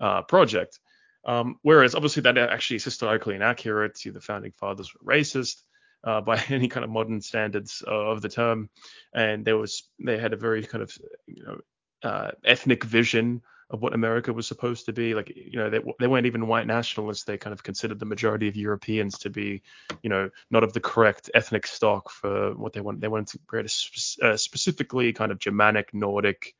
uh, 0.00 0.22
project 0.22 0.80
um, 1.24 1.58
whereas 1.62 1.94
obviously 1.94 2.22
that 2.22 2.38
actually 2.38 2.76
is 2.76 2.84
historically 2.84 3.34
inaccurate 3.34 3.98
the 4.04 4.20
founding 4.20 4.52
fathers 4.58 4.92
were 4.94 5.14
racist 5.14 5.62
uh, 6.04 6.20
by 6.20 6.36
any 6.48 6.68
kind 6.68 6.84
of 6.84 6.90
modern 6.90 7.20
standards 7.20 7.82
of 7.86 8.22
the 8.22 8.28
term 8.28 8.68
and 9.14 9.44
there 9.44 9.56
was 9.56 9.88
they 10.04 10.18
had 10.18 10.32
a 10.32 10.36
very 10.36 10.62
kind 10.64 10.82
of 10.82 10.96
you 11.26 11.44
know 11.44 11.58
uh, 12.02 12.30
ethnic 12.44 12.84
vision 12.84 13.42
of 13.72 13.80
what 13.80 13.94
America 13.94 14.32
was 14.32 14.46
supposed 14.46 14.84
to 14.86 14.92
be. 14.92 15.14
Like, 15.14 15.32
you 15.34 15.58
know, 15.58 15.70
they, 15.70 15.80
they 15.98 16.06
weren't 16.06 16.26
even 16.26 16.46
white 16.46 16.66
nationalists. 16.66 17.24
They 17.24 17.38
kind 17.38 17.54
of 17.54 17.62
considered 17.62 17.98
the 17.98 18.06
majority 18.06 18.46
of 18.48 18.54
Europeans 18.54 19.18
to 19.20 19.30
be, 19.30 19.62
you 20.02 20.10
know, 20.10 20.28
not 20.50 20.62
of 20.62 20.74
the 20.74 20.80
correct 20.80 21.30
ethnic 21.34 21.66
stock 21.66 22.10
for 22.10 22.54
what 22.54 22.74
they 22.74 22.82
want. 22.82 23.00
They 23.00 23.08
wanted 23.08 23.28
to 23.28 23.38
create 23.46 23.66
a 23.66 23.70
spe- 23.70 24.22
uh, 24.22 24.36
specifically 24.36 25.14
kind 25.14 25.32
of 25.32 25.38
Germanic, 25.38 25.94
Nordic, 25.94 26.54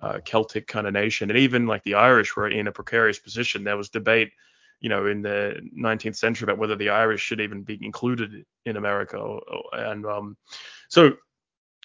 uh, 0.00 0.20
Celtic 0.24 0.66
kind 0.66 0.86
of 0.86 0.92
nation. 0.92 1.30
And 1.30 1.38
even 1.38 1.66
like 1.66 1.82
the 1.84 1.94
Irish 1.94 2.36
were 2.36 2.48
in 2.48 2.66
a 2.66 2.72
precarious 2.72 3.18
position. 3.18 3.64
There 3.64 3.76
was 3.76 3.88
debate, 3.88 4.30
you 4.80 4.88
know, 4.88 5.06
in 5.06 5.22
the 5.22 5.60
19th 5.78 6.16
century 6.16 6.46
about 6.46 6.58
whether 6.58 6.76
the 6.76 6.90
Irish 6.90 7.22
should 7.22 7.40
even 7.40 7.62
be 7.62 7.78
included 7.82 8.44
in 8.64 8.76
America. 8.76 9.38
And 9.72 10.04
um, 10.06 10.36
so 10.88 11.16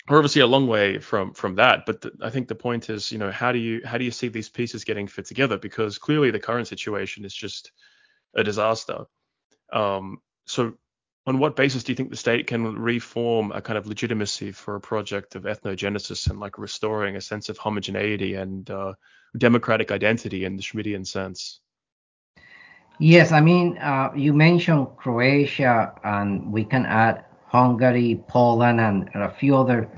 we're 0.09 0.17
obviously 0.17 0.41
a 0.41 0.47
long 0.47 0.67
way 0.67 0.97
from 0.99 1.33
from 1.33 1.55
that 1.55 1.85
but 1.85 2.01
the, 2.01 2.11
i 2.21 2.29
think 2.29 2.47
the 2.47 2.55
point 2.55 2.89
is 2.89 3.11
you 3.11 3.17
know 3.17 3.31
how 3.31 3.51
do 3.51 3.59
you 3.59 3.81
how 3.85 3.97
do 3.97 4.03
you 4.03 4.11
see 4.11 4.27
these 4.27 4.49
pieces 4.49 4.83
getting 4.83 5.07
fit 5.07 5.25
together 5.25 5.57
because 5.57 5.97
clearly 5.97 6.31
the 6.31 6.39
current 6.39 6.67
situation 6.67 7.23
is 7.23 7.33
just 7.33 7.71
a 8.35 8.43
disaster 8.43 9.05
um, 9.71 10.17
so 10.45 10.73
on 11.27 11.38
what 11.38 11.56
basis 11.56 11.84
do 11.84 11.91
you 11.91 11.95
think 11.95 12.10
the 12.10 12.18
state 12.18 12.48
can 12.48 12.76
reform 12.76 13.52
a 13.52 13.61
kind 13.61 13.77
of 13.77 13.88
legitimacy 13.88 14.52
for 14.52 14.76
a 14.76 14.81
project 14.81 15.35
of 15.35 15.43
ethnogenesis 15.43 16.30
and 16.30 16.39
like 16.39 16.57
restoring 16.57 17.15
a 17.15 17.22
sense 17.22 17.49
of 17.49 17.57
homogeneity 17.57 18.35
and 18.35 18.69
uh, 18.69 18.93
democratic 19.38 19.91
identity 19.91 20.45
in 20.45 20.56
the 20.56 20.64
Schmittian 20.64 21.06
sense? 21.06 21.60
Yes 22.99 23.31
i 23.31 23.41
mean 23.41 23.77
uh, 23.80 24.11
you 24.15 24.31
mentioned 24.34 24.88
croatia 24.98 25.93
and 26.03 26.52
we 26.52 26.64
can 26.64 26.85
add 26.85 27.26
Hungary, 27.52 28.23
Poland, 28.30 28.80
and 28.80 29.10
a 29.14 29.30
few 29.30 29.57
other 29.57 29.89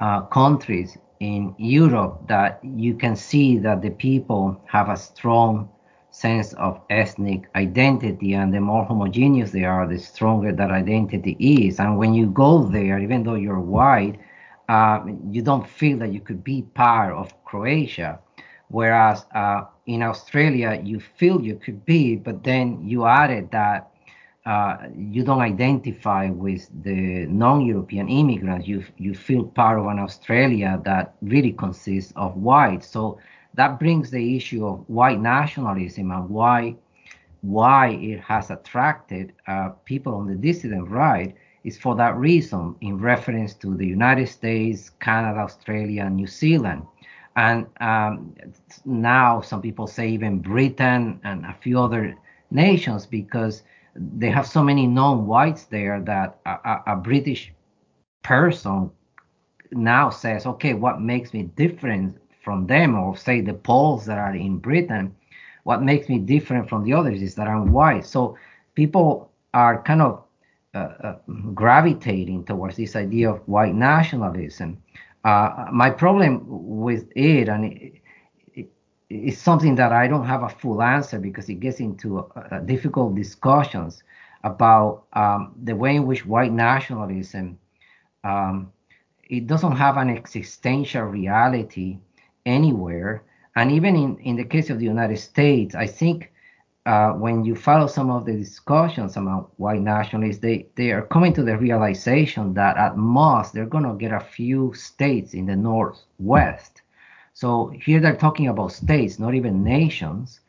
uh, 0.00 0.20
countries 0.26 0.98
in 1.18 1.54
Europe 1.56 2.28
that 2.28 2.60
you 2.62 2.94
can 2.94 3.16
see 3.16 3.56
that 3.58 3.80
the 3.80 3.88
people 3.88 4.60
have 4.66 4.90
a 4.90 4.96
strong 4.96 5.70
sense 6.14 6.52
of 6.54 6.80
ethnic 6.90 7.48
identity, 7.56 8.34
and 8.34 8.54
the 8.54 8.60
more 8.60 8.84
homogeneous 8.84 9.50
they 9.50 9.64
are, 9.64 9.86
the 9.88 9.98
stronger 9.98 10.52
that 10.52 10.70
identity 10.70 11.36
is. 11.40 11.80
And 11.80 11.98
when 11.98 12.14
you 12.14 12.26
go 12.26 12.62
there, 12.62 12.98
even 13.00 13.24
though 13.24 13.34
you're 13.34 13.60
white, 13.60 14.16
uh, 14.68 15.00
you 15.30 15.42
don't 15.42 15.68
feel 15.68 15.98
that 15.98 16.12
you 16.12 16.20
could 16.20 16.42
be 16.44 16.62
part 16.62 17.12
of 17.12 17.32
Croatia. 17.44 18.20
Whereas 18.68 19.26
uh, 19.34 19.64
in 19.86 20.02
Australia, 20.02 20.80
you 20.84 21.00
feel 21.00 21.40
you 21.42 21.56
could 21.56 21.84
be, 21.84 22.16
but 22.16 22.44
then 22.44 22.80
you 22.84 23.06
added 23.06 23.50
that 23.50 23.90
uh, 24.46 24.76
you 24.96 25.24
don't 25.24 25.40
identify 25.40 26.30
with 26.30 26.68
the 26.84 27.26
non-European 27.26 28.08
immigrants. 28.08 28.68
You 28.68 28.84
you 28.98 29.14
feel 29.14 29.44
part 29.44 29.78
of 29.78 29.86
an 29.86 29.98
Australia 29.98 30.80
that 30.84 31.14
really 31.22 31.52
consists 31.52 32.12
of 32.16 32.36
whites. 32.36 32.86
So 32.88 33.18
that 33.54 33.78
brings 33.78 34.10
the 34.10 34.36
issue 34.36 34.66
of 34.66 34.88
white 34.88 35.20
nationalism 35.20 36.10
and 36.10 36.28
why 36.28 36.76
why 37.42 37.88
it 37.88 38.20
has 38.20 38.50
attracted 38.50 39.32
uh, 39.46 39.68
people 39.84 40.14
on 40.14 40.26
the 40.26 40.34
dissident 40.34 40.88
right 40.88 41.34
is 41.62 41.76
for 41.76 41.94
that 41.94 42.16
reason 42.16 42.74
in 42.80 42.98
reference 42.98 43.52
to 43.54 43.74
the 43.76 43.86
United 43.86 44.28
States, 44.28 44.90
Canada, 45.00 45.40
Australia, 45.40 46.04
and 46.04 46.16
New 46.16 46.26
Zealand. 46.26 46.86
And 47.36 47.66
um, 47.80 48.34
now 48.86 49.42
some 49.42 49.60
people 49.60 49.86
say 49.86 50.08
even 50.08 50.38
Britain 50.38 51.20
and 51.24 51.44
a 51.44 51.54
few 51.60 51.78
other 51.78 52.16
nations 52.50 53.04
because 53.04 53.62
they 53.96 54.30
have 54.30 54.46
so 54.46 54.62
many 54.62 54.86
non-whites 54.86 55.64
there 55.64 56.00
that 56.00 56.38
a, 56.46 56.50
a, 56.50 56.82
a 56.88 56.96
British 56.96 57.52
person 58.22 58.90
now 59.72 60.10
says, 60.10 60.46
okay, 60.46 60.74
what 60.74 61.00
makes 61.00 61.34
me 61.34 61.42
different 61.56 62.16
from 62.44 62.66
them, 62.66 62.94
or 62.94 63.16
say 63.16 63.40
the 63.40 63.54
Poles 63.54 64.04
that 64.06 64.18
are 64.18 64.34
in 64.34 64.58
Britain, 64.58 65.14
what 65.64 65.82
makes 65.82 66.08
me 66.08 66.18
different 66.18 66.68
from 66.68 66.84
the 66.84 66.92
others 66.92 67.22
is 67.22 67.34
that 67.36 67.48
I'm 67.48 67.72
white. 67.72 68.04
So 68.04 68.36
people 68.74 69.30
are 69.54 69.82
kind 69.82 70.02
of 70.02 70.22
uh, 70.74 70.78
uh, 70.78 71.16
gravitating 71.54 72.44
towards 72.44 72.76
this 72.76 72.96
idea 72.96 73.30
of 73.30 73.38
white 73.48 73.74
nationalism. 73.74 74.82
Uh, 75.24 75.66
my 75.72 75.90
problem 75.90 76.42
with 76.46 77.10
it, 77.16 77.48
and 77.48 77.64
it, 77.64 78.68
it's 79.08 79.38
something 79.38 79.74
that 79.76 79.92
I 79.92 80.06
don't 80.08 80.26
have 80.26 80.42
a 80.42 80.48
full 80.48 80.82
answer 80.82 81.18
because 81.18 81.48
it 81.48 81.60
gets 81.60 81.80
into 81.80 82.18
uh, 82.18 82.58
difficult 82.60 83.14
discussions 83.14 84.02
about 84.42 85.04
um, 85.14 85.54
the 85.62 85.74
way 85.74 85.96
in 85.96 86.06
which 86.06 86.26
white 86.26 86.52
nationalism 86.52 87.58
um, 88.24 88.72
it 89.28 89.46
doesn't 89.46 89.76
have 89.76 89.96
an 89.96 90.10
existential 90.10 91.02
reality 91.02 91.98
anywhere 92.46 93.22
and 93.56 93.70
even 93.70 93.96
in, 93.96 94.18
in 94.18 94.36
the 94.36 94.44
case 94.44 94.70
of 94.70 94.78
the 94.78 94.84
united 94.84 95.18
states 95.18 95.74
i 95.74 95.86
think 95.86 96.30
uh, 96.86 97.12
when 97.12 97.44
you 97.44 97.54
follow 97.54 97.86
some 97.86 98.10
of 98.10 98.26
the 98.26 98.32
discussions 98.32 99.16
among 99.16 99.46
white 99.56 99.80
nationalists, 99.80 100.38
they, 100.38 100.66
they 100.74 100.90
are 100.90 101.06
coming 101.06 101.32
to 101.32 101.42
the 101.42 101.56
realization 101.56 102.52
that 102.52 102.76
at 102.76 102.96
most 102.96 103.54
they're 103.54 103.64
going 103.64 103.84
to 103.84 103.94
get 103.94 104.12
a 104.12 104.20
few 104.20 104.72
states 104.74 105.32
in 105.32 105.46
the 105.46 105.56
Northwest. 105.56 106.82
So 107.32 107.68
here 107.68 108.00
they're 108.00 108.16
talking 108.16 108.48
about 108.48 108.72
states, 108.72 109.18
not 109.18 109.34
even 109.34 109.64
nations. 109.64 110.40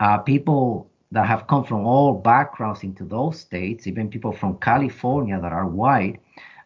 Uh, 0.00 0.18
people 0.18 0.90
that 1.12 1.26
have 1.26 1.46
come 1.46 1.62
from 1.62 1.86
all 1.86 2.12
backgrounds 2.12 2.82
into 2.82 3.04
those 3.04 3.38
states, 3.38 3.86
even 3.86 4.10
people 4.10 4.32
from 4.32 4.58
California 4.58 5.40
that 5.40 5.52
are 5.52 5.66
white, 5.66 6.20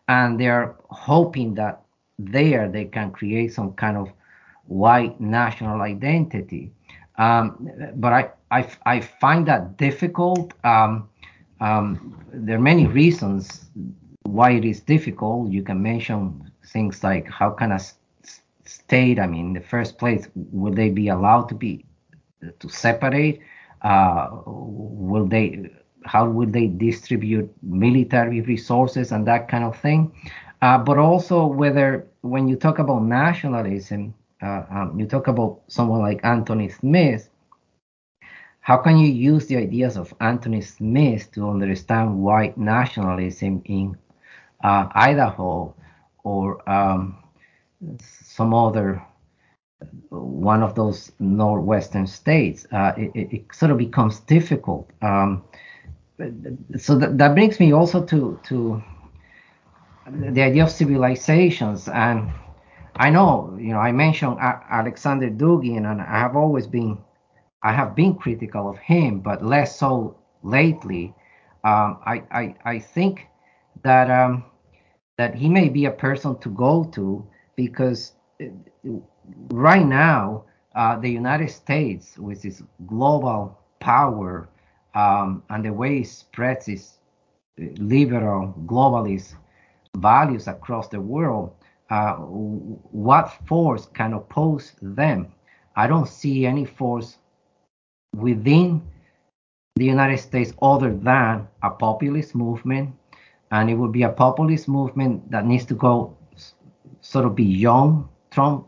and 0.08 0.40
they're 0.40 0.74
hoping 0.88 1.54
that 1.54 1.82
there 2.18 2.68
they 2.68 2.86
can 2.86 3.12
create 3.12 3.52
some 3.52 3.74
kind 3.74 3.98
of 3.98 4.10
white 4.68 5.20
national 5.20 5.80
identity. 5.80 6.72
Um, 7.16 7.68
but 7.96 8.12
I, 8.12 8.30
I, 8.50 8.68
I, 8.86 9.00
find 9.00 9.44
that 9.48 9.76
difficult. 9.76 10.54
Um, 10.62 11.08
um, 11.60 12.24
there 12.32 12.56
are 12.56 12.60
many 12.60 12.86
reasons 12.86 13.64
why 14.22 14.52
it 14.52 14.64
is 14.64 14.80
difficult. 14.80 15.50
You 15.50 15.64
can 15.64 15.82
mention 15.82 16.52
things 16.66 17.02
like 17.02 17.28
how 17.28 17.50
can 17.50 17.72
a 17.72 17.80
state, 18.64 19.18
I 19.18 19.26
mean, 19.26 19.46
in 19.46 19.52
the 19.54 19.60
first 19.60 19.98
place, 19.98 20.28
will 20.34 20.72
they 20.72 20.90
be 20.90 21.08
allowed 21.08 21.48
to 21.48 21.54
be 21.54 21.84
to 22.60 22.68
separate? 22.68 23.40
Uh, 23.82 24.28
will 24.46 25.26
they? 25.26 25.70
How 26.04 26.28
will 26.28 26.48
they 26.48 26.68
distribute 26.68 27.52
military 27.62 28.40
resources 28.42 29.10
and 29.12 29.26
that 29.26 29.48
kind 29.48 29.64
of 29.64 29.76
thing? 29.76 30.12
Uh, 30.62 30.78
but 30.78 30.98
also 30.98 31.46
whether 31.46 32.06
when 32.22 32.48
you 32.48 32.56
talk 32.56 32.78
about 32.78 33.02
nationalism, 33.02 34.14
uh, 34.42 34.62
um, 34.70 34.98
you 34.98 35.06
talk 35.06 35.28
about 35.28 35.60
someone 35.68 36.00
like 36.00 36.20
Anthony 36.24 36.68
Smith, 36.68 37.28
how 38.60 38.76
can 38.76 38.98
you 38.98 39.08
use 39.08 39.46
the 39.46 39.56
ideas 39.56 39.96
of 39.96 40.12
Anthony 40.20 40.60
Smith 40.60 41.32
to 41.32 41.48
understand 41.48 42.18
white 42.22 42.58
nationalism 42.58 43.62
in 43.64 43.96
uh, 44.62 44.88
Idaho 44.94 45.74
or 46.22 46.68
um, 46.68 47.16
some 47.98 48.52
other 48.52 49.02
one 50.10 50.62
of 50.62 50.74
those 50.74 51.12
northwestern 51.18 52.06
states? 52.06 52.66
Uh, 52.70 52.92
it, 52.96 53.32
it, 53.32 53.54
sort 53.54 53.70
of 53.70 53.78
becomes 53.78 54.20
difficult. 54.20 54.90
Um, 55.00 55.44
so 56.76 56.98
that, 56.98 57.16
that 57.16 57.34
brings 57.34 57.58
me 57.58 57.72
also 57.72 58.04
to 58.04 58.38
to 58.48 58.82
the 60.10 60.42
idea 60.42 60.64
of 60.64 60.70
civilizations 60.70 61.88
and 61.88 62.30
I 62.98 63.10
know, 63.10 63.56
you 63.60 63.72
know, 63.72 63.78
I 63.78 63.92
mentioned 63.92 64.38
Alexander 64.40 65.30
Dugin, 65.30 65.90
and 65.90 66.02
I 66.02 66.18
have 66.18 66.36
always 66.36 66.66
been, 66.66 66.98
I 67.62 67.72
have 67.72 67.94
been 67.94 68.14
critical 68.14 68.68
of 68.68 68.78
him, 68.78 69.20
but 69.20 69.44
less 69.44 69.78
so 69.78 70.16
lately. 70.42 71.14
Um, 71.64 71.98
I, 72.04 72.22
I, 72.30 72.54
I 72.64 72.78
think 72.78 73.26
that 73.82 74.10
um, 74.10 74.44
that 75.18 75.34
he 75.34 75.48
may 75.48 75.68
be 75.68 75.86
a 75.86 75.90
person 75.90 76.38
to 76.40 76.48
go 76.50 76.84
to 76.84 77.24
because 77.56 78.12
uh, 78.40 78.46
right 79.50 79.86
now 79.86 80.44
uh, 80.74 80.96
the 80.98 81.08
United 81.10 81.50
States, 81.50 82.18
with 82.18 82.44
its 82.44 82.62
global 82.86 83.58
power 83.80 84.48
um, 84.94 85.42
and 85.50 85.64
the 85.64 85.72
way 85.72 85.98
it 85.98 86.08
spreads 86.08 86.68
its 86.68 86.98
uh, 87.60 87.64
liberal 87.78 88.54
globalist 88.66 89.34
values 89.96 90.46
across 90.48 90.88
the 90.88 91.00
world, 91.00 91.52
uh, 91.90 92.14
what 92.14 93.32
force 93.46 93.86
can 93.86 94.12
oppose 94.12 94.72
them. 94.82 95.32
I 95.76 95.86
don't 95.86 96.08
see 96.08 96.44
any 96.44 96.64
force 96.64 97.18
within 98.14 98.82
the 99.76 99.84
United 99.84 100.18
States 100.18 100.52
other 100.60 100.94
than 100.94 101.46
a 101.62 101.70
populist 101.70 102.34
movement, 102.34 102.94
and 103.50 103.70
it 103.70 103.74
would 103.74 103.92
be 103.92 104.02
a 104.02 104.08
populist 104.08 104.68
movement 104.68 105.30
that 105.30 105.46
needs 105.46 105.64
to 105.66 105.74
go 105.74 106.16
sort 107.00 107.24
of 107.24 107.34
beyond 107.34 108.06
Trump, 108.30 108.66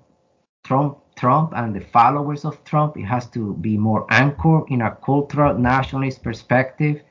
Trump, 0.65 0.99
Trump, 1.17 1.53
and 1.55 1.75
the 1.75 1.81
followers 1.81 2.45
of 2.45 2.63
Trump. 2.65 2.97
It 2.97 3.05
has 3.05 3.29
to 3.31 3.55
be 3.55 3.77
more 3.77 4.07
anchored 4.11 4.65
in 4.69 4.83
a 4.83 4.95
cultural 5.05 5.59
nationalist 5.59 6.23
perspective. 6.23 7.03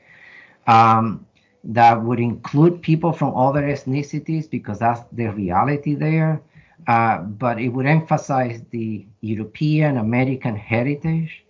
Um, 0.66 1.26
that 1.64 2.02
would 2.02 2.20
include 2.20 2.82
people 2.82 3.12
from 3.12 3.34
other 3.36 3.62
ethnicities 3.62 4.48
because 4.48 4.78
that's 4.78 5.02
the 5.12 5.26
reality 5.28 5.94
there. 5.94 6.40
Uh, 6.86 7.18
but 7.18 7.60
it 7.60 7.68
would 7.68 7.86
emphasize 7.86 8.62
the 8.70 9.06
European 9.20 9.98
American 9.98 10.56
heritage 10.56 11.44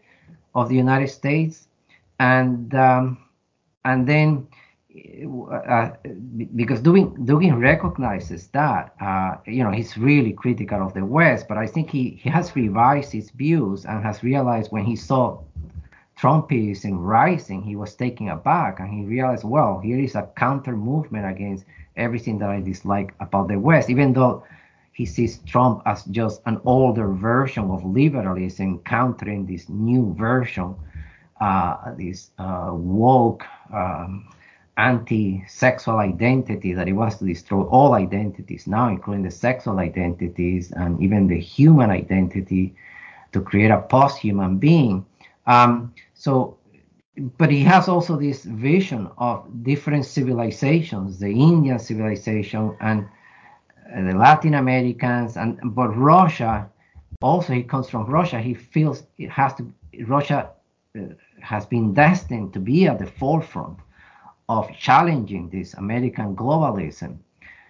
of 0.54 0.68
the 0.68 0.74
United 0.74 1.08
States, 1.08 1.68
and 2.18 2.74
um, 2.74 3.16
and 3.84 4.06
then 4.08 4.48
uh, 5.52 5.90
because 6.56 6.80
Dugin, 6.80 7.16
Dugin 7.18 7.60
recognizes 7.60 8.48
that, 8.48 8.92
uh, 9.00 9.36
you 9.46 9.62
know, 9.62 9.70
he's 9.70 9.96
really 9.96 10.32
critical 10.32 10.82
of 10.82 10.94
the 10.94 11.04
West, 11.04 11.46
but 11.48 11.56
I 11.56 11.66
think 11.66 11.90
he, 11.90 12.10
he 12.10 12.28
has 12.28 12.56
revised 12.56 13.12
his 13.12 13.30
views 13.30 13.84
and 13.84 14.02
has 14.02 14.24
realized 14.24 14.72
when 14.72 14.84
he 14.84 14.96
saw 14.96 15.40
Trumpism 16.20 16.98
rising, 16.98 17.62
he 17.62 17.76
was 17.76 17.94
taken 17.94 18.28
aback 18.28 18.78
and 18.78 18.92
he 18.92 19.04
realized, 19.04 19.42
well, 19.42 19.80
here 19.80 19.98
is 19.98 20.14
a 20.14 20.28
counter 20.36 20.76
movement 20.76 21.24
against 21.24 21.64
everything 21.96 22.38
that 22.38 22.50
I 22.50 22.60
dislike 22.60 23.14
about 23.20 23.48
the 23.48 23.58
West, 23.58 23.88
even 23.88 24.12
though 24.12 24.44
he 24.92 25.06
sees 25.06 25.38
Trump 25.46 25.82
as 25.86 26.04
just 26.04 26.42
an 26.44 26.60
older 26.66 27.08
version 27.08 27.70
of 27.70 27.82
liberalism 27.86 28.80
countering 28.80 29.46
this 29.46 29.66
new 29.70 30.14
version, 30.18 30.74
uh, 31.40 31.94
this 31.96 32.30
uh, 32.38 32.70
woke 32.74 33.46
um, 33.72 34.28
anti-sexual 34.76 35.96
identity 35.96 36.74
that 36.74 36.86
he 36.86 36.92
wants 36.92 37.16
to 37.16 37.24
destroy 37.24 37.62
all 37.62 37.94
identities 37.94 38.66
now, 38.66 38.88
including 38.88 39.22
the 39.22 39.30
sexual 39.30 39.78
identities 39.78 40.70
and 40.72 41.00
even 41.00 41.26
the 41.28 41.40
human 41.40 41.88
identity 41.88 42.74
to 43.32 43.40
create 43.40 43.70
a 43.70 43.80
post-human 43.80 44.58
being. 44.58 45.06
Um, 45.46 45.94
so, 46.20 46.58
but 47.38 47.50
he 47.50 47.62
has 47.62 47.88
also 47.88 48.14
this 48.14 48.44
vision 48.44 49.08
of 49.16 49.64
different 49.64 50.04
civilizations, 50.04 51.18
the 51.18 51.30
Indian 51.30 51.78
civilization 51.78 52.76
and 52.82 53.08
uh, 53.90 54.02
the 54.02 54.14
Latin 54.14 54.52
Americans, 54.52 55.38
and 55.38 55.58
but 55.74 55.88
Russia. 55.96 56.68
Also, 57.22 57.54
he 57.54 57.62
comes 57.62 57.88
from 57.88 58.04
Russia. 58.04 58.38
He 58.38 58.52
feels 58.52 59.04
it 59.16 59.30
has 59.30 59.54
to. 59.54 59.72
Russia 60.06 60.50
uh, 60.94 61.00
has 61.40 61.64
been 61.64 61.94
destined 61.94 62.52
to 62.52 62.60
be 62.60 62.86
at 62.86 62.98
the 62.98 63.06
forefront 63.06 63.78
of 64.50 64.70
challenging 64.76 65.48
this 65.48 65.72
American 65.72 66.36
globalism. 66.36 67.16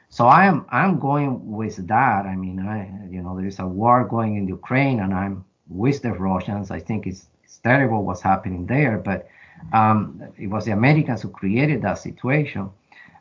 So 0.09 0.27
I 0.27 0.47
am 0.47 0.67
I'm 0.71 0.99
going 0.99 1.53
with 1.53 1.87
that. 1.87 2.27
I 2.27 2.35
mean, 2.35 2.59
I 2.59 2.91
you 3.09 3.23
know 3.23 3.37
there 3.37 3.47
is 3.47 3.61
a 3.61 3.67
war 3.67 4.05
going 4.05 4.35
in 4.35 4.49
Ukraine, 4.49 4.99
and 4.99 5.15
I'm 5.15 5.45
with 5.69 6.03
the 6.03 6.15
Russians. 6.15 6.73
I 6.73 6.81
think 6.81 7.07
it's 7.07 7.30
terrible 7.59 8.05
what's 8.05 8.23
happening 8.23 8.67
there, 8.67 8.99
but 8.99 9.29
um, 9.73 10.23
it 10.39 10.49
was 10.49 10.65
the 10.65 10.73
Americans 10.73 11.23
who 11.23 11.29
created 11.29 11.83
that 11.83 11.99
situation. 11.99 12.71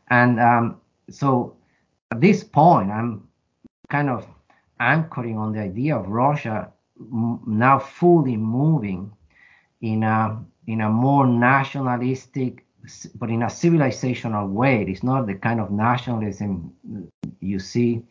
And 0.09 0.39
um, 0.39 0.81
so 1.09 1.55
at 2.11 2.21
this 2.21 2.43
point, 2.43 2.91
I'm 2.91 3.27
kind 3.89 4.09
of 4.09 4.27
anchoring 4.79 5.37
on 5.37 5.53
the 5.53 5.59
idea 5.59 5.97
of 5.97 6.07
Russia 6.07 6.71
now 7.47 7.79
fully 7.79 8.37
moving 8.37 9.11
in 9.81 10.03
a 10.03 10.43
in 10.67 10.81
a 10.81 10.89
more 10.89 11.25
nationalistic, 11.25 12.65
but 13.15 13.29
in 13.29 13.41
a 13.41 13.47
civilizational 13.47 14.49
way. 14.49 14.83
It's 14.87 15.03
not 15.03 15.25
the 15.25 15.35
kind 15.35 15.59
of 15.59 15.71
nationalism 15.71 16.73
you 17.39 17.59
see 17.59 18.03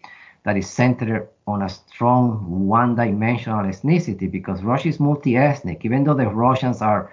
that 0.44 0.56
is 0.56 0.68
centered 0.68 1.28
on 1.48 1.62
a 1.62 1.68
strong 1.68 2.66
one-dimensional 2.68 3.64
ethnicity 3.64 4.30
because 4.30 4.62
Russia 4.62 4.88
is 4.88 5.00
multi-ethnic. 5.00 5.84
Even 5.84 6.04
though 6.04 6.14
the 6.14 6.28
Russians 6.28 6.82
are 6.82 7.10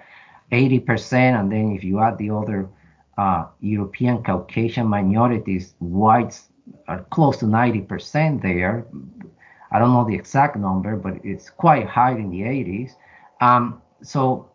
80%, 0.52 1.40
and 1.40 1.50
then 1.50 1.72
if 1.72 1.82
you 1.82 2.00
add 2.00 2.18
the 2.18 2.30
other 2.30 2.68
uh, 3.16 3.46
European 3.60 4.22
Caucasian 4.22 4.86
minorities, 4.86 5.74
whites 5.80 6.48
are 6.86 7.02
close 7.10 7.38
to 7.38 7.46
90% 7.46 8.42
there. 8.42 8.86
I 9.72 9.78
don't 9.78 9.92
know 9.92 10.04
the 10.04 10.14
exact 10.14 10.56
number, 10.56 10.96
but 10.96 11.14
it's 11.24 11.48
quite 11.48 11.86
high 11.86 12.12
in 12.12 12.30
the 12.30 12.42
80s. 12.42 12.90
Um, 13.40 13.80
so 14.02 14.50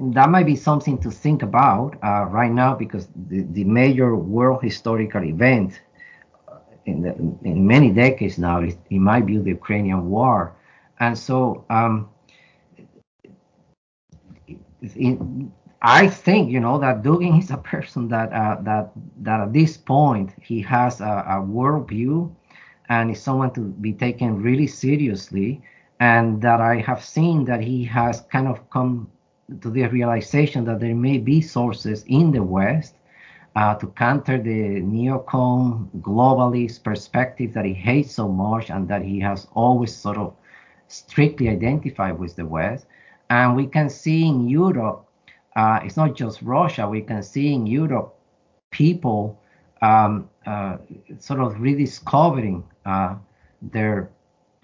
that 0.00 0.28
might 0.30 0.46
be 0.46 0.56
something 0.56 0.98
to 0.98 1.10
think 1.10 1.42
about 1.42 1.96
uh, 2.02 2.24
right 2.24 2.50
now 2.50 2.74
because 2.74 3.08
the, 3.28 3.42
the 3.52 3.64
major 3.64 4.16
world 4.16 4.62
historical 4.62 5.22
event 5.24 5.80
in, 6.86 7.02
the, 7.02 7.14
in 7.48 7.66
many 7.66 7.90
decades 7.90 8.38
now, 8.38 8.60
in 8.62 9.02
my 9.02 9.20
view, 9.20 9.42
the 9.42 9.50
Ukrainian 9.50 10.08
war. 10.08 10.56
And 11.00 11.16
so 11.18 11.64
um, 11.68 12.08
in, 14.94 15.52
I 15.82 16.08
think 16.08 16.50
you 16.50 16.60
know 16.60 16.78
that 16.78 17.02
Dugin 17.02 17.38
is 17.38 17.50
a 17.50 17.58
person 17.58 18.08
that 18.08 18.32
uh, 18.32 18.56
that 18.62 18.92
that 19.20 19.40
at 19.40 19.52
this 19.52 19.76
point 19.76 20.32
he 20.40 20.60
has 20.62 21.00
a, 21.00 21.04
a 21.04 21.36
worldview 21.42 22.34
and 22.88 23.10
is 23.10 23.22
someone 23.22 23.52
to 23.54 23.60
be 23.60 23.92
taken 23.92 24.42
really 24.42 24.66
seriously, 24.66 25.62
and 26.00 26.40
that 26.42 26.60
I 26.60 26.80
have 26.80 27.04
seen 27.04 27.44
that 27.44 27.60
he 27.60 27.84
has 27.84 28.22
kind 28.32 28.48
of 28.48 28.68
come 28.70 29.10
to 29.60 29.70
the 29.70 29.86
realization 29.86 30.64
that 30.64 30.80
there 30.80 30.94
may 30.94 31.18
be 31.18 31.40
sources 31.40 32.04
in 32.08 32.32
the 32.32 32.42
West 32.42 32.95
uh, 33.56 33.74
to 33.74 33.86
counter 33.88 34.36
the 34.36 34.82
neocon 34.82 35.88
globalist 36.02 36.84
perspective 36.84 37.54
that 37.54 37.64
he 37.64 37.72
hates 37.72 38.12
so 38.12 38.28
much 38.28 38.70
and 38.70 38.86
that 38.86 39.02
he 39.02 39.18
has 39.18 39.48
always 39.54 39.94
sort 39.94 40.18
of 40.18 40.34
strictly 40.88 41.48
identified 41.48 42.18
with 42.18 42.36
the 42.36 42.44
West. 42.44 42.86
And 43.30 43.56
we 43.56 43.66
can 43.66 43.88
see 43.88 44.26
in 44.26 44.46
Europe, 44.46 45.08
uh, 45.56 45.80
it's 45.82 45.96
not 45.96 46.14
just 46.14 46.42
Russia, 46.42 46.86
we 46.86 47.00
can 47.00 47.22
see 47.22 47.54
in 47.54 47.66
Europe 47.66 48.14
people 48.70 49.40
um, 49.80 50.28
uh, 50.44 50.76
sort 51.18 51.40
of 51.40 51.58
rediscovering 51.58 52.62
uh, 52.84 53.14
their 53.62 54.10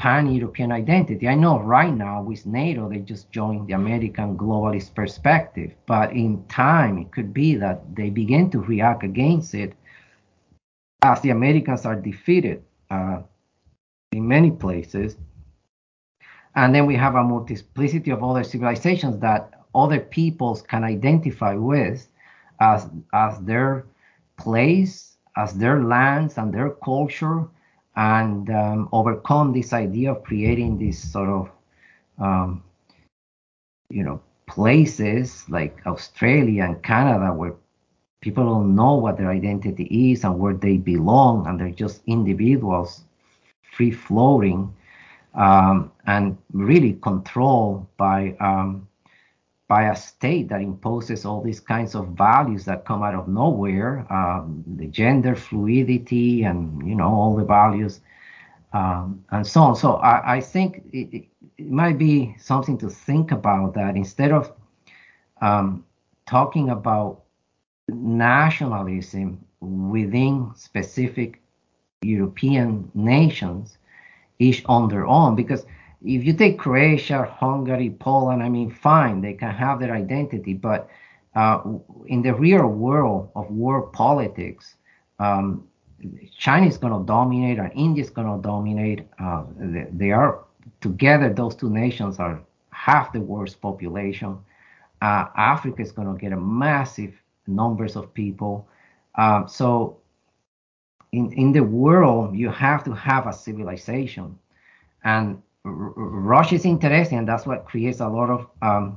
pan-European 0.03 0.73
identity. 0.73 1.29
I 1.29 1.37
know 1.37 1.61
right 1.61 1.95
now 1.95 2.25
with 2.25 2.45
NATO 2.45 2.89
they 2.89 2.99
just 2.99 3.31
joined 3.31 3.69
the 3.69 3.75
American 3.75 4.37
globalist 4.37 4.97
perspective, 4.97 5.77
but 5.87 6.11
in 6.11 6.45
time 6.49 6.99
it 6.99 7.13
could 7.13 7.33
be 7.33 7.55
that 7.55 7.95
they 7.95 8.11
begin 8.11 8.51
to 8.51 8.59
react 8.59 9.05
against 9.05 9.55
it 9.55 9.75
as 11.03 11.21
the 11.21 11.31
Americans 11.31 11.87
are 11.87 11.95
defeated 11.95 12.65
uh, 12.91 13.23
in 14.11 14.27
many 14.27 14.51
places. 14.51 15.17
And 16.57 16.75
then 16.75 16.87
we 16.87 16.97
have 16.97 17.15
a 17.15 17.23
multiplicity 17.23 18.11
of 18.11 18.25
other 18.25 18.43
civilizations 18.43 19.21
that 19.21 19.53
other 19.73 20.01
peoples 20.01 20.63
can 20.63 20.83
identify 20.83 21.55
with 21.55 22.09
as 22.59 22.91
as 23.13 23.39
their 23.43 23.87
place, 24.37 25.17
as 25.37 25.55
their 25.55 25.85
lands 25.85 26.39
and 26.39 26.53
their 26.53 26.71
culture 26.71 27.49
and 27.97 28.51
um, 28.51 28.89
overcome 28.93 29.53
this 29.53 29.73
idea 29.73 30.13
of 30.13 30.23
creating 30.25 30.79
these 30.79 30.99
sort 30.99 31.29
of 31.29 31.51
um, 32.19 32.63
you 33.91 34.03
know 34.03 34.21
places 34.47 35.45
like 35.49 35.79
Australia 35.87 36.65
and 36.65 36.83
Canada 36.83 37.33
where 37.33 37.55
people 38.21 38.45
don't 38.45 38.75
know 38.75 38.95
what 38.95 39.17
their 39.19 39.31
identity 39.31 40.13
is 40.13 40.25
and 40.25 40.39
where 40.39 40.55
they 40.55 40.77
belong 40.77 41.47
and 41.47 41.59
they're 41.61 41.71
just 41.71 42.03
individuals 42.07 43.05
free 43.73 43.91
floating 43.91 44.73
um, 45.35 45.91
and 46.07 46.37
really 46.53 46.95
controlled 47.03 47.87
by 47.97 48.35
um, 48.41 48.87
by 49.69 49.85
a 49.85 49.97
state 49.97 50.49
that 50.49 50.61
imposes 50.61 51.25
all 51.25 51.41
these 51.41 51.61
kinds 51.61 51.95
of 51.95 52.09
values 52.09 52.65
that 52.67 52.85
come 52.85 53.03
out 53.03 53.15
of 53.15 53.29
nowhere, 53.29 54.07
um, 54.13 54.63
the 54.77 54.87
gender 54.87 55.35
fluidity 55.35 56.43
and 56.43 56.87
you 56.87 56.95
know 56.95 57.09
all 57.09 57.35
the 57.35 57.45
values 57.45 58.01
um, 58.73 59.25
and 59.31 59.47
so 59.47 59.63
on. 59.63 59.77
So 59.77 59.95
I, 59.95 60.37
I 60.37 60.41
think 60.41 60.83
it, 60.93 61.27
it, 61.59 61.71
might 61.71 61.99
be 61.99 62.35
something 62.39 62.77
to 62.79 62.89
think 62.89 63.31
about 63.31 63.75
that 63.75 63.97
instead 63.97 64.33
of 64.33 64.53
um, 65.41 65.85
talking 66.27 66.71
about 66.71 67.23
nationalism 67.89 69.45
within 69.61 70.51
specific 70.57 71.41
European 72.03 72.91
nations, 72.95 73.79
each 74.39 74.63
on 74.67 74.89
their 74.89 75.07
own, 75.07 75.37
because 75.37 75.65
if 76.05 76.25
you 76.25 76.33
take 76.33 76.59
Croatia, 76.59 77.25
Hungary, 77.25 77.91
Poland, 77.91 78.43
I 78.43 78.49
mean, 78.49 78.71
fine, 78.71 79.21
they 79.21 79.35
can 79.35 79.51
have 79.51 79.79
their 79.79 79.95
identity, 79.95 80.55
but 80.55 80.89
uh, 81.35 81.63
in 82.07 82.23
the 82.23 82.35
real 82.35 82.67
world 82.67 83.31
of 83.35 83.51
world 83.51 83.93
politics, 83.93 84.77
um, 85.19 85.67
China 86.37 86.67
is 86.67 86.77
going 86.77 86.93
to 86.93 87.07
dominate, 87.07 87.59
and 87.59 87.71
India 87.75 88.03
is 88.03 88.11
going 88.11 88.27
to 88.27 88.43
dominate. 88.43 89.07
Uh, 89.21 89.45
they, 89.57 89.87
they, 89.93 90.11
are 90.11 90.45
together; 90.81 91.33
those 91.33 91.55
two 91.55 91.71
nations 91.71 92.19
are 92.19 92.41
half 92.71 93.13
the 93.13 93.21
world's 93.21 93.55
population. 93.55 94.37
Uh, 95.01 95.27
Africa 95.37 95.81
is 95.83 95.93
going 95.93 96.13
to 96.13 96.21
get 96.21 96.33
a 96.33 96.37
massive 96.41 97.15
numbers 97.47 97.95
of 97.95 98.13
people. 98.13 98.69
Um, 99.15 99.47
so, 99.47 99.99
in 101.13 101.33
in 101.35 101.53
the 101.53 101.63
world, 101.63 102.35
you 102.35 102.51
have 102.51 102.83
to 102.85 102.93
have 102.93 103.29
a 103.29 103.33
civilization, 103.33 104.37
and 105.05 105.41
Russia 105.65 106.57
is 106.57 106.65
interesting, 106.65 107.19
and 107.19 107.29
that's 107.29 107.47
what 107.47 107.67
creates 107.67 108.01
a 108.01 108.09
lot 108.09 108.31
of 108.31 108.47
um, 108.63 108.97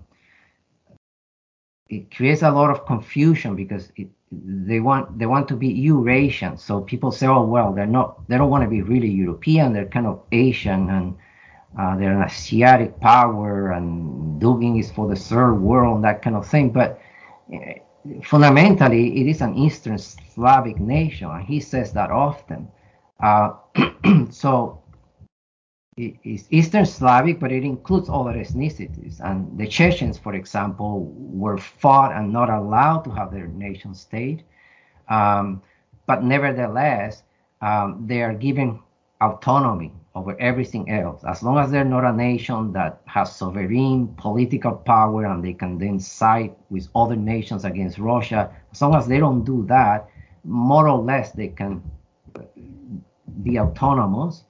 it 1.88 2.10
creates 2.16 2.42
a 2.42 2.50
lot 2.50 2.72
of 2.72 2.86
confusion 2.86 3.56
because 3.56 3.92
it, 3.96 4.08
they 4.32 4.80
want 4.80 5.18
they 5.20 5.28
want 5.28 5.48
to 5.50 5.56
be 5.56 5.68
Eurasian. 5.68 6.58
So 6.58 6.82
people 6.82 7.12
say, 7.12 7.28
oh 7.28 7.46
well, 7.46 7.72
they're 7.74 7.86
not 7.86 8.28
they 8.28 8.38
don't 8.38 8.50
want 8.50 8.64
to 8.64 8.70
be 8.70 8.82
really 8.82 9.10
European. 9.10 9.74
They're 9.74 9.86
kind 9.86 10.08
of 10.08 10.24
Asian 10.32 10.90
and 10.90 11.16
uh, 11.78 11.96
they're 11.98 12.18
an 12.18 12.24
Asiatic 12.24 13.00
power, 13.02 13.72
and 13.72 14.42
Dugin 14.42 14.80
is 14.80 14.92
for 14.92 15.08
the 15.08 15.16
third 15.16 15.56
world, 15.56 16.04
that 16.04 16.22
kind 16.22 16.36
of 16.36 16.48
thing. 16.48 16.70
But 16.70 17.02
uh, 17.54 17.58
fundamentally, 18.24 19.22
it 19.22 19.28
is 19.28 19.42
an 19.42 19.56
Eastern 19.56 19.98
Slavic 19.98 20.80
nation, 20.80 21.30
and 21.30 21.46
he 21.46 21.60
says 21.60 21.92
that 21.94 22.12
often. 22.12 22.70
Uh, 23.22 23.54
so 24.30 24.82
is 25.98 26.46
Eastern 26.50 26.86
Slavic, 26.86 27.40
but 27.40 27.54
it 27.54 27.64
includes 27.64 28.10
other 28.10 28.34
ethnicities. 28.34 29.22
And 29.22 29.58
the 29.58 29.66
Chechens, 29.66 30.18
for 30.18 30.34
example, 30.34 31.06
were 31.16 31.58
fought 31.58 32.12
and 32.12 32.34
not 32.34 32.50
allowed 32.50 33.04
to 33.06 33.12
have 33.12 33.32
their 33.32 33.48
nation 33.48 33.96
state. 33.96 34.44
Um, 35.08 35.62
but 36.06 36.22
nevertheless, 36.22 37.24
um, 37.62 38.04
they 38.08 38.22
are 38.22 38.34
given 38.34 38.82
autonomy 39.22 39.94
over 40.16 40.38
everything 40.38 40.90
else. 40.90 41.24
As 41.24 41.42
long 41.42 41.58
as 41.60 41.72
they're 41.72 41.86
not 41.86 42.04
a 42.04 42.12
nation 42.12 42.74
that 42.74 43.02
has 43.06 43.34
sovereign 43.34 44.14
political 44.18 44.74
power 44.74 45.26
and 45.26 45.42
they 45.42 45.54
can 45.54 45.78
then 45.78 46.02
side 46.02 46.54
with 46.70 46.90
other 46.94 47.16
nations 47.16 47.64
against 47.64 48.00
Russia, 48.00 48.54
as 48.74 48.82
long 48.82 48.96
as 48.96 49.08
they 49.08 49.20
don't 49.20 49.46
do 49.46 49.66
that, 49.68 50.10
more 50.44 50.90
or 50.90 51.02
less 51.02 51.32
they 51.32 51.48
can 51.48 51.82
be 53.44 53.58
autonomous. 53.58 54.44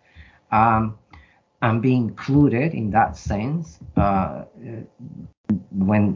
Um, 0.52 0.98
and 1.66 1.82
be 1.82 1.96
included 1.96 2.76
in 2.76 2.92
that 2.92 3.18
sense. 3.18 3.80
Uh, 3.98 4.44
when 5.72 6.16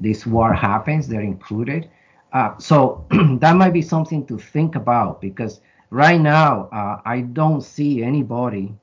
this 0.00 0.24
war 0.24 0.54
happens, 0.54 1.06
they're 1.06 1.20
included. 1.20 1.90
Uh, 2.32 2.56
so 2.58 3.06
that 3.40 3.56
might 3.56 3.74
be 3.74 3.82
something 3.82 4.26
to 4.26 4.38
think 4.38 4.74
about 4.74 5.20
because 5.20 5.60
right 5.90 6.18
now 6.20 6.70
uh, 6.72 7.00
I 7.04 7.20
don't 7.20 7.60
see 7.60 8.02
anybody 8.02 8.74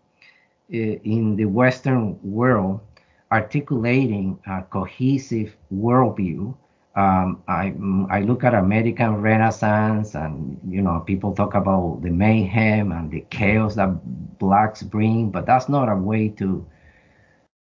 uh, 0.72 0.78
in 0.78 1.36
the 1.36 1.46
Western 1.46 2.20
world 2.22 2.82
articulating 3.32 4.38
a 4.46 4.62
cohesive 4.62 5.58
worldview 5.74 6.56
um, 6.96 7.42
I 7.48 7.74
I 8.10 8.22
look 8.22 8.44
at 8.44 8.54
American 8.54 9.16
Renaissance, 9.22 10.14
and 10.16 10.60
you 10.68 10.82
know 10.82 11.00
people 11.00 11.34
talk 11.34 11.56
about 11.56 12.02
the 12.04 12.12
mayhem 12.12 12.92
and 12.92 13.10
the 13.10 13.22
chaos 13.32 13.76
that 13.76 14.38
blacks 14.40 14.84
bring, 14.84 15.32
but 15.32 15.46
that's 15.46 15.70
not 15.70 15.90
a 15.90 15.96
way 15.96 16.30
to 16.30 16.66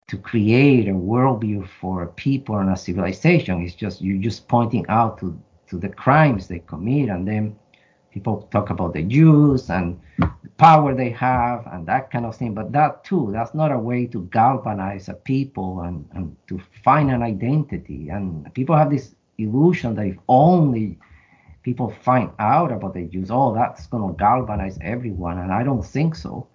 to 0.07 0.17
create 0.17 0.87
a 0.87 0.93
worldview 0.93 1.67
for 1.67 2.03
a 2.03 2.07
people 2.07 2.57
and 2.57 2.69
a 2.69 2.77
civilization. 2.77 3.61
It's 3.61 3.75
just 3.75 4.01
you're 4.01 4.21
just 4.21 4.47
pointing 4.47 4.85
out 4.87 5.19
to 5.19 5.37
to 5.67 5.77
the 5.77 5.89
crimes 5.89 6.47
they 6.47 6.59
commit, 6.59 7.09
and 7.09 7.27
then 7.27 7.57
people 8.11 8.47
talk 8.51 8.69
about 8.69 8.93
the 8.93 9.03
Jews 9.03 9.69
and 9.69 9.99
the 10.17 10.29
power 10.57 10.93
they 10.95 11.09
have 11.11 11.67
and 11.71 11.85
that 11.87 12.11
kind 12.11 12.25
of 12.25 12.35
thing. 12.35 12.53
But 12.53 12.71
that 12.71 13.03
too, 13.03 13.29
that's 13.31 13.53
not 13.53 13.71
a 13.71 13.79
way 13.79 14.05
to 14.07 14.23
galvanize 14.31 15.09
a 15.09 15.13
people 15.13 15.81
and, 15.81 16.07
and 16.13 16.35
to 16.47 16.59
find 16.83 17.11
an 17.11 17.21
identity. 17.21 18.09
And 18.09 18.53
people 18.53 18.75
have 18.75 18.89
this 18.89 19.15
illusion 19.37 19.95
that 19.95 20.07
if 20.07 20.17
only 20.27 20.97
people 21.63 21.93
find 22.03 22.31
out 22.39 22.71
about 22.71 22.93
the 22.93 23.05
Jews, 23.05 23.29
oh, 23.31 23.53
that's 23.53 23.87
going 23.87 24.07
to 24.07 24.17
galvanize 24.17 24.77
everyone. 24.81 25.37
And 25.39 25.51
I 25.51 25.63
don't 25.63 25.85
think 25.85 26.15
so. 26.15 26.47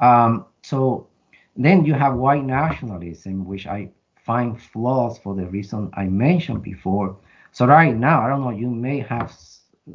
Um, 0.00 0.46
so 0.62 1.08
then 1.56 1.84
you 1.84 1.94
have 1.94 2.14
white 2.14 2.44
nationalism, 2.44 3.44
which 3.44 3.66
I 3.66 3.90
find 4.24 4.60
flaws 4.60 5.18
for 5.18 5.34
the 5.34 5.46
reason 5.46 5.90
I 5.94 6.04
mentioned 6.04 6.62
before. 6.62 7.16
So 7.52 7.66
right 7.66 7.96
now, 7.96 8.22
I 8.22 8.28
don't 8.28 8.42
know, 8.42 8.50
you 8.50 8.70
may 8.70 9.00
have 9.00 9.34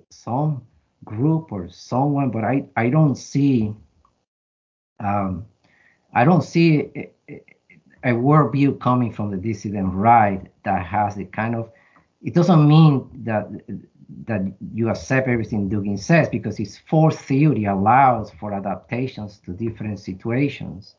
some 0.10 0.62
group 1.06 1.52
or 1.52 1.70
someone, 1.70 2.32
but 2.32 2.44
I, 2.44 2.66
I 2.76 2.90
don't 2.90 3.16
see 3.16 3.76
um, 5.00 5.46
I 6.14 6.24
don't 6.24 6.44
see 6.44 6.92
a, 6.96 7.42
a 8.04 8.12
worldview 8.12 8.80
coming 8.80 9.12
from 9.12 9.32
the 9.32 9.38
dissident 9.38 9.94
right 9.94 10.42
that 10.64 10.86
has 10.86 11.16
the 11.16 11.26
kind 11.26 11.56
of 11.56 11.70
it 12.24 12.34
doesn't 12.34 12.68
mean 12.68 13.10
that 13.24 13.50
that 14.26 14.42
you 14.74 14.90
accept 14.90 15.28
everything 15.28 15.70
Dugin 15.70 16.00
says 16.00 16.30
because 16.30 16.58
his 16.58 16.78
fourth 16.78 17.20
theory 17.20 17.66
allows 17.66 18.32
for 18.32 18.54
adaptations 18.54 19.40
to 19.46 19.52
different 19.52 20.00
situations. 20.00 20.96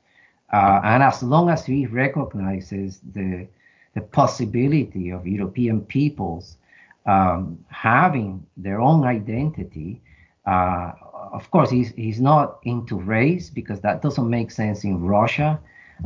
Uh, 0.52 0.80
and 0.84 1.02
as 1.02 1.22
long 1.22 1.48
as 1.48 1.64
he 1.64 1.86
recognizes 1.86 3.00
the 3.14 3.46
the 3.94 4.02
possibility 4.02 5.10
of 5.10 5.26
European 5.26 5.80
peoples 5.80 6.58
um, 7.06 7.64
having 7.68 8.44
their 8.56 8.80
own 8.80 9.04
identity. 9.04 10.02
Uh, 10.44 10.92
of 11.32 11.50
course, 11.50 11.70
he's, 11.70 11.90
he's 11.90 12.20
not 12.20 12.58
into 12.64 12.96
race 12.96 13.50
because 13.50 13.80
that 13.80 14.02
doesn't 14.02 14.28
make 14.28 14.50
sense 14.50 14.84
in 14.84 15.00
Russia, 15.00 15.58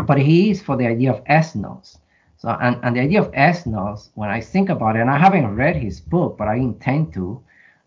but 0.07 0.19
he 0.19 0.51
is 0.51 0.63
for 0.63 0.77
the 0.77 0.87
idea 0.87 1.13
of 1.13 1.25
ethnos. 1.25 1.99
So, 2.37 2.49
and, 2.49 2.79
and 2.83 2.97
the 2.97 3.01
idea 3.01 3.21
of 3.21 3.31
ethnos, 3.33 4.11
when 4.15 4.31
I 4.31 4.41
think 4.41 4.71
about 4.71 4.97
it, 4.97 5.01
and 5.01 5.11
I 5.11 5.19
haven't 5.19 5.55
read 5.57 5.77
his 5.77 6.01
book, 6.01 6.39
but 6.39 6.49
I 6.49 6.55
intend 6.57 7.13
to. 7.15 7.43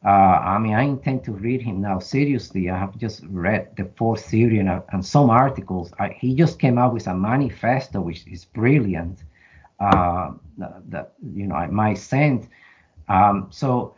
Uh, 0.06 0.10
I 0.10 0.60
mean, 0.60 0.74
I 0.74 0.84
intend 0.84 1.24
to 1.24 1.32
read 1.32 1.62
him 1.62 1.82
now 1.82 1.98
seriously. 1.98 2.70
I 2.70 2.78
have 2.78 2.98
just 2.98 3.24
read 3.30 3.76
the 3.78 3.86
fourth 3.96 4.26
theory 4.26 4.60
and, 4.60 4.70
and 4.92 5.04
some 5.04 5.30
articles. 5.30 5.94
I, 5.98 6.10
he 6.10 6.36
just 6.36 6.60
came 6.60 6.78
out 6.78 6.94
with 6.94 7.08
a 7.08 7.16
manifesto, 7.16 8.02
which 8.02 8.28
is 8.28 8.46
brilliant. 8.46 9.24
Uh, 9.80 10.34
that 10.90 11.14
you 11.34 11.48
know, 11.48 11.56
I 11.56 11.68
might 11.68 11.98
send. 11.98 12.48
Um, 13.08 13.48
so, 13.52 13.96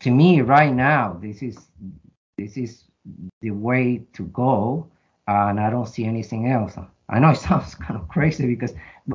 to 0.00 0.10
me, 0.10 0.40
right 0.42 0.72
now, 0.72 1.18
this 1.20 1.42
is 1.42 1.56
this 2.36 2.56
is 2.56 2.84
the 3.40 3.50
way 3.50 4.02
to 4.12 4.24
go, 4.26 4.88
and 5.26 5.58
I 5.58 5.70
don't 5.70 5.88
see 5.88 6.04
anything 6.04 6.50
else. 6.50 6.76
I 7.08 7.18
know 7.18 7.30
it 7.30 7.36
sounds 7.48 7.74
kind 7.74 7.98
of 7.98 8.08
crazy 8.08 8.46
because 8.46 8.74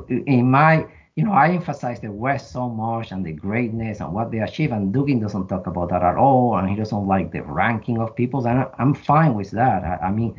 in 0.09 0.49
my, 0.49 0.85
you 1.15 1.23
know, 1.23 1.31
I 1.31 1.49
emphasize 1.49 1.99
the 1.99 2.11
West 2.11 2.51
so 2.51 2.67
much 2.69 3.11
and 3.11 3.25
the 3.25 3.31
greatness 3.33 3.99
and 3.99 4.13
what 4.13 4.31
they 4.31 4.39
achieve, 4.39 4.71
and 4.71 4.93
Dugin 4.93 5.21
doesn't 5.21 5.47
talk 5.47 5.67
about 5.67 5.89
that 5.89 6.03
at 6.03 6.15
all, 6.15 6.57
and 6.57 6.69
he 6.69 6.75
doesn't 6.75 7.07
like 7.07 7.31
the 7.31 7.43
ranking 7.43 7.99
of 7.99 8.15
peoples, 8.15 8.45
and 8.45 8.65
I'm 8.77 8.93
fine 8.93 9.35
with 9.35 9.51
that. 9.51 9.83
I, 9.83 10.07
I 10.07 10.11
mean, 10.11 10.35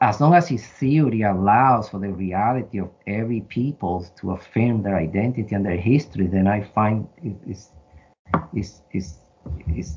as 0.00 0.20
long 0.20 0.34
as 0.34 0.48
his 0.48 0.66
theory 0.66 1.22
allows 1.22 1.88
for 1.88 1.98
the 1.98 2.08
reality 2.08 2.78
of 2.78 2.90
every 3.06 3.40
people 3.42 4.06
to 4.20 4.32
affirm 4.32 4.82
their 4.82 4.96
identity 4.96 5.54
and 5.54 5.64
their 5.64 5.76
history, 5.76 6.26
then 6.26 6.46
I 6.46 6.62
find 6.62 7.08
it, 7.22 7.36
it's, 8.52 8.80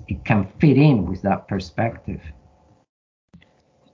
it 0.08 0.26
can 0.26 0.48
fit 0.60 0.78
in 0.78 1.06
with 1.06 1.22
that 1.22 1.48
perspective. 1.48 2.22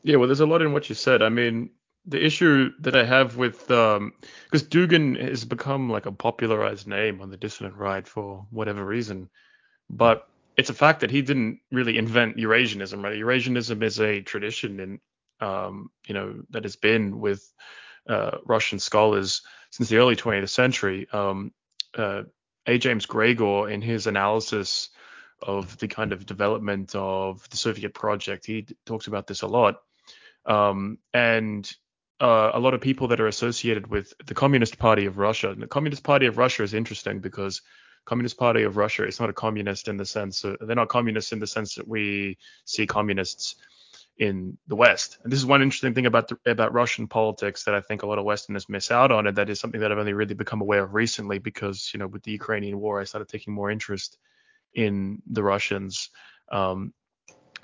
Yeah, 0.04 0.16
well, 0.18 0.28
there's 0.28 0.40
a 0.40 0.46
lot 0.46 0.62
in 0.62 0.72
what 0.72 0.88
you 0.88 0.96
said. 0.96 1.22
I 1.22 1.30
mean, 1.30 1.72
the 2.06 2.24
issue 2.24 2.72
that 2.80 2.96
I 2.96 3.04
have 3.04 3.36
with 3.36 3.70
um 3.70 4.14
because 4.46 4.66
Dugin 4.66 5.20
has 5.20 5.44
become 5.44 5.90
like 5.90 6.06
a 6.06 6.12
popularized 6.12 6.88
name 6.88 7.22
on 7.22 7.30
the 7.30 7.38
dissident 7.38 7.76
right 7.76 8.08
for 8.08 8.46
whatever 8.50 8.86
reason, 8.86 9.30
but 9.90 10.30
it's 10.56 10.70
a 10.70 10.74
fact 10.74 11.02
that 11.02 11.12
he 11.12 11.22
didn't 11.22 11.60
really 11.72 11.98
invent 11.98 12.38
Eurasianism, 12.38 13.04
right? 13.04 13.18
Eurasianism 13.18 13.84
is 13.84 14.00
a 14.00 14.22
tradition 14.22 14.80
in 14.80 15.00
um 15.40 15.90
you 16.08 16.14
know 16.14 16.44
that 16.50 16.64
has 16.64 16.76
been 16.76 17.20
with 17.20 17.52
uh, 18.08 18.38
Russian 18.46 18.80
scholars 18.80 19.42
since 19.72 19.90
the 19.90 19.98
early 19.98 20.16
20th 20.16 20.50
century. 20.50 21.08
Um, 21.12 21.52
uh, 21.98 22.24
A. 22.66 22.78
James 22.78 23.06
Gregor, 23.06 23.70
in 23.70 23.82
his 23.82 24.08
analysis 24.08 24.90
of 25.42 25.78
the 25.78 25.88
kind 25.88 26.14
of 26.14 26.26
development 26.26 26.96
of 26.96 27.48
the 27.50 27.58
Soviet 27.58 27.94
project, 27.94 28.46
he 28.46 28.66
talks 28.86 29.08
about 29.08 29.28
this 29.28 29.42
a 29.42 29.48
lot. 29.48 29.82
Um, 30.46 31.00
and 31.14 31.70
uh, 32.20 32.52
a 32.54 32.60
lot 32.60 32.74
of 32.74 32.82
people 32.82 33.10
that 33.10 33.20
are 33.20 33.28
associated 33.28 33.88
with 33.88 34.14
the 34.26 34.34
Communist 34.34 34.80
Party 34.80 35.06
of 35.06 35.18
Russia. 35.18 35.52
And 35.52 35.62
the 35.62 35.68
Communist 35.68 36.04
Party 36.04 36.26
of 36.26 36.38
Russia 36.38 36.64
is 36.64 36.74
interesting 36.74 37.20
because 37.20 37.62
Communist 38.06 38.38
Party 38.38 38.64
of 38.64 38.78
Russia 38.78 39.06
is 39.06 39.20
not 39.20 39.30
a 39.30 39.34
communist 39.34 39.90
in 39.90 39.98
the 39.98 40.06
sense 40.06 40.46
uh, 40.46 40.56
they're 40.62 40.78
not 40.78 40.88
communists 40.88 41.34
in 41.34 41.40
the 41.40 41.46
sense 41.46 41.76
that 41.76 41.86
we 41.86 42.38
see 42.64 42.88
communists 42.88 43.58
in 44.18 44.58
the 44.68 44.76
West. 44.76 45.20
And 45.24 45.32
this 45.32 45.40
is 45.40 45.46
one 45.46 45.62
interesting 45.62 45.94
thing 45.94 46.08
about 46.08 46.28
the, 46.28 46.38
about 46.46 46.74
Russian 46.74 47.08
politics 47.08 47.64
that 47.64 47.76
I 47.76 47.82
think 47.82 48.02
a 48.02 48.08
lot 48.08 48.18
of 48.18 48.26
Westerners 48.26 48.70
miss 48.70 48.92
out 48.92 49.12
on, 49.12 49.28
and 49.28 49.38
that 49.38 49.50
is 49.50 49.60
something 49.60 49.82
that 49.82 49.92
I've 49.92 49.98
only 49.98 50.14
really 50.14 50.34
become 50.34 50.62
aware 50.62 50.84
of 50.84 50.94
recently 50.94 51.40
because 51.40 51.92
you 51.94 52.00
know 52.00 52.08
with 52.08 52.24
the 52.24 52.32
Ukrainian 52.32 52.80
war 52.80 53.00
I 53.00 53.04
started 53.04 53.30
taking 53.30 53.54
more 53.54 53.70
interest 53.70 54.18
in 54.74 55.22
the 55.28 55.44
Russians. 55.44 56.10
Um, 56.52 56.94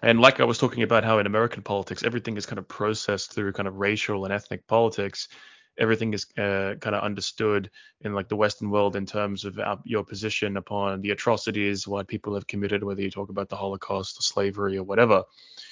and 0.01 0.19
like 0.19 0.39
I 0.39 0.43
was 0.43 0.57
talking 0.57 0.83
about 0.83 1.05
how 1.05 1.19
in 1.19 1.25
American 1.25 1.63
politics, 1.63 2.03
everything 2.03 2.35
is 2.35 2.45
kind 2.45 2.59
of 2.59 2.67
processed 2.67 3.33
through 3.33 3.53
kind 3.53 3.67
of 3.67 3.77
racial 3.77 4.25
and 4.25 4.33
ethnic 4.33 4.67
politics. 4.67 5.29
Everything 5.77 6.13
is 6.13 6.25
uh, 6.37 6.75
kind 6.79 6.95
of 6.95 7.03
understood 7.03 7.69
in 8.01 8.13
like 8.13 8.29
the 8.29 8.35
Western 8.35 8.69
world 8.69 8.95
in 8.95 9.05
terms 9.05 9.45
of 9.45 9.57
uh, 9.57 9.77
your 9.83 10.03
position 10.03 10.57
upon 10.57 11.01
the 11.01 11.11
atrocities 11.11 11.87
what 11.87 12.07
people 12.07 12.33
have 12.35 12.47
committed, 12.47 12.83
whether 12.83 13.01
you 13.01 13.09
talk 13.09 13.29
about 13.29 13.49
the 13.49 13.55
Holocaust 13.55 14.17
or 14.19 14.21
slavery 14.21 14.77
or 14.77 14.83
whatever. 14.83 15.23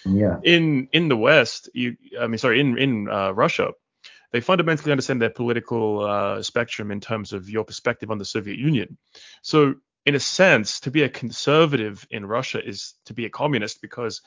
Yeah. 0.06 0.38
In 0.44 0.88
in 0.92 1.08
the 1.08 1.18
West, 1.18 1.70
you 1.74 1.98
I 2.20 2.28
mean 2.28 2.38
sorry, 2.38 2.60
in 2.60 2.78
in 2.78 3.10
uh, 3.10 3.32
Russia, 3.32 3.74
they 4.32 4.42
fundamentally 4.42 4.92
understand 4.92 5.22
their 5.22 5.30
political 5.30 6.06
uh, 6.06 6.42
spectrum 6.42 6.92
in 6.92 7.00
terms 7.00 7.34
of 7.34 7.50
your 7.50 7.64
perspective 7.64 8.12
on 8.12 8.18
the 8.18 8.26
Soviet 8.26 8.58
Union. 8.58 8.98
So 9.42 9.76
in 10.06 10.16
a 10.16 10.20
sense, 10.20 10.80
to 10.82 10.92
be 10.92 11.04
a 11.04 11.10
conservative 11.10 12.08
in 12.10 12.26
Russia 12.26 12.66
is 12.66 12.96
to 13.06 13.14
be 13.14 13.26
a 13.26 13.30
communist 13.30 13.82
because 13.82 14.22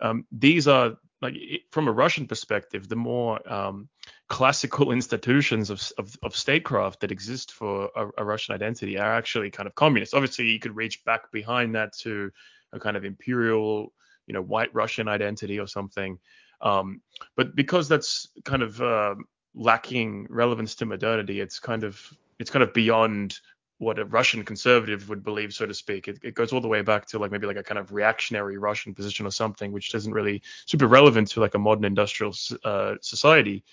um, 0.00 0.26
these 0.32 0.68
are 0.68 0.96
like 1.20 1.34
from 1.70 1.88
a 1.88 1.92
Russian 1.92 2.26
perspective, 2.26 2.88
the 2.88 2.96
more 2.96 3.40
um, 3.50 3.88
classical 4.28 4.92
institutions 4.98 5.70
of, 5.70 5.90
of, 5.98 6.16
of, 6.22 6.36
statecraft 6.36 7.00
that 7.00 7.10
exist 7.10 7.52
for 7.52 7.90
a, 7.96 8.08
a, 8.18 8.24
Russian 8.24 8.54
identity 8.54 8.98
are 8.98 9.14
actually 9.14 9.50
kind 9.50 9.66
of 9.66 9.74
communist. 9.74 10.14
Obviously, 10.14 10.46
you 10.46 10.58
could 10.58 10.76
reach 10.76 11.04
back 11.04 11.32
behind 11.32 11.74
that 11.74 11.92
to 11.98 12.30
a 12.72 12.78
kind 12.78 12.96
of 12.96 13.04
imperial, 13.04 13.92
you 14.26 14.34
know, 14.34 14.42
white 14.42 14.72
Russian 14.74 15.08
identity 15.08 15.58
or 15.58 15.66
something. 15.66 16.18
Um, 16.60 17.00
but 17.36 17.54
because 17.54 17.88
that's 17.88 18.28
kind 18.44 18.62
of 18.62 18.80
uh, 18.80 19.14
lacking 19.54 20.26
relevance 20.30 20.74
to 20.76 20.86
modernity, 20.86 21.40
it's 21.40 21.58
kind 21.58 21.84
of 21.84 22.00
it's 22.38 22.50
kind 22.50 22.62
of 22.62 22.72
beyond 22.72 23.40
what 23.78 23.98
a 23.98 24.04
Russian 24.04 24.44
conservative 24.44 25.08
would 25.08 25.22
believe, 25.22 25.54
so 25.54 25.64
to 25.64 25.74
speak. 25.74 26.08
It, 26.08 26.18
it, 26.22 26.34
goes 26.34 26.52
all 26.52 26.60
the 26.60 26.68
way 26.68 26.82
back 26.82 27.06
to 27.06 27.18
like 27.18 27.30
maybe 27.30 27.46
like 27.46 27.56
a 27.56 27.62
kind 27.62 27.78
of 27.78 27.92
reactionary 27.92 28.58
Russian 28.58 28.92
position 28.92 29.24
or 29.24 29.30
something, 29.30 29.72
which 29.72 29.94
isn't 29.94 30.12
really 30.12 30.42
super 30.66 30.88
relevant 30.88 31.28
to 31.28 31.40
like 31.40 31.54
a 31.54 31.58
modern 31.58 31.84
industrial 31.84 32.34
uh, 32.64 32.94
society. 33.00 33.64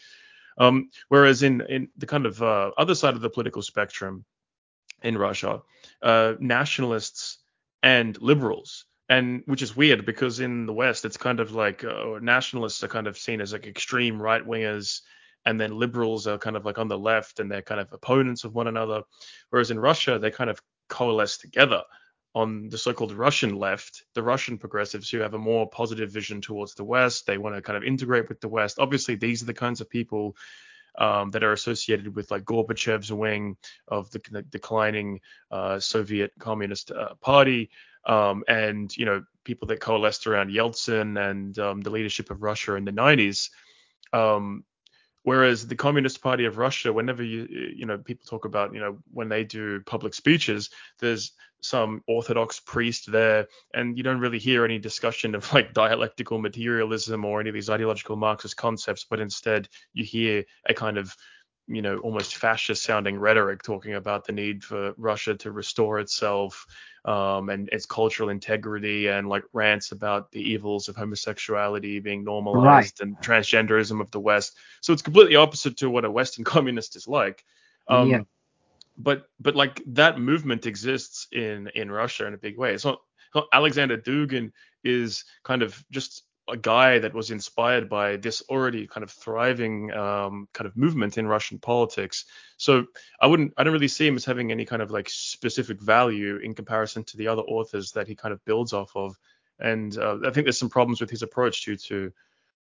Um, 0.58 0.90
whereas 1.10 1.44
in 1.44 1.62
in 1.62 1.90
the 1.98 2.06
kind 2.06 2.26
of 2.26 2.42
uh, 2.42 2.72
other 2.78 2.96
side 2.96 3.16
of 3.16 3.22
the 3.22 3.30
political 3.30 3.62
spectrum 3.62 4.26
in 5.02 5.18
Russia, 5.18 5.62
uh, 6.02 6.36
nationalists 6.40 7.40
and 7.84 8.20
liberals, 8.22 8.86
and 9.10 9.44
which 9.48 9.62
is 9.62 9.76
weird 9.76 10.06
because 10.06 10.40
in 10.40 10.66
the 10.66 10.74
West 10.74 11.04
it's 11.04 11.18
kind 11.18 11.40
of 11.40 11.52
like 11.52 11.84
uh, 11.84 12.20
nationalists 12.22 12.84
are 12.84 12.88
kind 12.88 13.08
of 13.08 13.18
seen 13.18 13.42
as 13.42 13.54
like 13.54 13.68
extreme 13.68 14.22
right 14.22 14.46
wingers 14.46 15.02
and 15.46 15.60
then 15.60 15.78
liberals 15.78 16.28
are 16.28 16.38
kind 16.38 16.56
of 16.56 16.66
like 16.66 16.78
on 16.78 16.88
the 16.88 16.98
left 16.98 17.40
and 17.40 17.52
they're 17.52 17.62
kind 17.62 17.80
of 17.80 17.92
opponents 17.92 18.44
of 18.44 18.56
one 18.56 18.68
another. 18.68 19.04
Whereas 19.50 19.72
in 19.72 19.80
Russia, 19.80 20.18
they 20.20 20.32
kind 20.32 20.50
of 20.50 20.62
coalesce 20.90 21.38
together 21.38 21.84
on 22.34 22.68
the 22.68 22.78
so-called 22.78 23.14
Russian 23.14 23.56
left, 23.56 24.04
the 24.14 24.24
Russian 24.24 24.58
progressives 24.58 25.10
who 25.10 25.20
have 25.20 25.34
a 25.34 25.40
more 25.40 25.70
positive 25.70 26.12
vision 26.12 26.42
towards 26.42 26.76
the 26.76 26.84
West. 26.84 27.26
They 27.26 27.38
want 27.38 27.56
to 27.56 27.62
kind 27.62 27.78
of 27.78 27.84
integrate 27.84 28.28
with 28.28 28.42
the 28.42 28.50
West. 28.50 28.78
Obviously, 28.78 29.16
these 29.16 29.42
are 29.42 29.46
the 29.46 29.54
kinds 29.54 29.80
of 29.80 29.90
people 29.90 30.36
um, 30.98 31.32
that 31.32 31.44
are 31.44 31.54
associated 31.54 32.14
with 32.16 32.32
like 32.32 32.44
Gorbachev's 32.44 33.12
wing 33.12 33.58
of 33.88 34.12
the, 34.12 34.22
the 34.32 34.42
declining 34.42 35.22
uh, 35.52 35.80
Soviet 35.80 36.32
Communist 36.40 36.92
uh, 36.92 37.16
Party, 37.22 37.70
um, 38.06 38.44
and 38.48 38.96
you 38.96 39.06
know 39.06 39.24
people 39.44 39.68
that 39.70 39.80
coalesced 39.80 40.28
around 40.28 40.52
Yeltsin 40.52 41.20
and 41.30 41.58
um, 41.60 41.82
the 41.82 41.90
leadership 41.90 42.32
of 42.32 42.44
Russia 42.44 42.76
in 42.76 42.86
the 42.86 42.92
90s. 42.92 43.50
Whereas 45.26 45.66
the 45.66 45.76
Communist 45.76 46.22
Party 46.22 46.46
of 46.46 46.60
Russia, 46.60 46.94
whenever 46.94 47.24
you 47.24 47.48
you 47.76 47.88
know 47.88 47.98
people 47.98 48.28
talk 48.30 48.46
about 48.46 48.76
you 48.76 48.80
know 48.80 49.00
when 49.12 49.28
they 49.28 49.44
do 49.44 49.82
public 49.82 50.14
speeches, 50.14 50.70
there's 51.00 51.32
some 51.62 52.04
Orthodox 52.08 52.60
priest 52.60 53.12
there, 53.12 53.48
and 53.74 53.98
you 53.98 54.04
don't 54.04 54.20
really 54.20 54.38
hear 54.38 54.64
any 54.64 54.78
discussion 54.78 55.34
of 55.34 55.52
like 55.52 55.74
dialectical 55.74 56.38
materialism 56.38 57.26
or 57.26 57.40
any 57.40 57.50
of 57.50 57.56
these 57.56 57.72
ideological 57.72 58.16
Marxist 58.16 58.56
concepts, 58.56 59.08
but 59.10 59.20
instead 59.20 59.68
you 59.94 60.06
hear 60.06 60.44
a 60.70 60.76
kind 60.76 61.00
of 61.00 61.12
you 61.68 61.82
know 61.82 61.98
almost 61.98 62.36
fascist 62.36 62.84
sounding 62.84 63.18
rhetoric 63.18 63.64
talking 63.64 63.96
about 63.96 64.26
the 64.26 64.32
need 64.32 64.64
for 64.64 64.94
Russia 64.98 65.36
to 65.36 65.52
restore 65.52 66.00
itself 66.00 66.66
um, 67.06 67.50
and 67.50 67.70
its 67.70 67.86
cultural 67.86 68.30
integrity 68.30 69.08
and 69.08 69.30
like 69.30 69.44
rants 69.54 69.92
about 69.92 70.32
the 70.32 70.42
evils 70.42 70.90
of 70.90 70.96
homosexuality 70.96 72.00
being 72.00 72.24
normalized 72.24 73.00
right. 73.00 73.08
and 73.08 73.18
transgenderism 73.18 74.02
of 74.02 74.10
the 74.12 74.20
West. 74.20 74.58
So 74.82 74.92
it's 74.92 75.04
completely 75.04 75.36
opposite 75.36 75.78
to 75.78 75.90
what 75.90 76.06
a 76.06 76.12
Western 76.12 76.44
communist 76.54 76.96
is 76.96 77.08
like. 77.08 77.44
Um, 77.88 78.10
yeah. 78.10 78.22
But 78.98 79.28
but 79.40 79.56
like 79.56 79.82
that 79.88 80.20
movement 80.20 80.66
exists 80.66 81.28
in 81.32 81.70
in 81.76 81.92
Russia 81.92 82.28
in 82.28 82.34
a 82.34 82.38
big 82.38 82.58
way. 82.58 82.74
It's 82.74 82.86
not, 82.86 83.02
not 83.34 83.48
Alexander 83.52 83.98
Dugin 83.98 84.52
is 84.84 85.26
kind 85.44 85.62
of 85.62 85.84
just 85.92 86.24
a 86.48 86.58
guy 86.58 87.00
that 87.00 87.14
was 87.14 87.32
inspired 87.32 87.90
by 87.90 88.18
this 88.18 88.44
already 88.50 88.86
kind 88.86 89.04
of 89.04 89.10
thriving 89.10 89.92
um, 89.94 90.48
kind 90.54 90.68
of 90.68 90.78
movement 90.78 91.18
in 91.18 91.28
Russian 91.28 91.58
politics. 91.58 92.26
So 92.58 92.86
I 93.20 93.28
wouldn't, 93.28 93.54
I 93.58 93.64
don't 93.64 93.74
really 93.74 93.88
see 93.88 94.08
him 94.08 94.16
as 94.16 94.26
having 94.26 94.52
any 94.52 94.66
kind 94.66 94.82
of 94.82 94.92
like 94.92 95.10
specific 95.10 95.82
value 95.82 96.38
in 96.38 96.54
comparison 96.54 97.04
to 97.06 97.18
the 97.18 97.28
other 97.28 97.42
authors 97.42 97.92
that 97.94 98.08
he 98.08 98.16
kind 98.16 98.34
of 98.34 98.46
builds 98.46 98.74
off 98.74 98.92
of. 98.96 99.18
And 99.60 99.98
uh, 99.98 100.20
I 100.26 100.30
think 100.30 100.46
there's 100.46 100.60
some 100.60 100.70
problems 100.70 101.02
with 101.02 101.10
his 101.10 101.24
approach 101.24 101.66
due 101.66 101.78
to 101.78 102.12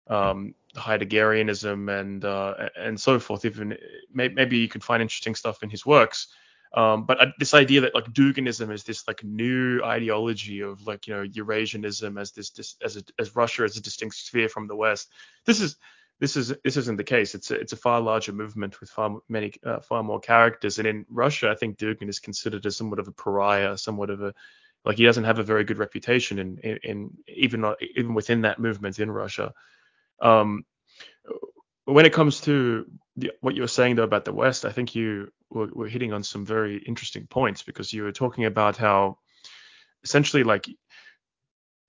um, 0.08 0.54
Heideggerianism 0.76 2.00
and 2.00 2.24
uh, 2.24 2.68
and 2.76 3.00
so 3.00 3.18
forth. 3.18 3.44
Even 3.44 3.76
maybe 4.12 4.58
you 4.58 4.68
can 4.68 4.80
find 4.80 5.02
interesting 5.02 5.34
stuff 5.34 5.62
in 5.62 5.70
his 5.70 5.86
works, 5.86 6.28
um, 6.74 7.04
but 7.04 7.20
uh, 7.20 7.26
this 7.38 7.54
idea 7.54 7.82
that 7.82 7.94
like 7.94 8.06
Duginism 8.06 8.72
is 8.72 8.84
this 8.84 9.06
like 9.06 9.22
new 9.22 9.82
ideology 9.84 10.60
of 10.60 10.86
like 10.86 11.06
you 11.06 11.14
know 11.14 11.24
Eurasianism 11.24 12.18
as 12.18 12.32
this, 12.32 12.50
this 12.50 12.76
as 12.82 12.96
a, 12.96 13.02
as 13.18 13.36
Russia 13.36 13.64
as 13.64 13.76
a 13.76 13.82
distinct 13.82 14.16
sphere 14.16 14.48
from 14.48 14.68
the 14.68 14.76
West. 14.76 15.10
This 15.44 15.60
is 15.60 15.76
this 16.18 16.36
is 16.36 16.54
this 16.64 16.76
isn't 16.78 16.96
the 16.96 17.04
case. 17.04 17.34
It's 17.34 17.50
a, 17.50 17.54
it's 17.56 17.72
a 17.74 17.76
far 17.76 18.00
larger 18.00 18.32
movement 18.32 18.80
with 18.80 18.88
far 18.88 19.18
many 19.28 19.52
uh, 19.66 19.80
far 19.80 20.02
more 20.02 20.20
characters. 20.20 20.78
And 20.78 20.88
in 20.88 21.04
Russia, 21.10 21.50
I 21.50 21.56
think 21.56 21.76
Dugin 21.76 22.08
is 22.08 22.20
considered 22.20 22.64
as 22.64 22.76
somewhat 22.76 23.00
of 23.00 23.08
a 23.08 23.12
pariah, 23.12 23.76
somewhat 23.76 24.08
of 24.08 24.22
a 24.22 24.32
like 24.84 24.96
he 24.96 25.04
doesn't 25.04 25.24
have 25.24 25.38
a 25.38 25.44
very 25.44 25.64
good 25.64 25.78
reputation 25.78 26.38
in 26.38 26.58
in, 26.58 26.78
in 26.82 27.10
even 27.28 27.74
even 27.96 28.14
within 28.14 28.42
that 28.42 28.58
movement 28.58 28.98
in 28.98 29.10
Russia. 29.10 29.52
Um, 30.20 30.64
when 31.84 32.06
it 32.06 32.12
comes 32.12 32.40
to 32.42 32.86
the, 33.16 33.32
what 33.40 33.54
you 33.56 33.62
were 33.62 33.68
saying 33.68 33.96
though 33.96 34.04
about 34.04 34.24
the 34.24 34.32
West, 34.32 34.64
I 34.64 34.72
think 34.72 34.94
you 34.94 35.32
were, 35.54 35.68
were 35.72 35.88
hitting 35.88 36.12
on 36.12 36.22
some 36.22 36.44
very 36.44 36.78
interesting 36.78 37.26
points 37.26 37.62
because 37.62 37.92
you 37.92 38.02
were 38.02 38.12
talking 38.12 38.44
about 38.44 38.76
how 38.76 39.18
essentially 40.02 40.44
like 40.44 40.66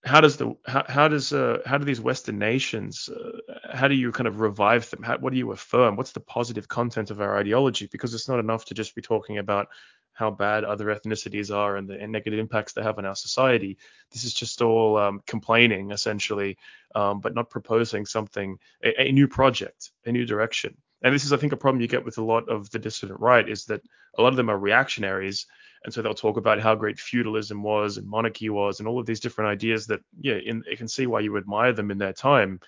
how 0.05 0.19
does 0.19 0.37
the 0.37 0.55
how, 0.65 0.83
how 0.87 1.07
does 1.07 1.31
uh, 1.31 1.59
how 1.65 1.77
do 1.77 1.85
these 1.85 2.01
Western 2.01 2.37
nations 2.37 3.09
uh, 3.09 3.53
how 3.71 3.87
do 3.87 3.95
you 3.95 4.11
kind 4.11 4.27
of 4.27 4.41
revive 4.41 4.89
them? 4.89 5.01
How, 5.01 5.17
what 5.17 5.31
do 5.31 5.39
you 5.39 5.51
affirm? 5.51 5.95
What's 5.95 6.11
the 6.11 6.19
positive 6.19 6.67
content 6.67 7.09
of 7.09 7.21
our 7.21 7.37
ideology? 7.37 7.87
Because 7.91 8.13
it's 8.13 8.27
not 8.27 8.39
enough 8.39 8.65
to 8.65 8.73
just 8.73 8.95
be 8.95 9.01
talking 9.01 9.37
about 9.37 9.67
how 10.11 10.29
bad 10.29 10.63
other 10.63 10.85
ethnicities 10.85 11.55
are 11.55 11.75
and 11.77 11.89
the 11.89 11.99
and 11.99 12.11
negative 12.11 12.39
impacts 12.39 12.73
they 12.73 12.83
have 12.83 12.97
on 12.97 13.05
our 13.05 13.15
society. 13.15 13.77
This 14.11 14.25
is 14.25 14.33
just 14.33 14.61
all 14.61 14.97
um, 14.97 15.21
complaining 15.25 15.91
essentially, 15.91 16.57
um, 16.95 17.21
but 17.21 17.33
not 17.33 17.49
proposing 17.49 18.05
something 18.05 18.59
a, 18.83 19.07
a 19.07 19.11
new 19.11 19.27
project, 19.27 19.91
a 20.05 20.11
new 20.11 20.25
direction. 20.25 20.77
And 21.03 21.13
this 21.13 21.25
is, 21.25 21.33
I 21.33 21.37
think, 21.37 21.53
a 21.53 21.57
problem 21.57 21.81
you 21.81 21.87
get 21.87 22.05
with 22.05 22.17
a 22.17 22.23
lot 22.23 22.47
of 22.49 22.69
the 22.71 22.79
dissident 22.79 23.19
right 23.19 23.47
is 23.47 23.65
that 23.65 23.81
a 24.17 24.21
lot 24.21 24.29
of 24.29 24.37
them 24.37 24.49
are 24.49 24.57
reactionaries 24.57 25.45
and 25.83 25.93
so 25.93 26.01
they'll 26.01 26.13
talk 26.13 26.37
about 26.37 26.61
how 26.61 26.75
great 26.75 26.99
feudalism 26.99 27.61
was 27.61 27.97
and 27.97 28.07
monarchy 28.07 28.49
was 28.49 28.79
and 28.79 28.87
all 28.87 28.99
of 28.99 29.05
these 29.05 29.19
different 29.19 29.49
ideas 29.49 29.85
that, 29.87 29.99
yeah, 30.19 30.35
in, 30.35 30.63
you 30.69 30.77
can 30.77 30.87
see 30.87 31.07
why 31.07 31.19
you 31.19 31.35
admire 31.37 31.73
them 31.73 31.91
in 31.91 31.97
their 31.97 32.13
time. 32.13 32.59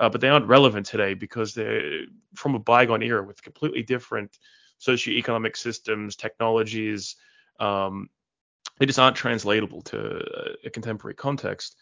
Uh, 0.00 0.08
but 0.08 0.20
they 0.20 0.28
aren't 0.28 0.48
relevant 0.48 0.86
today 0.86 1.14
because 1.14 1.54
they're 1.54 2.02
from 2.34 2.56
a 2.56 2.58
bygone 2.58 3.02
era 3.02 3.22
with 3.22 3.40
completely 3.42 3.82
different 3.82 4.38
socioeconomic 4.80 5.56
systems, 5.56 6.16
technologies. 6.16 7.14
Um, 7.60 8.08
they 8.78 8.86
just 8.86 8.98
aren't 8.98 9.16
translatable 9.16 9.82
to 9.82 10.20
a 10.64 10.70
contemporary 10.70 11.14
context. 11.14 11.76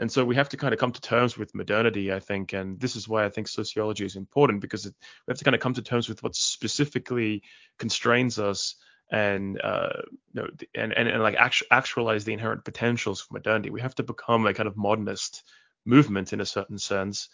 And 0.00 0.10
so 0.10 0.24
we 0.24 0.36
have 0.36 0.48
to 0.50 0.56
kind 0.56 0.72
of 0.72 0.78
come 0.78 0.92
to 0.92 1.00
terms 1.00 1.36
with 1.36 1.54
modernity, 1.54 2.12
I 2.12 2.20
think. 2.20 2.52
And 2.52 2.78
this 2.78 2.94
is 2.94 3.08
why 3.08 3.24
I 3.24 3.28
think 3.28 3.48
sociology 3.48 4.04
is 4.04 4.16
important 4.16 4.60
because 4.60 4.86
it, 4.86 4.94
we 5.26 5.32
have 5.32 5.38
to 5.38 5.44
kind 5.44 5.54
of 5.54 5.60
come 5.60 5.74
to 5.74 5.82
terms 5.82 6.08
with 6.08 6.22
what 6.22 6.36
specifically 6.36 7.42
constrains 7.78 8.38
us 8.38 8.76
and 9.10 9.60
uh, 9.62 10.02
you 10.32 10.42
know, 10.42 10.48
and, 10.74 10.92
and, 10.92 11.08
and 11.08 11.22
like 11.22 11.36
actu- 11.36 11.64
actualize 11.70 12.24
the 12.24 12.32
inherent 12.32 12.64
potentials 12.64 13.22
of 13.22 13.32
modernity. 13.32 13.70
We 13.70 13.80
have 13.80 13.94
to 13.96 14.02
become 14.02 14.46
a 14.46 14.54
kind 14.54 14.68
of 14.68 14.76
modernist 14.76 15.42
movement 15.84 16.32
in 16.32 16.40
a 16.40 16.46
certain 16.46 16.78
sense, 16.78 17.28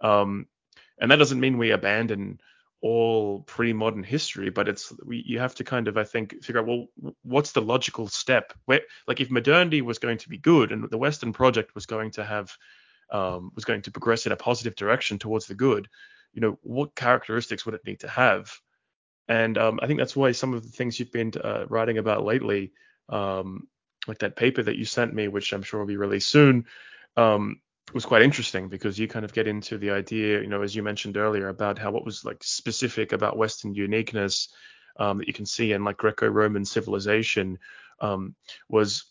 um, 0.00 0.46
and 1.00 1.10
that 1.10 1.16
doesn't 1.16 1.40
mean 1.40 1.56
we 1.56 1.70
abandon 1.70 2.40
all 2.82 3.40
pre-modern 3.40 4.02
history, 4.02 4.50
but 4.50 4.68
it's 4.68 4.92
we, 5.04 5.22
you 5.26 5.38
have 5.38 5.54
to 5.56 5.64
kind 5.64 5.88
of 5.88 5.96
I 5.96 6.04
think 6.04 6.42
figure 6.42 6.60
out 6.60 6.66
well 6.66 6.86
what's 7.22 7.52
the 7.52 7.60
logical 7.60 8.08
step 8.08 8.52
where 8.64 8.80
like 9.06 9.20
if 9.20 9.30
modernity 9.30 9.82
was 9.82 9.98
going 9.98 10.18
to 10.18 10.28
be 10.28 10.38
good 10.38 10.72
and 10.72 10.88
the 10.88 10.98
Western 10.98 11.32
project 11.32 11.74
was 11.74 11.86
going 11.86 12.12
to 12.12 12.24
have 12.24 12.56
um, 13.10 13.50
was 13.54 13.64
going 13.64 13.82
to 13.82 13.90
progress 13.90 14.26
in 14.26 14.32
a 14.32 14.36
positive 14.36 14.76
direction 14.76 15.18
towards 15.18 15.46
the 15.46 15.54
good, 15.54 15.88
you 16.32 16.40
know 16.40 16.58
what 16.62 16.94
characteristics 16.94 17.66
would 17.66 17.74
it 17.74 17.86
need 17.86 18.00
to 18.00 18.08
have? 18.08 18.52
And 19.28 19.58
um, 19.58 19.78
I 19.82 19.86
think 19.86 19.98
that's 19.98 20.16
why 20.16 20.32
some 20.32 20.54
of 20.54 20.62
the 20.62 20.70
things 20.70 20.98
you've 20.98 21.12
been 21.12 21.32
uh, 21.42 21.66
writing 21.68 21.98
about 21.98 22.24
lately, 22.24 22.72
um, 23.08 23.68
like 24.08 24.18
that 24.18 24.36
paper 24.36 24.62
that 24.62 24.76
you 24.76 24.84
sent 24.84 25.14
me, 25.14 25.28
which 25.28 25.52
I'm 25.52 25.62
sure 25.62 25.80
will 25.80 25.86
be 25.86 25.96
released 25.96 26.30
soon, 26.30 26.66
um, 27.16 27.60
was 27.92 28.06
quite 28.06 28.22
interesting 28.22 28.68
because 28.68 28.98
you 28.98 29.08
kind 29.08 29.24
of 29.24 29.32
get 29.32 29.46
into 29.46 29.78
the 29.78 29.90
idea, 29.90 30.40
you 30.40 30.46
know, 30.46 30.62
as 30.62 30.74
you 30.74 30.82
mentioned 30.82 31.16
earlier, 31.16 31.48
about 31.48 31.78
how 31.78 31.90
what 31.90 32.04
was 32.04 32.24
like 32.24 32.42
specific 32.42 33.12
about 33.12 33.36
Western 33.36 33.74
uniqueness 33.74 34.48
um, 34.98 35.18
that 35.18 35.26
you 35.26 35.32
can 35.32 35.46
see 35.46 35.72
in 35.72 35.84
like 35.84 35.96
Greco-Roman 35.96 36.64
civilization 36.64 37.58
um, 38.00 38.34
was 38.68 39.04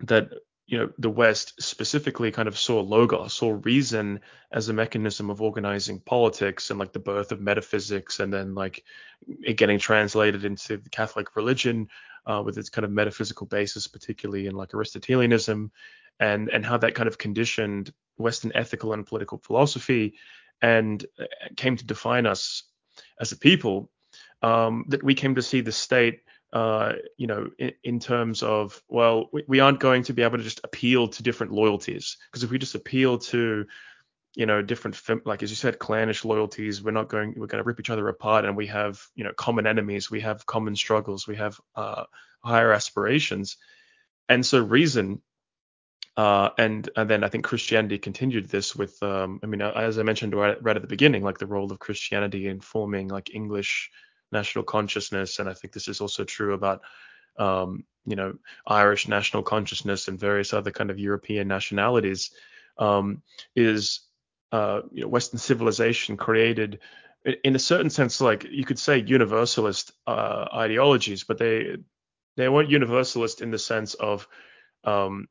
that 0.00 0.30
you 0.66 0.78
know 0.78 0.90
the 0.98 1.10
West 1.10 1.54
specifically 1.62 2.32
kind 2.32 2.48
of 2.48 2.58
saw 2.58 2.80
logos, 2.80 3.32
saw 3.32 3.58
reason 3.62 4.20
as 4.50 4.68
a 4.68 4.72
mechanism 4.72 5.30
of 5.30 5.40
organizing 5.40 6.00
politics 6.00 6.70
and 6.70 6.78
like 6.78 6.92
the 6.92 6.98
birth 6.98 7.30
of 7.30 7.40
metaphysics, 7.40 8.20
and 8.20 8.32
then 8.32 8.54
like 8.54 8.84
it 9.42 9.56
getting 9.56 9.78
translated 9.78 10.44
into 10.44 10.76
the 10.76 10.90
Catholic 10.90 11.36
religion 11.36 11.88
uh, 12.26 12.42
with 12.44 12.58
its 12.58 12.68
kind 12.68 12.84
of 12.84 12.90
metaphysical 12.90 13.46
basis, 13.46 13.86
particularly 13.86 14.46
in 14.48 14.56
like 14.56 14.74
Aristotelianism, 14.74 15.70
and 16.20 16.48
and 16.48 16.64
how 16.64 16.76
that 16.78 16.94
kind 16.94 17.08
of 17.08 17.18
conditioned 17.18 17.92
Western 18.16 18.52
ethical 18.54 18.92
and 18.92 19.06
political 19.06 19.38
philosophy, 19.38 20.14
and 20.62 21.04
uh, 21.18 21.24
came 21.56 21.76
to 21.76 21.84
define 21.84 22.26
us 22.26 22.64
as 23.20 23.32
a 23.32 23.36
people. 23.36 23.90
Um, 24.42 24.84
that 24.88 25.02
we 25.02 25.14
came 25.14 25.34
to 25.36 25.42
see 25.42 25.62
the 25.62 25.72
state 25.72 26.20
uh, 26.52 26.92
you 27.16 27.26
know, 27.26 27.50
in, 27.58 27.72
in, 27.82 28.00
terms 28.00 28.42
of, 28.42 28.82
well, 28.88 29.28
we, 29.32 29.44
we, 29.48 29.60
aren't 29.60 29.80
going 29.80 30.02
to 30.04 30.12
be 30.12 30.22
able 30.22 30.38
to 30.38 30.44
just 30.44 30.60
appeal 30.64 31.08
to 31.08 31.22
different 31.22 31.52
loyalties 31.52 32.16
because 32.30 32.44
if 32.44 32.50
we 32.50 32.58
just 32.58 32.74
appeal 32.74 33.18
to, 33.18 33.66
you 34.34 34.46
know, 34.46 34.62
different, 34.62 34.96
like 35.26 35.42
as 35.42 35.50
you 35.50 35.56
said, 35.56 35.78
clannish 35.78 36.24
loyalties, 36.24 36.82
we're 36.82 36.92
not 36.92 37.08
going, 37.08 37.34
we're 37.36 37.46
going 37.48 37.62
to 37.62 37.66
rip 37.66 37.80
each 37.80 37.90
other 37.90 38.08
apart 38.08 38.44
and 38.44 38.56
we 38.56 38.68
have, 38.68 39.02
you 39.14 39.24
know, 39.24 39.32
common 39.32 39.66
enemies, 39.66 40.10
we 40.10 40.20
have 40.20 40.46
common 40.46 40.76
struggles, 40.76 41.26
we 41.26 41.36
have 41.36 41.60
uh, 41.74 42.04
higher 42.44 42.72
aspirations. 42.72 43.56
And 44.28 44.44
so 44.46 44.62
reason, 44.62 45.20
uh, 46.16 46.50
and 46.56 46.88
and 46.96 47.10
then 47.10 47.24
I 47.24 47.28
think 47.28 47.44
Christianity 47.44 47.98
continued 47.98 48.48
this 48.48 48.74
with, 48.74 49.02
um, 49.02 49.38
I 49.42 49.46
mean, 49.46 49.60
as 49.60 49.98
I 49.98 50.02
mentioned 50.02 50.34
right, 50.34 50.60
right 50.62 50.76
at 50.76 50.82
the 50.82 50.88
beginning, 50.88 51.22
like 51.22 51.38
the 51.38 51.46
role 51.46 51.70
of 51.70 51.78
Christianity 51.78 52.48
in 52.48 52.60
forming 52.60 53.08
like 53.08 53.34
English 53.34 53.90
national 54.32 54.64
consciousness, 54.64 55.38
and 55.38 55.48
I 55.48 55.54
think 55.54 55.74
this 55.74 55.88
is 55.88 56.00
also 56.00 56.24
true 56.24 56.54
about 56.54 56.80
um, 57.38 57.84
you 58.06 58.16
know 58.16 58.34
Irish 58.66 59.08
national 59.08 59.42
consciousness 59.42 60.08
and 60.08 60.18
various 60.18 60.54
other 60.54 60.70
kind 60.70 60.90
of 60.90 60.98
European 60.98 61.48
nationalities. 61.48 62.30
Um, 62.78 63.22
is 63.54 64.00
uh, 64.52 64.82
you 64.92 65.02
know, 65.02 65.08
Western 65.08 65.38
civilization 65.38 66.16
created 66.16 66.80
in 67.44 67.56
a 67.56 67.58
certain 67.58 67.90
sense, 67.90 68.20
like 68.20 68.46
you 68.50 68.64
could 68.64 68.78
say 68.78 68.98
universalist 68.98 69.92
uh, 70.06 70.46
ideologies, 70.54 71.24
but 71.24 71.38
they 71.38 71.76
they 72.36 72.48
weren't 72.48 72.70
universalist 72.70 73.42
in 73.42 73.50
the 73.50 73.58
sense 73.58 73.94
of 73.94 74.28
um, 74.84 75.26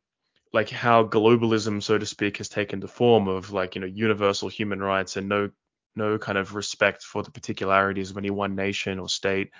like 0.56 0.70
how 0.70 1.04
globalism, 1.04 1.84
so 1.84 1.98
to 1.98 2.06
speak, 2.06 2.38
has 2.38 2.48
taken 2.48 2.80
the 2.80 2.88
form 2.88 3.28
of 3.28 3.52
like 3.52 3.76
you 3.76 3.82
know 3.82 3.88
universal 3.88 4.48
human 4.48 4.80
rights 4.80 5.18
and 5.18 5.28
no 5.28 5.52
no 5.98 6.18
kind 6.18 6.38
of 6.38 6.56
respect 6.56 7.04
for 7.04 7.22
the 7.24 7.30
particularities 7.30 8.10
of 8.10 8.18
any 8.18 8.30
one 8.30 8.56
nation 8.56 8.98
or 8.98 9.10
state, 9.10 9.52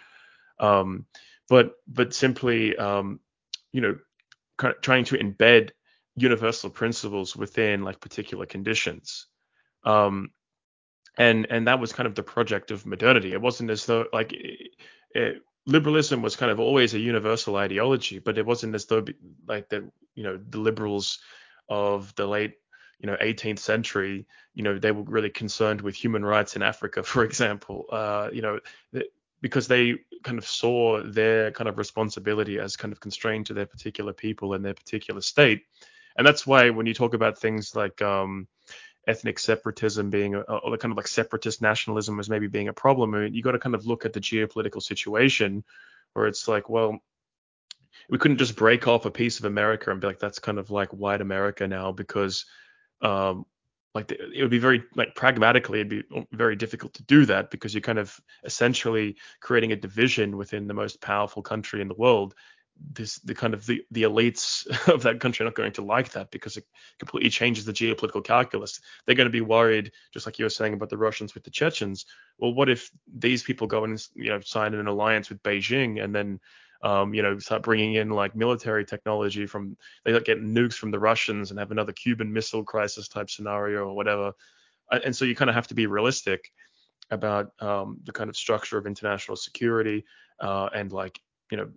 um, 0.58 1.06
but 1.50 1.74
but 1.86 2.14
simply 2.14 2.78
um, 2.78 3.20
you 3.74 3.82
know 3.82 3.98
trying 4.82 5.04
to 5.04 5.18
embed 5.18 5.72
universal 6.16 6.70
principles 6.70 7.36
within 7.36 7.84
like 7.84 8.00
particular 8.00 8.46
conditions. 8.46 9.28
Um, 9.84 10.32
and 11.18 11.46
and 11.50 11.68
that 11.68 11.82
was 11.82 11.92
kind 11.92 12.08
of 12.08 12.16
the 12.16 12.24
project 12.24 12.72
of 12.72 12.86
modernity. 12.86 13.34
It 13.34 13.42
wasn't 13.42 13.70
as 13.70 13.86
though 13.86 14.06
like 14.14 14.32
it, 14.32 14.72
it, 15.12 15.42
liberalism 15.66 16.22
was 16.22 16.36
kind 16.36 16.52
of 16.52 16.60
always 16.60 16.94
a 16.94 17.00
universal 17.00 17.56
ideology, 17.58 18.20
but 18.20 18.38
it 18.38 18.46
wasn't 18.46 18.76
as 18.76 18.86
though 18.86 19.04
like 19.48 19.70
that 19.70 19.84
you 20.16 20.24
know 20.24 20.40
the 20.50 20.60
liberals 20.60 21.20
of 21.70 22.14
the 22.16 22.28
late 22.28 22.56
you 23.00 23.08
know 23.08 23.18
18th 23.22 23.60
century 23.60 24.26
you 24.54 24.64
know 24.64 24.80
they 24.80 24.92
were 24.92 25.04
really 25.04 25.30
concerned 25.30 25.82
with 25.82 25.96
human 25.96 26.24
rights 26.24 26.56
in 26.56 26.62
africa 26.62 27.04
for 27.12 27.26
example 27.26 27.86
uh, 27.92 28.30
you 28.32 28.42
know 28.42 28.58
because 29.42 29.68
they 29.68 29.94
kind 30.24 30.40
of 30.40 30.48
saw 30.48 31.04
their 31.04 31.52
kind 31.52 31.70
of 31.70 31.78
responsibility 31.78 32.58
as 32.60 32.76
kind 32.76 32.92
of 32.92 33.00
constrained 33.00 33.46
to 33.46 33.54
their 33.54 33.68
particular 33.68 34.12
people 34.12 34.54
and 34.54 34.66
their 34.66 34.74
particular 34.74 35.22
state. 35.22 35.62
And 36.18 36.26
that's 36.26 36.48
why 36.48 36.72
when 36.72 36.88
you 36.88 36.96
talk 36.96 37.14
about 37.14 37.38
things 37.38 37.76
like 37.76 38.02
um, 38.02 38.48
ethnic 39.08 39.40
separatism 39.40 40.10
being 40.10 40.36
a, 40.36 40.42
or 40.42 40.78
kind 40.78 40.92
of 40.92 40.98
like 40.98 41.08
separatist 41.08 41.62
nationalism 41.62 42.20
as 42.20 42.30
maybe 42.30 42.48
being 42.48 42.68
a 42.68 42.74
problem. 42.74 43.14
I 43.14 43.20
mean, 43.20 43.34
you 43.34 43.44
got 43.44 43.52
to 43.52 43.60
kind 43.60 43.76
of 43.76 43.86
look 43.86 44.06
at 44.06 44.14
the 44.14 44.20
geopolitical 44.20 44.82
situation 44.82 45.64
where 46.16 46.28
it's 46.28 46.48
like 46.48 46.70
well 46.70 46.98
we 48.10 48.18
couldn't 48.18 48.38
just 48.38 48.56
break 48.56 48.88
off 48.88 49.06
a 49.06 49.12
piece 49.12 49.38
of 49.38 49.46
america 49.46 49.92
and 49.92 50.02
be 50.02 50.08
like 50.08 50.20
that's 50.20 50.40
kind 50.40 50.58
of 50.58 50.72
like 50.72 50.90
white 50.90 51.22
america 51.22 51.68
now 51.68 51.92
because 51.92 52.46
um, 53.02 53.46
like 53.94 54.08
the, 54.08 54.18
it 54.34 54.42
would 54.42 54.52
be 54.52 54.58
very 54.58 54.84
like 54.96 55.14
pragmatically 55.16 55.82
it'd 55.82 55.90
be 55.90 56.26
very 56.32 56.56
difficult 56.56 56.94
to 56.94 57.04
do 57.04 57.26
that 57.26 57.52
because 57.52 57.74
you're 57.74 57.82
kind 57.82 58.00
of 58.00 58.20
essentially 58.44 59.16
creating 59.42 59.72
a 59.72 59.76
division 59.76 60.38
within 60.38 60.68
the 60.68 60.74
most 60.74 61.02
powerful 61.02 61.44
country 61.44 61.82
in 61.82 61.88
the 61.88 61.94
world 61.94 62.34
this 62.94 63.20
the 63.20 63.34
kind 63.34 63.54
of 63.54 63.66
the, 63.66 63.82
the 63.92 64.04
elites 64.04 64.66
of 64.94 65.02
that 65.04 65.20
country 65.20 65.44
are 65.44 65.48
not 65.48 65.56
going 65.56 65.72
to 65.72 65.82
like 65.82 66.10
that 66.12 66.30
because 66.32 66.58
it 66.58 66.66
completely 67.00 67.30
changes 67.30 67.66
the 67.66 67.74
geopolitical 67.74 68.24
calculus 68.24 68.80
they're 69.06 69.16
going 69.16 69.28
to 69.28 69.32
be 69.32 69.42
worried 69.42 69.92
just 70.14 70.26
like 70.26 70.38
you 70.38 70.46
were 70.46 70.50
saying 70.50 70.74
about 70.74 70.90
the 70.90 70.98
russians 70.98 71.34
with 71.34 71.44
the 71.44 71.50
chechens 71.50 72.06
well 72.38 72.54
what 72.54 72.70
if 72.70 72.92
these 73.18 73.44
people 73.44 73.68
go 73.68 73.84
and 73.84 74.06
you 74.16 74.30
know 74.30 74.40
sign 74.42 74.74
an 74.74 74.88
alliance 74.88 75.30
with 75.30 75.42
beijing 75.44 76.04
and 76.04 76.14
then 76.14 76.40
um, 76.84 77.16
you 77.16 77.24
know, 77.24 77.40
start 77.40 77.64
bringing 77.64 77.96
in 77.96 78.10
like 78.12 78.36
military 78.36 78.86
technology 78.86 79.48
from 79.48 79.76
they 80.04 80.12
get 80.20 80.44
nukes 80.44 80.76
from 80.76 80.92
the 80.92 81.00
Russians 81.00 81.50
and 81.50 81.60
have 81.60 81.72
another 81.72 81.94
Cuban 81.94 82.32
Missile 82.32 82.64
Crisis 82.64 83.08
type 83.08 83.30
scenario 83.30 83.86
or 83.88 83.96
whatever. 83.96 84.34
and 84.92 85.16
so 85.16 85.26
you 85.26 85.36
kind 85.36 85.50
of 85.50 85.56
have 85.56 85.68
to 85.68 85.74
be 85.74 85.88
realistic 85.88 86.52
about 87.10 87.48
um, 87.60 87.98
the 88.04 88.12
kind 88.12 88.30
of 88.30 88.38
structure 88.38 88.78
of 88.78 88.86
international 88.86 89.36
security 89.36 90.06
uh, 90.40 90.70
and 90.76 90.92
like 90.92 91.20
you 91.52 91.58
know 91.58 91.70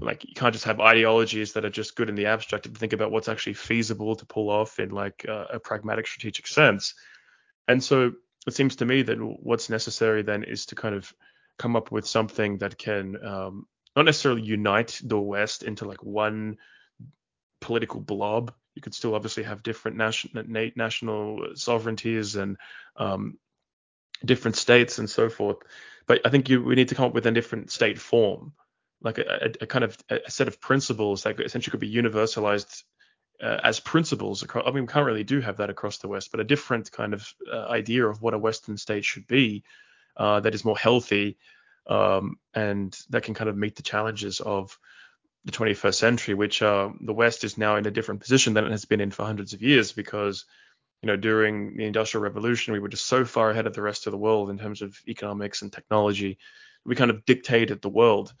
like 0.00 0.24
you 0.24 0.34
can't 0.34 0.52
just 0.52 0.64
have 0.66 0.80
ideologies 0.80 1.52
that 1.52 1.64
are 1.64 1.70
just 1.70 1.96
good 1.96 2.08
in 2.08 2.14
the 2.14 2.26
abstract. 2.26 2.64
To 2.64 2.70
think 2.70 2.92
about 2.92 3.10
what's 3.10 3.28
actually 3.28 3.54
feasible 3.54 4.16
to 4.16 4.26
pull 4.26 4.50
off 4.50 4.78
in 4.78 4.90
like 4.90 5.26
uh, 5.28 5.46
a 5.54 5.60
pragmatic 5.60 6.06
strategic 6.06 6.46
sense. 6.46 6.94
And 7.66 7.82
so 7.82 8.12
it 8.46 8.54
seems 8.54 8.76
to 8.76 8.86
me 8.86 9.02
that 9.02 9.18
what's 9.18 9.70
necessary 9.70 10.22
then 10.22 10.44
is 10.44 10.66
to 10.66 10.74
kind 10.74 10.94
of 10.94 11.12
come 11.58 11.76
up 11.76 11.90
with 11.90 12.06
something 12.06 12.58
that 12.58 12.78
can 12.78 13.24
um, 13.24 13.66
not 13.96 14.04
necessarily 14.04 14.42
unite 14.42 15.00
the 15.02 15.18
West 15.18 15.62
into 15.62 15.86
like 15.86 16.02
one 16.02 16.58
political 17.60 18.00
blob. 18.00 18.52
You 18.74 18.82
could 18.82 18.94
still 18.94 19.14
obviously 19.14 19.44
have 19.44 19.62
different 19.62 19.96
national 19.96 20.44
national 20.76 21.54
sovereignties 21.54 22.36
and 22.36 22.56
um, 22.96 23.38
different 24.24 24.56
states 24.56 24.98
and 24.98 25.08
so 25.08 25.28
forth. 25.28 25.58
But 26.06 26.20
I 26.26 26.30
think 26.30 26.48
you 26.48 26.62
we 26.62 26.74
need 26.74 26.88
to 26.88 26.94
come 26.94 27.06
up 27.06 27.14
with 27.14 27.26
a 27.26 27.32
different 27.32 27.70
state 27.70 27.98
form, 27.98 28.52
like 29.04 29.18
a, 29.18 29.52
a, 29.60 29.66
kind 29.66 29.84
of 29.84 29.96
a 30.08 30.30
set 30.30 30.48
of 30.48 30.60
principles 30.60 31.22
that 31.22 31.38
essentially 31.38 31.70
could 31.70 31.80
be 31.80 31.92
universalized 31.92 32.82
uh, 33.42 33.60
as 33.62 33.78
principles. 33.78 34.42
Across, 34.42 34.64
I 34.66 34.70
mean, 34.70 34.84
we 34.84 34.92
can't 34.92 35.06
really 35.06 35.24
do 35.24 35.40
have 35.40 35.58
that 35.58 35.70
across 35.70 35.98
the 35.98 36.08
West, 36.08 36.30
but 36.30 36.40
a 36.40 36.44
different 36.44 36.90
kind 36.90 37.14
of 37.14 37.28
uh, 37.52 37.66
idea 37.68 38.06
of 38.06 38.22
what 38.22 38.34
a 38.34 38.38
Western 38.38 38.76
state 38.76 39.04
should 39.04 39.26
be 39.26 39.62
uh, 40.16 40.40
that 40.40 40.54
is 40.54 40.64
more 40.64 40.78
healthy 40.78 41.36
um, 41.86 42.38
and 42.54 42.98
that 43.10 43.24
can 43.24 43.34
kind 43.34 43.50
of 43.50 43.56
meet 43.56 43.76
the 43.76 43.82
challenges 43.82 44.40
of 44.40 44.78
the 45.44 45.52
21st 45.52 45.94
century, 45.94 46.34
which 46.34 46.62
uh, 46.62 46.88
the 47.00 47.12
West 47.12 47.44
is 47.44 47.58
now 47.58 47.76
in 47.76 47.86
a 47.86 47.90
different 47.90 48.22
position 48.22 48.54
than 48.54 48.64
it 48.64 48.70
has 48.70 48.86
been 48.86 49.00
in 49.00 49.10
for 49.10 49.24
hundreds 49.24 49.52
of 49.52 49.62
years 49.62 49.92
because, 49.92 50.46
you 51.02 51.06
know, 51.06 51.16
during 51.16 51.76
the 51.76 51.84
Industrial 51.84 52.22
Revolution, 52.22 52.72
we 52.72 52.78
were 52.78 52.88
just 52.88 53.06
so 53.06 53.26
far 53.26 53.50
ahead 53.50 53.66
of 53.66 53.74
the 53.74 53.82
rest 53.82 54.06
of 54.06 54.12
the 54.12 54.18
world 54.18 54.48
in 54.48 54.58
terms 54.58 54.80
of 54.80 54.98
economics 55.06 55.60
and 55.60 55.70
technology. 55.70 56.38
We 56.86 56.96
kind 56.96 57.10
of 57.10 57.26
dictated 57.26 57.82
the 57.82 57.90
world, 57.90 58.32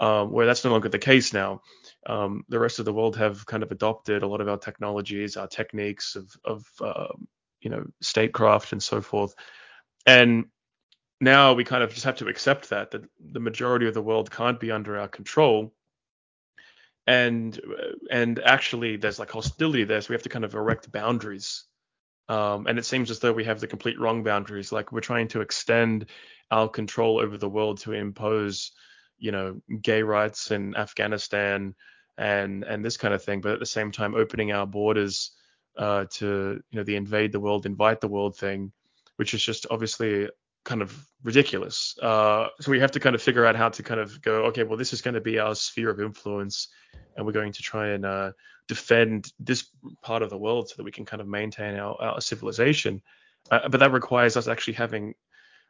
um, 0.00 0.30
where 0.30 0.46
that's 0.46 0.64
no 0.64 0.70
longer 0.70 0.88
the 0.88 0.98
case 0.98 1.32
now. 1.32 1.62
Um, 2.06 2.44
the 2.48 2.58
rest 2.58 2.78
of 2.78 2.84
the 2.84 2.92
world 2.92 3.16
have 3.16 3.44
kind 3.46 3.62
of 3.62 3.70
adopted 3.72 4.22
a 4.22 4.26
lot 4.26 4.40
of 4.40 4.48
our 4.48 4.58
technologies, 4.58 5.36
our 5.36 5.48
techniques 5.48 6.16
of, 6.16 6.30
of 6.44 6.66
uh, 6.80 7.12
you 7.60 7.70
know, 7.70 7.84
statecraft 8.00 8.72
and 8.72 8.82
so 8.82 9.00
forth. 9.00 9.34
And 10.06 10.46
now 11.20 11.52
we 11.52 11.64
kind 11.64 11.82
of 11.82 11.92
just 11.92 12.04
have 12.04 12.16
to 12.16 12.28
accept 12.28 12.70
that 12.70 12.90
that 12.92 13.02
the 13.32 13.40
majority 13.40 13.86
of 13.86 13.94
the 13.94 14.02
world 14.02 14.30
can't 14.30 14.60
be 14.60 14.70
under 14.70 14.98
our 14.98 15.08
control 15.08 15.74
and 17.06 17.60
and 18.10 18.38
actually 18.44 18.96
there's 18.96 19.18
like 19.18 19.30
hostility 19.30 19.84
there 19.84 20.00
so 20.00 20.10
we 20.10 20.14
have 20.14 20.22
to 20.22 20.28
kind 20.28 20.44
of 20.44 20.54
erect 20.54 20.90
boundaries 20.92 21.64
um, 22.28 22.66
and 22.66 22.78
it 22.78 22.84
seems 22.84 23.10
as 23.10 23.20
though 23.20 23.32
we 23.32 23.44
have 23.44 23.58
the 23.58 23.66
complete 23.66 23.98
wrong 23.98 24.22
boundaries 24.22 24.70
like 24.70 24.92
we're 24.92 25.00
trying 25.00 25.28
to 25.28 25.40
extend 25.40 26.06
our 26.50 26.68
control 26.68 27.18
over 27.18 27.36
the 27.36 27.48
world 27.48 27.78
to 27.78 27.92
impose 27.92 28.72
you 29.18 29.32
know 29.32 29.60
gay 29.82 30.02
rights 30.02 30.50
in 30.50 30.74
afghanistan 30.76 31.74
and 32.16 32.64
and 32.64 32.84
this 32.84 32.96
kind 32.96 33.14
of 33.14 33.22
thing 33.22 33.40
but 33.40 33.52
at 33.52 33.60
the 33.60 33.66
same 33.66 33.90
time 33.92 34.14
opening 34.14 34.52
our 34.52 34.66
borders 34.66 35.32
uh, 35.76 36.04
to 36.10 36.60
you 36.70 36.76
know 36.76 36.82
the 36.82 36.96
invade 36.96 37.30
the 37.32 37.40
world 37.40 37.66
invite 37.66 38.00
the 38.00 38.08
world 38.08 38.36
thing 38.36 38.72
which 39.16 39.34
is 39.34 39.42
just 39.42 39.66
obviously 39.70 40.28
kind 40.68 40.82
of 40.82 41.06
ridiculous. 41.22 41.96
Uh, 42.00 42.48
so 42.60 42.70
we 42.70 42.78
have 42.78 42.90
to 42.90 43.00
kind 43.00 43.14
of 43.14 43.22
figure 43.22 43.46
out 43.46 43.56
how 43.56 43.70
to 43.70 43.82
kind 43.82 43.98
of 43.98 44.20
go, 44.20 44.44
okay, 44.44 44.64
well, 44.64 44.76
this 44.76 44.92
is 44.92 45.00
going 45.00 45.14
to 45.14 45.20
be 45.20 45.38
our 45.38 45.54
sphere 45.54 45.88
of 45.88 45.98
influence, 45.98 46.68
and 47.16 47.24
we're 47.24 47.32
going 47.32 47.52
to 47.52 47.62
try 47.62 47.88
and 47.88 48.04
uh, 48.04 48.32
defend 48.66 49.32
this 49.40 49.66
part 50.02 50.22
of 50.22 50.28
the 50.28 50.36
world 50.36 50.68
so 50.68 50.74
that 50.76 50.84
we 50.84 50.92
can 50.92 51.06
kind 51.06 51.22
of 51.22 51.26
maintain 51.26 51.76
our, 51.76 52.00
our 52.00 52.20
civilization. 52.20 53.00
Uh, 53.50 53.68
but 53.68 53.80
that 53.80 53.92
requires 53.92 54.36
us 54.36 54.46
actually 54.46 54.74
having 54.74 55.14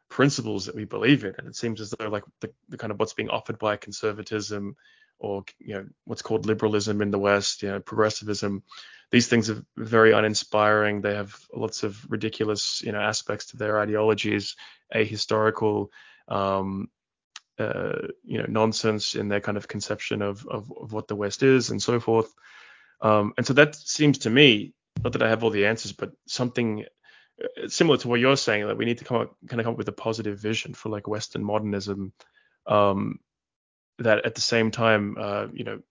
principles 0.09 0.65
that 0.65 0.75
we 0.75 0.85
believe 0.85 1.23
in, 1.23 1.35
and 1.37 1.47
it 1.47 1.55
seems 1.55 1.81
as 1.81 1.91
though 1.91 2.09
like 2.09 2.23
the, 2.41 2.51
the 2.69 2.77
kind 2.77 2.91
of 2.91 2.99
what's 2.99 3.13
being 3.13 3.29
offered 3.29 3.59
by 3.59 3.77
conservatism 3.77 4.75
or 5.19 5.43
you 5.59 5.75
know 5.75 5.85
what's 6.05 6.21
called 6.21 6.45
liberalism 6.45 7.01
in 7.01 7.11
the 7.11 7.19
West, 7.19 7.61
you 7.61 7.69
know 7.69 7.79
progressivism. 7.79 8.63
These 9.11 9.27
things 9.27 9.49
are 9.49 9.63
very 9.75 10.11
uninspiring. 10.11 11.01
They 11.01 11.15
have 11.15 11.35
lots 11.53 11.83
of 11.83 11.99
ridiculous 12.09 12.81
you 12.83 12.91
know 12.91 12.99
aspects 12.99 13.47
to 13.47 13.57
their 13.57 13.79
ideologies, 13.79 14.55
ahistorical, 14.93 15.87
um, 16.27 16.89
uh, 17.59 18.07
you 18.23 18.39
know 18.39 18.45
nonsense 18.47 19.15
in 19.15 19.27
their 19.27 19.41
kind 19.41 19.57
of 19.57 19.67
conception 19.67 20.21
of, 20.21 20.45
of, 20.47 20.71
of 20.81 20.93
what 20.93 21.07
the 21.07 21.15
West 21.15 21.43
is 21.43 21.69
and 21.69 21.81
so 21.81 21.99
forth. 21.99 22.33
Um, 23.01 23.33
and 23.37 23.45
so 23.45 23.53
that 23.53 23.75
seems 23.75 24.19
to 24.19 24.29
me, 24.29 24.73
not 25.03 25.13
that 25.13 25.23
I 25.23 25.29
have 25.29 25.43
all 25.43 25.49
the 25.51 25.67
answers, 25.67 25.93
but 25.93 26.11
something 26.27 26.85
similar 27.67 27.97
to 27.97 28.07
what 28.07 28.19
you're 28.19 28.37
saying 28.37 28.67
that 28.67 28.77
we 28.77 28.85
need 28.85 28.99
to 28.99 29.05
come 29.05 29.17
up, 29.17 29.35
kind 29.47 29.59
of 29.59 29.65
come 29.65 29.73
up 29.73 29.77
with 29.77 29.87
a 29.87 29.93
positive 29.93 30.39
vision 30.39 30.73
for 30.73 30.89
like 30.89 31.07
Western 31.07 31.43
modernism. 31.43 32.13
Um, 32.65 33.19
that 33.99 34.25
at 34.25 34.35
the 34.35 34.41
same 34.41 34.71
time, 34.71 35.17
uh, 35.19 35.47
you 35.53 35.63
know, 35.63 35.81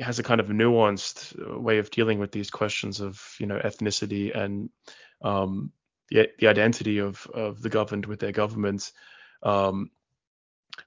has 0.00 0.18
a 0.18 0.22
kind 0.22 0.40
of 0.40 0.48
nuanced 0.48 1.38
uh, 1.40 1.58
way 1.58 1.78
of 1.78 1.90
dealing 1.90 2.18
with 2.18 2.32
these 2.32 2.50
questions 2.50 3.00
of, 3.00 3.36
you 3.38 3.46
know, 3.46 3.58
ethnicity 3.58 4.36
and 4.36 4.70
um, 5.22 5.72
the, 6.10 6.28
the 6.38 6.48
identity 6.48 6.98
of, 6.98 7.26
of 7.32 7.62
the 7.62 7.68
governed 7.68 8.06
with 8.06 8.20
their 8.20 8.32
governments. 8.32 8.92
Um, 9.42 9.90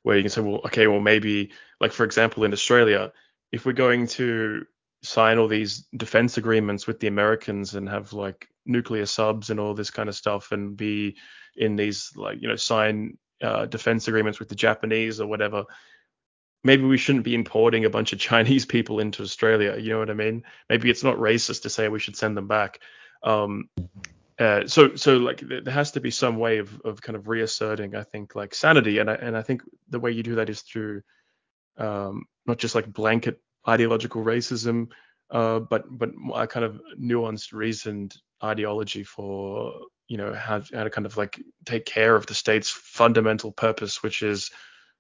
where 0.04 0.18
you 0.18 0.24
can 0.24 0.30
say, 0.30 0.42
well, 0.42 0.62
okay, 0.66 0.88
well, 0.88 1.00
maybe, 1.00 1.52
like, 1.80 1.94
for 1.94 2.04
example, 2.04 2.44
in 2.44 2.52
Australia, 2.52 3.14
if 3.52 3.66
we're 3.66 3.72
going 3.72 4.08
to 4.08 4.66
sign 5.08 5.38
all 5.38 5.48
these 5.48 5.86
defense 5.96 6.38
agreements 6.38 6.88
with 6.88 7.00
the 7.00 7.08
Americans 7.08 7.76
and 7.76 7.88
have 7.90 8.14
like 8.14 8.48
nuclear 8.66 9.06
subs 9.06 9.50
and 9.50 9.60
all 9.60 9.74
this 9.74 9.92
kind 9.92 10.10
of 10.10 10.16
stuff 10.16 10.52
and 10.52 10.76
be 10.78 11.18
in 11.56 11.76
these, 11.76 12.12
like, 12.16 12.42
you 12.42 12.48
know, 12.48 12.56
sign 12.56 13.18
uh, 13.42 13.66
defense 13.66 14.08
agreements 14.08 14.40
with 14.40 14.50
the 14.50 14.56
Japanese 14.56 15.22
or 15.22 15.28
whatever, 15.28 15.66
maybe 16.64 16.84
we 16.84 16.98
shouldn't 16.98 17.26
be 17.26 17.36
importing 17.36 17.86
a 17.86 17.90
bunch 17.90 18.14
of 18.14 18.20
Chinese 18.30 18.66
people 18.66 19.00
into 19.00 19.24
Australia. 19.24 19.78
You 19.78 19.94
know 19.94 20.00
what 20.00 20.10
I 20.10 20.16
mean? 20.16 20.44
Maybe 20.70 20.90
it's 20.90 21.04
not 21.04 21.18
racist 21.18 21.64
to 21.64 21.70
say 21.70 21.88
we 21.88 22.00
should 22.00 22.18
send 22.18 22.36
them 22.36 22.48
back. 22.48 22.80
Um, 23.24 23.70
uh, 24.40 24.68
so 24.68 24.96
so 24.96 25.18
like 25.18 25.40
there 25.40 25.74
has 25.74 25.92
to 25.92 26.00
be 26.00 26.12
some 26.12 26.38
way 26.38 26.60
of, 26.60 26.80
of 26.82 27.02
kind 27.02 27.16
of 27.16 27.28
reasserting 27.28 27.96
I 27.96 28.04
think 28.04 28.36
like 28.36 28.54
sanity 28.54 29.00
and 29.00 29.10
I, 29.10 29.16
and 29.16 29.36
I 29.36 29.42
think 29.42 29.64
the 29.90 30.00
way 30.00 30.12
you 30.12 30.22
do 30.22 30.36
that 30.36 30.48
is 30.48 30.62
through 30.62 31.02
um, 31.80 32.26
not 32.46 32.60
just 32.60 32.76
like 32.76 32.86
blanket 32.92 33.42
ideological 33.68 34.24
racism 34.24 34.88
uh, 35.32 35.60
but 35.60 35.86
but 35.90 36.10
a 36.36 36.48
kind 36.48 36.66
of 36.66 36.80
nuanced 37.00 37.54
reasoned 37.54 38.16
ideology 38.44 39.04
for 39.04 39.74
you 40.08 40.18
know 40.18 40.34
how, 40.34 40.62
how 40.74 40.84
to 40.84 40.90
kind 40.90 41.06
of 41.06 41.18
like 41.18 41.40
take 41.66 41.86
care 41.86 42.16
of 42.16 42.26
the 42.28 42.34
state's 42.34 42.70
fundamental 42.70 43.52
purpose 43.52 44.02
which 44.02 44.24
is 44.24 44.52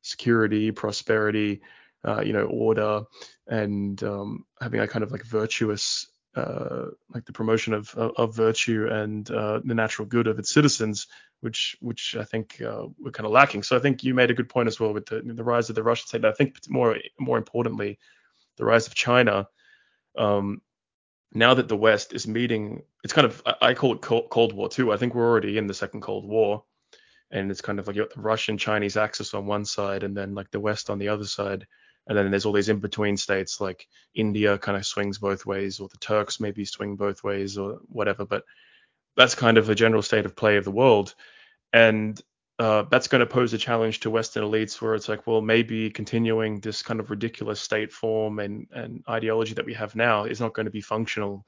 security, 0.01 0.71
prosperity, 0.71 1.61
uh, 2.07 2.21
you 2.21 2.33
know, 2.33 2.45
order, 2.45 3.01
and 3.47 4.01
um, 4.03 4.45
having 4.61 4.79
a 4.79 4.87
kind 4.87 5.03
of 5.03 5.11
like 5.11 5.23
virtuous, 5.23 6.07
uh, 6.35 6.85
like 7.13 7.25
the 7.25 7.33
promotion 7.33 7.73
of, 7.73 7.93
of, 7.95 8.11
of 8.17 8.35
virtue 8.35 8.87
and 8.89 9.29
uh, 9.31 9.59
the 9.63 9.73
natural 9.73 10.07
good 10.07 10.27
of 10.27 10.39
its 10.39 10.53
citizens, 10.53 11.07
which 11.41 11.75
which 11.81 12.15
I 12.17 12.23
think 12.23 12.61
uh, 12.61 12.85
we're 12.99 13.11
kind 13.11 13.25
of 13.25 13.31
lacking. 13.31 13.63
So 13.63 13.75
I 13.75 13.79
think 13.79 14.03
you 14.03 14.13
made 14.13 14.31
a 14.31 14.35
good 14.35 14.49
point 14.49 14.67
as 14.67 14.79
well 14.79 14.93
with 14.93 15.05
the, 15.07 15.21
the 15.23 15.43
rise 15.43 15.69
of 15.69 15.75
the 15.75 15.83
Russian 15.83 16.07
state. 16.07 16.25
I 16.25 16.31
think 16.31 16.55
more 16.69 16.97
more 17.19 17.37
importantly, 17.37 17.99
the 18.57 18.65
rise 18.65 18.87
of 18.87 18.95
China. 18.95 19.47
Um, 20.17 20.61
now 21.33 21.53
that 21.53 21.67
the 21.67 21.77
West 21.77 22.13
is 22.13 22.27
meeting, 22.27 22.83
it's 23.03 23.13
kind 23.13 23.25
of 23.25 23.41
I 23.61 23.73
call 23.73 23.93
it 23.93 24.01
Cold 24.01 24.53
War 24.53 24.69
too. 24.69 24.91
I 24.91 24.97
think 24.97 25.13
we're 25.13 25.27
already 25.27 25.57
in 25.57 25.67
the 25.67 25.73
second 25.73 26.01
Cold 26.01 26.27
War 26.27 26.63
and 27.31 27.51
it's 27.51 27.61
kind 27.61 27.79
of 27.79 27.87
like 27.87 27.95
you 27.95 28.03
got 28.03 28.13
the 28.13 28.21
Russian 28.21 28.57
Chinese 28.57 28.97
axis 28.97 29.33
on 29.33 29.45
one 29.45 29.65
side 29.65 30.03
and 30.03 30.15
then 30.15 30.33
like 30.33 30.49
the 30.51 30.59
West 30.59 30.89
on 30.89 30.97
the 30.97 31.09
other 31.09 31.25
side. 31.25 31.65
And 32.07 32.17
then 32.17 32.31
there's 32.31 32.45
all 32.45 32.53
these 32.53 32.69
in 32.69 32.79
between 32.79 33.17
states 33.17 33.59
like 33.59 33.85
India 34.15 34.57
kind 34.57 34.77
of 34.77 34.85
swings 34.85 35.17
both 35.17 35.45
ways, 35.45 35.81
or 35.81 35.89
the 35.89 35.97
Turks 35.97 36.39
maybe 36.39 36.63
swing 36.63 36.95
both 36.95 37.21
ways, 37.21 37.57
or 37.57 37.79
whatever. 37.87 38.25
But 38.25 38.43
that's 39.17 39.35
kind 39.35 39.57
of 39.57 39.65
the 39.65 39.75
general 39.75 40.01
state 40.01 40.25
of 40.25 40.35
play 40.35 40.55
of 40.55 40.63
the 40.63 40.71
world. 40.71 41.15
And 41.73 42.19
uh, 42.59 42.83
that's 42.89 43.07
going 43.07 43.19
to 43.19 43.25
pose 43.25 43.53
a 43.53 43.57
challenge 43.57 43.99
to 43.99 44.09
Western 44.09 44.43
elites 44.43 44.81
where 44.81 44.95
it's 44.95 45.07
like, 45.07 45.27
well, 45.27 45.41
maybe 45.41 45.91
continuing 45.91 46.59
this 46.59 46.81
kind 46.81 46.99
of 46.99 47.11
ridiculous 47.11 47.61
state 47.61 47.91
form 47.91 48.39
and, 48.39 48.67
and 48.71 49.03
ideology 49.07 49.53
that 49.53 49.65
we 49.65 49.75
have 49.75 49.95
now 49.95 50.23
is 50.23 50.39
not 50.39 50.53
going 50.53 50.65
to 50.65 50.71
be 50.71 50.81
functional, 50.81 51.45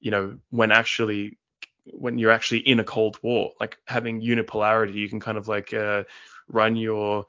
you 0.00 0.12
know, 0.12 0.38
when 0.50 0.70
actually 0.70 1.38
when 1.86 2.16
you're 2.16 2.30
actually 2.30 2.60
in 2.60 2.78
a 2.78 2.84
cold 2.84 3.18
war. 3.22 3.52
Like 3.58 3.76
having 3.88 4.22
unipolarity 4.22 4.94
you 4.94 5.08
can 5.08 5.18
kind 5.18 5.36
of 5.36 5.48
like 5.48 5.74
uh, 5.74 6.04
run 6.46 6.76
your 6.76 7.26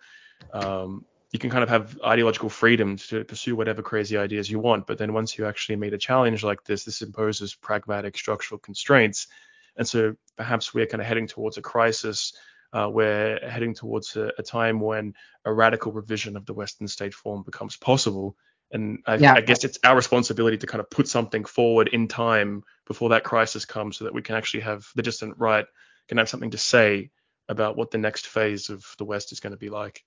um, 0.54 1.04
you 1.32 1.40
can 1.40 1.50
kind 1.50 1.64
of 1.64 1.70
have 1.70 2.00
ideological 2.06 2.50
freedom 2.50 2.98
to 2.98 3.24
pursue 3.24 3.56
whatever 3.56 3.82
crazy 3.82 4.16
ideas 4.16 4.52
you 4.52 4.60
want. 4.60 4.86
But 4.86 5.00
then 5.00 5.12
once 5.12 5.36
you 5.36 5.48
actually 5.48 5.78
meet 5.78 5.94
a 5.94 5.98
challenge 5.98 6.44
like 6.44 6.64
this 6.66 6.84
this 6.84 7.02
imposes 7.02 7.56
pragmatic 7.56 8.16
structural 8.16 8.60
constraints. 8.60 9.26
And 9.76 9.88
so 9.88 10.16
perhaps 10.38 10.72
we're 10.72 10.86
kind 10.86 11.02
of 11.02 11.08
heading 11.08 11.26
towards 11.26 11.58
a 11.58 11.64
crisis 11.64 12.34
uh, 12.74 12.90
we're 12.92 13.40
heading 13.48 13.76
towards 13.76 14.16
a, 14.18 14.32
a 14.40 14.44
time 14.44 14.80
when 14.82 15.14
a 15.46 15.54
radical 15.54 15.92
revision 15.94 16.38
of 16.38 16.46
the 16.46 16.54
western 16.54 16.88
state 16.88 17.14
form 17.14 17.44
becomes 17.44 17.78
possible 17.78 18.36
And 18.72 19.00
I, 19.06 19.16
yeah. 19.16 19.34
I 19.38 19.42
guess 19.42 19.64
it's 19.64 19.80
our 19.84 19.96
responsibility 19.96 20.58
to 20.58 20.68
kind 20.68 20.82
of 20.82 20.90
put 20.90 21.08
something 21.08 21.46
forward 21.46 21.90
in 21.90 22.08
time 22.08 22.64
before 22.88 23.10
that 23.10 23.24
crisis 23.24 23.66
comes, 23.66 23.98
so 23.98 24.06
that 24.06 24.14
we 24.16 24.24
can 24.24 24.36
actually 24.36 24.62
have 24.62 24.86
the 24.96 25.04
dissident 25.04 25.38
right 25.40 25.66
can 26.10 26.18
have 26.18 26.30
something 26.30 26.52
to 26.52 26.58
say 26.58 27.12
about 27.50 27.78
what 27.78 27.92
the 27.92 27.98
next 27.98 28.28
phase 28.28 28.70
of 28.70 28.84
the 28.98 29.06
West 29.06 29.32
is 29.32 29.40
going 29.40 29.54
to 29.54 29.58
be 29.60 29.70
like. 29.70 30.04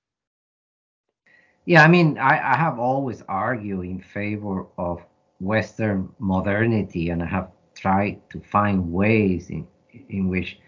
Yeah, 1.66 1.84
I 1.84 1.88
mean, 1.88 2.18
I, 2.18 2.54
I 2.54 2.56
have 2.56 2.78
always 2.78 3.22
argued 3.28 3.86
in 3.86 4.00
favor 4.00 4.66
of 4.78 5.02
Western 5.40 6.10
modernity, 6.18 7.10
and 7.10 7.22
I 7.22 7.26
have 7.26 7.50
tried 7.74 8.20
to 8.30 8.40
find 8.40 8.92
ways 8.92 9.50
in 9.50 9.68
in 10.08 10.28
which 10.28 10.58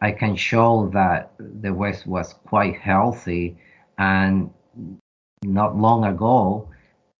I 0.00 0.12
can 0.12 0.36
show 0.36 0.90
that 0.92 1.32
the 1.38 1.72
West 1.72 2.06
was 2.06 2.32
quite 2.46 2.76
healthy 2.76 3.56
and 3.98 4.50
not 5.44 5.76
long 5.76 6.04
ago, 6.04 6.68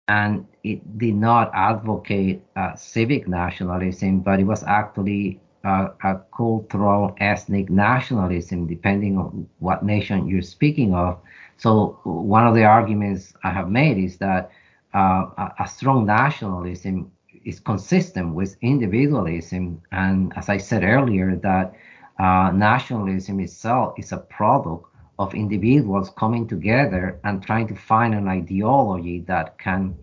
and 0.07 0.47
it 0.63 0.99
did 0.99 1.15
not 1.15 1.51
advocate 1.55 2.43
uh, 2.57 2.75
civic 2.75 3.29
nationalism, 3.29 4.21
but 4.21 4.41
it 4.41 4.45
was 4.45 4.63
actually 4.65 5.41
uh, 5.65 5.89
a 6.05 6.21
cultural 6.37 7.15
ethnic 7.19 7.69
nationalism, 7.69 8.67
depending 8.67 9.19
on 9.19 9.49
what 9.59 9.85
nation 9.85 10.29
you're 10.29 10.43
speaking 10.43 10.95
of. 10.95 11.19
So 11.57 11.99
one 12.05 12.47
of 12.47 12.55
the 12.55 12.65
arguments 12.65 13.35
I 13.43 13.51
have 13.51 13.69
made 13.69 13.99
is 13.99 14.19
that 14.19 14.51
uh, 14.95 15.27
a, 15.37 15.55
a 15.61 15.69
strong 15.69 16.07
nationalism 16.07 17.11
is 17.45 17.61
consistent 17.61 18.35
with 18.35 18.57
individualism, 18.63 19.83
and 19.93 20.33
as 20.37 20.49
I 20.49 20.59
said 20.59 20.85
earlier, 20.85 21.37
that 21.37 21.75
uh, 22.19 22.51
nationalism 22.53 23.41
itself 23.41 23.95
is 23.99 24.13
a 24.13 24.19
product 24.19 24.87
of 25.19 25.35
individuals 25.35 26.11
coming 26.11 26.47
together 26.47 27.19
and 27.25 27.43
trying 27.43 27.67
to 27.69 27.75
find 27.75 28.15
an 28.15 28.29
ideology 28.29 29.21
that 29.21 29.59
can 29.59 29.97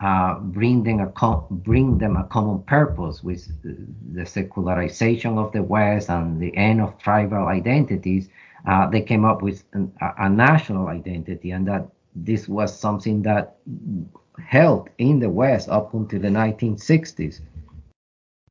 uh, 0.00 0.34
bring 0.40 0.82
them 0.82 0.98
a 1.00 1.40
bring 1.50 1.98
them 1.98 2.16
a 2.16 2.24
common 2.24 2.60
purpose 2.64 3.22
with 3.22 3.46
the 3.62 4.26
secularization 4.26 5.38
of 5.38 5.52
the 5.52 5.62
West 5.62 6.10
and 6.10 6.40
the 6.40 6.54
end 6.56 6.80
of 6.80 6.98
tribal 6.98 7.46
identities. 7.46 8.28
Uh, 8.66 8.88
they 8.88 9.00
came 9.00 9.24
up 9.24 9.42
with 9.42 9.64
an, 9.74 9.92
a, 10.00 10.24
a 10.24 10.28
national 10.28 10.88
identity, 10.88 11.52
and 11.52 11.66
that 11.68 11.86
this 12.16 12.48
was 12.48 12.76
something 12.76 13.22
that 13.22 13.56
held 14.44 14.88
in 14.98 15.20
the 15.20 15.30
West 15.30 15.68
up 15.68 15.94
until 15.94 16.20
the 16.20 16.28
1960s. 16.28 17.40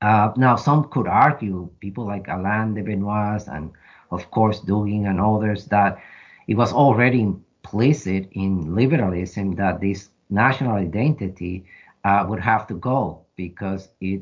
Uh, 0.01 0.31
now, 0.35 0.55
some 0.55 0.85
could 0.89 1.07
argue, 1.07 1.69
people 1.79 2.05
like 2.05 2.27
Alain 2.27 2.73
de 2.73 2.81
Benoist 2.81 3.47
and, 3.47 3.71
of 4.09 4.29
course, 4.31 4.59
Dugin 4.61 5.07
and 5.07 5.19
others, 5.21 5.65
that 5.65 5.99
it 6.47 6.55
was 6.55 6.73
already 6.73 7.21
implicit 7.21 8.29
in 8.31 8.75
liberalism 8.75 9.55
that 9.55 9.79
this 9.79 10.09
national 10.29 10.73
identity 10.75 11.65
uh, 12.03 12.25
would 12.27 12.39
have 12.39 12.67
to 12.67 12.73
go 12.75 13.21
because 13.35 13.89
it 13.99 14.21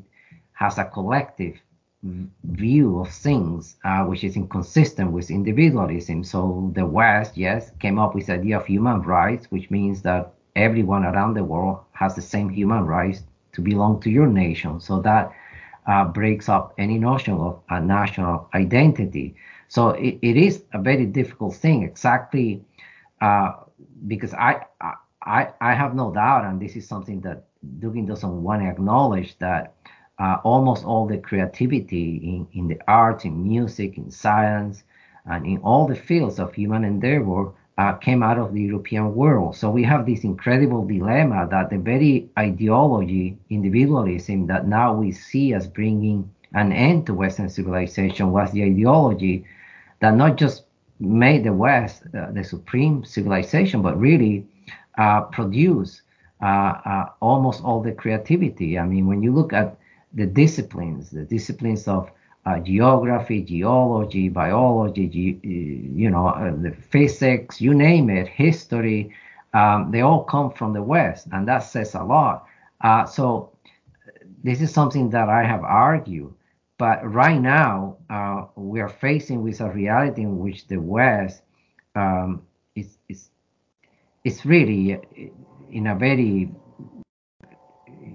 has 0.54 0.78
a 0.78 0.86
collective 0.86 1.56
view 2.44 3.00
of 3.00 3.10
things 3.10 3.76
uh, 3.84 4.04
which 4.04 4.24
is 4.24 4.36
inconsistent 4.36 5.12
with 5.12 5.30
individualism. 5.30 6.24
So 6.24 6.72
the 6.76 6.86
West, 6.86 7.38
yes, 7.38 7.72
came 7.80 8.00
up 8.00 8.16
with 8.16 8.28
the 8.28 8.34
idea 8.34 8.58
of 8.58 8.66
human 8.66 9.02
rights, 9.02 9.48
which 9.52 9.70
means 9.70 10.02
that 10.04 10.34
everyone 10.56 11.06
around 11.06 11.34
the 11.34 11.44
world 11.44 11.80
has 11.92 12.16
the 12.16 12.22
same 12.22 12.50
human 12.50 12.86
rights 12.86 13.24
to 13.54 13.62
belong 13.62 14.00
to 14.02 14.10
your 14.10 14.28
nation. 14.28 14.80
So 14.80 15.02
that 15.02 15.32
uh, 15.90 16.06
breaks 16.06 16.50
up 16.50 16.76
any 16.80 17.00
notion 17.00 17.36
of 17.36 17.62
a 17.70 17.82
national 17.82 18.50
identity. 18.56 19.36
So 19.70 19.92
it, 19.92 20.20
it 20.24 20.38
is 20.38 20.64
a 20.74 20.82
very 20.82 21.08
difficult 21.08 21.56
thing, 21.56 21.84
exactly 21.84 22.64
uh, 23.22 23.54
because 24.08 24.34
I, 24.34 24.66
I 25.22 25.50
I 25.62 25.74
have 25.74 25.96
no 25.96 26.14
doubt, 26.14 26.46
and 26.46 26.62
this 26.62 26.76
is 26.76 26.88
something 26.88 27.22
that 27.22 27.46
Dugin 27.80 28.08
doesn't 28.08 28.44
want 28.44 28.62
to 28.64 28.70
acknowledge 28.70 29.38
that 29.40 29.76
uh, 30.20 30.38
almost 30.44 30.86
all 30.86 31.08
the 31.08 31.18
creativity 31.18 32.18
in, 32.18 32.48
in 32.54 32.68
the 32.68 32.80
arts, 32.88 33.26
in 33.26 33.44
music, 33.44 33.98
in 33.98 34.12
science, 34.12 34.84
and 35.26 35.46
in 35.46 35.58
all 35.60 35.88
the 35.88 35.96
fields 35.96 36.40
of 36.40 36.54
human 36.54 36.84
endeavor 36.86 37.52
uh, 37.80 37.94
came 37.94 38.22
out 38.22 38.38
of 38.38 38.54
the 38.54 38.62
European 38.62 39.16
world. 39.16 39.56
So 39.56 39.70
we 39.70 39.84
have 39.84 40.06
this 40.06 40.26
incredible 40.26 40.86
dilemma 40.86 41.48
that 41.50 41.70
the 41.70 41.78
very 41.78 42.30
ideology, 42.38 43.38
individualism, 43.50 44.48
that 44.48 44.68
now 44.68 44.94
we 44.94 45.14
see 45.14 45.54
as 45.54 45.66
bringing 45.66 46.30
an 46.54 46.74
end 46.74 47.06
to 47.06 47.14
Western 47.14 47.48
civilization 47.48 48.34
was 48.34 48.52
the 48.52 48.64
ideology 48.64 49.46
that 50.02 50.14
not 50.14 50.36
just 50.36 50.66
made 51.00 51.46
the 51.46 51.54
West 51.54 52.04
uh, 52.14 52.32
the 52.32 52.44
supreme 52.44 53.06
civilization, 53.06 53.82
but 53.82 53.98
really 53.98 54.46
uh, 54.98 55.22
produced 55.22 56.02
uh, 56.42 56.74
uh, 56.84 57.06
almost 57.22 57.64
all 57.64 57.82
the 57.82 57.94
creativity. 57.94 58.78
I 58.78 58.84
mean, 58.86 59.08
when 59.08 59.24
you 59.24 59.32
look 59.34 59.54
at 59.54 59.78
the 60.14 60.26
disciplines, 60.26 61.12
the 61.12 61.24
disciplines 61.24 61.88
of 61.88 62.12
uh, 62.50 62.60
geography, 62.60 63.42
geology, 63.42 64.30
biology, 64.30 65.08
ge- 65.08 65.46
you 65.46 66.10
know, 66.10 66.28
uh, 66.28 66.52
the 66.62 66.72
physics, 66.72 67.62
you 67.62 67.74
name 67.74 68.10
it, 68.10 68.28
history, 68.28 69.14
um, 69.54 69.92
they 69.92 70.02
all 70.02 70.24
come 70.24 70.52
from 70.52 70.74
the 70.74 70.82
West, 70.82 71.28
and 71.32 71.48
that 71.48 71.60
says 71.60 71.96
a 71.96 72.04
lot. 72.04 72.46
Uh, 72.82 73.06
so 73.06 73.52
this 74.44 74.62
is 74.62 74.74
something 74.74 75.10
that 75.12 75.30
I 75.30 75.44
have 75.44 75.64
argued. 75.64 76.34
But 76.78 77.00
right 77.04 77.40
now, 77.40 77.98
uh, 78.10 78.46
we 78.56 78.80
are 78.80 78.90
facing 78.90 79.44
with 79.44 79.60
a 79.60 79.70
reality 79.70 80.22
in 80.22 80.40
which 80.40 80.68
the 80.68 80.78
West 80.78 81.42
um, 81.96 82.44
is, 82.76 82.98
is, 83.10 83.30
is 84.24 84.46
really 84.46 85.00
in 85.72 85.88
a 85.88 85.96
very 85.96 86.52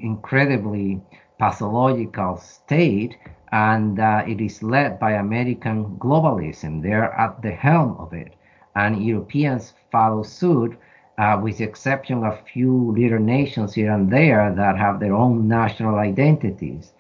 incredibly 0.01 1.01
pathological 1.39 2.39
state 2.39 3.16
and 3.55 4.01
uh, 4.01 4.24
it 4.26 4.40
is 4.40 4.64
led 4.64 4.98
by 4.98 5.12
American 5.12 5.97
globalism. 5.98 6.82
They're 6.82 7.12
at 7.12 7.40
the 7.40 7.52
helm 7.52 7.97
of 8.01 8.12
it, 8.12 8.35
and 8.74 9.01
Europeans 9.01 9.74
follow 9.93 10.24
suit, 10.24 10.76
uh, 11.18 11.39
with 11.40 11.59
the 11.59 11.64
exception 11.64 12.24
of 12.24 12.32
a 12.32 12.43
few 12.52 12.93
little 12.98 13.20
nations 13.20 13.72
here 13.72 13.93
and 13.93 14.12
there 14.12 14.52
that 14.56 14.76
have 14.76 14.98
their 14.98 15.14
own 15.14 15.47
national 15.47 15.98
identities. 15.98 16.93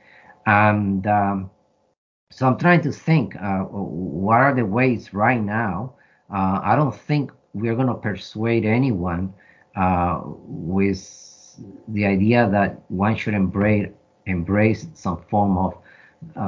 And 0.46 1.04
um, 1.08 1.50
so 2.30 2.46
I'm 2.46 2.56
trying 2.56 2.82
to 2.82 2.92
think, 2.92 3.34
uh, 3.34 3.62
what 3.62 4.36
are 4.36 4.54
the 4.54 4.64
ways 4.64 5.12
right 5.12 5.42
now? 5.42 5.94
Uh, 6.32 6.60
I 6.62 6.76
don't 6.76 6.94
think 6.94 7.32
we're 7.52 7.74
going 7.74 7.88
to 7.88 7.94
persuade 7.94 8.64
anyone 8.64 9.34
uh, 9.74 10.20
with 10.24 11.02
the 11.88 12.06
idea 12.06 12.48
that 12.48 12.88
one 12.88 13.16
should 13.16 13.34
embrace 13.34 13.88
embrace 14.26 14.86
some 14.94 15.22
form 15.28 15.58
of 15.58 15.74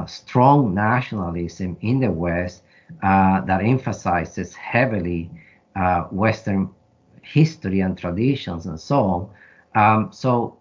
strong 0.05 0.73
nationalism 0.73 1.77
in 1.81 1.99
the 1.99 2.11
West 2.11 2.63
uh, 3.03 3.41
that 3.41 3.61
emphasizes 3.61 4.55
heavily 4.55 5.29
uh, 5.75 6.03
Western 6.03 6.69
history 7.21 7.81
and 7.81 7.97
traditions 7.97 8.65
and 8.65 8.79
so 8.79 8.99
on. 8.99 9.29
Um, 9.75 10.11
so, 10.11 10.57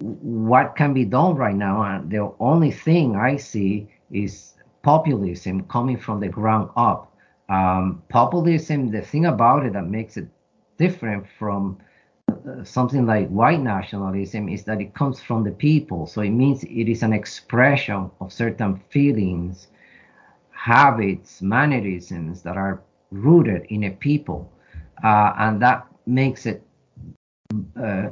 what 0.00 0.76
can 0.76 0.94
be 0.94 1.04
done 1.04 1.34
right 1.36 1.54
now? 1.54 1.82
And 1.82 2.10
the 2.10 2.32
only 2.40 2.70
thing 2.70 3.16
I 3.16 3.36
see 3.36 3.88
is 4.10 4.54
populism 4.82 5.64
coming 5.64 5.96
from 5.98 6.20
the 6.20 6.28
ground 6.28 6.70
up. 6.76 7.12
Um, 7.48 8.02
populism, 8.08 8.90
the 8.90 9.02
thing 9.02 9.26
about 9.26 9.66
it 9.66 9.72
that 9.72 9.86
makes 9.86 10.16
it 10.16 10.28
different 10.78 11.26
from 11.38 11.78
something 12.64 13.06
like 13.06 13.28
white 13.28 13.60
nationalism 13.60 14.48
is 14.48 14.64
that 14.64 14.80
it 14.80 14.94
comes 14.94 15.20
from 15.20 15.44
the 15.44 15.50
people. 15.50 16.06
So 16.06 16.20
it 16.22 16.30
means 16.30 16.64
it 16.64 16.88
is 16.90 17.02
an 17.02 17.12
expression 17.12 18.10
of 18.20 18.32
certain 18.32 18.80
feelings, 18.90 19.68
habits, 20.50 21.42
mannerisms 21.42 22.42
that 22.42 22.56
are 22.56 22.82
rooted 23.10 23.66
in 23.70 23.84
a 23.84 23.90
people. 23.90 24.50
Uh, 25.02 25.32
and 25.38 25.60
that 25.62 25.86
makes 26.06 26.46
it 26.46 26.62
uh, 27.80 28.08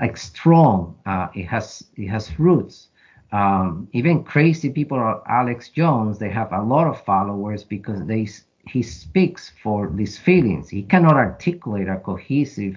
like 0.00 0.16
strong. 0.16 0.96
Uh, 1.06 1.28
it 1.34 1.44
has 1.46 1.84
it 1.96 2.08
has 2.08 2.38
roots. 2.38 2.88
Um, 3.32 3.88
even 3.92 4.22
crazy 4.22 4.70
people 4.70 4.98
like 4.98 5.22
Alex 5.28 5.68
Jones, 5.70 6.18
they 6.18 6.30
have 6.30 6.52
a 6.52 6.62
lot 6.62 6.86
of 6.86 7.04
followers 7.04 7.64
because 7.64 8.04
they 8.06 8.28
he 8.68 8.82
speaks 8.82 9.52
for 9.62 9.90
these 9.94 10.18
feelings. 10.18 10.68
He 10.68 10.82
cannot 10.82 11.14
articulate 11.14 11.88
a 11.88 11.98
cohesive 11.98 12.76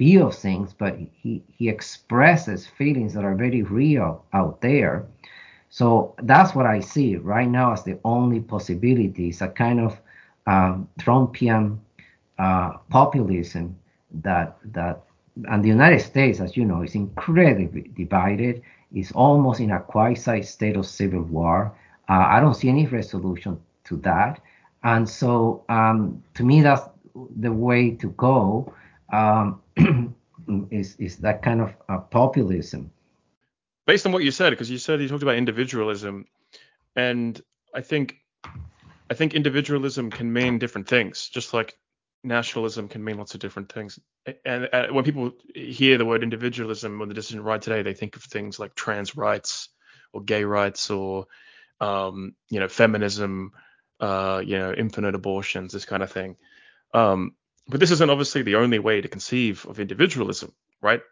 of 0.00 0.34
things, 0.34 0.72
but 0.72 0.96
he, 1.12 1.42
he 1.56 1.68
expresses 1.68 2.66
feelings 2.66 3.14
that 3.14 3.24
are 3.24 3.34
very 3.34 3.62
real 3.62 4.24
out 4.32 4.60
there. 4.60 5.06
So 5.68 6.14
that's 6.22 6.54
what 6.54 6.66
I 6.66 6.80
see 6.80 7.16
right 7.16 7.48
now 7.48 7.72
as 7.72 7.84
the 7.84 7.98
only 8.04 8.40
possibility. 8.40 9.28
It's 9.28 9.40
a 9.40 9.48
kind 9.48 9.80
of 9.80 10.00
um, 10.46 10.88
Trumpian 10.98 11.78
uh, 12.38 12.78
populism 12.88 13.76
that 14.22 14.56
that 14.72 15.02
and 15.48 15.62
the 15.62 15.68
United 15.68 16.00
States, 16.00 16.40
as 16.40 16.56
you 16.56 16.64
know, 16.64 16.82
is 16.82 16.94
incredibly 16.94 17.82
divided. 17.96 18.62
It's 18.92 19.12
almost 19.12 19.60
in 19.60 19.70
a 19.70 19.80
quasi 19.80 20.42
state 20.42 20.76
of 20.76 20.86
civil 20.86 21.22
war. 21.22 21.72
Uh, 22.08 22.24
I 22.26 22.40
don't 22.40 22.54
see 22.54 22.68
any 22.68 22.86
resolution 22.86 23.60
to 23.84 23.96
that, 23.98 24.40
and 24.82 25.08
so 25.08 25.64
um, 25.68 26.22
to 26.34 26.42
me, 26.42 26.62
that's 26.62 26.82
the 27.38 27.52
way 27.52 27.90
to 27.92 28.08
go. 28.10 28.72
Um, 29.12 29.60
is 30.70 30.96
is 30.96 31.16
that 31.18 31.42
kind 31.42 31.60
of 31.60 31.74
uh, 31.88 31.98
populism. 31.98 32.90
Based 33.86 34.06
on 34.06 34.12
what 34.12 34.22
you 34.22 34.30
said, 34.30 34.50
because 34.50 34.70
you 34.70 34.78
said 34.78 35.00
you 35.00 35.08
talked 35.08 35.22
about 35.22 35.36
individualism, 35.36 36.26
and 36.96 37.40
I 37.74 37.80
think 37.80 38.16
I 39.10 39.14
think 39.14 39.34
individualism 39.34 40.10
can 40.10 40.32
mean 40.32 40.58
different 40.58 40.88
things, 40.88 41.28
just 41.28 41.52
like 41.52 41.76
nationalism 42.22 42.88
can 42.88 43.02
mean 43.02 43.16
lots 43.16 43.34
of 43.34 43.40
different 43.40 43.72
things. 43.72 43.98
And, 44.44 44.68
and 44.72 44.94
when 44.94 45.04
people 45.04 45.32
hear 45.54 45.98
the 45.98 46.04
word 46.04 46.22
individualism 46.22 47.00
on 47.00 47.08
the 47.08 47.14
dissident 47.14 47.44
right 47.44 47.60
today, 47.60 47.82
they 47.82 47.94
think 47.94 48.16
of 48.16 48.22
things 48.22 48.58
like 48.58 48.74
trans 48.74 49.16
rights 49.16 49.70
or 50.12 50.22
gay 50.22 50.44
rights 50.44 50.90
or 50.90 51.26
um, 51.80 52.34
you 52.50 52.60
know 52.60 52.68
feminism, 52.68 53.52
uh, 53.98 54.42
you 54.44 54.58
know 54.58 54.72
infinite 54.72 55.14
abortions, 55.14 55.72
this 55.72 55.86
kind 55.86 56.02
of 56.02 56.12
thing. 56.12 56.36
Um, 56.92 57.34
but 57.70 57.80
this 57.80 57.90
isn't 57.90 58.10
obviously 58.10 58.42
the 58.42 58.56
only 58.56 58.78
way 58.78 59.00
to 59.00 59.08
conceive 59.08 59.66
of 59.66 59.80
individualism, 59.80 60.52
right? 60.82 61.02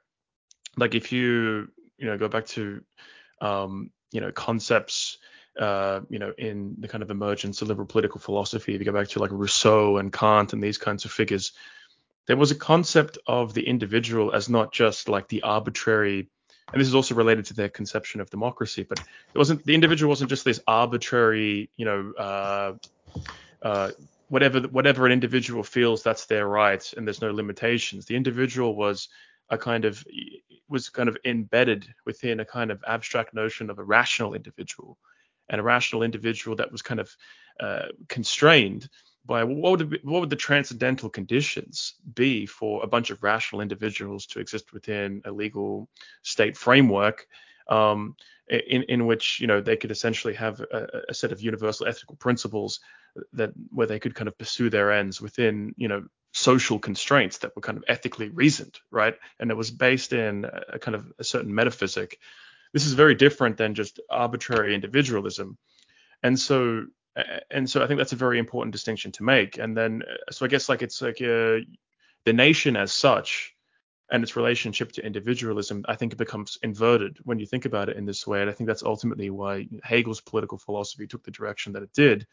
Like 0.76 0.94
if 0.94 1.12
you 1.12 1.68
you 1.96 2.06
know 2.06 2.18
go 2.18 2.28
back 2.28 2.46
to 2.46 2.82
um, 3.40 3.90
you 4.12 4.20
know 4.20 4.32
concepts 4.32 5.18
uh, 5.58 6.02
you 6.08 6.20
know, 6.20 6.32
in 6.38 6.76
the 6.78 6.86
kind 6.86 7.02
of 7.02 7.10
emergence 7.10 7.60
of 7.60 7.68
liberal 7.68 7.86
political 7.86 8.20
philosophy, 8.20 8.74
if 8.74 8.80
you 8.80 8.84
go 8.84 8.92
back 8.92 9.08
to 9.08 9.18
like 9.18 9.32
Rousseau 9.32 9.96
and 9.96 10.12
Kant 10.12 10.52
and 10.52 10.62
these 10.62 10.78
kinds 10.78 11.04
of 11.04 11.10
figures, 11.10 11.52
there 12.26 12.36
was 12.36 12.52
a 12.52 12.54
concept 12.54 13.18
of 13.26 13.54
the 13.54 13.66
individual 13.66 14.32
as 14.32 14.48
not 14.48 14.72
just 14.72 15.08
like 15.08 15.26
the 15.28 15.42
arbitrary, 15.42 16.28
and 16.72 16.80
this 16.80 16.86
is 16.86 16.94
also 16.94 17.14
related 17.16 17.46
to 17.46 17.54
their 17.54 17.68
conception 17.68 18.20
of 18.20 18.30
democracy, 18.30 18.84
but 18.88 19.00
it 19.00 19.38
wasn't 19.38 19.64
the 19.64 19.74
individual 19.74 20.10
wasn't 20.10 20.30
just 20.30 20.44
this 20.44 20.60
arbitrary, 20.68 21.70
you 21.76 21.84
know, 21.84 22.12
uh, 22.16 22.72
uh, 23.62 23.90
whatever 24.28 24.60
whatever 24.62 25.06
an 25.06 25.12
individual 25.12 25.62
feels, 25.62 26.02
that's 26.02 26.26
their 26.26 26.46
right, 26.46 26.92
and 26.96 27.06
there's 27.06 27.22
no 27.22 27.32
limitations. 27.32 28.06
The 28.06 28.16
individual 28.16 28.76
was 28.76 29.08
a 29.50 29.58
kind 29.58 29.84
of 29.84 30.04
was 30.68 30.88
kind 30.88 31.08
of 31.08 31.16
embedded 31.24 31.86
within 32.04 32.40
a 32.40 32.44
kind 32.44 32.70
of 32.70 32.82
abstract 32.86 33.34
notion 33.34 33.70
of 33.70 33.78
a 33.78 33.84
rational 33.84 34.34
individual 34.34 34.98
and 35.48 35.60
a 35.60 35.64
rational 35.64 36.02
individual 36.02 36.56
that 36.56 36.70
was 36.70 36.82
kind 36.82 37.00
of 37.00 37.10
uh, 37.60 37.86
constrained 38.08 38.88
by 39.24 39.44
what 39.44 39.78
would, 39.78 39.98
what 40.04 40.20
would 40.20 40.30
the 40.30 40.36
transcendental 40.36 41.10
conditions 41.10 41.94
be 42.14 42.46
for 42.46 42.82
a 42.82 42.86
bunch 42.86 43.10
of 43.10 43.22
rational 43.22 43.60
individuals 43.60 44.26
to 44.26 44.40
exist 44.40 44.72
within 44.72 45.20
a 45.24 45.30
legal 45.30 45.88
state 46.22 46.56
framework 46.56 47.26
um, 47.68 48.16
in, 48.48 48.84
in 48.84 49.06
which 49.06 49.40
you 49.40 49.46
know 49.46 49.60
they 49.60 49.76
could 49.76 49.90
essentially 49.90 50.34
have 50.34 50.60
a, 50.60 51.02
a, 51.08 51.14
set 51.14 51.32
of 51.32 51.40
universal 51.40 51.86
ethical 51.86 52.16
principles 52.16 52.80
that 53.32 53.50
where 53.70 53.86
they 53.86 53.98
could 53.98 54.14
kind 54.14 54.28
of 54.28 54.38
pursue 54.38 54.70
their 54.70 54.92
ends 54.92 55.20
within 55.20 55.74
you 55.76 55.88
know 55.88 56.04
social 56.32 56.78
constraints 56.78 57.38
that 57.38 57.54
were 57.56 57.62
kind 57.62 57.78
of 57.78 57.84
ethically 57.88 58.28
reasoned 58.28 58.78
right 58.90 59.16
and 59.40 59.50
it 59.50 59.56
was 59.56 59.70
based 59.70 60.12
in 60.12 60.46
a 60.68 60.78
kind 60.78 60.94
of 60.94 61.10
a 61.18 61.24
certain 61.24 61.54
metaphysic 61.54 62.18
this 62.72 62.86
is 62.86 62.92
very 62.92 63.14
different 63.14 63.56
than 63.56 63.74
just 63.74 64.00
arbitrary 64.10 64.74
individualism. 64.74 65.56
And 66.22 66.38
so 66.38 66.86
and 67.50 67.68
so 67.68 67.82
I 67.82 67.88
think 67.88 67.98
that's 67.98 68.12
a 68.12 68.16
very 68.16 68.38
important 68.38 68.72
distinction 68.72 69.10
to 69.12 69.24
make. 69.24 69.58
And 69.58 69.76
then 69.76 70.02
so 70.30 70.44
I 70.44 70.48
guess 70.48 70.68
like 70.68 70.82
it's 70.82 71.02
like 71.02 71.20
uh, 71.20 71.58
the 72.24 72.32
nation 72.32 72.76
as 72.76 72.92
such 72.92 73.54
and 74.10 74.22
its 74.22 74.36
relationship 74.36 74.92
to 74.92 75.04
individualism, 75.04 75.84
I 75.86 75.94
think 75.94 76.12
it 76.12 76.16
becomes 76.16 76.58
inverted 76.62 77.18
when 77.24 77.38
you 77.38 77.46
think 77.46 77.66
about 77.66 77.88
it 77.88 77.96
in 77.96 78.06
this 78.06 78.26
way. 78.26 78.40
And 78.40 78.48
I 78.48 78.54
think 78.54 78.66
that's 78.66 78.82
ultimately 78.82 79.30
why 79.30 79.68
Hegel's 79.84 80.20
political 80.20 80.58
philosophy 80.58 81.06
took 81.06 81.24
the 81.24 81.30
direction 81.30 81.72
that 81.74 81.82
it 81.82 81.92
did, 81.92 82.26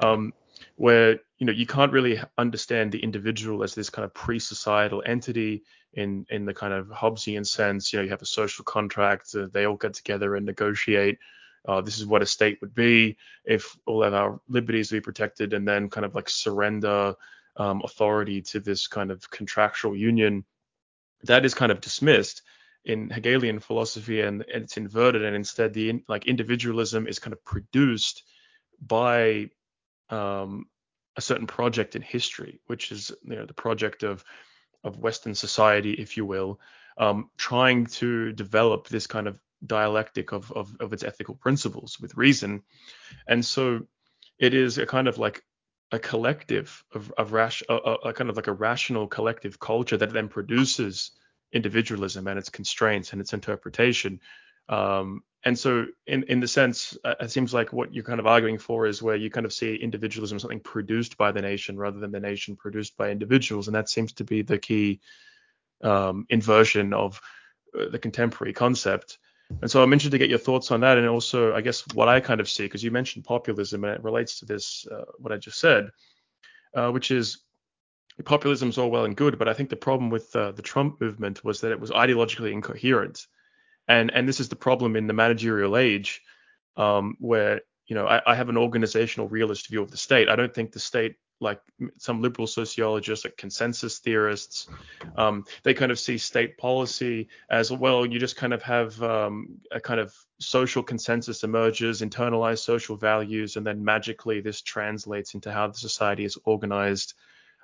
um, 0.00 0.32
where 0.76 1.18
you 1.38 1.46
know 1.46 1.52
you 1.52 1.66
can't 1.66 1.92
really 1.92 2.20
understand 2.38 2.92
the 2.92 3.02
individual 3.02 3.64
as 3.64 3.74
this 3.74 3.90
kind 3.90 4.04
of 4.04 4.14
pre-societal 4.14 5.02
entity 5.04 5.62
in 5.94 6.26
in 6.30 6.44
the 6.44 6.54
kind 6.54 6.72
of 6.72 6.86
Hobbesian 6.88 7.46
sense. 7.46 7.92
You 7.92 7.98
know, 7.98 8.04
you 8.04 8.10
have 8.10 8.22
a 8.22 8.26
social 8.26 8.64
contract. 8.64 9.34
Uh, 9.34 9.48
they 9.52 9.66
all 9.66 9.76
get 9.76 9.94
together 9.94 10.36
and 10.36 10.46
negotiate. 10.46 11.18
Uh, 11.66 11.80
this 11.80 11.98
is 11.98 12.06
what 12.06 12.22
a 12.22 12.26
state 12.26 12.58
would 12.60 12.74
be 12.74 13.16
if 13.44 13.76
all 13.84 14.02
of 14.02 14.14
our 14.14 14.40
liberties 14.48 14.90
be 14.90 15.00
protected, 15.00 15.52
and 15.54 15.66
then 15.66 15.90
kind 15.90 16.06
of 16.06 16.14
like 16.14 16.28
surrender 16.28 17.14
um, 17.56 17.82
authority 17.84 18.40
to 18.40 18.60
this 18.60 18.86
kind 18.86 19.10
of 19.10 19.28
contractual 19.30 19.96
union. 19.96 20.44
That 21.24 21.44
is 21.44 21.54
kind 21.54 21.72
of 21.72 21.80
dismissed 21.80 22.42
in 22.84 23.10
Hegelian 23.10 23.60
philosophy, 23.60 24.20
and, 24.22 24.44
and 24.52 24.64
it's 24.64 24.76
inverted, 24.76 25.22
and 25.22 25.36
instead 25.36 25.74
the 25.74 25.90
in, 25.90 26.02
like 26.08 26.26
individualism 26.26 27.06
is 27.06 27.18
kind 27.18 27.32
of 27.32 27.44
produced 27.44 28.22
by 28.80 29.50
um, 30.08 30.66
a 31.16 31.20
certain 31.20 31.46
project 31.46 31.94
in 31.96 32.02
history, 32.02 32.60
which 32.66 32.90
is 32.90 33.12
you 33.22 33.36
know 33.36 33.46
the 33.46 33.54
project 33.54 34.02
of 34.02 34.24
of 34.82 34.98
Western 34.98 35.34
society, 35.34 35.92
if 35.92 36.16
you 36.16 36.24
will, 36.24 36.58
um, 36.96 37.30
trying 37.36 37.86
to 37.86 38.32
develop 38.32 38.88
this 38.88 39.06
kind 39.06 39.26
of 39.26 39.38
dialectic 39.66 40.32
of, 40.32 40.50
of, 40.52 40.74
of 40.80 40.92
its 40.92 41.04
ethical 41.04 41.34
principles 41.34 41.98
with 42.00 42.16
reason. 42.16 42.62
And 43.26 43.44
so 43.44 43.86
it 44.38 44.54
is 44.54 44.78
a 44.78 44.86
kind 44.86 45.08
of 45.08 45.18
like 45.18 45.44
a 45.92 45.98
collective 45.98 46.84
of, 46.94 47.12
of 47.18 47.32
rash, 47.32 47.62
a, 47.68 47.74
a, 47.74 48.12
kind 48.12 48.30
of 48.30 48.36
like 48.36 48.46
a 48.46 48.52
rational 48.52 49.06
collective 49.08 49.58
culture 49.58 49.96
that 49.96 50.12
then 50.12 50.28
produces 50.28 51.10
individualism 51.52 52.26
and 52.26 52.38
its 52.38 52.48
constraints 52.48 53.12
and 53.12 53.20
its 53.20 53.32
interpretation. 53.32 54.20
Um, 54.68 55.24
and 55.44 55.58
so, 55.58 55.86
in 56.06 56.22
in 56.24 56.38
the 56.40 56.46
sense, 56.46 56.96
uh, 57.02 57.14
it 57.20 57.30
seems 57.30 57.54
like 57.54 57.72
what 57.72 57.94
you're 57.94 58.04
kind 58.04 58.20
of 58.20 58.26
arguing 58.26 58.58
for 58.58 58.86
is 58.86 59.02
where 59.02 59.16
you 59.16 59.30
kind 59.30 59.46
of 59.46 59.52
see 59.52 59.74
individualism 59.74 60.36
as 60.36 60.42
something 60.42 60.60
produced 60.60 61.16
by 61.16 61.32
the 61.32 61.40
nation 61.40 61.78
rather 61.78 61.98
than 61.98 62.12
the 62.12 62.20
nation 62.20 62.56
produced 62.56 62.96
by 62.96 63.10
individuals, 63.10 63.66
and 63.66 63.74
that 63.74 63.88
seems 63.88 64.12
to 64.12 64.24
be 64.24 64.42
the 64.42 64.58
key 64.58 65.00
um, 65.82 66.26
inversion 66.28 66.92
of 66.92 67.20
uh, 67.78 67.88
the 67.88 67.98
contemporary 67.98 68.52
concept. 68.52 69.18
And 69.62 69.70
so, 69.70 69.82
I'm 69.82 69.92
interested 69.92 70.12
to 70.12 70.18
get 70.18 70.30
your 70.30 70.38
thoughts 70.38 70.70
on 70.70 70.80
that, 70.80 70.98
and 70.98 71.06
also, 71.08 71.54
I 71.54 71.60
guess, 71.60 71.84
what 71.94 72.08
I 72.08 72.20
kind 72.20 72.40
of 72.40 72.48
see, 72.48 72.64
because 72.64 72.82
you 72.82 72.90
mentioned 72.90 73.24
populism, 73.24 73.84
and 73.84 73.94
it 73.94 74.02
relates 74.02 74.38
to 74.40 74.46
this, 74.46 74.86
uh, 74.90 75.04
what 75.18 75.32
I 75.32 75.36
just 75.36 75.58
said, 75.58 75.90
uh, 76.74 76.90
which 76.90 77.10
is 77.10 77.42
populism 78.24 78.68
is 78.68 78.78
all 78.78 78.90
well 78.90 79.04
and 79.04 79.16
good, 79.16 79.38
but 79.38 79.48
I 79.48 79.54
think 79.54 79.70
the 79.70 79.76
problem 79.76 80.10
with 80.10 80.34
uh, 80.36 80.52
the 80.52 80.62
Trump 80.62 81.00
movement 81.00 81.44
was 81.44 81.60
that 81.60 81.72
it 81.72 81.80
was 81.80 81.90
ideologically 81.90 82.52
incoherent. 82.52 83.26
And 83.88 84.10
and 84.12 84.28
this 84.28 84.40
is 84.40 84.48
the 84.48 84.56
problem 84.56 84.96
in 84.96 85.06
the 85.06 85.12
managerial 85.12 85.76
age 85.76 86.22
um, 86.76 87.16
where 87.18 87.62
you 87.86 87.94
know 87.94 88.06
I, 88.06 88.20
I, 88.26 88.34
have 88.34 88.48
an 88.48 88.56
organizational 88.56 89.28
realist 89.28 89.68
view 89.68 89.82
of 89.82 89.90
the 89.90 89.96
state. 89.96 90.28
I 90.28 90.36
don't 90.36 90.54
think 90.54 90.72
the 90.72 90.78
state 90.78 91.16
like 91.40 91.60
some 91.96 92.20
liberal 92.20 92.46
sociologists 92.46 93.24
like 93.24 93.36
consensus 93.36 93.98
theorists 93.98 94.68
um, 95.16 95.44
they 95.62 95.74
kind 95.74 95.90
of 95.90 95.98
see 95.98 96.18
state 96.18 96.58
policy 96.58 97.28
as 97.50 97.72
well 97.72 98.04
you 98.04 98.18
just 98.18 98.36
kind 98.36 98.52
of 98.52 98.62
have 98.62 99.02
um, 99.02 99.58
a 99.72 99.80
kind 99.80 100.00
of 100.00 100.14
social 100.38 100.82
consensus 100.82 101.42
emerges 101.42 102.02
internalized 102.02 102.58
social 102.58 102.96
values 102.96 103.56
and 103.56 103.66
then 103.66 103.84
magically 103.84 104.40
this 104.40 104.60
translates 104.60 105.34
into 105.34 105.50
how 105.50 105.66
the 105.66 105.78
society 105.78 106.24
is 106.24 106.38
organized 106.44 107.14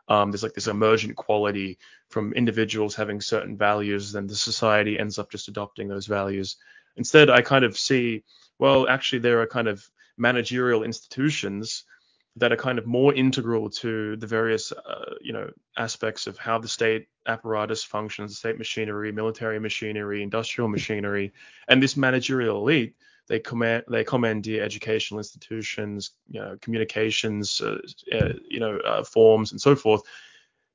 um, 0.09 0.31
there's 0.31 0.43
like 0.43 0.55
this 0.55 0.69
emergent 0.69 1.16
quality 1.16 1.78
from 2.09 2.32
individuals 2.32 2.94
having 2.94 3.20
certain 3.20 3.57
values, 3.57 4.12
then 4.12 4.27
the 4.27 4.36
society 4.36 4.98
ends 4.98 5.19
up 5.19 5.31
just 5.31 5.48
adopting 5.48 5.89
those 5.89 6.07
values. 6.07 6.57
Instead, 6.97 7.28
I 7.28 7.43
kind 7.43 7.65
of 7.65 7.77
see, 7.77 8.23
well, 8.59 8.89
actually, 8.89 9.19
there 9.19 9.40
are 9.43 9.47
kind 9.47 9.69
of 9.69 9.89
managerial 10.16 10.85
institutions 10.85 11.85
that 12.37 12.53
are 12.53 12.57
kind 12.57 12.79
of 12.79 12.87
more 12.87 13.15
integral 13.15 13.71
to 13.71 14.17
the 14.17 14.27
various, 14.27 14.71
uh, 14.73 15.15
you 15.23 15.33
know, 15.33 15.51
aspects 15.79 16.27
of 16.27 16.37
how 16.37 16.59
the 16.59 16.69
state 16.69 17.09
apparatus 17.27 17.83
functions, 17.83 18.39
state 18.39 18.59
machinery, 18.59 19.11
military 19.11 19.59
machinery, 19.59 20.23
industrial 20.23 20.69
machinery, 20.69 21.33
and 21.69 21.83
this 21.83 21.97
managerial 21.97 22.59
elite 22.59 22.95
they 23.29 23.41
command 23.41 23.85
they 23.89 24.05
commandeer 24.05 24.63
educational 24.63 25.19
institutions, 25.19 26.13
you 26.29 26.41
know, 26.41 26.57
communications, 26.61 27.61
uh, 27.61 27.79
uh, 28.13 28.33
you 28.49 28.61
know, 28.61 28.79
uh, 28.79 29.03
forms 29.03 29.53
and 29.53 29.61
so 29.61 29.75
forth. 29.75 30.03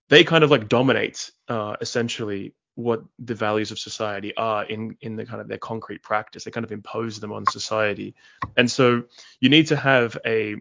They 0.10 0.24
kind 0.24 0.44
of 0.44 0.52
like 0.52 0.68
dominate 0.68 1.32
uh, 1.48 1.78
essentially 1.80 2.54
what 2.76 3.04
the 3.20 3.36
values 3.36 3.72
of 3.72 3.80
society 3.80 4.36
are 4.36 4.66
in 4.66 4.98
in 5.02 5.16
the 5.16 5.26
kind 5.26 5.42
of 5.42 5.48
their 5.48 5.58
concrete 5.58 6.04
practice. 6.04 6.44
They 6.44 6.52
kind 6.52 6.66
of 6.66 6.72
impose 6.72 7.20
them 7.20 7.32
on 7.32 7.46
society, 7.46 8.16
and 8.58 8.70
so 8.70 9.04
you 9.40 9.50
need 9.50 9.68
to 9.68 9.78
have 9.78 10.18
a 10.26 10.56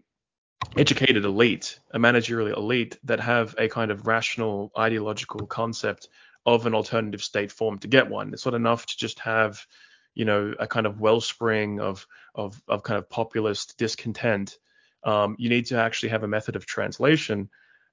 educated 0.77 1.25
elite, 1.25 1.79
a 1.93 1.99
managerial 1.99 2.59
elite 2.59 2.99
that 3.05 3.21
have 3.21 3.55
a 3.59 3.69
kind 3.69 3.91
of 3.91 4.07
rational 4.07 4.71
ideological 4.79 5.47
concept 5.47 6.09
of 6.47 6.67
an 6.67 6.75
alternative 6.75 7.23
state 7.23 7.53
form 7.53 7.79
to 7.79 7.89
get 7.89 8.09
one. 8.09 8.33
It's 8.33 8.45
not 8.45 8.55
enough 8.55 8.87
to 8.87 8.97
just 8.97 9.19
have 9.21 9.65
you 10.15 10.25
know 10.25 10.55
a 10.59 10.67
kind 10.67 10.87
of 10.87 11.01
wellspring 11.01 11.81
of 11.81 12.07
of 12.35 12.61
of 12.69 12.83
kind 12.83 12.99
of 12.99 13.09
populist 13.09 13.79
discontent. 13.79 14.59
Um, 15.05 15.37
you 15.39 15.49
need 15.49 15.67
to 15.67 15.79
actually 15.79 16.11
have 16.11 16.25
a 16.25 16.29
method 16.29 16.57
of 16.57 16.67
translation. 16.67 17.49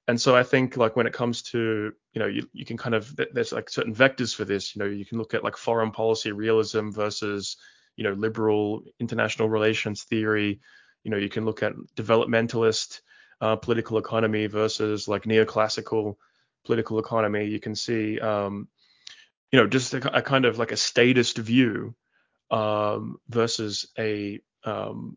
And 0.06 0.18
so 0.18 0.34
i 0.34 0.42
think 0.42 0.76
like 0.78 0.96
when 0.96 1.06
it 1.06 1.12
comes 1.12 1.42
to 1.42 1.92
you 2.14 2.18
know 2.18 2.26
you, 2.26 2.48
you 2.52 2.64
can 2.64 2.78
kind 2.78 2.94
of 2.94 3.14
there's 3.32 3.52
like 3.52 3.68
certain 3.68 3.94
vectors 3.94 4.34
for 4.34 4.44
this. 4.44 4.74
You 4.74 4.80
know 4.80 4.88
you 4.88 5.04
can 5.04 5.18
look 5.18 5.34
at 5.34 5.44
like 5.44 5.56
foreign 5.56 5.90
policy 5.90 6.32
realism 6.32 6.90
versus 6.90 7.56
you 7.96 8.04
know 8.04 8.12
liberal 8.12 8.82
international 8.98 9.48
relations 9.48 10.04
theory 10.04 10.60
you 11.08 11.12
know 11.12 11.18
you 11.18 11.28
can 11.28 11.44
look 11.44 11.62
at 11.62 11.72
developmentalist 11.96 13.00
uh, 13.40 13.56
political 13.56 13.98
economy 13.98 14.46
versus 14.46 15.08
like 15.08 15.22
neoclassical 15.24 16.16
political 16.64 16.98
economy 16.98 17.46
you 17.46 17.60
can 17.60 17.74
see 17.74 18.20
um, 18.20 18.68
you 19.50 19.58
know, 19.58 19.66
just 19.66 19.94
a, 19.94 20.18
a 20.18 20.22
kind 20.22 20.44
of 20.44 20.58
like 20.58 20.72
a 20.72 20.76
statist 20.76 21.38
view 21.38 21.94
um, 22.50 23.18
versus 23.28 23.86
a, 23.98 24.40
um, 24.64 25.16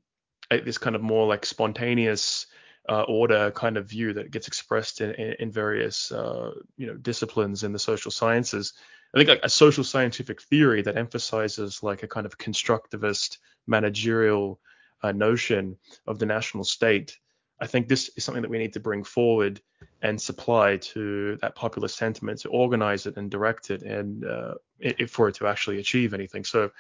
a, 0.50 0.62
this 0.62 0.78
kind 0.78 0.96
of 0.96 1.02
more 1.02 1.28
like 1.28 1.46
spontaneous 1.46 2.48
uh, 2.90 3.04
order 3.04 3.52
kind 3.52 3.78
of 3.78 3.90
view 3.90 4.14
that 4.14 4.32
gets 4.32 4.48
expressed 4.48 5.02
in, 5.02 5.12
in, 5.12 5.36
in 5.40 5.52
various 5.52 6.12
uh, 6.12 6.52
you 6.78 6.88
know 6.88 6.96
disciplines 6.96 7.64
in 7.64 7.74
the 7.74 7.80
social 7.80 8.12
sciences. 8.12 8.74
I 9.14 9.18
think 9.18 9.30
like 9.30 9.42
a 9.44 9.50
social 9.50 9.84
scientific 9.84 10.42
theory 10.42 10.82
that 10.84 10.98
emphasizes 10.98 11.84
like 11.84 12.04
a 12.04 12.08
kind 12.08 12.26
of 12.26 12.38
constructivist 12.38 13.38
managerial 13.68 14.60
uh, 15.03 15.11
notion 15.11 15.78
of 16.07 16.19
the 16.19 16.26
national 16.26 16.64
state. 16.64 17.18
I 17.60 17.68
think 17.68 17.88
this 17.88 18.10
is 18.18 18.23
something 18.23 18.41
that 18.41 18.49
we 18.49 18.57
need 18.57 18.73
to 18.73 18.80
bring 18.80 19.03
forward 19.03 19.61
and 20.02 20.19
supply 20.19 20.78
to 20.78 21.38
that 21.41 21.56
popular 21.56 21.88
sentiment 21.88 22.40
to 22.40 22.49
organize 22.49 23.06
it 23.06 23.18
and 23.18 23.30
direct 23.30 23.69
it 23.69 23.84
and 23.84 24.26
uh, 24.26 24.56
it, 24.80 25.10
for 25.10 25.28
it 25.28 25.36
to 25.36 25.48
actually 25.48 25.80
achieve 25.80 26.14
anything. 26.14 26.44
So 26.44 26.72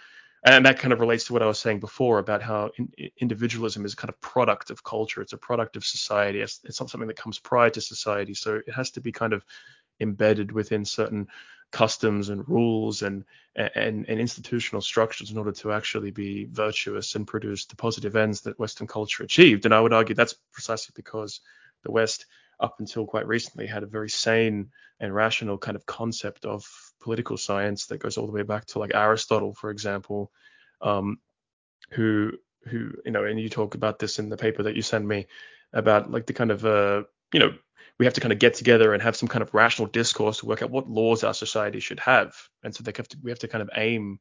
and 0.43 0.65
that 0.65 0.79
kind 0.79 0.91
of 0.91 0.99
relates 0.99 1.25
to 1.25 1.33
what 1.33 1.43
I 1.43 1.45
was 1.45 1.59
saying 1.59 1.79
before 1.79 2.17
about 2.17 2.41
how 2.41 2.71
in, 2.77 2.91
individualism 3.17 3.85
is 3.85 3.93
kind 3.93 4.09
of 4.09 4.19
product 4.21 4.71
of 4.71 4.83
culture. 4.83 5.21
It's 5.21 5.33
a 5.33 5.37
product 5.37 5.75
of 5.75 5.85
society. 5.85 6.41
It's, 6.41 6.59
it's, 6.63 6.79
not 6.79 6.89
something 6.89 7.07
that 7.07 7.17
comes 7.17 7.37
prior 7.37 7.69
to 7.69 7.81
society. 7.81 8.33
So 8.33 8.55
it 8.55 8.73
has 8.73 8.89
to 8.91 9.01
be 9.01 9.11
kind 9.11 9.33
of 9.33 9.45
embedded 9.99 10.51
within 10.51 10.83
certain 10.83 11.27
customs 11.71 12.29
and 12.29 12.47
rules 12.47 13.01
and, 13.01 13.23
and, 13.55 14.05
and 14.07 14.19
institutional 14.19 14.81
structures 14.81 15.31
in 15.31 15.37
order 15.37 15.51
to 15.51 15.71
actually 15.71 16.11
be 16.11 16.45
virtuous 16.51 17.15
and 17.15 17.27
produce 17.27 17.65
the 17.65 17.75
positive 17.75 18.15
ends 18.15 18.41
that 18.41 18.59
Western 18.59 18.87
culture 18.87 19.23
achieved. 19.23 19.65
And 19.65 19.73
I 19.73 19.79
would 19.79 19.93
argue 19.93 20.15
that's 20.15 20.35
precisely 20.51 20.93
because 20.95 21.41
the 21.83 21.91
West, 21.91 22.25
up 22.59 22.79
until 22.79 23.05
quite 23.05 23.27
recently, 23.27 23.67
had 23.67 23.83
a 23.83 23.87
very 23.87 24.09
sane 24.09 24.69
and 24.99 25.15
rational 25.15 25.57
kind 25.57 25.75
of 25.75 25.85
concept 25.85 26.45
of 26.45 26.65
political 26.99 27.37
science 27.37 27.87
that 27.87 27.97
goes 27.97 28.17
all 28.17 28.27
the 28.27 28.33
way 28.33 28.43
back 28.43 28.65
to 28.65 28.79
like 28.79 28.93
Aristotle, 28.93 29.53
for 29.53 29.71
example, 29.71 30.31
um, 30.81 31.19
who 31.91 32.33
who 32.65 32.91
you 33.05 33.11
know, 33.11 33.25
and 33.25 33.39
you 33.39 33.49
talk 33.49 33.75
about 33.75 33.97
this 33.97 34.19
in 34.19 34.29
the 34.29 34.37
paper 34.37 34.63
that 34.63 34.75
you 34.75 34.81
send 34.83 35.07
me 35.07 35.25
about 35.73 36.11
like 36.11 36.27
the 36.27 36.33
kind 36.33 36.51
of 36.51 36.65
uh, 36.65 37.03
you 37.33 37.39
know 37.39 37.53
we 38.01 38.05
have 38.05 38.15
to 38.15 38.21
kind 38.21 38.33
of 38.33 38.39
get 38.39 38.55
together 38.55 38.95
and 38.95 39.03
have 39.03 39.15
some 39.15 39.29
kind 39.29 39.43
of 39.43 39.53
rational 39.53 39.87
discourse 39.87 40.39
to 40.39 40.47
work 40.47 40.63
out 40.63 40.71
what 40.71 40.89
laws 40.89 41.23
our 41.23 41.35
society 41.35 41.79
should 41.79 41.99
have, 41.99 42.35
and 42.63 42.73
so 42.73 42.81
they 42.81 42.91
have 42.97 43.07
to 43.07 43.17
we 43.21 43.29
have 43.29 43.37
to 43.37 43.47
kind 43.47 43.61
of 43.61 43.69
aim. 43.75 44.19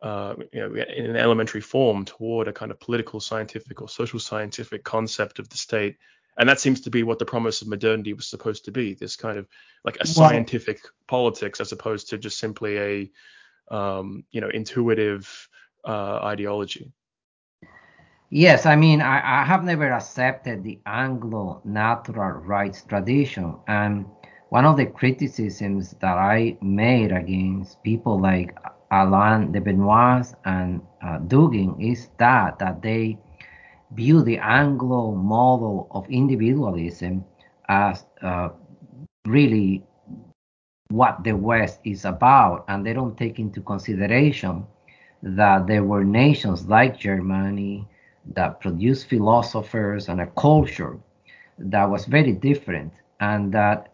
Uh, 0.00 0.34
you 0.52 0.60
know, 0.60 0.74
in 0.74 1.06
an 1.06 1.16
elementary 1.16 1.60
form 1.60 2.04
toward 2.04 2.48
a 2.48 2.52
kind 2.52 2.70
of 2.70 2.80
political, 2.80 3.20
scientific, 3.20 3.80
or 3.80 3.88
social 3.88 4.18
scientific 4.18 4.84
concept 4.84 5.38
of 5.38 5.48
the 5.48 5.56
state. 5.56 5.96
And 6.38 6.46
that 6.48 6.60
seems 6.60 6.82
to 6.82 6.90
be 6.90 7.02
what 7.02 7.18
the 7.18 7.24
promise 7.24 7.62
of 7.62 7.68
modernity 7.68 8.12
was 8.12 8.26
supposed 8.26 8.66
to 8.66 8.70
be 8.70 8.92
this 8.92 9.16
kind 9.16 9.38
of 9.38 9.46
like 9.82 9.96
a 10.00 10.06
scientific 10.06 10.80
politics 11.06 11.60
as 11.60 11.72
opposed 11.72 12.08
to 12.10 12.18
just 12.18 12.38
simply 12.38 12.78
a 12.78 13.74
um, 13.74 14.24
you 14.30 14.40
know 14.40 14.48
intuitive 14.48 15.48
uh, 15.84 16.20
ideology 16.22 16.92
yes 18.30 18.66
i 18.66 18.74
mean 18.76 19.00
I, 19.00 19.42
I, 19.42 19.44
have 19.44 19.64
never 19.64 19.92
accepted 19.92 20.62
the 20.62 20.78
anglo 20.86 21.60
natural 21.64 22.40
rights 22.40 22.82
tradition 22.82 23.56
and 23.68 24.06
one 24.48 24.64
of 24.64 24.76
the 24.76 24.86
criticisms 24.86 25.94
that 26.00 26.18
i 26.18 26.56
made 26.60 27.12
against 27.12 27.82
people 27.82 28.20
like 28.20 28.56
alain 28.90 29.52
de 29.52 29.60
benoist 29.60 30.34
and 30.44 30.80
uh, 31.02 31.18
dugin 31.18 31.80
is 31.80 32.08
that 32.18 32.58
that 32.58 32.82
they 32.82 33.18
view 33.94 34.22
the 34.22 34.38
Anglo 34.38 35.12
model 35.12 35.88
of 35.92 36.08
individualism 36.10 37.24
as 37.68 38.04
uh, 38.22 38.48
really 39.26 39.82
what 40.90 41.24
the 41.24 41.32
West 41.32 41.80
is 41.84 42.04
about, 42.04 42.64
and 42.68 42.84
they 42.84 42.92
don't 42.92 43.16
take 43.16 43.38
into 43.38 43.60
consideration 43.62 44.66
that 45.22 45.66
there 45.66 45.82
were 45.82 46.04
nations 46.04 46.66
like 46.66 46.98
Germany 46.98 47.88
that 48.32 48.60
produced 48.60 49.08
philosophers 49.08 50.08
and 50.08 50.20
a 50.20 50.26
culture 50.28 50.98
that 51.58 51.84
was 51.84 52.06
very 52.06 52.32
different 52.32 52.92
and 53.20 53.52
that 53.52 53.92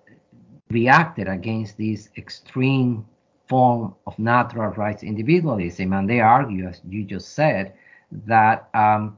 reacted 0.71 1.29
against 1.29 1.77
this 1.77 2.09
extreme 2.17 3.05
form 3.49 3.95
of 4.07 4.19
natural 4.19 4.71
rights 4.73 5.03
individualism. 5.03 5.93
And 5.93 6.09
they 6.09 6.21
argue, 6.21 6.67
as 6.69 6.81
you 6.89 7.05
just 7.05 7.35
said, 7.35 7.75
that 8.27 8.69
um, 8.75 9.17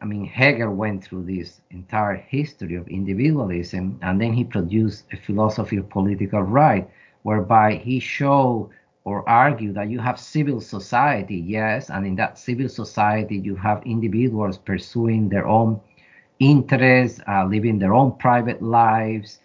I 0.00 0.04
mean, 0.04 0.24
Hegel 0.26 0.74
went 0.74 1.04
through 1.04 1.24
this 1.24 1.60
entire 1.70 2.16
history 2.16 2.74
of 2.74 2.88
individualism, 2.88 3.98
and 4.02 4.20
then 4.20 4.32
he 4.32 4.44
produced 4.44 5.04
a 5.12 5.16
philosophy 5.16 5.76
of 5.76 5.88
political 5.88 6.42
right, 6.42 6.88
whereby 7.22 7.74
he 7.74 8.00
showed 8.00 8.70
or 9.08 9.26
argue 9.26 9.72
that 9.72 9.88
you 9.88 9.98
have 9.98 10.20
civil 10.20 10.60
society, 10.60 11.36
yes, 11.36 11.88
and 11.88 12.06
in 12.06 12.14
that 12.16 12.38
civil 12.38 12.68
society 12.68 13.36
you 13.38 13.56
have 13.56 13.82
individuals 13.86 14.58
pursuing 14.58 15.30
their 15.30 15.46
own 15.46 15.80
interests, 16.38 17.18
uh, 17.26 17.44
living 17.46 17.78
their 17.78 17.94
own 17.94 18.12
private 18.18 18.60
lives, 18.60 19.38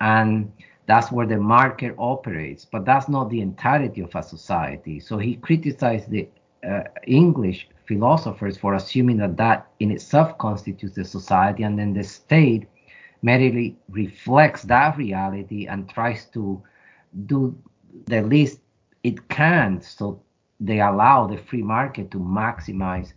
and 0.00 0.52
that's 0.86 1.10
where 1.10 1.26
the 1.26 1.38
market 1.38 1.94
operates. 1.96 2.66
But 2.66 2.84
that's 2.84 3.08
not 3.08 3.30
the 3.30 3.40
entirety 3.40 4.02
of 4.02 4.14
a 4.14 4.22
society. 4.22 5.00
So 5.00 5.16
he 5.16 5.36
criticized 5.36 6.10
the 6.10 6.28
uh, 6.70 6.82
English 7.06 7.68
philosophers 7.88 8.58
for 8.58 8.74
assuming 8.74 9.16
that 9.18 9.36
that 9.38 9.66
in 9.80 9.90
itself 9.90 10.36
constitutes 10.36 10.94
the 10.94 11.04
society, 11.04 11.62
and 11.62 11.78
then 11.78 11.94
the 11.94 12.04
state 12.04 12.68
merely 13.22 13.76
reflects 13.88 14.62
that 14.64 14.98
reality 14.98 15.66
and 15.66 15.88
tries 15.88 16.26
to 16.26 16.62
do 17.24 17.56
the 18.06 18.20
least 18.22 18.60
it 19.06 19.28
can't. 19.28 19.84
so 19.84 20.20
they 20.58 20.80
allow 20.80 21.26
the 21.26 21.36
free 21.48 21.62
market 21.62 22.10
to 22.10 22.18
maximize 22.18 23.12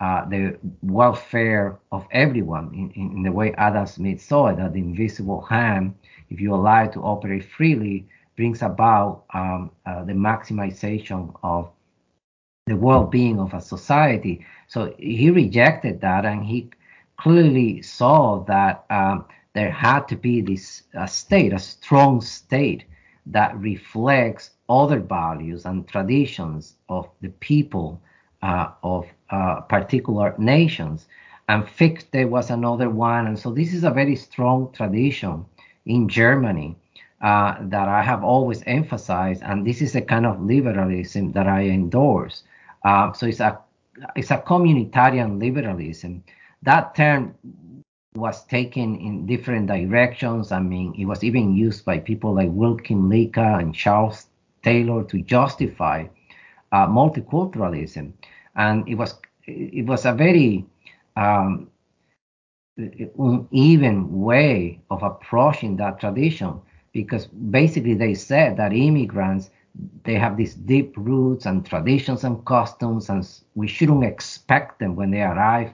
uh, 0.00 0.24
the 0.28 0.58
welfare 0.82 1.78
of 1.92 2.06
everyone 2.10 2.66
in, 2.74 2.90
in, 3.00 3.16
in, 3.16 3.22
the 3.22 3.32
way 3.32 3.52
Adam 3.54 3.86
Smith 3.86 4.20
saw 4.20 4.48
it, 4.48 4.56
that 4.56 4.72
the 4.72 4.80
invisible 4.80 5.42
hand, 5.42 5.94
if 6.30 6.40
you 6.40 6.54
allow 6.54 6.84
it 6.84 6.92
to 6.92 7.00
operate 7.00 7.44
freely, 7.44 8.06
brings 8.36 8.62
about 8.62 9.24
um, 9.34 9.70
uh, 9.86 10.02
the 10.04 10.12
maximization 10.12 11.32
of 11.42 11.70
the 12.66 12.76
well-being 12.76 13.38
of 13.38 13.52
a 13.54 13.60
society. 13.60 14.44
So 14.68 14.94
he 14.98 15.30
rejected 15.30 16.00
that, 16.00 16.24
and 16.24 16.44
he 16.44 16.70
clearly 17.18 17.82
saw 17.82 18.44
that 18.44 18.84
um, 18.90 19.26
there 19.54 19.70
had 19.70 20.08
to 20.08 20.16
be 20.16 20.40
this 20.40 20.82
uh, 20.98 21.06
state, 21.06 21.52
a 21.52 21.58
strong 21.58 22.20
state 22.20 22.84
that 23.32 23.56
reflects 23.58 24.50
other 24.68 25.00
values 25.00 25.64
and 25.64 25.86
traditions 25.88 26.74
of 26.88 27.08
the 27.20 27.28
people 27.28 28.00
uh, 28.42 28.70
of 28.82 29.06
uh, 29.30 29.60
particular 29.62 30.34
nations. 30.38 31.06
And 31.48 31.68
Fichte 31.68 32.28
was 32.28 32.50
another 32.50 32.90
one. 32.90 33.26
And 33.26 33.38
so 33.38 33.52
this 33.52 33.74
is 33.74 33.84
a 33.84 33.90
very 33.90 34.16
strong 34.16 34.72
tradition 34.72 35.44
in 35.86 36.08
Germany 36.08 36.76
uh, 37.20 37.56
that 37.60 37.88
I 37.88 38.02
have 38.02 38.22
always 38.24 38.62
emphasized. 38.66 39.42
And 39.42 39.66
this 39.66 39.82
is 39.82 39.94
a 39.94 40.00
kind 40.00 40.26
of 40.26 40.40
liberalism 40.40 41.32
that 41.32 41.46
I 41.46 41.64
endorse. 41.64 42.44
Uh, 42.84 43.12
so 43.12 43.26
it's 43.26 43.40
a 43.40 43.58
it's 44.16 44.30
a 44.30 44.38
communitarian 44.38 45.38
liberalism. 45.38 46.24
That 46.62 46.94
term 46.94 47.34
was 48.14 48.44
taken 48.46 48.96
in 48.96 49.26
different 49.26 49.68
directions. 49.68 50.50
I 50.50 50.58
mean, 50.58 50.94
it 50.98 51.04
was 51.04 51.22
even 51.22 51.54
used 51.54 51.84
by 51.84 51.98
people 51.98 52.34
like 52.34 52.48
Will 52.50 52.76
Kymlicka 52.76 53.60
and 53.60 53.74
Charles 53.74 54.26
Taylor 54.62 55.04
to 55.04 55.22
justify 55.22 56.06
uh, 56.72 56.86
multiculturalism, 56.88 58.12
and 58.56 58.88
it 58.88 58.96
was 58.96 59.14
it 59.46 59.86
was 59.86 60.06
a 60.06 60.12
very 60.12 60.66
um, 61.16 61.70
uneven 62.76 64.20
way 64.20 64.80
of 64.90 65.02
approaching 65.02 65.76
that 65.76 66.00
tradition 66.00 66.60
because 66.92 67.26
basically 67.26 67.94
they 67.94 68.14
said 68.14 68.56
that 68.56 68.72
immigrants 68.72 69.50
they 70.02 70.14
have 70.14 70.36
these 70.36 70.54
deep 70.54 70.92
roots 70.96 71.46
and 71.46 71.64
traditions 71.64 72.24
and 72.24 72.44
customs, 72.44 73.08
and 73.08 73.24
we 73.54 73.68
shouldn't 73.68 74.02
expect 74.02 74.80
them 74.80 74.96
when 74.96 75.12
they 75.12 75.22
arrive 75.22 75.72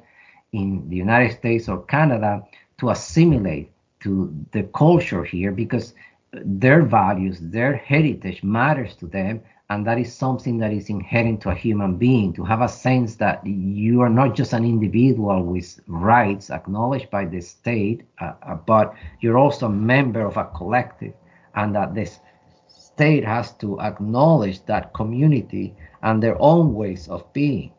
in 0.53 0.89
the 0.89 0.97
United 0.97 1.37
States 1.37 1.69
or 1.69 1.85
Canada 1.85 2.43
to 2.79 2.91
assimilate 2.91 3.71
to 4.01 4.33
the 4.53 4.63
culture 4.75 5.25
here 5.25 5.51
because 5.51 5.95
their 6.33 6.83
values, 6.83 7.39
their 7.41 7.77
heritage 7.77 8.43
matters 8.43 8.95
to 8.97 9.07
them, 9.07 9.41
and 9.71 9.87
that 9.87 9.99
is 9.99 10.15
something 10.15 10.59
that 10.59 10.73
is 10.73 10.89
inherent 10.91 11.41
to 11.41 11.51
a 11.51 11.55
human 11.55 11.97
being 11.97 12.33
to 12.35 12.45
have 12.45 12.61
a 12.61 12.69
sense 12.69 13.17
that 13.17 13.45
you 13.45 14.01
are 14.01 14.11
not 14.11 14.37
just 14.37 14.53
an 14.53 14.65
individual 14.65 15.43
with 15.43 15.81
rights 15.89 16.51
acknowledged 16.51 17.11
by 17.11 17.25
the 17.25 17.41
state, 17.41 18.03
uh, 18.21 18.35
uh 18.43 18.55
but 18.55 18.95
you're 19.21 19.39
also 19.39 19.67
a 19.67 19.71
member 19.71 20.25
of 20.25 20.37
a 20.37 20.45
collective, 20.57 21.15
and 21.55 21.75
that 21.75 21.95
this 21.95 22.21
state 22.69 23.25
has 23.25 23.53
to 23.55 23.81
acknowledge 23.81 24.65
that 24.67 24.95
community 24.95 25.75
and 26.03 26.23
their 26.23 26.41
own 26.41 26.75
ways 26.75 27.09
of 27.09 27.31
being. 27.33 27.73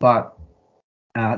But 0.00 0.36
uh, 1.14 1.36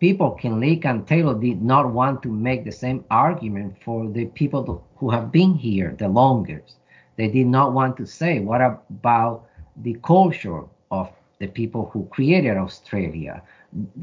people, 0.00 0.38
Kymlicka 0.40 0.86
and 0.86 1.06
Taylor, 1.06 1.34
did 1.38 1.62
not 1.62 1.92
want 1.92 2.22
to 2.22 2.28
make 2.28 2.64
the 2.64 2.72
same 2.72 3.04
argument 3.10 3.74
for 3.84 4.08
the 4.08 4.26
people 4.26 4.84
who 4.96 5.10
have 5.10 5.32
been 5.32 5.54
here 5.54 5.94
the 5.98 6.08
longest. 6.08 6.76
they 7.16 7.28
did 7.28 7.46
not 7.46 7.72
want 7.72 7.96
to 7.96 8.06
say 8.06 8.38
what 8.38 8.60
about 8.60 9.44
the 9.82 9.94
culture 10.02 10.62
of 10.90 11.10
the 11.40 11.46
people 11.48 11.90
who 11.92 12.06
created 12.10 12.56
Australia? 12.56 13.42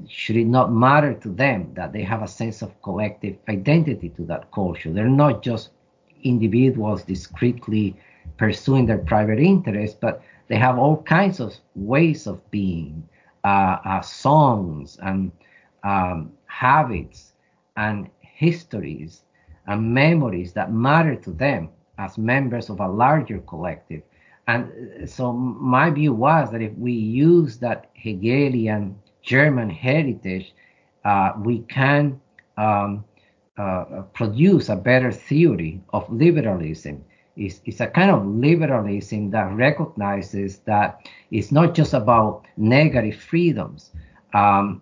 Should 0.07 0.38
it 0.38 0.47
not 0.47 0.72
matter 0.73 1.13
to 1.13 1.30
them 1.30 1.72
that 1.76 1.93
they 1.93 2.03
have 2.03 2.22
a 2.22 2.27
sense 2.27 2.61
of 2.61 2.81
collective 2.81 3.38
identity 3.49 4.09
to 4.09 4.23
that 4.26 4.51
culture? 4.51 4.91
They're 4.91 5.07
not 5.26 5.41
just 5.43 5.72
individuals 6.23 7.03
discreetly 7.03 7.95
pursuing 8.38 8.85
their 8.85 8.97
private 8.97 9.39
interests, 9.39 9.97
but 9.99 10.22
they 10.47 10.57
have 10.57 10.77
all 10.77 11.01
kinds 11.03 11.39
of 11.39 11.53
ways 11.76 12.27
of 12.27 12.39
being, 12.51 13.07
uh, 13.43 13.77
uh, 13.85 14.01
songs 14.01 14.97
and 15.01 15.31
um, 15.86 16.32
habits 16.48 17.34
and 17.78 18.10
histories 18.20 19.22
and 19.68 19.94
memories 19.94 20.52
that 20.53 20.74
matter 20.74 21.16
to 21.16 21.32
them 21.32 21.70
as 21.98 22.18
members 22.18 22.70
of 22.70 22.80
a 22.82 22.88
larger 22.88 23.40
collective. 23.40 24.02
And 24.48 25.10
so 25.10 25.32
my 25.34 25.90
view 25.90 26.14
was 26.14 26.52
that 26.52 26.62
if 26.62 26.74
we 26.78 26.91
use 26.91 27.57
that 27.60 27.90
Hegelian 27.94 28.99
German 29.22 29.70
heritage, 29.70 30.53
uh, 31.03 31.34
we 31.40 31.60
can 31.60 32.20
um, 32.57 33.06
uh, 33.57 34.03
produce 34.14 34.70
a 34.70 34.76
better 34.76 35.12
theory 35.12 35.82
of 35.94 36.12
liberalism. 36.12 37.03
It's, 37.38 37.62
it's, 37.66 37.80
a 37.80 37.88
kind 37.88 38.12
of 38.12 38.26
liberalism 38.26 39.32
that 39.32 39.52
recognizes 39.53 40.60
that 40.60 41.10
it's 41.32 41.52
not 41.52 41.74
just 41.74 41.94
about 41.94 42.45
negative 42.56 43.16
freedoms. 43.16 43.91
Um, 44.34 44.82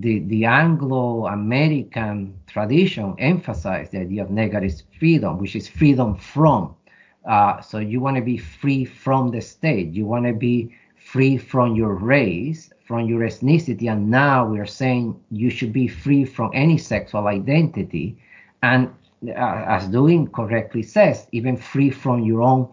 the, 0.00 0.18
the 0.20 0.44
Anglo-American 0.44 2.38
tradition 2.46 3.14
emphasized 3.18 3.92
the 3.92 4.00
idea 4.00 4.22
of 4.22 4.30
negative 4.30 4.82
freedom, 4.98 5.38
which 5.38 5.56
is 5.56 5.68
freedom 5.68 6.16
from. 6.16 6.74
Uh, 7.24 7.60
so 7.60 7.78
you 7.78 8.00
want 8.00 8.16
to 8.16 8.22
be 8.22 8.36
free 8.36 8.84
from 8.84 9.30
the 9.30 9.40
state. 9.40 9.92
You 9.92 10.04
want 10.06 10.26
to 10.26 10.32
be 10.32 10.74
free 10.96 11.38
from 11.38 11.74
your 11.74 11.94
race, 11.94 12.70
from 12.86 13.08
your 13.08 13.20
ethnicity. 13.20 13.90
And 13.90 14.10
now 14.10 14.46
we're 14.46 14.66
saying 14.66 15.18
you 15.30 15.50
should 15.50 15.72
be 15.72 15.88
free 15.88 16.24
from 16.24 16.50
any 16.52 16.78
sexual 16.78 17.26
identity. 17.26 18.18
And 18.62 18.90
uh, 19.26 19.64
as 19.66 19.88
Dugin 19.88 20.30
correctly 20.30 20.82
says, 20.82 21.26
even 21.32 21.56
free 21.56 21.90
from 21.90 22.22
your 22.22 22.42
own 22.42 22.68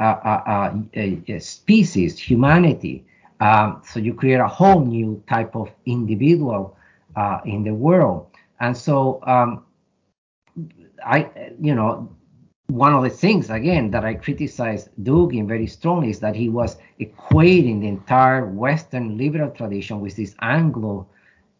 uh, 0.00 0.02
uh, 0.02 0.72
uh 0.96 1.38
species, 1.38 2.18
humanity. 2.18 3.04
Um, 3.44 3.82
so 3.84 4.00
you 4.00 4.14
create 4.14 4.40
a 4.40 4.48
whole 4.48 4.80
new 4.86 5.22
type 5.28 5.54
of 5.54 5.70
individual 5.84 6.78
uh, 7.14 7.40
in 7.44 7.62
the 7.62 7.74
world. 7.74 8.28
And 8.60 8.74
so 8.74 9.20
um, 9.24 9.66
I, 11.04 11.28
you 11.60 11.74
know, 11.74 12.08
one 12.68 12.94
of 12.94 13.02
the 13.02 13.10
things 13.10 13.50
again 13.50 13.90
that 13.90 14.02
I 14.02 14.14
criticized 14.14 14.88
Dugin 15.02 15.46
very 15.46 15.66
strongly 15.66 16.08
is 16.08 16.20
that 16.20 16.34
he 16.34 16.48
was 16.48 16.78
equating 16.98 17.82
the 17.82 17.88
entire 17.88 18.46
Western 18.46 19.18
liberal 19.18 19.50
tradition 19.50 20.00
with 20.00 20.16
this 20.16 20.34
Anglo 20.40 21.06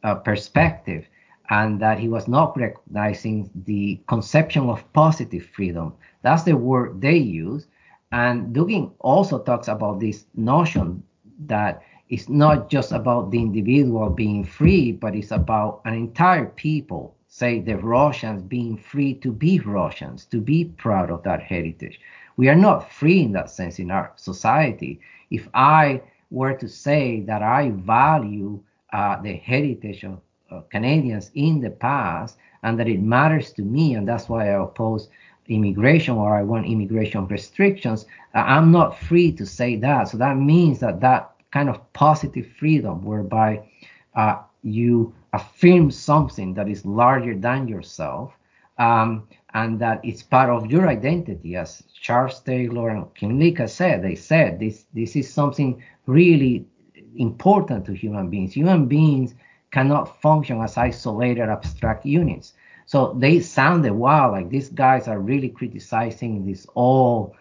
uh, 0.02 0.14
perspective, 0.14 1.06
and 1.50 1.78
that 1.80 1.98
he 1.98 2.08
was 2.08 2.26
not 2.28 2.56
recognizing 2.56 3.50
the 3.66 4.00
conception 4.08 4.70
of 4.70 4.90
positive 4.94 5.44
freedom. 5.54 5.92
That's 6.22 6.44
the 6.44 6.56
word 6.56 7.02
they 7.02 7.18
use. 7.18 7.66
And 8.10 8.56
Dugin 8.56 8.92
also 9.00 9.38
talks 9.38 9.68
about 9.68 10.00
this 10.00 10.24
notion 10.34 11.02
that 11.46 11.82
it's 12.08 12.28
not 12.28 12.68
just 12.70 12.92
about 12.92 13.30
the 13.30 13.38
individual 13.40 14.10
being 14.10 14.44
free, 14.44 14.92
but 14.92 15.14
it's 15.14 15.30
about 15.30 15.80
an 15.84 15.94
entire 15.94 16.46
people, 16.46 17.14
say 17.28 17.60
the 17.60 17.76
Russians 17.78 18.42
being 18.42 18.76
free 18.76 19.14
to 19.14 19.32
be 19.32 19.58
Russians, 19.60 20.24
to 20.26 20.40
be 20.40 20.64
proud 20.64 21.10
of 21.10 21.22
that 21.24 21.42
heritage. 21.42 22.00
We 22.36 22.48
are 22.48 22.56
not 22.56 22.90
free 22.92 23.22
in 23.22 23.32
that 23.32 23.50
sense 23.50 23.78
in 23.78 23.90
our 23.90 24.12
society. 24.16 25.00
If 25.30 25.48
I 25.54 26.02
were 26.30 26.54
to 26.54 26.68
say 26.68 27.20
that 27.22 27.42
I 27.42 27.70
value 27.70 28.60
uh, 28.92 29.20
the 29.22 29.34
heritage 29.34 30.04
of 30.04 30.20
uh, 30.50 30.60
Canadians 30.70 31.30
in 31.34 31.60
the 31.60 31.70
past 31.70 32.36
and 32.62 32.78
that 32.78 32.88
it 32.88 33.00
matters 33.00 33.52
to 33.52 33.62
me, 33.62 33.94
and 33.94 34.06
that's 34.06 34.28
why 34.28 34.48
I 34.50 34.62
oppose 34.62 35.08
immigration 35.48 36.14
or 36.14 36.36
I 36.36 36.42
want 36.42 36.66
immigration 36.66 37.26
restrictions, 37.26 38.06
uh, 38.34 38.38
I'm 38.38 38.70
not 38.70 38.98
free 38.98 39.32
to 39.32 39.46
say 39.46 39.76
that. 39.76 40.08
So 40.08 40.18
that 40.18 40.36
means 40.36 40.80
that 40.80 41.00
that 41.00 41.32
kind 41.52 41.68
of 41.68 41.92
positive 41.92 42.46
freedom 42.58 43.04
whereby 43.04 43.68
uh, 44.14 44.36
you 44.62 45.14
affirm 45.32 45.90
something 45.90 46.54
that 46.54 46.68
is 46.68 46.84
larger 46.84 47.36
than 47.36 47.68
yourself 47.68 48.32
um, 48.78 49.28
and 49.52 49.78
that 49.78 50.00
it's 50.04 50.22
part 50.22 50.50
of 50.50 50.70
your 50.70 50.88
identity. 50.88 51.56
As 51.56 51.82
Charles 52.00 52.40
Taylor 52.40 52.90
and 52.90 53.04
Kymlicka 53.14 53.68
said, 53.68 54.02
they 54.02 54.14
said 54.14 54.58
this, 54.58 54.86
this 54.94 55.16
is 55.16 55.32
something 55.32 55.82
really 56.06 56.66
important 57.16 57.84
to 57.86 57.92
human 57.92 58.30
beings. 58.30 58.52
Human 58.54 58.86
beings 58.86 59.34
cannot 59.70 60.20
function 60.20 60.60
as 60.60 60.76
isolated 60.76 61.48
abstract 61.48 62.06
units. 62.06 62.54
So 62.86 63.16
they 63.18 63.40
sounded 63.40 63.92
wow, 63.92 64.32
like 64.32 64.50
these 64.50 64.68
guys 64.68 65.08
are 65.08 65.18
really 65.18 65.48
criticizing 65.48 66.46
this 66.46 66.66
all 66.74 67.36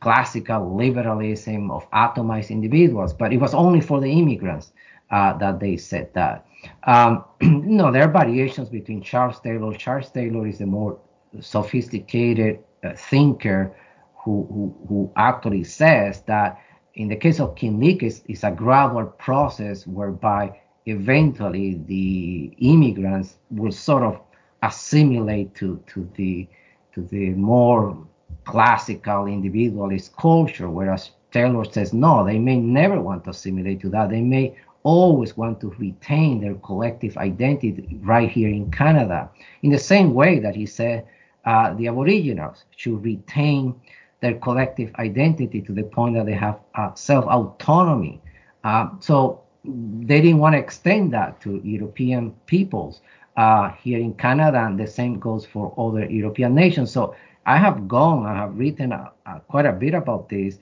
classical 0.00 0.76
liberalism 0.76 1.70
of 1.70 1.88
atomized 1.90 2.50
individuals, 2.50 3.12
but 3.12 3.32
it 3.32 3.38
was 3.38 3.54
only 3.54 3.80
for 3.80 4.00
the 4.00 4.10
immigrants 4.10 4.72
uh, 5.10 5.36
that 5.38 5.60
they 5.60 5.76
said 5.76 6.12
that. 6.14 6.46
Um, 6.84 7.24
no, 7.40 7.92
there 7.92 8.02
are 8.02 8.10
variations 8.10 8.68
between 8.68 9.02
Charles 9.02 9.40
Taylor. 9.40 9.72
Charles 9.74 10.10
Taylor 10.10 10.46
is 10.46 10.60
a 10.60 10.66
more 10.66 10.98
sophisticated 11.40 12.60
uh, 12.82 12.94
thinker 12.96 13.76
who, 14.16 14.46
who, 14.50 14.86
who 14.88 15.12
actually 15.16 15.62
says 15.64 16.22
that 16.22 16.60
in 16.94 17.08
the 17.08 17.16
case 17.16 17.38
of 17.40 17.54
Kymlicka, 17.54 18.04
it's, 18.04 18.22
it's 18.26 18.42
a 18.42 18.50
gradual 18.50 19.06
process 19.06 19.86
whereby 19.86 20.60
eventually 20.86 21.80
the 21.86 22.54
immigrants 22.58 23.36
will 23.50 23.72
sort 23.72 24.02
of 24.02 24.20
assimilate 24.62 25.54
to 25.54 25.82
to 25.86 26.08
the 26.16 26.48
to 26.94 27.02
the 27.02 27.30
more 27.30 27.96
classical 28.44 29.26
individualist 29.26 30.16
culture, 30.16 30.70
whereas 30.70 31.10
Taylor 31.32 31.64
says 31.64 31.92
no, 31.92 32.24
they 32.24 32.38
may 32.38 32.56
never 32.56 33.00
want 33.00 33.24
to 33.24 33.30
assimilate 33.30 33.80
to 33.80 33.90
that. 33.90 34.08
They 34.08 34.22
may 34.22 34.56
always 34.84 35.36
want 35.36 35.60
to 35.60 35.74
retain 35.78 36.40
their 36.40 36.54
collective 36.54 37.16
identity 37.16 37.98
right 38.02 38.30
here 38.30 38.48
in 38.48 38.70
Canada, 38.70 39.28
in 39.62 39.70
the 39.70 39.78
same 39.78 40.14
way 40.14 40.38
that 40.38 40.54
he 40.54 40.64
said 40.64 41.04
uh, 41.44 41.74
the 41.74 41.88
Aboriginals 41.88 42.64
should 42.76 43.04
retain 43.04 43.74
their 44.20 44.34
collective 44.34 44.94
identity 44.98 45.60
to 45.60 45.72
the 45.72 45.82
point 45.82 46.14
that 46.14 46.26
they 46.26 46.32
have 46.32 46.60
uh, 46.76 46.94
self 46.94 47.24
autonomy. 47.26 48.20
Uh, 48.64 48.88
so 49.00 49.42
they 49.66 50.20
didn't 50.20 50.38
want 50.38 50.54
to 50.54 50.58
extend 50.58 51.12
that 51.12 51.40
to 51.42 51.60
European 51.64 52.32
peoples 52.46 53.00
uh, 53.36 53.70
here 53.70 53.98
in 53.98 54.14
Canada, 54.14 54.64
and 54.64 54.78
the 54.78 54.86
same 54.86 55.18
goes 55.18 55.44
for 55.44 55.74
other 55.78 56.04
European 56.10 56.54
nations. 56.54 56.90
So 56.90 57.14
I 57.46 57.58
have 57.58 57.88
gone, 57.88 58.26
I 58.26 58.34
have 58.34 58.58
written 58.58 58.92
uh, 58.92 59.10
uh, 59.26 59.38
quite 59.40 59.66
a 59.66 59.72
bit 59.72 59.94
about 59.94 60.28
this, 60.28 60.58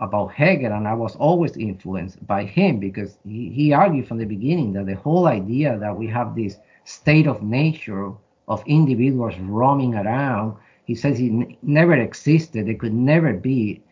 about 0.00 0.32
Hegel, 0.32 0.72
and 0.72 0.88
I 0.88 0.94
was 0.94 1.16
always 1.16 1.56
influenced 1.56 2.26
by 2.26 2.44
him 2.44 2.78
because 2.78 3.18
he, 3.24 3.50
he 3.50 3.72
argued 3.74 4.08
from 4.08 4.18
the 4.18 4.24
beginning 4.24 4.72
that 4.72 4.86
the 4.86 4.94
whole 4.94 5.26
idea 5.26 5.78
that 5.78 5.94
we 5.94 6.06
have 6.06 6.34
this 6.34 6.56
state 6.84 7.26
of 7.26 7.42
nature 7.42 8.10
of 8.48 8.62
individuals 8.66 9.34
roaming 9.40 9.94
around, 9.94 10.56
he 10.84 10.94
says 10.94 11.20
it 11.20 11.26
n- 11.28 11.56
never 11.62 11.92
existed. 11.94 12.68
it 12.68 12.80
could 12.80 12.94
never 12.94 13.34
be 13.34 13.82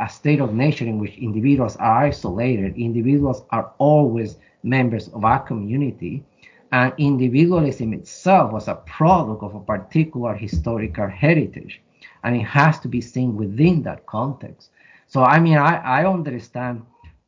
a 0.00 0.08
state 0.08 0.40
of 0.40 0.54
nature 0.54 0.84
in 0.84 0.98
which 0.98 1.16
individuals 1.18 1.76
are 1.76 2.04
isolated. 2.04 2.76
Individuals 2.76 3.44
are 3.50 3.72
always 3.78 4.36
members 4.62 5.08
of 5.08 5.24
a 5.24 5.38
community 5.40 6.24
and 6.72 6.92
individualism 6.98 7.92
itself 7.92 8.52
was 8.52 8.68
a 8.68 8.74
product 8.74 9.42
of 9.42 9.54
a 9.54 9.60
particular 9.60 10.34
historical 10.34 11.08
heritage 11.08 11.80
and 12.24 12.36
it 12.36 12.42
has 12.44 12.78
to 12.80 12.88
be 12.88 13.00
seen 13.00 13.36
within 13.36 13.82
that 13.82 14.04
context 14.06 14.70
so 15.06 15.22
i 15.22 15.38
mean 15.38 15.56
i, 15.56 15.76
I 15.76 16.06
understand 16.06 16.82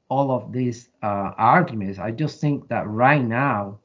all 0.09 0.31
of 0.31 0.53
these 0.53 0.89
uh, 1.03 1.32
arguments 1.36 1.99
i 1.99 2.11
just 2.11 2.40
think 2.40 2.69
that 2.69 2.86
right 2.89 3.23
now 3.24 3.78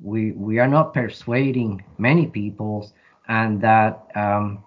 we 0.00 0.32
we 0.32 0.58
are 0.58 0.68
not 0.68 0.94
persuading 0.94 1.82
many 1.98 2.26
people 2.26 2.90
and 3.28 3.60
that 3.60 4.06
um, 4.14 4.62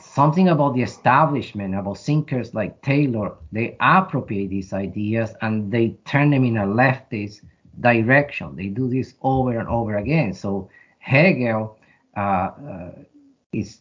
something 0.00 0.48
about 0.48 0.74
the 0.74 0.82
establishment 0.82 1.74
about 1.74 1.98
thinkers 1.98 2.54
like 2.54 2.80
taylor 2.82 3.34
they 3.52 3.76
appropriate 3.80 4.48
these 4.48 4.72
ideas 4.72 5.34
and 5.42 5.70
they 5.70 5.88
turn 6.04 6.30
them 6.30 6.44
in 6.44 6.56
a 6.56 6.66
leftist 6.66 7.40
direction. 7.80 8.56
They 8.56 8.66
do 8.66 8.88
this 8.88 9.14
over 9.22 9.58
and 9.58 9.68
over 9.68 9.96
again. 9.96 10.32
So 10.32 10.70
Hegel 10.98 11.78
uh, 12.16 12.20
uh, 12.20 12.90
is, 13.52 13.80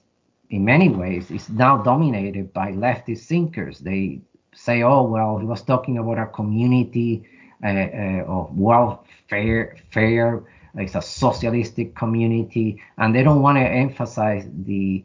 in 0.49 0.65
many 0.65 0.89
ways, 0.89 1.31
is 1.31 1.49
now 1.49 1.77
dominated 1.77 2.53
by 2.53 2.71
leftist 2.71 3.25
thinkers. 3.25 3.79
They 3.79 4.21
say, 4.53 4.83
"Oh 4.83 5.03
well, 5.03 5.37
he 5.37 5.45
was 5.45 5.63
talking 5.63 5.97
about 5.97 6.19
a 6.19 6.27
community 6.27 7.23
uh, 7.63 7.67
uh 7.67 8.23
of 8.27 8.57
welfare, 8.57 9.77
fair. 9.91 10.43
It's 10.75 10.95
a 10.95 11.01
socialistic 11.01 11.95
community," 11.95 12.81
and 12.97 13.15
they 13.15 13.23
don't 13.23 13.41
want 13.41 13.57
to 13.57 13.63
emphasize 13.65 14.47
the 14.65 15.03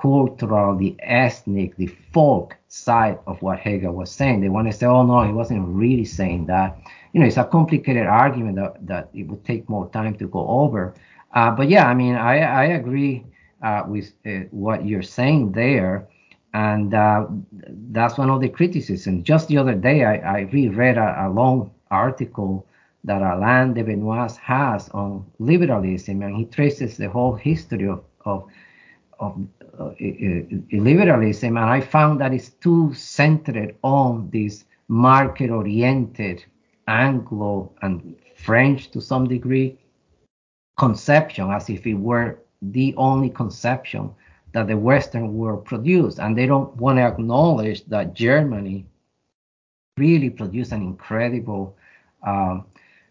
cultural, 0.00 0.76
the 0.76 0.96
ethnic, 1.00 1.76
the 1.76 1.88
folk 2.12 2.56
side 2.68 3.18
of 3.26 3.40
what 3.42 3.58
Hegel 3.58 3.92
was 3.92 4.10
saying. 4.10 4.40
They 4.40 4.48
want 4.48 4.70
to 4.70 4.76
say, 4.76 4.86
oh 4.86 5.04
no, 5.04 5.22
he 5.22 5.32
wasn't 5.32 5.66
really 5.68 6.04
saying 6.04 6.46
that. 6.46 6.78
You 7.12 7.20
know, 7.20 7.26
it's 7.26 7.36
a 7.36 7.44
complicated 7.44 8.06
argument 8.06 8.56
that, 8.56 8.86
that 8.86 9.08
it 9.14 9.24
would 9.24 9.44
take 9.44 9.68
more 9.68 9.88
time 9.90 10.14
to 10.18 10.28
go 10.28 10.46
over. 10.46 10.94
Uh, 11.34 11.50
but 11.50 11.68
yeah, 11.68 11.86
I 11.86 11.94
mean, 11.94 12.14
I, 12.14 12.38
I 12.40 12.64
agree 12.64 13.24
uh, 13.62 13.82
with 13.86 14.12
uh, 14.26 14.46
what 14.50 14.86
you're 14.86 15.02
saying 15.02 15.52
there. 15.52 16.06
And 16.54 16.94
uh, 16.94 17.26
that's 17.90 18.16
one 18.16 18.30
of 18.30 18.40
the 18.40 18.48
criticisms. 18.48 19.24
Just 19.24 19.48
the 19.48 19.58
other 19.58 19.74
day, 19.74 20.04
I, 20.04 20.16
I 20.16 20.40
reread 20.52 20.96
a, 20.96 21.26
a 21.26 21.28
long 21.28 21.70
article 21.90 22.66
that 23.04 23.22
Alain 23.22 23.74
de 23.74 23.82
Benoist 23.82 24.38
has 24.38 24.88
on 24.90 25.24
liberalism, 25.38 26.22
and 26.22 26.36
he 26.36 26.44
traces 26.46 26.96
the 26.96 27.08
whole 27.08 27.34
history 27.34 27.88
of, 27.88 28.02
of, 28.24 28.48
of 29.20 29.38
liberalism. 30.72 31.56
And 31.56 31.66
I 31.66 31.80
found 31.80 32.20
that 32.20 32.32
it's 32.32 32.50
too 32.50 32.92
centered 32.94 33.76
on 33.82 34.30
this 34.30 34.64
market 34.88 35.50
oriented 35.50 36.44
Anglo 36.86 37.72
and 37.82 38.16
French 38.36 38.90
to 38.92 39.00
some 39.00 39.28
degree 39.28 39.78
conception, 40.78 41.50
as 41.50 41.68
if 41.68 41.86
it 41.86 41.94
were 41.94 42.38
the 42.62 42.94
only 42.96 43.30
conception 43.30 44.10
that 44.52 44.66
the 44.66 44.76
Western 44.76 45.34
world 45.34 45.64
produced. 45.64 46.18
And 46.18 46.36
they 46.36 46.46
don't 46.46 46.74
want 46.76 46.98
to 46.98 47.02
acknowledge 47.02 47.84
that 47.86 48.14
Germany 48.14 48.86
really 49.96 50.30
produced 50.30 50.72
an 50.72 50.82
incredible 50.82 51.76
um, 52.26 52.64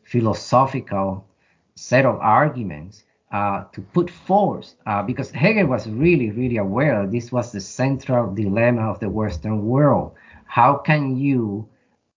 philosophical 0.03 1.26
set 1.76 2.06
of 2.06 2.15
arguments 2.19 3.03
uh, 3.32 3.66
to 3.74 3.82
put 3.82 4.10
forth, 4.10 4.74
uh, 4.86 5.04
because 5.04 5.32
Hegel 5.32 5.68
was 5.68 5.88
really, 5.90 6.32
really 6.32 6.58
aware 6.58 7.06
this 7.06 7.32
was 7.32 7.52
the 7.52 7.60
central 7.60 8.34
dilemma 8.34 8.90
of 8.90 8.99
the 8.99 9.10
Western 9.10 9.66
world. 9.66 10.14
How 10.45 10.76
can 10.76 11.18
you 11.18 11.68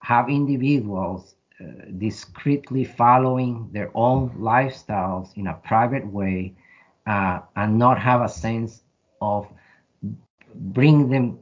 have 0.01 0.29
individuals 0.29 1.35
uh, 1.61 1.65
discreetly 1.99 2.85
following 2.85 3.69
their 3.73 3.91
own 3.95 4.31
lifestyles 4.31 5.37
in 5.37 5.49
a 5.49 5.55
private 5.55 6.07
way 6.07 6.55
uh, 7.07 7.41
and 7.57 7.79
not 7.79 7.99
have 7.99 8.23
a 8.23 8.29
sense 8.29 8.83
of 9.21 9.47
bring 10.55 11.09
them 11.09 11.39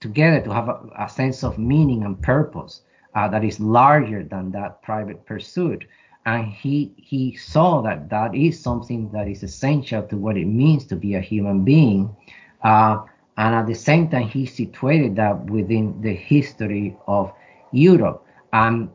together 0.00 0.40
to 0.40 0.52
have 0.52 0.68
a, 0.68 0.80
a 0.98 1.08
sense 1.08 1.44
of 1.44 1.58
meaning 1.58 2.02
and 2.02 2.20
purpose 2.22 2.82
uh, 3.14 3.28
that 3.28 3.44
is 3.44 3.60
larger 3.60 4.22
than 4.24 4.50
that 4.50 4.82
private 4.82 5.24
pursuit 5.24 5.84
and 6.24 6.46
he 6.52 6.92
he 6.96 7.36
saw 7.36 7.82
that 7.82 8.08
that 8.10 8.34
is 8.34 8.60
something 8.60 9.10
that 9.12 9.28
is 9.28 9.42
essential 9.42 10.02
to 10.04 10.16
what 10.16 10.36
it 10.36 10.46
means 10.46 10.86
to 10.86 10.96
be 10.96 11.14
a 11.14 11.20
human 11.20 11.64
being. 11.64 12.14
Uh, 12.62 13.02
and 13.36 13.54
at 13.54 13.66
the 13.66 13.74
same 13.74 14.08
time 14.08 14.28
he 14.28 14.46
situated 14.46 15.16
that 15.16 15.50
within 15.50 16.00
the 16.00 16.14
history 16.14 16.96
of 17.06 17.32
europe. 17.72 18.24
And 18.52 18.90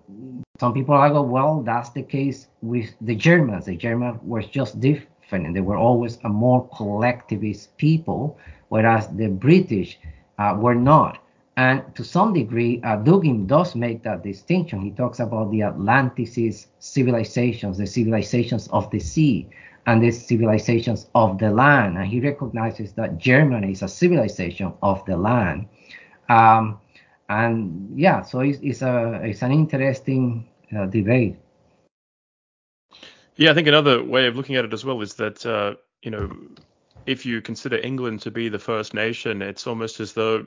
some 0.59 0.73
people 0.73 0.95
argue 0.95 1.21
well 1.21 1.61
that's 1.61 1.89
the 1.89 2.03
case 2.03 2.47
with 2.61 2.93
the 3.01 3.15
germans. 3.15 3.65
The 3.65 3.75
germans 3.75 4.19
were 4.23 4.43
just 4.43 4.79
different. 4.79 5.53
They 5.53 5.61
were 5.61 5.77
always 5.77 6.17
a 6.23 6.29
more 6.29 6.69
collectivist 6.69 7.75
people 7.77 8.37
whereas 8.69 9.07
the 9.09 9.27
british 9.27 9.99
uh, 10.37 10.55
were 10.57 10.75
not 10.75 11.19
and 11.57 11.83
to 11.95 12.03
some 12.03 12.33
degree, 12.33 12.79
uh, 12.83 12.97
Dugin 12.97 13.47
does 13.47 13.75
make 13.75 14.03
that 14.03 14.23
distinction. 14.23 14.79
He 14.79 14.91
talks 14.91 15.19
about 15.19 15.49
the 15.49 15.61
Atlanticist 15.61 16.67
civilizations, 16.77 17.79
the 17.79 17.87
civilizations 17.87 18.67
of 18.67 18.91
the 18.91 18.99
sea, 18.99 19.49
and 19.87 20.03
the 20.03 20.11
civilizations 20.11 21.07
of 21.15 21.39
the 21.39 21.49
land. 21.49 21.97
And 21.97 22.05
he 22.05 22.19
recognizes 22.19 22.93
that 22.93 23.17
Germany 23.17 23.71
is 23.71 23.81
a 23.81 23.87
civilization 23.87 24.71
of 24.83 25.03
the 25.05 25.17
land. 25.17 25.67
Um, 26.29 26.79
and 27.27 27.89
yeah, 27.97 28.21
so 28.21 28.41
it's, 28.41 28.59
it's, 28.61 28.83
a, 28.83 29.19
it's 29.23 29.41
an 29.41 29.51
interesting 29.51 30.47
uh, 30.77 30.85
debate. 30.85 31.37
Yeah, 33.35 33.49
I 33.49 33.55
think 33.55 33.67
another 33.67 34.03
way 34.03 34.27
of 34.27 34.35
looking 34.35 34.57
at 34.57 34.65
it 34.65 34.73
as 34.73 34.85
well 34.85 35.01
is 35.01 35.15
that, 35.15 35.43
uh, 35.43 35.73
you 36.03 36.11
know, 36.11 36.31
if 37.07 37.25
you 37.25 37.41
consider 37.41 37.77
England 37.77 38.21
to 38.21 38.31
be 38.31 38.47
the 38.47 38.59
first 38.59 38.93
nation, 38.93 39.41
it's 39.41 39.65
almost 39.65 39.99
as 39.99 40.13
though 40.13 40.45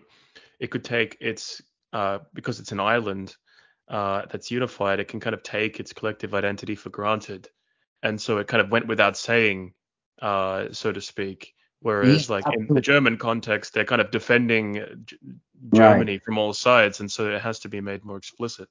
it 0.61 0.71
could 0.71 0.85
take 0.85 1.17
its 1.21 1.61
uh, 1.93 2.19
because 2.35 2.61
it's 2.61 2.71
an 2.71 2.79
island 2.79 3.35
uh, 3.89 4.23
that's 4.31 4.51
unified, 4.53 5.01
it 5.01 5.09
can 5.09 5.19
kind 5.19 5.35
of 5.35 5.43
take 5.43 5.81
its 5.81 5.93
collective 5.93 6.35
identity 6.35 6.77
for 6.77 6.91
granted, 6.91 7.49
and 8.05 8.21
so 8.21 8.39
it 8.39 8.47
kind 8.47 8.61
of 8.61 8.71
went 8.71 8.87
without 8.87 9.17
saying, 9.17 9.73
uh, 10.23 10.67
so 10.71 10.93
to 10.93 11.01
speak. 11.01 11.55
Whereas, 11.81 12.29
yeah, 12.29 12.37
like 12.37 12.45
absolutely. 12.47 12.69
in 12.69 12.75
the 12.75 12.81
German 12.83 13.17
context, 13.17 13.73
they're 13.73 13.87
kind 13.87 14.03
of 14.03 14.11
defending 14.11 15.03
G- 15.07 15.17
Germany 15.73 16.13
right. 16.13 16.23
from 16.23 16.39
all 16.39 16.53
sides, 16.53 17.01
and 17.01 17.11
so 17.11 17.31
it 17.31 17.41
has 17.41 17.59
to 17.61 17.69
be 17.69 17.81
made 17.81 18.05
more 18.05 18.19
explicit. 18.19 18.69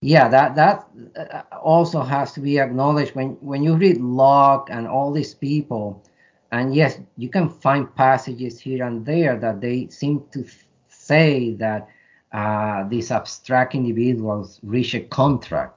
Yeah, 0.00 0.28
that 0.28 0.56
that 0.56 0.88
uh, 1.16 1.56
also 1.56 2.00
has 2.00 2.32
to 2.32 2.40
be 2.40 2.58
acknowledged 2.58 3.14
when 3.14 3.30
when 3.40 3.62
you 3.62 3.76
read 3.76 3.98
Locke 3.98 4.68
and 4.70 4.88
all 4.88 5.12
these 5.12 5.34
people, 5.34 6.02
and 6.50 6.74
yes, 6.74 6.98
you 7.16 7.28
can 7.28 7.48
find 7.48 7.94
passages 7.94 8.58
here 8.58 8.84
and 8.84 9.04
there 9.06 9.38
that 9.38 9.60
they 9.60 9.88
seem 9.88 10.24
to 10.32 10.44
say 11.06 11.54
that 11.54 11.88
uh, 12.32 12.88
these 12.88 13.10
abstract 13.10 13.74
individuals 13.74 14.60
reach 14.62 14.94
a 14.94 15.00
contract 15.00 15.74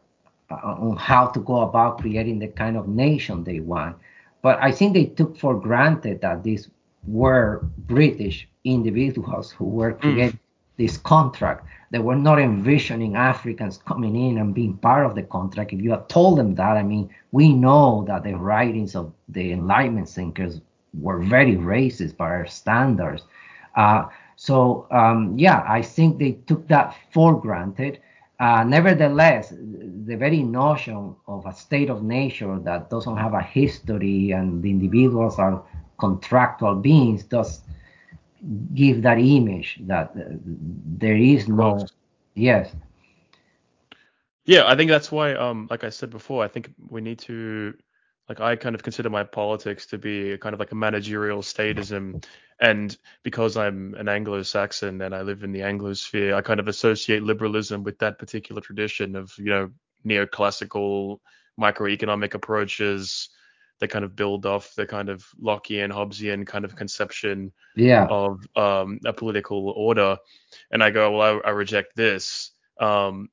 uh, 0.52 0.56
on 0.56 0.98
how 0.98 1.28
to 1.28 1.40
go 1.40 1.62
about 1.62 2.00
creating 2.00 2.40
the 2.40 2.48
kind 2.48 2.76
of 2.76 2.88
nation 2.88 3.44
they 3.44 3.60
want. 3.60 3.96
But 4.42 4.62
I 4.62 4.72
think 4.72 4.94
they 4.94 5.06
took 5.06 5.38
for 5.38 5.60
granted 5.60 6.22
that 6.22 6.44
these 6.44 6.70
were 7.08 7.62
British 7.78 8.48
individuals 8.64 9.52
who 9.52 9.66
were 9.66 9.92
hmm. 9.92 10.00
creating 10.00 10.38
mm. 10.38 10.78
this 10.78 10.98
contract. 10.98 11.66
They 11.92 12.00
were 12.00 12.16
not 12.16 12.40
envisioning 12.40 13.16
Africans 13.16 13.78
coming 13.78 14.16
in 14.16 14.38
and 14.38 14.54
being 14.54 14.78
part 14.78 15.06
of 15.06 15.16
the 15.16 15.24
contract. 15.24 15.74
If 15.74 15.82
you 15.82 15.92
had 15.92 16.08
told 16.10 16.38
them 16.38 16.56
that, 16.56 16.78
I 16.78 16.84
mean, 16.84 17.10
we 17.32 17.54
know 17.54 18.04
that 18.08 18.24
the 18.24 18.34
writings 18.34 18.96
of 18.96 19.12
the 19.28 19.52
Enlightenment 19.52 20.10
thinkers 20.10 20.62
were 20.94 21.20
very 21.20 21.56
racist 21.56 22.18
by 22.18 22.30
our 22.30 22.48
standards. 22.48 23.24
Uh, 23.76 24.06
so 24.40 24.88
um, 24.90 25.38
yeah, 25.38 25.66
I 25.68 25.82
think 25.82 26.18
they 26.18 26.32
took 26.48 26.66
that 26.70 26.95
for 27.11 27.38
granted. 27.41 27.99
Uh, 28.40 28.64
nevertheless, 28.64 29.49
the 29.49 30.16
very 30.16 30.44
notion 30.44 31.14
of 31.28 31.45
a 31.45 31.53
state 31.53 31.90
of 31.90 32.03
nature 32.03 32.57
that 32.60 32.90
doesn't 32.90 33.18
have 33.18 33.34
a 33.34 33.41
history 33.41 34.32
and 34.32 34.64
the 34.64 34.70
individuals 34.70 35.38
are 35.40 35.61
contractual 35.99 36.76
beings 36.76 37.24
does 37.24 37.61
give 38.74 39.02
that 39.02 39.20
image 39.20 39.80
that 39.82 40.11
uh, 40.16 40.24
there 40.98 41.18
is 41.18 41.49
no 41.49 41.86
yes 42.36 42.74
yeah 44.45 44.64
i 44.66 44.76
think 44.76 44.90
that's 44.90 45.11
why 45.11 45.34
um 45.34 45.68
like 45.70 45.84
i 45.84 45.90
said 45.90 46.10
before 46.10 46.44
i 46.44 46.48
think 46.48 46.72
we 46.90 47.02
need 47.02 47.20
to 47.20 47.74
like 48.30 48.40
I 48.40 48.56
kind 48.56 48.76
of 48.76 48.84
consider 48.84 49.10
my 49.10 49.24
politics 49.24 49.88
to 49.88 49.98
be 49.98 50.38
kind 50.38 50.54
of 50.54 50.60
like 50.60 50.72
a 50.72 50.76
managerial 50.76 51.42
statism. 51.42 52.24
And 52.62 52.96
because 53.24 53.58
I'm 53.58 53.96
an 53.96 54.08
Anglo-Saxon 54.08 55.02
and 55.02 55.16
I 55.16 55.22
live 55.24 55.44
in 55.44 55.52
the 55.52 55.62
Anglosphere, 55.62 56.36
I 56.36 56.42
kind 56.42 56.60
of 56.60 56.68
associate 56.68 57.24
liberalism 57.24 57.84
with 57.84 57.98
that 58.00 58.20
particular 58.20 58.62
tradition 58.62 59.16
of, 59.16 59.34
you 59.38 59.46
know, 59.46 59.72
neoclassical 60.06 61.18
microeconomic 61.60 62.36
approaches 62.36 63.30
that 63.80 63.88
kind 63.88 64.06
of 64.06 64.16
build 64.16 64.46
off 64.46 64.76
the 64.76 64.86
kind 64.86 65.10
of 65.10 65.26
Lockean, 65.42 65.92
Hobbesian 65.92 66.46
kind 66.46 66.66
of 66.66 66.76
conception 66.76 67.52
yeah. 67.76 68.06
of 68.10 68.46
um, 68.56 69.00
a 69.06 69.14
political 69.14 69.70
order. 69.70 70.18
And 70.72 70.84
I 70.84 70.92
go, 70.92 71.18
well, 71.18 71.42
I, 71.44 71.50
I 71.50 71.52
reject 71.52 71.96
this. 71.96 72.52
Um, 72.80 73.30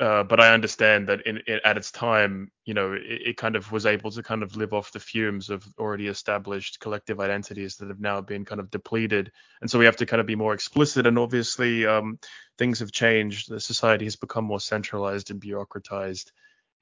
uh, 0.00 0.24
but 0.24 0.40
I 0.40 0.52
understand 0.52 1.08
that 1.08 1.24
in, 1.24 1.40
in, 1.46 1.60
at 1.64 1.76
its 1.76 1.92
time, 1.92 2.50
you 2.64 2.74
know, 2.74 2.94
it, 2.94 3.02
it, 3.02 3.36
kind 3.36 3.54
of 3.54 3.70
was 3.70 3.86
able 3.86 4.10
to 4.10 4.24
kind 4.24 4.42
of 4.42 4.56
live 4.56 4.72
off 4.72 4.90
the 4.90 4.98
fumes 4.98 5.50
of 5.50 5.64
already 5.78 6.08
established 6.08 6.80
collective 6.80 7.20
identities 7.20 7.76
that 7.76 7.88
have 7.88 8.00
now 8.00 8.20
been 8.20 8.44
kind 8.44 8.60
of 8.60 8.72
depleted, 8.72 9.30
and 9.60 9.70
so 9.70 9.78
we 9.78 9.84
have 9.84 9.96
to 9.96 10.06
kind 10.06 10.20
of 10.20 10.26
be 10.26 10.34
more 10.34 10.52
explicit. 10.52 11.06
And 11.06 11.16
obviously, 11.16 11.86
um, 11.86 12.18
things 12.58 12.80
have 12.80 12.90
changed. 12.90 13.48
The 13.48 13.60
society 13.60 14.04
has 14.06 14.16
become 14.16 14.44
more 14.44 14.58
centralized 14.58 15.30
and 15.30 15.40
bureaucratized, 15.40 16.32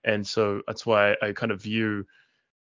and 0.04 0.26
so 0.26 0.62
that's 0.66 0.86
why 0.86 1.14
I 1.20 1.32
kind 1.32 1.52
of 1.52 1.60
view 1.60 2.06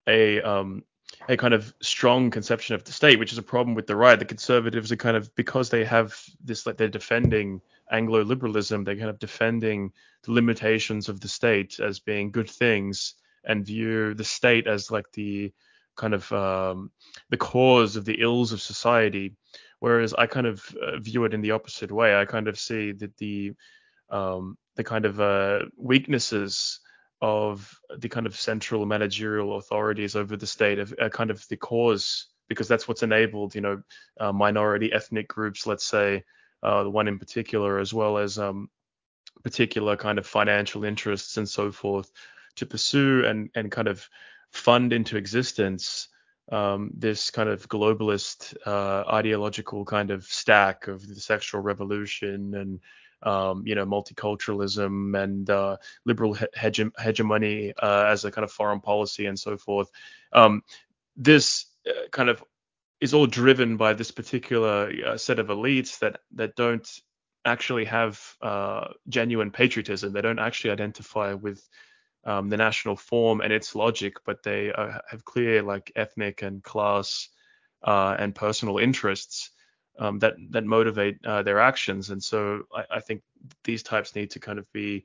a 0.08 0.42
um, 0.42 0.82
a 1.28 1.36
kind 1.36 1.54
of 1.54 1.72
strong 1.80 2.32
conception 2.32 2.74
of 2.74 2.82
the 2.82 2.90
state, 2.90 3.20
which 3.20 3.30
is 3.30 3.38
a 3.38 3.42
problem 3.42 3.76
with 3.76 3.86
the 3.86 3.94
right. 3.94 4.18
The 4.18 4.24
conservatives 4.24 4.90
are 4.90 4.96
kind 4.96 5.16
of 5.16 5.32
because 5.36 5.70
they 5.70 5.84
have 5.84 6.20
this 6.42 6.66
like 6.66 6.76
they're 6.76 6.88
defending 6.88 7.60
Anglo 7.90 8.22
liberalism, 8.24 8.84
they're 8.84 8.96
kind 8.96 9.10
of 9.10 9.18
defending 9.18 9.92
the 10.24 10.32
limitations 10.32 11.08
of 11.08 11.20
the 11.20 11.28
state 11.28 11.78
as 11.80 12.00
being 12.00 12.30
good 12.30 12.48
things 12.48 13.14
and 13.44 13.66
view 13.66 14.14
the 14.14 14.24
state 14.24 14.66
as 14.66 14.90
like 14.90 15.10
the 15.12 15.52
kind 15.96 16.14
of 16.14 16.30
um, 16.32 16.90
the 17.30 17.36
cause 17.36 17.96
of 17.96 18.04
the 18.04 18.20
ills 18.20 18.52
of 18.52 18.60
society. 18.60 19.34
Whereas 19.80 20.14
I 20.14 20.26
kind 20.26 20.46
of 20.46 20.64
uh, 20.82 20.98
view 20.98 21.24
it 21.24 21.34
in 21.34 21.42
the 21.42 21.50
opposite 21.50 21.92
way. 21.92 22.18
I 22.18 22.24
kind 22.24 22.48
of 22.48 22.58
see 22.58 22.92
that 22.92 23.16
the 23.18 23.52
um, 24.10 24.56
the 24.76 24.84
kind 24.84 25.04
of 25.04 25.20
uh, 25.20 25.60
weaknesses 25.76 26.80
of 27.20 27.78
the 27.98 28.08
kind 28.08 28.26
of 28.26 28.36
central 28.36 28.86
managerial 28.86 29.56
authorities 29.56 30.16
over 30.16 30.36
the 30.36 30.46
state 30.46 30.78
are, 30.78 30.88
are 31.00 31.10
kind 31.10 31.30
of 31.30 31.46
the 31.48 31.56
cause 31.56 32.26
because 32.48 32.68
that's 32.68 32.86
what's 32.86 33.02
enabled, 33.02 33.54
you 33.54 33.60
know, 33.60 33.82
uh, 34.20 34.32
minority 34.32 34.92
ethnic 34.92 35.28
groups, 35.28 35.66
let's 35.66 35.86
say, 35.86 36.22
the 36.64 36.90
one 36.90 37.08
in 37.08 37.18
particular, 37.18 37.78
as 37.78 37.92
well 37.92 38.18
as 38.18 38.38
um, 38.38 38.68
particular 39.42 39.96
kind 39.96 40.18
of 40.18 40.26
financial 40.26 40.84
interests 40.84 41.36
and 41.36 41.48
so 41.48 41.70
forth, 41.70 42.10
to 42.56 42.66
pursue 42.66 43.24
and 43.24 43.50
and 43.54 43.70
kind 43.70 43.88
of 43.88 44.08
fund 44.50 44.92
into 44.92 45.16
existence 45.16 46.08
um, 46.52 46.90
this 46.94 47.30
kind 47.30 47.48
of 47.48 47.68
globalist 47.68 48.54
uh, 48.66 49.04
ideological 49.10 49.84
kind 49.84 50.10
of 50.10 50.24
stack 50.24 50.88
of 50.88 51.06
the 51.06 51.20
sexual 51.20 51.60
revolution 51.60 52.54
and 52.54 52.80
um, 53.22 53.62
you 53.66 53.74
know 53.74 53.86
multiculturalism 53.86 55.20
and 55.22 55.48
uh, 55.48 55.76
liberal 56.04 56.34
hege- 56.56 56.92
hegemony 56.98 57.72
uh, 57.82 58.04
as 58.08 58.24
a 58.24 58.30
kind 58.30 58.44
of 58.44 58.52
foreign 58.52 58.80
policy 58.80 59.26
and 59.26 59.38
so 59.38 59.56
forth. 59.56 59.90
Um, 60.32 60.62
this 61.16 61.66
uh, 61.88 62.08
kind 62.10 62.28
of 62.28 62.44
is 63.04 63.12
all 63.12 63.26
driven 63.26 63.76
by 63.76 63.92
this 63.92 64.10
particular 64.10 64.90
uh, 65.06 65.18
set 65.18 65.38
of 65.38 65.48
elites 65.48 65.98
that 65.98 66.20
that 66.32 66.56
don't 66.56 66.88
actually 67.44 67.84
have 67.84 68.18
uh, 68.40 68.88
genuine 69.10 69.50
patriotism. 69.50 70.10
They 70.10 70.22
don't 70.22 70.38
actually 70.38 70.70
identify 70.70 71.34
with 71.34 71.68
um, 72.24 72.48
the 72.48 72.56
national 72.56 72.96
form 72.96 73.42
and 73.42 73.52
its 73.52 73.74
logic, 73.74 74.14
but 74.24 74.42
they 74.42 74.72
uh, 74.72 75.00
have 75.10 75.22
clear 75.22 75.62
like 75.62 75.92
ethnic 75.94 76.40
and 76.40 76.62
class 76.62 77.28
uh, 77.82 78.16
and 78.18 78.34
personal 78.34 78.78
interests 78.78 79.50
um, 79.98 80.18
that 80.20 80.34
that 80.52 80.64
motivate 80.64 81.18
uh, 81.26 81.42
their 81.42 81.60
actions. 81.60 82.08
And 82.08 82.22
so 82.22 82.62
I, 82.74 82.84
I, 82.96 83.00
think 83.00 83.20
these 83.64 83.82
types 83.82 84.14
need 84.14 84.30
to 84.30 84.40
kind 84.40 84.58
of 84.58 84.66
be 84.72 85.04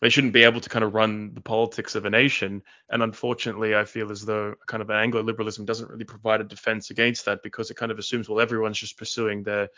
they 0.00 0.08
shouldn't 0.08 0.32
be 0.32 0.44
able 0.44 0.60
to 0.60 0.68
kind 0.68 0.84
of 0.84 0.94
run 0.94 1.34
the 1.34 1.40
politics 1.40 1.94
of 1.94 2.04
a 2.04 2.10
nation. 2.10 2.62
And 2.90 3.02
unfortunately, 3.02 3.74
I 3.74 3.84
feel 3.84 4.10
as 4.10 4.24
though 4.24 4.54
kind 4.66 4.82
of 4.82 4.90
Anglo 4.90 5.22
liberalism 5.22 5.64
doesn't 5.64 5.90
really 5.90 6.04
provide 6.04 6.40
a 6.40 6.44
defense 6.44 6.90
against 6.90 7.24
that 7.26 7.42
because 7.42 7.70
it 7.70 7.76
kind 7.76 7.92
of 7.92 7.98
assumes 7.98 8.28
well 8.28 8.40
everyone's 8.40 8.78
just 8.78 8.98
pursuing 8.98 9.42
their 9.42 9.68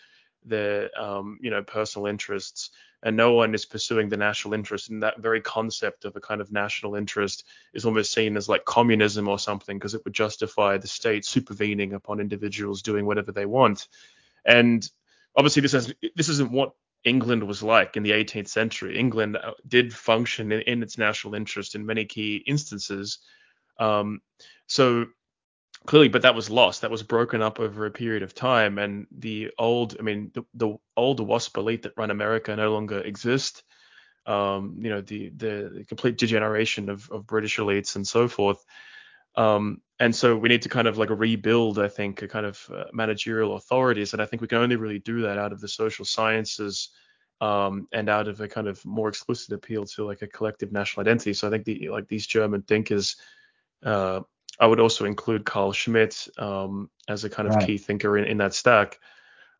their 0.45 0.91
um, 0.99 1.39
you 1.41 1.51
know 1.51 1.63
personal 1.63 2.07
interests. 2.07 2.71
And 3.03 3.17
no 3.17 3.35
one 3.35 3.55
is 3.55 3.67
pursuing 3.67 4.09
the 4.09 4.17
national 4.17 4.55
interest. 4.55 4.89
And 4.89 5.03
that 5.03 5.21
very 5.21 5.41
concept 5.41 6.07
of 6.07 6.17
a 6.17 6.21
kind 6.21 6.41
of 6.41 6.51
national 6.51 6.97
interest 6.97 7.45
is 7.73 7.85
almost 7.85 8.13
seen 8.13 8.37
as 8.37 8.49
like 8.49 8.65
communism 8.65 9.29
or 9.29 9.39
something 9.39 9.79
because 9.79 9.95
it 9.95 10.03
would 10.05 10.15
justify 10.15 10.79
the 10.79 10.89
state 10.89 11.25
supervening 11.25 11.93
upon 11.93 12.21
individuals 12.21 12.83
doing 12.83 13.07
whatever 13.07 13.33
they 13.33 13.47
want. 13.47 13.87
And 14.45 14.89
obviously 15.37 15.63
this 15.63 15.75
is 15.75 15.95
this 16.15 16.29
isn't 16.31 16.51
what 16.51 16.73
England 17.07 17.45
was 17.45 17.62
like 17.62 17.97
in 17.97 18.03
the 18.03 18.11
18th 18.11 18.49
century. 18.49 18.99
England 18.99 19.37
uh, 19.37 19.53
did 19.66 19.95
function 19.95 20.51
in, 20.51 20.61
in 20.62 20.83
its 20.83 20.99
national 20.99 21.35
interest 21.35 21.77
in 21.77 21.87
many 21.87 22.05
key 22.05 22.43
instances. 22.47 23.20
Um, 23.78 24.20
so 24.66 25.07
clearly, 25.87 26.09
but 26.09 26.23
that 26.23 26.35
was 26.35 26.51
lost. 26.51 26.81
That 26.81 26.91
was 26.91 27.05
broken 27.05 27.43
up 27.43 27.61
over 27.61 27.87
a 27.87 27.91
period 27.93 28.24
of 28.24 28.35
time, 28.35 28.78
and 28.78 29.07
the 29.16 29.53
old, 29.57 29.97
I 29.99 30.03
mean, 30.03 30.33
the, 30.35 30.43
the 30.55 30.77
old 30.97 31.20
WASP 31.20 31.57
elite 31.57 31.83
that 31.83 31.97
run 31.97 32.11
America 32.11 32.55
no 32.57 32.73
longer 32.73 32.99
exist. 33.01 33.62
Um, 34.27 34.78
you 34.81 34.91
know, 34.91 35.01
the, 35.01 35.31
the, 35.37 35.85
complete 35.89 36.19
degeneration 36.19 36.89
of, 36.89 37.09
of 37.12 37.28
British 37.28 37.59
elites 37.59 37.95
and 37.95 38.05
so 38.05 38.27
forth. 38.27 38.59
Um, 39.37 39.81
and 39.99 40.15
so 40.15 40.37
we 40.37 40.49
need 40.49 40.63
to 40.63 40.69
kind 40.69 40.89
of 40.89 40.99
like 40.99 41.11
rebuild, 41.11 41.79
I 41.79 41.89
think, 41.89 42.23
a 42.23 42.29
kind 42.29 42.47
of 42.47 42.71
uh, 42.75 42.85
managerial 42.93 43.57
authorities, 43.57 44.13
and 44.13 44.21
I 44.21 44.27
think 44.27 44.43
we 44.43 44.49
can 44.49 44.59
only 44.59 44.77
really 44.77 44.99
do 44.99 45.23
that 45.23 45.39
out 45.39 45.53
of 45.53 45.61
the 45.61 45.69
social 45.69 46.05
sciences 46.05 46.91
um, 47.41 47.89
and 47.93 48.09
out 48.09 48.29
of 48.29 48.41
a 48.41 48.49
kind 48.49 48.67
of 48.67 48.85
more 48.85 49.09
explicit 49.09 49.53
appeal 49.53 49.85
to 49.85 50.05
like 50.07 50.23
a 50.23 50.27
collective 50.27 50.73
national 50.73 51.03
identity. 51.03 51.33
So 51.33 51.49
I 51.49 51.51
think 51.51 51.65
the 51.65 51.89
like 51.89 52.09
these 52.09 52.27
German 52.27 52.63
thinkers 52.63 53.17
uh, 53.85 54.21
I 54.59 54.67
would 54.67 54.81
also 54.81 55.05
include 55.05 55.45
Carl 55.45 55.73
Schmitt 55.73 56.29
um, 56.39 56.91
as 57.09 57.25
a 57.25 57.31
kind 57.31 57.49
of 57.49 57.55
right. 57.57 57.67
key 57.67 57.79
thinker 57.79 58.17
in, 58.17 58.25
in 58.25 58.39
that 58.39 58.55
stack. 58.55 58.99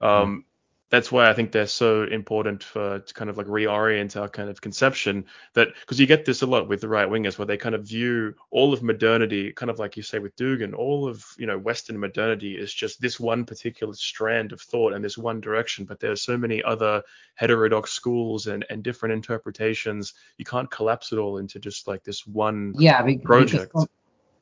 Um, 0.01 0.45
That's 0.89 1.11
why 1.11 1.29
I 1.29 1.33
think 1.33 1.51
they're 1.51 1.67
so 1.67 2.05
important 2.05 2.63
for 2.63 3.01
to 3.01 3.15
kind 3.15 3.29
of 3.29 3.37
like 3.37 3.49
reorient 3.49 4.21
our 4.21 4.29
kind 4.29 4.49
of 4.49 4.61
conception 4.61 5.25
that 5.55 5.69
because 5.81 5.99
you 5.99 6.07
get 6.07 6.25
this 6.25 6.43
a 6.43 6.47
lot 6.47 6.69
with 6.69 6.81
the 6.81 6.89
right 6.89 7.09
wingers 7.09 7.39
where 7.39 7.47
they 7.47 7.57
kind 7.57 7.75
of 7.75 7.85
view 7.85 8.35
all 8.53 8.73
of 8.73 8.85
modernity, 8.85 9.53
kind 9.53 9.69
of 9.69 9.81
like 9.81 9.97
you 9.97 10.05
say 10.05 10.21
with 10.21 10.37
Dugin, 10.37 10.75
all 10.75 11.09
of 11.09 11.25
you 11.39 11.47
know 11.47 11.59
Western 11.59 11.99
modernity 11.99 12.57
is 12.57 12.73
just 12.73 13.01
this 13.01 13.19
one 13.19 13.45
particular 13.45 13.95
strand 13.95 14.53
of 14.53 14.61
thought 14.61 14.93
and 14.93 15.05
this 15.05 15.19
one 15.19 15.41
direction, 15.41 15.85
but 15.85 15.99
there 15.99 16.13
are 16.13 16.17
so 16.17 16.37
many 16.37 16.63
other 16.63 17.03
heterodox 17.35 17.91
schools 17.91 18.47
and 18.47 18.65
and 18.71 18.85
different 18.85 19.13
interpretations. 19.13 20.15
You 20.39 20.45
can't 20.45 20.71
collapse 20.71 21.13
it 21.13 21.19
all 21.19 21.39
into 21.39 21.59
just 21.59 21.89
like 21.89 22.05
this 22.05 22.27
one 22.27 22.75
yeah, 22.79 23.03
project. 23.25 23.73
Because 23.73 23.89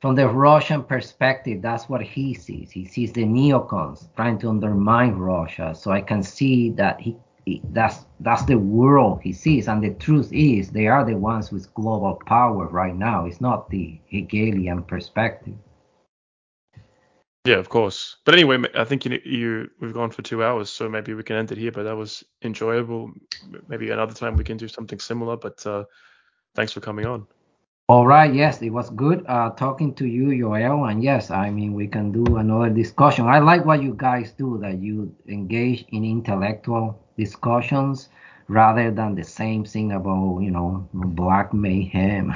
from 0.05 0.14
the 0.14 0.28
Russian 0.28 0.82
perspective, 0.82 1.62
that's 1.62 1.89
what 1.89 2.02
he 2.02 2.35
sees. 2.35 2.70
He 2.70 2.85
sees 2.85 3.10
the 3.14 3.24
neocons 3.24 4.14
trying 4.16 4.39
to 4.40 4.51
undermine 4.51 5.14
Russia. 5.14 5.74
So 5.74 5.93
I 5.93 6.02
can 6.02 6.22
see 6.22 6.68
that 6.72 7.01
he, 7.01 7.16
he 7.47 7.62
that's 7.70 8.05
that's 8.20 8.44
the 8.44 8.59
world 8.59 9.22
he 9.22 9.32
sees. 9.32 9.66
And 9.66 9.82
the 9.82 9.94
truth 9.94 10.31
is, 10.31 10.68
they 10.68 10.89
are 10.89 11.06
the 11.06 11.16
ones 11.16 11.51
with 11.51 11.72
global 11.72 12.20
power 12.26 12.66
right 12.66 12.94
now. 12.94 13.24
It's 13.24 13.40
not 13.40 13.70
the 13.70 13.98
Hegelian 14.05 14.82
perspective. 14.82 15.55
Yeah, 17.47 17.56
of 17.56 17.70
course. 17.70 18.16
But 18.26 18.35
anyway, 18.35 18.59
I 18.74 18.85
think 18.85 19.06
you, 19.06 19.18
you 19.24 19.70
we've 19.81 19.94
gone 19.94 20.10
for 20.10 20.20
two 20.20 20.44
hours, 20.44 20.68
so 20.68 20.86
maybe 20.86 21.14
we 21.14 21.22
can 21.22 21.36
end 21.36 21.51
it 21.51 21.56
here. 21.56 21.72
But 21.72 21.85
that 21.85 21.97
was 21.97 22.22
enjoyable. 22.43 23.10
Maybe 23.68 23.89
another 23.89 24.12
time 24.12 24.36
we 24.36 24.44
can 24.44 24.59
do 24.59 24.68
something 24.68 25.01
similar. 25.01 25.39
But 25.39 25.66
uh, 25.66 25.85
thanks 26.55 26.74
for 26.74 26.81
coming 26.81 27.06
on. 27.06 27.26
All 27.89 28.06
right. 28.06 28.32
Yes, 28.32 28.62
it 28.62 28.70
was 28.70 28.89
good 28.90 29.24
uh, 29.27 29.51
talking 29.51 29.94
to 29.94 30.06
you, 30.06 30.36
Joel. 30.39 30.85
And 30.86 31.02
yes, 31.02 31.31
I 31.31 31.51
mean, 31.51 31.73
we 31.74 31.86
can 31.86 32.12
do 32.12 32.36
another 32.36 32.70
discussion. 32.70 33.27
I 33.27 33.39
like 33.40 33.65
what 33.66 33.82
you 33.82 33.94
guys 33.97 34.32
do, 34.32 34.59
that 34.62 34.78
you 34.78 35.15
engage 35.28 35.85
in 35.89 36.05
intellectual 36.05 36.98
discussions 37.19 38.09
rather 38.48 38.90
than 38.90 39.15
the 39.15 39.24
same 39.24 39.65
thing 39.65 39.93
about, 39.93 40.40
you 40.40 40.51
know, 40.51 40.89
black 40.94 41.52
mayhem. 41.55 42.35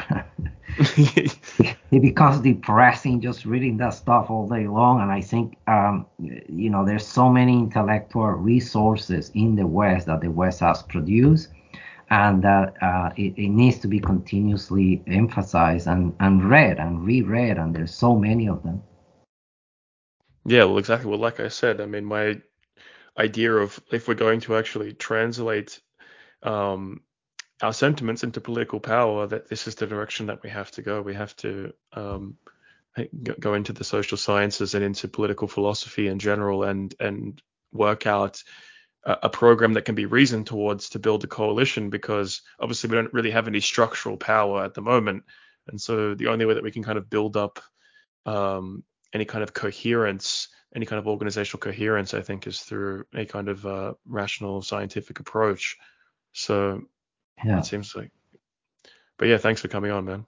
it 0.78 2.00
becomes 2.02 2.40
depressing 2.40 3.20
just 3.20 3.44
reading 3.44 3.76
that 3.78 3.94
stuff 3.94 4.30
all 4.30 4.46
day 4.48 4.66
long. 4.66 5.00
And 5.00 5.10
I 5.10 5.20
think, 5.20 5.56
um, 5.66 6.06
you 6.18 6.70
know, 6.70 6.84
there's 6.84 7.06
so 7.06 7.28
many 7.30 7.54
intellectual 7.58 8.28
resources 8.28 9.30
in 9.34 9.56
the 9.56 9.66
West 9.66 10.06
that 10.06 10.20
the 10.20 10.30
West 10.30 10.60
has 10.60 10.82
produced 10.82 11.48
and 12.10 12.42
that 12.42 12.74
uh, 12.82 13.10
it, 13.16 13.34
it, 13.36 13.48
needs 13.48 13.78
to 13.80 13.88
be 13.88 14.00
continuously 14.00 15.02
emphasized 15.06 15.86
and, 15.86 16.14
and 16.20 16.48
read 16.48 16.78
and 16.78 17.04
reread 17.04 17.58
and 17.58 17.74
there's 17.74 17.94
so 17.94 18.16
many 18.16 18.48
of 18.48 18.62
them. 18.62 18.82
Yeah 20.44 20.64
well 20.64 20.78
exactly. 20.78 21.10
Well 21.10 21.18
like 21.18 21.40
i 21.40 21.48
said 21.48 21.80
i 21.80 21.86
mean 21.86 22.04
my 22.04 22.40
idea 23.18 23.52
of 23.52 23.78
if 23.92 24.08
we're 24.08 24.14
going 24.14 24.40
to 24.40 24.56
actually 24.56 24.92
translate 24.92 25.80
um, 26.42 27.00
our 27.62 27.72
sentiments 27.72 28.22
into 28.22 28.40
political 28.40 28.80
power 28.80 29.26
that 29.26 29.48
this 29.48 29.66
is 29.66 29.74
the 29.74 29.86
direction 29.86 30.26
that 30.26 30.42
we 30.42 30.50
have 30.50 30.70
to 30.72 30.82
go. 30.82 31.02
We 31.02 31.14
have 31.14 31.34
to 31.36 31.72
um, 31.92 32.36
go 33.40 33.54
into 33.54 33.72
the 33.72 33.84
social 33.84 34.16
sciences 34.16 34.74
and 34.74 34.84
into 34.84 35.08
political 35.08 35.48
philosophy 35.48 36.08
in 36.08 36.18
general 36.18 36.64
and 36.64 36.94
and 37.00 37.40
work 37.72 38.06
out 38.06 38.42
a 39.04 39.28
program 39.28 39.72
that 39.74 39.84
can 39.84 39.94
be 39.94 40.06
reasoned 40.06 40.46
towards 40.46 40.90
to 40.90 40.98
build 40.98 41.24
a 41.24 41.28
coalition 41.28 41.88
because 41.88 42.42
obviously 42.60 42.90
we 42.90 42.96
don't 42.96 43.12
really 43.14 43.30
have 43.30 43.48
any 43.48 43.60
structural 43.60 44.16
power 44.16 44.64
at 44.64 44.74
the 44.74 44.82
moment. 44.82 45.24
And 45.68 45.80
so 45.80 46.14
the 46.14 46.26
only 46.28 46.44
way 46.44 46.54
that 46.54 46.62
we 46.62 46.72
can 46.72 46.82
kind 46.82 46.98
of 46.98 47.08
build 47.08 47.36
up 47.36 47.60
um, 48.26 48.84
any 49.12 49.24
kind 49.24 49.42
of 49.42 49.54
coherence, 49.54 50.48
any 50.74 50.84
kind 50.84 50.98
of 50.98 51.06
organizational 51.06 51.60
coherence, 51.60 52.12
I 52.12 52.22
think, 52.22 52.46
is 52.46 52.60
through 52.60 53.04
a 53.14 53.24
kind 53.24 53.48
of 53.48 53.64
uh, 53.64 53.94
rational 54.06 54.62
scientific 54.62 55.20
approach. 55.20 55.76
So 56.32 56.82
yeah. 57.44 57.58
it 57.58 57.66
seems 57.66 57.94
like. 57.94 58.10
But 59.16 59.28
yeah, 59.28 59.38
thanks 59.38 59.60
for 59.60 59.68
coming 59.68 59.90
on, 59.90 60.04
man. 60.04 60.26